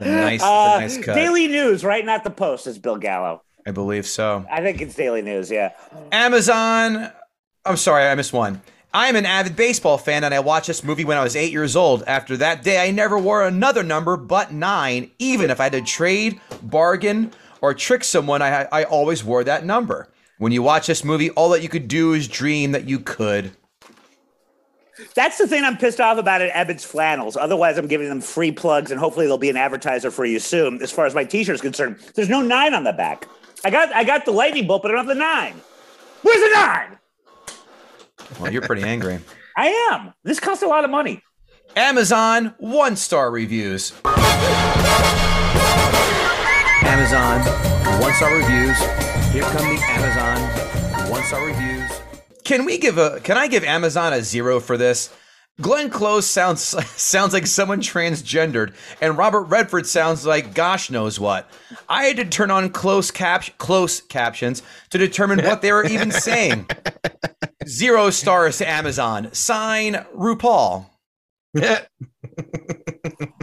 The 0.00 0.06
nice, 0.06 0.40
the 0.40 0.46
Uh, 0.46 0.78
nice 0.80 0.98
cut. 1.04 1.14
Daily 1.14 1.48
News, 1.48 1.84
right? 1.84 2.04
Not 2.04 2.24
the 2.24 2.30
Post. 2.30 2.66
Is 2.66 2.78
Bill 2.78 2.96
Gallo? 2.96 3.42
I 3.66 3.72
believe 3.72 4.06
so. 4.06 4.44
I 4.50 4.60
think 4.62 4.80
it's 4.80 4.94
Daily 4.94 5.22
News. 5.22 5.50
Yeah. 5.50 5.70
Amazon. 6.12 7.10
I'm 7.64 7.76
sorry, 7.76 8.04
I 8.04 8.14
missed 8.14 8.32
one. 8.32 8.62
I 8.92 9.08
am 9.08 9.14
an 9.14 9.26
avid 9.26 9.54
baseball 9.54 9.98
fan, 9.98 10.24
and 10.24 10.34
I 10.34 10.40
watched 10.40 10.66
this 10.66 10.82
movie 10.82 11.04
when 11.04 11.16
I 11.16 11.22
was 11.22 11.36
eight 11.36 11.52
years 11.52 11.76
old. 11.76 12.02
After 12.08 12.36
that 12.38 12.64
day, 12.64 12.82
I 12.82 12.90
never 12.90 13.16
wore 13.18 13.46
another 13.46 13.84
number 13.84 14.16
but 14.16 14.52
nine, 14.52 15.12
even 15.20 15.48
if 15.50 15.60
I 15.60 15.64
had 15.64 15.72
to 15.72 15.82
trade, 15.82 16.40
bargain, 16.62 17.30
or 17.60 17.72
trick 17.72 18.02
someone. 18.02 18.42
I 18.42 18.66
I 18.72 18.84
always 18.84 19.22
wore 19.22 19.44
that 19.44 19.64
number. 19.64 20.08
When 20.38 20.50
you 20.50 20.62
watch 20.62 20.88
this 20.88 21.04
movie, 21.04 21.30
all 21.30 21.50
that 21.50 21.62
you 21.62 21.68
could 21.68 21.86
do 21.86 22.14
is 22.14 22.26
dream 22.26 22.72
that 22.72 22.88
you 22.88 22.98
could. 22.98 23.52
That's 25.14 25.38
the 25.38 25.46
thing 25.46 25.64
I'm 25.64 25.76
pissed 25.76 26.00
off 26.00 26.18
about 26.18 26.42
at 26.42 26.52
Ebbets 26.52 26.84
Flannels. 26.84 27.36
Otherwise, 27.36 27.78
I'm 27.78 27.86
giving 27.86 28.08
them 28.08 28.20
free 28.20 28.50
plugs, 28.50 28.90
and 28.90 28.98
hopefully 28.98 29.26
they'll 29.26 29.38
be 29.38 29.50
an 29.50 29.56
advertiser 29.56 30.10
for 30.10 30.24
you 30.24 30.38
soon. 30.38 30.82
As 30.82 30.90
far 30.90 31.06
as 31.06 31.14
my 31.14 31.24
T-shirt 31.24 31.54
is 31.54 31.60
concerned, 31.60 31.96
there's 32.14 32.28
no 32.28 32.42
nine 32.42 32.74
on 32.74 32.84
the 32.84 32.92
back. 32.92 33.28
I 33.64 33.70
got 33.70 33.92
I 33.94 34.02
got 34.02 34.24
the 34.24 34.32
lightning 34.32 34.66
bolt, 34.66 34.82
but 34.82 34.90
I 34.90 34.94
don't 34.94 35.06
have 35.06 35.14
the 35.14 35.20
nine. 35.20 35.54
Where's 36.22 36.40
the 36.40 36.50
nine? 36.54 36.98
Well, 38.38 38.52
you're 38.52 38.62
pretty 38.62 38.82
angry. 38.82 39.18
I 39.56 39.68
am. 39.92 40.14
This 40.24 40.38
costs 40.40 40.62
a 40.62 40.66
lot 40.66 40.84
of 40.84 40.90
money. 40.90 41.22
Amazon 41.76 42.54
one 42.58 42.96
star 42.96 43.30
reviews. 43.30 43.92
Amazon 46.82 47.40
one 48.00 48.12
star 48.14 48.34
reviews. 48.34 48.78
Here 49.32 49.42
come 49.42 49.74
the 49.74 49.80
Amazon 49.84 51.10
one 51.10 51.22
star 51.24 51.46
reviews. 51.46 51.90
Can 52.44 52.64
we 52.64 52.78
give 52.78 52.98
a? 52.98 53.20
Can 53.20 53.36
I 53.38 53.46
give 53.46 53.62
Amazon 53.64 54.12
a 54.12 54.22
zero 54.22 54.60
for 54.60 54.76
this? 54.76 55.10
Glenn 55.60 55.90
Close 55.90 56.26
sounds 56.26 56.60
sounds 56.96 57.32
like 57.32 57.46
someone 57.46 57.80
transgendered, 57.80 58.74
and 59.00 59.16
Robert 59.16 59.42
Redford 59.42 59.86
sounds 59.86 60.26
like 60.26 60.54
gosh 60.54 60.90
knows 60.90 61.20
what. 61.20 61.48
I 61.88 62.04
had 62.04 62.16
to 62.16 62.24
turn 62.24 62.50
on 62.50 62.70
close 62.70 63.10
cap 63.10 63.44
close 63.58 64.00
captions 64.00 64.62
to 64.90 64.98
determine 64.98 65.44
what 65.44 65.62
they 65.62 65.72
were 65.72 65.84
even 65.84 66.10
saying. 66.10 66.68
Zero 67.66 68.10
stars 68.10 68.58
to 68.58 68.68
Amazon. 68.68 69.32
Sign 69.32 69.94
RuPaul. 70.16 70.86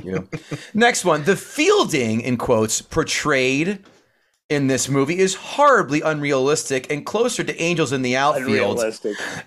you. 0.03 0.27
Next 0.73 1.05
one. 1.05 1.23
The 1.23 1.35
fielding, 1.35 2.21
in 2.21 2.37
quotes, 2.37 2.81
portrayed 2.81 3.85
in 4.49 4.67
this 4.67 4.87
movie 4.87 5.19
is 5.19 5.35
horribly 5.35 6.01
unrealistic 6.01 6.89
and 6.91 7.05
closer 7.05 7.43
to 7.43 7.61
Angels 7.61 7.91
in 7.91 8.01
the 8.01 8.15
Outfield. 8.15 8.79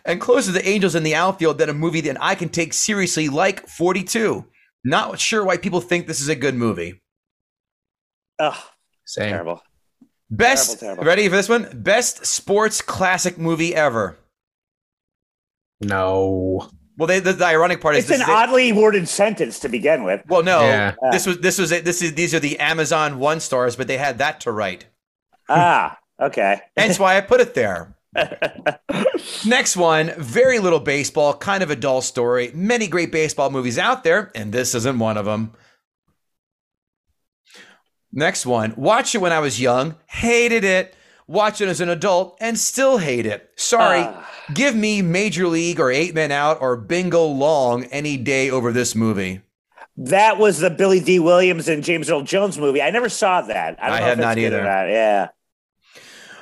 And 0.04 0.20
closer 0.20 0.52
to 0.52 0.68
Angels 0.68 0.94
in 0.94 1.02
the 1.02 1.14
Outfield 1.14 1.58
than 1.58 1.68
a 1.70 1.74
movie 1.74 2.02
that 2.02 2.18
I 2.20 2.34
can 2.34 2.48
take 2.50 2.72
seriously 2.72 3.28
like 3.28 3.66
42. 3.66 4.44
Not 4.84 5.18
sure 5.18 5.44
why 5.44 5.56
people 5.56 5.80
think 5.80 6.06
this 6.06 6.20
is 6.20 6.28
a 6.28 6.36
good 6.36 6.54
movie. 6.54 7.00
Ugh, 8.38 8.56
Same. 9.04 9.30
terrible. 9.30 9.62
Best, 10.30 10.78
Terrible, 10.80 11.02
terrible. 11.02 11.04
ready 11.04 11.28
for 11.28 11.36
this 11.36 11.48
one? 11.48 11.68
Best 11.82 12.24
sports 12.24 12.80
classic 12.80 13.36
movie 13.36 13.74
ever. 13.74 14.16
No. 15.80 16.68
Well, 16.96 17.06
they, 17.06 17.20
the, 17.20 17.32
the 17.32 17.46
ironic 17.46 17.80
part 17.80 17.96
is 17.96 18.00
It's 18.04 18.08
this 18.10 18.18
an 18.18 18.22
is- 18.24 18.28
oddly 18.28 18.72
worded 18.72 19.08
sentence 19.08 19.58
to 19.60 19.68
begin 19.68 20.04
with. 20.04 20.20
Well, 20.28 20.42
no, 20.42 20.60
Yeah. 20.60 20.94
this 21.12 21.26
was 21.26 21.38
this 21.38 21.58
was 21.58 21.72
it. 21.72 21.84
this 21.84 22.02
is 22.02 22.14
these 22.14 22.34
are 22.34 22.40
the 22.40 22.58
Amazon 22.58 23.18
one 23.18 23.40
stars, 23.40 23.76
but 23.76 23.86
they 23.86 23.96
had 23.96 24.18
that 24.18 24.40
to 24.40 24.52
write. 24.52 24.86
Ah, 25.48 25.98
okay. 26.20 26.60
Hence 26.76 26.98
why 26.98 27.16
I 27.16 27.22
put 27.22 27.40
it 27.40 27.54
there. 27.54 27.96
Next 29.46 29.76
one, 29.76 30.12
very 30.18 30.58
little 30.58 30.80
baseball, 30.80 31.32
kind 31.34 31.62
of 31.62 31.70
a 31.70 31.76
dull 31.76 32.02
story. 32.02 32.50
Many 32.54 32.86
great 32.88 33.12
baseball 33.12 33.50
movies 33.50 33.78
out 33.78 34.04
there, 34.04 34.30
and 34.34 34.52
this 34.52 34.74
isn't 34.74 34.98
one 34.98 35.16
of 35.16 35.24
them. 35.24 35.54
Next 38.12 38.44
one, 38.44 38.74
watched 38.76 39.14
it 39.14 39.18
when 39.18 39.32
I 39.32 39.38
was 39.38 39.60
young, 39.60 39.94
hated 40.06 40.64
it. 40.64 40.94
Watched 41.30 41.60
it 41.60 41.68
as 41.68 41.80
an 41.80 41.88
adult 41.88 42.36
and 42.40 42.58
still 42.58 42.98
hate 42.98 43.24
it. 43.24 43.50
Sorry, 43.54 44.00
Ah. 44.00 44.28
give 44.52 44.74
me 44.74 45.00
Major 45.00 45.46
League 45.46 45.78
or 45.78 45.88
Eight 45.88 46.12
Men 46.12 46.32
Out 46.32 46.60
or 46.60 46.76
Bingo 46.76 47.24
Long 47.24 47.84
any 47.84 48.16
day 48.16 48.50
over 48.50 48.72
this 48.72 48.96
movie. 48.96 49.40
That 49.96 50.38
was 50.38 50.58
the 50.58 50.70
Billy 50.70 50.98
Dee 50.98 51.20
Williams 51.20 51.68
and 51.68 51.84
James 51.84 52.10
Earl 52.10 52.22
Jones 52.22 52.58
movie. 52.58 52.82
I 52.82 52.90
never 52.90 53.08
saw 53.08 53.42
that. 53.42 53.78
I, 53.80 53.86
don't 53.86 53.96
I 53.96 54.00
know 54.00 54.06
have 54.06 54.18
not 54.18 54.38
either. 54.38 54.56
Yeah. 54.64 55.28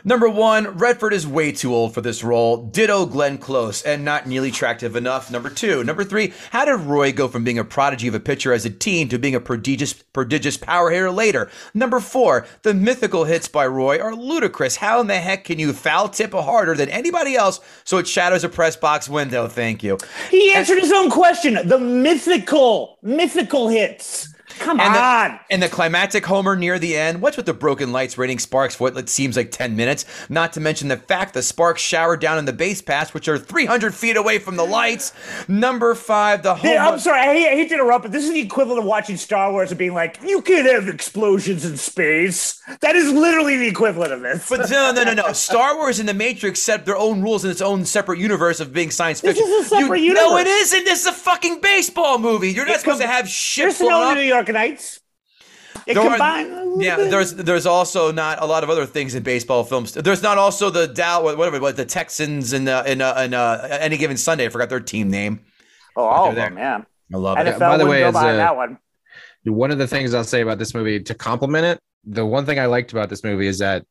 Number 0.04 0.28
one, 0.28 0.78
Redford 0.78 1.12
is 1.12 1.26
way 1.26 1.52
too 1.52 1.74
old 1.74 1.94
for 1.94 2.00
this 2.00 2.22
role. 2.22 2.56
Ditto 2.56 3.06
Glenn 3.06 3.38
Close 3.38 3.82
and 3.82 4.04
not 4.04 4.26
nearly 4.26 4.50
attractive 4.50 4.96
enough. 4.96 5.30
Number 5.30 5.50
two. 5.50 5.82
Number 5.84 6.04
three, 6.04 6.32
how 6.50 6.64
did 6.64 6.80
Roy 6.80 7.12
go 7.12 7.28
from 7.28 7.44
being 7.44 7.58
a 7.58 7.64
prodigy 7.64 8.08
of 8.08 8.14
a 8.14 8.20
pitcher 8.20 8.52
as 8.52 8.64
a 8.64 8.70
teen 8.70 9.08
to 9.08 9.18
being 9.18 9.34
a 9.34 9.40
prodigious 9.40 9.92
prodigious 9.92 10.56
power 10.56 10.90
hitter 10.90 11.10
later? 11.10 11.50
Number 11.74 12.00
four, 12.00 12.46
the 12.62 12.74
mythical 12.74 13.24
hits 13.24 13.48
by 13.48 13.66
Roy 13.66 13.98
are 13.98 14.14
ludicrous. 14.14 14.76
How 14.76 15.00
in 15.00 15.06
the 15.06 15.18
heck 15.18 15.44
can 15.44 15.58
you 15.58 15.72
foul 15.72 16.08
tip 16.08 16.32
harder 16.32 16.74
than 16.74 16.88
anybody 16.88 17.36
else 17.36 17.60
so 17.84 17.98
it 17.98 18.06
shatters 18.06 18.44
a 18.44 18.48
press 18.48 18.76
box 18.76 19.08
window? 19.08 19.48
Thank 19.48 19.82
you. 19.82 19.98
He 20.30 20.52
answered 20.52 20.78
his 20.78 20.92
own 20.92 21.10
question. 21.10 21.58
The 21.66 21.78
mythical, 21.78 22.98
mythical 23.02 23.68
hits. 23.68 24.28
Come 24.58 24.80
And 24.80 24.94
the, 24.94 24.98
on. 25.00 25.40
and 25.50 25.62
the 25.62 25.68
climactic 25.68 26.24
homer 26.26 26.56
near 26.56 26.78
the 26.78 26.96
end. 26.96 27.20
What's 27.22 27.36
with 27.36 27.46
the 27.46 27.54
broken 27.54 27.92
lights 27.92 28.18
raining 28.18 28.38
sparks 28.38 28.74
for 28.74 28.84
what 28.84 28.96
it 28.96 29.08
seems 29.08 29.36
like 29.36 29.50
10 29.50 29.76
minutes? 29.76 30.04
Not 30.28 30.52
to 30.54 30.60
mention 30.60 30.88
the 30.88 30.96
fact 30.96 31.34
the 31.34 31.42
sparks 31.42 31.80
showered 31.82 32.20
down 32.20 32.38
in 32.38 32.44
the 32.44 32.52
base 32.52 32.82
pass, 32.82 33.14
which 33.14 33.28
are 33.28 33.38
300 33.38 33.94
feet 33.94 34.16
away 34.16 34.38
from 34.38 34.56
the 34.56 34.64
lights. 34.64 35.12
Number 35.48 35.94
five, 35.94 36.42
the 36.42 36.54
home. 36.54 36.70
Yeah, 36.70 36.88
I'm 36.88 36.98
sorry. 36.98 37.20
I 37.20 37.34
hate, 37.34 37.46
I 37.48 37.50
hate 37.56 37.68
to 37.68 37.74
interrupt, 37.74 38.02
but 38.02 38.12
this 38.12 38.24
is 38.24 38.32
the 38.32 38.40
equivalent 38.40 38.80
of 38.80 38.84
watching 38.84 39.16
Star 39.16 39.50
Wars 39.52 39.70
and 39.70 39.78
being 39.78 39.94
like, 39.94 40.18
"You 40.22 40.42
can't 40.42 40.66
have 40.70 40.88
explosions 40.88 41.64
in 41.64 41.76
space." 41.76 42.60
That 42.80 42.96
is 42.96 43.10
literally 43.12 43.56
the 43.56 43.68
equivalent 43.68 44.12
of 44.12 44.20
this. 44.20 44.48
But 44.48 44.70
no, 44.70 44.92
no, 44.92 45.04
no, 45.04 45.14
no. 45.14 45.32
Star 45.32 45.76
Wars 45.76 45.98
and 46.00 46.08
The 46.08 46.14
Matrix 46.14 46.60
set 46.60 46.84
their 46.84 46.96
own 46.96 47.22
rules 47.22 47.44
in 47.44 47.50
its 47.50 47.60
own 47.62 47.84
separate 47.84 48.18
universe 48.18 48.60
of 48.60 48.72
being 48.72 48.90
science 48.90 49.20
fiction. 49.20 49.44
This 49.46 49.66
is 49.66 49.72
a 49.72 49.76
separate 49.76 50.00
you, 50.00 50.14
No, 50.14 50.36
it 50.36 50.40
universe. 50.46 50.60
isn't. 50.72 50.84
This 50.84 51.00
is 51.02 51.06
a 51.06 51.12
fucking 51.12 51.60
baseball 51.60 52.18
movie. 52.18 52.50
You're 52.52 52.66
not 52.66 52.76
It 52.76 52.80
supposed 52.80 53.00
com- 53.00 53.08
to 53.08 53.14
have 53.14 53.28
shit 53.28 53.64
There's 53.64 53.80
no 53.80 54.02
up. 54.10 54.14
New 54.16 54.22
York 54.22 54.47
Knights. 54.52 55.00
It 55.86 55.94
There 55.94 56.02
are- 56.02 56.10
combined. 56.10 56.82
yeah, 56.82 56.96
there's 56.96 57.34
there's 57.34 57.64
also 57.66 58.10
not 58.12 58.42
a 58.42 58.46
lot 58.46 58.64
of 58.64 58.70
other 58.70 58.84
things 58.86 59.14
in 59.14 59.22
baseball 59.22 59.64
films. 59.64 59.92
There's 59.92 60.22
not 60.22 60.36
also 60.38 60.70
the 60.70 60.86
Dow 60.88 61.22
whatever 61.22 61.60
what 61.60 61.76
the 61.76 61.84
Texans 61.84 62.52
and 62.52 62.68
uh, 62.68 62.82
in 62.86 63.00
uh, 63.00 63.14
in 63.24 63.34
uh, 63.34 63.66
any 63.80 63.96
given 63.96 64.16
Sunday. 64.16 64.46
I 64.46 64.48
forgot 64.48 64.68
their 64.70 64.80
team 64.80 65.10
name. 65.10 65.40
Oh, 65.96 66.04
all 66.04 66.28
of 66.30 66.34
They're 66.34 66.48
them, 66.50 66.58
yeah. 66.58 66.80
I 67.14 67.16
love 67.16 67.38
NFL 67.38 67.54
it. 67.56 67.58
by 67.60 67.76
the 67.76 67.86
way, 67.86 68.00
go 68.00 68.08
as 68.08 68.14
a- 68.16 68.36
that 68.36 68.56
one. 68.56 68.78
One 69.44 69.70
of 69.70 69.78
the 69.78 69.86
things 69.86 70.12
I'll 70.14 70.24
say 70.24 70.42
about 70.42 70.58
this 70.58 70.74
movie 70.74 71.00
to 71.00 71.14
compliment 71.14 71.64
it, 71.64 71.78
the 72.04 72.26
one 72.26 72.44
thing 72.44 72.58
I 72.58 72.66
liked 72.66 72.92
about 72.92 73.08
this 73.08 73.24
movie 73.24 73.46
is 73.46 73.58
that 73.60 73.84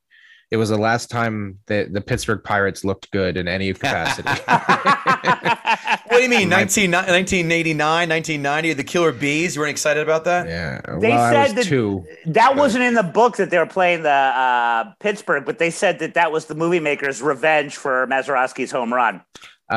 it 0.49 0.57
was 0.57 0.69
the 0.69 0.78
last 0.78 1.10
time 1.10 1.60
that 1.68 1.91
the 1.94 2.02
Pittsburgh 2.02 2.41
Pirates 2.44 2.84
looked 2.86 3.11
good 3.11 3.38
in 3.38 3.48
any 3.48 3.74
capacity. 3.74 4.30
What 6.10 6.18
do 6.18 6.24
you 6.24 6.30
mean? 6.30 6.49
19, 6.49 6.90
1989, 6.90 8.10
1990, 8.10 8.74
the 8.74 8.84
Killer 8.84 9.11
Bees? 9.11 9.56
You 9.56 9.61
weren't 9.61 9.69
excited 9.72 10.02
about 10.02 10.24
that? 10.24 10.48
yeah. 10.48 10.82
They 10.99 11.10
well, 11.10 11.22
I 11.22 11.32
said 11.32 11.44
was 11.44 11.65
that- 11.65 11.69
two. 11.69 12.06
That 12.26 12.56
wasn't 12.56 12.86
in 12.86 12.95
the 12.95 13.03
book 13.03 13.38
that 13.38 13.52
they 13.52 13.57
were 13.60 13.68
playing 13.68 14.02
the 14.03 14.10
uh, 14.10 14.94
Pittsburgh, 14.99 15.45
but 15.45 15.60
they 15.60 15.69
said 15.69 15.99
that 15.99 16.15
that 16.15 16.32
was 16.32 16.45
the 16.45 16.56
movie 16.56 16.80
maker's 16.80 17.22
revenge 17.22 17.76
for 17.76 18.07
Mazeroski's 18.07 18.72
home 18.72 18.91
run. 18.94 19.22
Oh, 19.69 19.76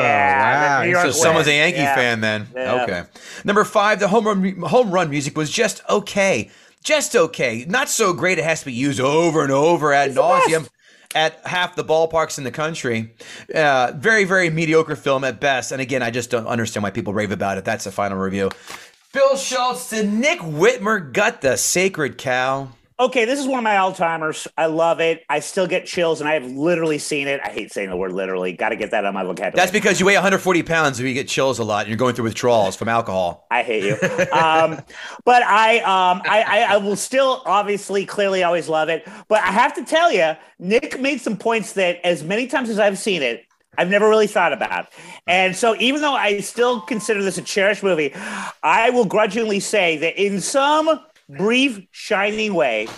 Yeah, 0.00 0.70
wow. 0.76 0.80
the 0.80 0.86
New 0.86 0.92
York 0.92 1.04
So 1.04 1.10
someone's 1.12 1.46
a 1.46 1.52
Yankee 1.54 1.78
yeah. 1.78 1.94
fan 1.94 2.20
then. 2.20 2.48
Yeah. 2.56 2.82
Okay. 2.82 3.02
Number 3.44 3.62
five, 3.64 4.00
the 4.00 4.08
home 4.08 4.26
run, 4.26 4.56
home 4.62 4.90
run 4.90 5.10
music 5.10 5.36
was 5.36 5.50
just 5.50 5.82
okay. 5.90 6.50
Just 6.84 7.16
okay. 7.16 7.64
Not 7.66 7.88
so 7.88 8.12
great 8.12 8.38
it 8.38 8.44
has 8.44 8.60
to 8.60 8.66
be 8.66 8.72
used 8.72 9.00
over 9.00 9.42
and 9.42 9.50
over 9.50 9.92
ad 9.92 10.08
It's 10.08 10.16
nauseam 10.16 10.66
at 11.14 11.40
half 11.46 11.76
the 11.76 11.84
ballparks 11.84 12.36
in 12.36 12.44
the 12.44 12.50
country. 12.50 13.14
Uh, 13.54 13.92
very, 13.96 14.24
very 14.24 14.50
mediocre 14.50 14.94
film 14.94 15.24
at 15.24 15.40
best. 15.40 15.72
And 15.72 15.80
again, 15.80 16.02
I 16.02 16.10
just 16.10 16.30
don't 16.30 16.46
understand 16.46 16.82
why 16.82 16.90
people 16.90 17.14
rave 17.14 17.32
about 17.32 17.56
it. 17.56 17.64
That's 17.64 17.84
the 17.84 17.90
final 17.90 18.18
review. 18.18 18.50
Bill 19.12 19.36
Schultz, 19.36 19.90
did 19.90 20.12
Nick 20.12 20.40
Whitmer 20.40 21.12
gut 21.12 21.40
the 21.40 21.56
sacred 21.56 22.18
cow? 22.18 22.68
Okay, 23.00 23.24
this 23.24 23.40
is 23.40 23.48
one 23.48 23.58
of 23.58 23.64
my 23.64 23.76
all 23.78 23.92
timers. 23.92 24.46
I 24.56 24.66
love 24.66 25.00
it. 25.00 25.24
I 25.28 25.40
still 25.40 25.66
get 25.66 25.84
chills, 25.84 26.20
and 26.20 26.28
I 26.28 26.34
have 26.34 26.44
literally 26.44 26.98
seen 26.98 27.26
it. 27.26 27.40
I 27.42 27.48
hate 27.48 27.72
saying 27.72 27.90
the 27.90 27.96
word 27.96 28.12
literally. 28.12 28.52
Got 28.52 28.68
to 28.68 28.76
get 28.76 28.92
that 28.92 29.04
on 29.04 29.14
my 29.14 29.24
vocabulary. 29.24 29.56
That's 29.56 29.72
because 29.72 29.98
you 29.98 30.06
weigh 30.06 30.14
140 30.14 30.62
pounds 30.62 31.00
and 31.00 31.08
you 31.08 31.12
get 31.12 31.26
chills 31.26 31.58
a 31.58 31.64
lot 31.64 31.80
and 31.80 31.88
you're 31.88 31.96
going 31.96 32.14
through 32.14 32.26
withdrawals 32.26 32.76
from 32.76 32.88
alcohol. 32.88 33.48
I 33.50 33.64
hate 33.64 33.82
you. 33.82 33.94
Um, 34.30 34.80
but 35.24 35.42
I, 35.42 35.78
um, 35.78 36.22
I, 36.24 36.44
I, 36.46 36.74
I 36.74 36.76
will 36.76 36.94
still 36.94 37.42
obviously, 37.46 38.06
clearly, 38.06 38.44
always 38.44 38.68
love 38.68 38.88
it. 38.88 39.08
But 39.26 39.42
I 39.42 39.50
have 39.50 39.74
to 39.74 39.84
tell 39.84 40.12
you, 40.12 40.36
Nick 40.60 41.00
made 41.00 41.20
some 41.20 41.36
points 41.36 41.72
that, 41.72 41.98
as 42.04 42.22
many 42.22 42.46
times 42.46 42.70
as 42.70 42.78
I've 42.78 42.98
seen 42.98 43.22
it, 43.22 43.44
I've 43.76 43.90
never 43.90 44.08
really 44.08 44.28
thought 44.28 44.52
about. 44.52 44.86
And 45.26 45.56
so, 45.56 45.74
even 45.80 46.00
though 46.00 46.14
I 46.14 46.38
still 46.38 46.80
consider 46.80 47.24
this 47.24 47.38
a 47.38 47.42
cherished 47.42 47.82
movie, 47.82 48.14
I 48.62 48.90
will 48.90 49.04
grudgingly 49.04 49.58
say 49.58 49.96
that 49.96 50.16
in 50.16 50.40
some 50.40 51.00
brief, 51.28 51.86
shiny 51.90 52.50
way, 52.50 52.88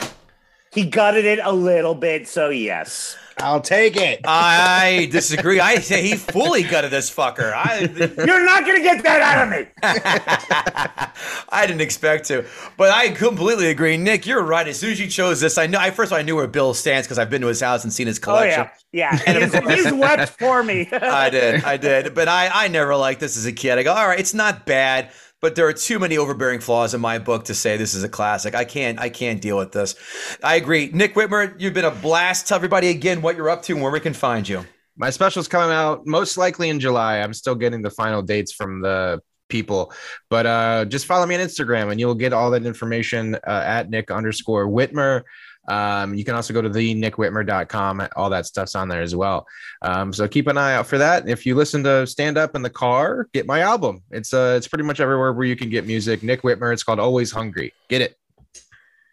he 0.73 0.85
gutted 0.85 1.25
it 1.25 1.39
a 1.43 1.53
little 1.53 1.95
bit. 1.95 2.29
So, 2.29 2.51
yes. 2.51 3.17
I'll 3.39 3.61
take 3.61 3.97
it. 3.97 4.21
I 4.25 5.09
disagree. 5.11 5.61
I 5.61 5.77
say 5.77 6.03
he 6.03 6.17
fully 6.17 6.63
gutted 6.63 6.91
this 6.91 7.15
fucker. 7.15 7.53
I, 7.53 7.81
You're 8.25 8.45
not 8.45 8.65
going 8.65 8.79
to 8.79 8.83
get 8.83 9.03
that 9.03 9.21
out 9.21 9.43
of 9.43 9.51
me. 9.51 9.67
I 11.51 11.67
didn't 11.67 11.83
expect 11.83 12.27
to, 12.29 12.47
but 12.77 12.91
I 12.91 13.11
completely 13.11 13.69
agree. 13.69 13.97
Nick, 13.99 14.27
you're 14.27 14.43
right. 14.43 14.67
As 14.67 14.79
soon 14.79 14.93
as 14.93 15.01
you 15.01 15.07
chose 15.07 15.41
this, 15.41 15.59
I 15.59 15.67
know. 15.67 15.79
I 15.79 15.91
first 15.91 16.09
of 16.09 16.15
all, 16.15 16.19
I 16.19 16.23
knew 16.23 16.37
where 16.37 16.47
Bill 16.47 16.73
stands 16.73 17.07
because 17.07 17.19
I've 17.19 17.31
been 17.31 17.43
to 17.43 17.49
his 17.49 17.61
house 17.61 17.85
and 17.85 17.93
seen 17.93 18.07
his 18.07 18.19
collection. 18.19 18.61
Oh, 18.61 18.65
collection. 18.65 18.87
yeah. 18.93 19.21
Yeah. 19.27 19.65
He's, 19.69 19.85
he's 19.85 19.93
wept 19.93 20.31
for 20.39 20.63
me. 20.63 20.89
I 20.91 21.29
did, 21.29 21.65
I 21.65 21.77
did. 21.77 22.15
But 22.15 22.29
I, 22.29 22.49
I 22.53 22.69
never 22.69 22.97
liked 22.97 23.21
this 23.21 23.37
as 23.37 23.45
a 23.45 23.53
kid. 23.53 23.79
I 23.79 23.83
go, 23.83 23.93
all 23.93 24.09
right, 24.09 24.19
it's 24.19 24.35
not 24.35 24.65
bad, 24.65 25.11
but 25.41 25.55
there 25.55 25.67
are 25.67 25.73
too 25.73 25.99
many 25.99 26.17
overbearing 26.17 26.61
flaws 26.61 26.95
in 26.95 27.01
my 27.01 27.19
book 27.19 27.45
to 27.45 27.55
say 27.55 27.77
this 27.77 27.95
is 27.95 28.03
a 28.03 28.09
classic. 28.09 28.55
I 28.55 28.65
can't, 28.65 28.99
I 28.99 29.09
can't 29.09 29.41
deal 29.41 29.59
with 29.59 29.73
this. 29.73 29.95
I 30.43 30.57
agree. 30.57 30.91
Nick 30.93 31.15
Whitmer, 31.15 31.55
you've 31.61 31.75
been 31.75 31.85
a 31.85 31.91
blast. 31.91 32.49
Tell 32.49 32.57
everybody 32.57 32.89
again 32.89 33.23
what 33.23 33.37
you're 33.37 33.51
up 33.51 33.63
to 33.65 33.75
and 33.75 33.83
where 33.83 33.93
we 33.93 34.01
can 34.01 34.15
find 34.15 34.49
you. 34.49 34.65
My 34.97 35.11
special's 35.11 35.47
coming 35.47 35.75
out 35.75 36.07
most 36.07 36.39
likely 36.39 36.71
in 36.71 36.81
July. 36.81 37.19
I'm 37.19 37.35
still 37.35 37.55
getting 37.55 37.83
the 37.83 37.91
final 37.91 38.23
dates 38.23 38.53
from 38.53 38.81
the 38.81 39.21
people, 39.49 39.93
but 40.31 40.47
uh, 40.47 40.85
just 40.87 41.07
follow 41.07 41.27
me 41.27 41.35
on 41.35 41.41
Instagram 41.43 41.91
and 41.91 42.01
you'll 42.01 42.15
get 42.15 42.33
all 42.33 42.51
that 42.53 42.65
information 42.65 43.35
uh, 43.47 43.63
at 43.65 43.91
Nick 43.91 44.11
underscore 44.11 44.67
Whitmer. 44.67 45.23
Um, 45.69 46.15
you 46.15 46.25
can 46.25 46.35
also 46.35 46.53
go 46.53 46.63
to 46.63 46.69
the 46.69 46.95
nickwhitmer.com. 46.95 48.09
All 48.17 48.31
that 48.31 48.47
stuff's 48.47 48.75
on 48.75 48.89
there 48.89 49.03
as 49.03 49.15
well. 49.15 49.47
Um, 49.83 50.13
so 50.13 50.29
keep 50.29 50.47
an 50.47 50.59
eye 50.59 50.75
out 50.75 50.87
for 50.87 50.99
that. 50.99 51.29
If 51.29 51.47
you 51.47 51.55
listen 51.55 51.83
to 51.85 52.07
stand 52.07 52.39
up 52.39 52.55
in 52.55 52.63
the 52.63 52.71
car, 52.71 53.29
get 53.33 53.47
my 53.47 53.61
album. 53.61 54.03
It's 54.11 54.33
uh, 54.33 54.55
it's 54.57 54.69
pretty 54.69 54.85
much 54.85 55.01
everywhere 55.01 55.33
where 55.33 55.47
you 55.47 55.57
can 55.57 55.71
get 55.71 55.87
music. 55.87 56.23
Nick 56.23 56.43
Whitmer. 56.43 56.73
It's 56.73 56.83
called 56.83 57.01
Always 57.01 57.33
Hungry. 57.33 57.73
Get 57.89 58.01
it. 58.01 58.17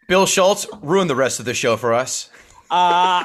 Bill 0.06 0.26
Schultz, 0.26 0.66
ruined 0.82 1.08
the 1.08 1.16
rest 1.16 1.40
of 1.40 1.46
the 1.46 1.54
show 1.54 1.76
for 1.76 1.94
us. 1.94 2.30
Uh, 2.74 3.24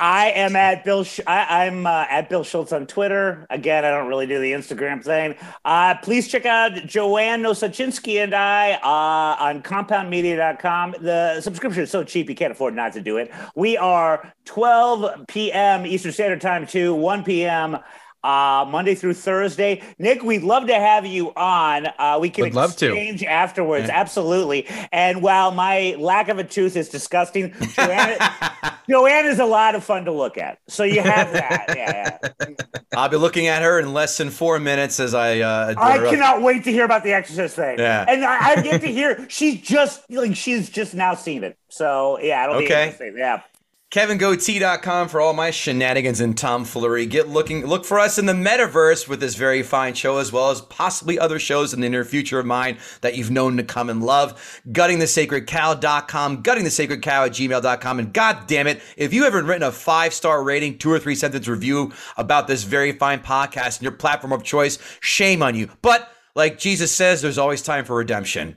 I 0.00 0.32
am 0.34 0.56
at 0.56 0.84
Bill. 0.84 1.04
Sh- 1.04 1.20
I, 1.24 1.66
am 1.66 1.86
uh, 1.86 2.06
at 2.10 2.28
Bill 2.28 2.42
Schultz 2.42 2.72
on 2.72 2.88
Twitter. 2.88 3.46
Again, 3.48 3.84
I 3.84 3.90
don't 3.92 4.08
really 4.08 4.26
do 4.26 4.40
the 4.40 4.50
Instagram 4.50 5.00
thing. 5.04 5.36
Uh, 5.64 5.94
please 6.02 6.26
check 6.26 6.44
out 6.44 6.72
Joanne 6.86 7.40
Nosuchinsky 7.40 8.20
and 8.20 8.34
I 8.34 8.72
uh, 8.82 9.44
on 9.44 9.62
CompoundMedia.com. 9.62 10.96
The 11.02 11.40
subscription 11.40 11.84
is 11.84 11.90
so 11.92 12.02
cheap 12.02 12.28
you 12.28 12.34
can't 12.34 12.50
afford 12.50 12.74
not 12.74 12.92
to 12.94 13.00
do 13.00 13.18
it. 13.18 13.30
We 13.54 13.76
are 13.76 14.34
12 14.46 15.28
p.m. 15.28 15.86
Eastern 15.86 16.10
Standard 16.10 16.40
Time 16.40 16.66
to 16.66 16.92
1 16.92 17.22
p.m 17.22 17.78
uh, 18.22 18.66
Monday 18.68 18.94
through 18.94 19.14
Thursday. 19.14 19.82
Nick, 19.98 20.22
we'd 20.22 20.42
love 20.42 20.66
to 20.66 20.74
have 20.74 21.06
you 21.06 21.32
on. 21.34 21.86
Uh, 21.98 22.18
we 22.20 22.30
can 22.30 22.44
Would 22.44 22.54
love 22.54 22.76
to. 22.76 22.86
exchange 22.86 23.24
afterwards. 23.24 23.88
Yeah. 23.88 24.00
Absolutely. 24.00 24.66
And 24.92 25.22
while 25.22 25.50
my 25.52 25.94
lack 25.98 26.28
of 26.28 26.38
a 26.38 26.44
tooth 26.44 26.76
is 26.76 26.88
disgusting, 26.88 27.54
Joanne, 27.74 28.18
Joanne 28.88 29.26
is 29.26 29.38
a 29.38 29.44
lot 29.44 29.74
of 29.74 29.84
fun 29.84 30.04
to 30.04 30.12
look 30.12 30.38
at. 30.38 30.58
So 30.68 30.84
you 30.84 31.02
have 31.02 31.32
that. 31.32 31.74
Yeah, 31.76 32.18
yeah. 32.20 32.54
I'll 32.96 33.08
be 33.08 33.16
looking 33.16 33.46
at 33.46 33.62
her 33.62 33.78
in 33.78 33.92
less 33.92 34.16
than 34.18 34.30
four 34.30 34.58
minutes 34.58 34.98
as 34.98 35.14
I. 35.14 35.40
Uh, 35.40 35.74
I 35.76 35.98
cannot 36.10 36.38
up. 36.38 36.42
wait 36.42 36.64
to 36.64 36.72
hear 36.72 36.84
about 36.84 37.04
the 37.04 37.12
Exorcist 37.12 37.56
thing. 37.56 37.78
Yeah. 37.78 38.04
And 38.08 38.24
I, 38.24 38.50
I 38.50 38.62
get 38.62 38.80
to 38.80 38.88
hear 38.88 39.26
she's 39.28 39.60
just 39.60 40.10
like 40.10 40.34
she's 40.34 40.68
just 40.68 40.94
now 40.94 41.14
seen 41.14 41.44
it. 41.44 41.56
So 41.68 42.18
yeah, 42.20 42.44
it'll 42.44 42.56
okay. 42.56 42.66
be 42.66 42.72
interesting. 42.72 43.14
Yeah. 43.16 43.42
KevinGoatee.com 43.90 45.08
for 45.08 45.20
all 45.20 45.32
my 45.32 45.50
shenanigans 45.50 46.20
and 46.20 46.38
tomfoolery. 46.38 47.06
Get 47.06 47.28
looking, 47.28 47.66
look 47.66 47.84
for 47.84 47.98
us 47.98 48.18
in 48.18 48.26
the 48.26 48.32
metaverse 48.32 49.08
with 49.08 49.18
this 49.18 49.34
very 49.34 49.64
fine 49.64 49.94
show, 49.94 50.18
as 50.18 50.30
well 50.30 50.50
as 50.50 50.60
possibly 50.60 51.18
other 51.18 51.40
shows 51.40 51.74
in 51.74 51.80
the 51.80 51.88
near 51.88 52.04
future 52.04 52.38
of 52.38 52.46
mine 52.46 52.78
that 53.00 53.16
you've 53.16 53.32
known 53.32 53.56
to 53.56 53.64
come 53.64 53.90
and 53.90 54.00
love. 54.00 54.60
GuttingTheSacredCow.com, 54.68 56.44
GuttingTheSacredCow 56.44 57.26
at 57.26 57.32
gmail.com. 57.32 57.98
And 57.98 58.14
god 58.14 58.46
damn 58.46 58.68
it, 58.68 58.80
if 58.96 59.12
you 59.12 59.24
haven't 59.24 59.46
written 59.46 59.66
a 59.66 59.72
five 59.72 60.14
star 60.14 60.44
rating, 60.44 60.78
two 60.78 60.92
or 60.92 61.00
three 61.00 61.16
sentence 61.16 61.48
review 61.48 61.92
about 62.16 62.46
this 62.46 62.62
very 62.62 62.92
fine 62.92 63.18
podcast 63.18 63.78
and 63.78 63.82
your 63.82 63.90
platform 63.90 64.32
of 64.32 64.44
choice, 64.44 64.78
shame 65.00 65.42
on 65.42 65.56
you. 65.56 65.68
But 65.82 66.08
like 66.36 66.58
Jesus 66.58 66.94
says, 66.94 67.22
there's 67.22 67.38
always 67.38 67.60
time 67.60 67.84
for 67.84 67.96
redemption. 67.96 68.56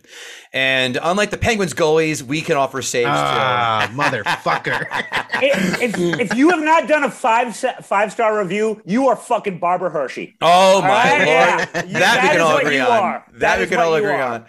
And 0.54 1.00
unlike 1.02 1.32
the 1.32 1.38
Penguins 1.38 1.74
goalies, 1.74 2.22
we 2.22 2.42
can 2.42 2.58
offer 2.58 2.84
saves 2.84 3.10
ah, 3.10 3.88
too. 3.90 3.98
motherfucker. 3.98 4.86
if, 5.42 5.98
if, 5.98 6.38
you 6.38 6.52
have 6.52 6.62
not 6.62 6.88
done 6.88 7.04
a 7.04 7.10
five 7.10 7.56
five 7.56 8.12
star 8.12 8.38
review, 8.38 8.80
you 8.86 9.08
are 9.08 9.16
fucking 9.16 9.58
Barbara 9.58 9.90
Hershey. 9.90 10.36
Oh 10.42 10.80
my 10.82 10.88
right? 10.88 11.18
lord, 11.18 11.28
yeah. 11.28 11.66
that, 11.66 11.90
that, 11.90 12.22
we 12.22 12.30
can 12.30 12.42
all 12.42 12.58
agree 12.58 12.80
on. 12.80 12.88
That, 12.90 13.40
that 13.40 13.60
we 13.62 13.66
can 13.66 13.80
all 13.80 13.96
agree 13.96 14.12
are. 14.12 14.22
on. 14.22 14.46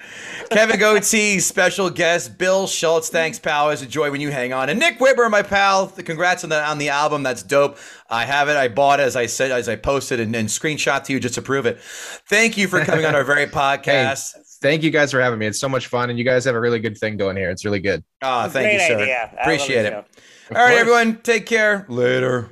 Kevin 0.50 0.78
Goatee, 0.78 1.40
special 1.40 1.88
guest 1.88 2.36
Bill 2.36 2.66
Schultz. 2.66 3.08
Thanks, 3.08 3.38
pal. 3.38 3.70
It's 3.70 3.80
a 3.80 3.86
joy 3.86 4.10
when 4.10 4.20
you 4.20 4.30
hang 4.30 4.52
on. 4.52 4.68
And 4.68 4.78
Nick 4.78 4.98
Whitmer, 4.98 5.30
my 5.30 5.40
pal. 5.40 5.88
Congrats 5.88 6.44
on 6.44 6.50
the 6.50 6.62
on 6.62 6.76
the 6.76 6.90
album. 6.90 7.22
That's 7.22 7.42
dope. 7.42 7.78
I 8.10 8.26
have 8.26 8.50
it. 8.50 8.56
I 8.56 8.68
bought 8.68 9.00
it 9.00 9.04
as 9.04 9.16
I 9.16 9.24
said 9.24 9.50
as 9.52 9.70
I 9.70 9.76
posted 9.76 10.20
and, 10.20 10.36
and 10.36 10.50
screenshot 10.50 11.02
to 11.04 11.14
you 11.14 11.18
just 11.18 11.36
to 11.36 11.42
prove 11.42 11.64
it. 11.64 11.80
Thank 11.80 12.58
you 12.58 12.68
for 12.68 12.84
coming 12.84 13.06
on 13.06 13.14
our 13.14 13.24
very 13.24 13.46
podcast. 13.46 14.34
Hey 14.34 14.43
thank 14.64 14.82
you 14.82 14.90
guys 14.90 15.10
for 15.10 15.20
having 15.20 15.38
me. 15.38 15.46
It's 15.46 15.60
so 15.60 15.68
much 15.68 15.88
fun, 15.88 16.08
and 16.08 16.18
you 16.18 16.24
guys 16.24 16.44
have 16.46 16.54
a 16.54 16.60
really 16.60 16.80
good 16.80 16.96
thing 16.96 17.18
going 17.18 17.36
here. 17.36 17.50
It's 17.50 17.64
really 17.64 17.80
good. 17.80 18.02
Oh, 18.22 18.48
thank 18.48 18.72
you, 18.72 18.80
sir. 18.80 18.98
Idea. 18.98 19.30
Appreciate 19.38 19.84
it. 19.84 19.92
All 19.92 20.02
right, 20.50 20.68
course. 20.68 20.80
everyone, 20.80 21.20
take 21.22 21.46
care. 21.46 21.84
Later. 21.88 22.48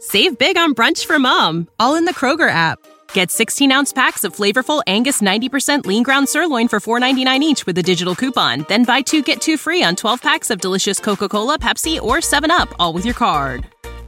Save 0.00 0.38
big 0.38 0.56
on 0.56 0.74
brunch 0.74 1.04
for 1.04 1.18
mom, 1.18 1.68
all 1.78 1.94
in 1.94 2.06
the 2.06 2.14
Kroger 2.14 2.48
app. 2.48 2.78
Get 3.12 3.30
16 3.30 3.70
ounce 3.70 3.92
packs 3.92 4.24
of 4.24 4.34
flavorful 4.34 4.82
Angus 4.86 5.20
90% 5.20 5.84
lean 5.84 6.02
ground 6.02 6.28
sirloin 6.28 6.68
for 6.68 6.80
$4.99 6.80 7.40
each 7.40 7.66
with 7.66 7.76
a 7.78 7.82
digital 7.82 8.14
coupon. 8.14 8.64
Then 8.68 8.84
buy 8.84 9.02
two 9.02 9.22
get 9.22 9.40
two 9.40 9.56
free 9.56 9.82
on 9.82 9.94
12 9.94 10.22
packs 10.22 10.50
of 10.50 10.60
delicious 10.60 10.98
Coca 10.98 11.28
Cola, 11.28 11.58
Pepsi, 11.58 12.00
or 12.00 12.18
7UP, 12.18 12.72
all 12.78 12.92
with 12.92 13.04
your 13.04 13.14
card. 13.14 13.66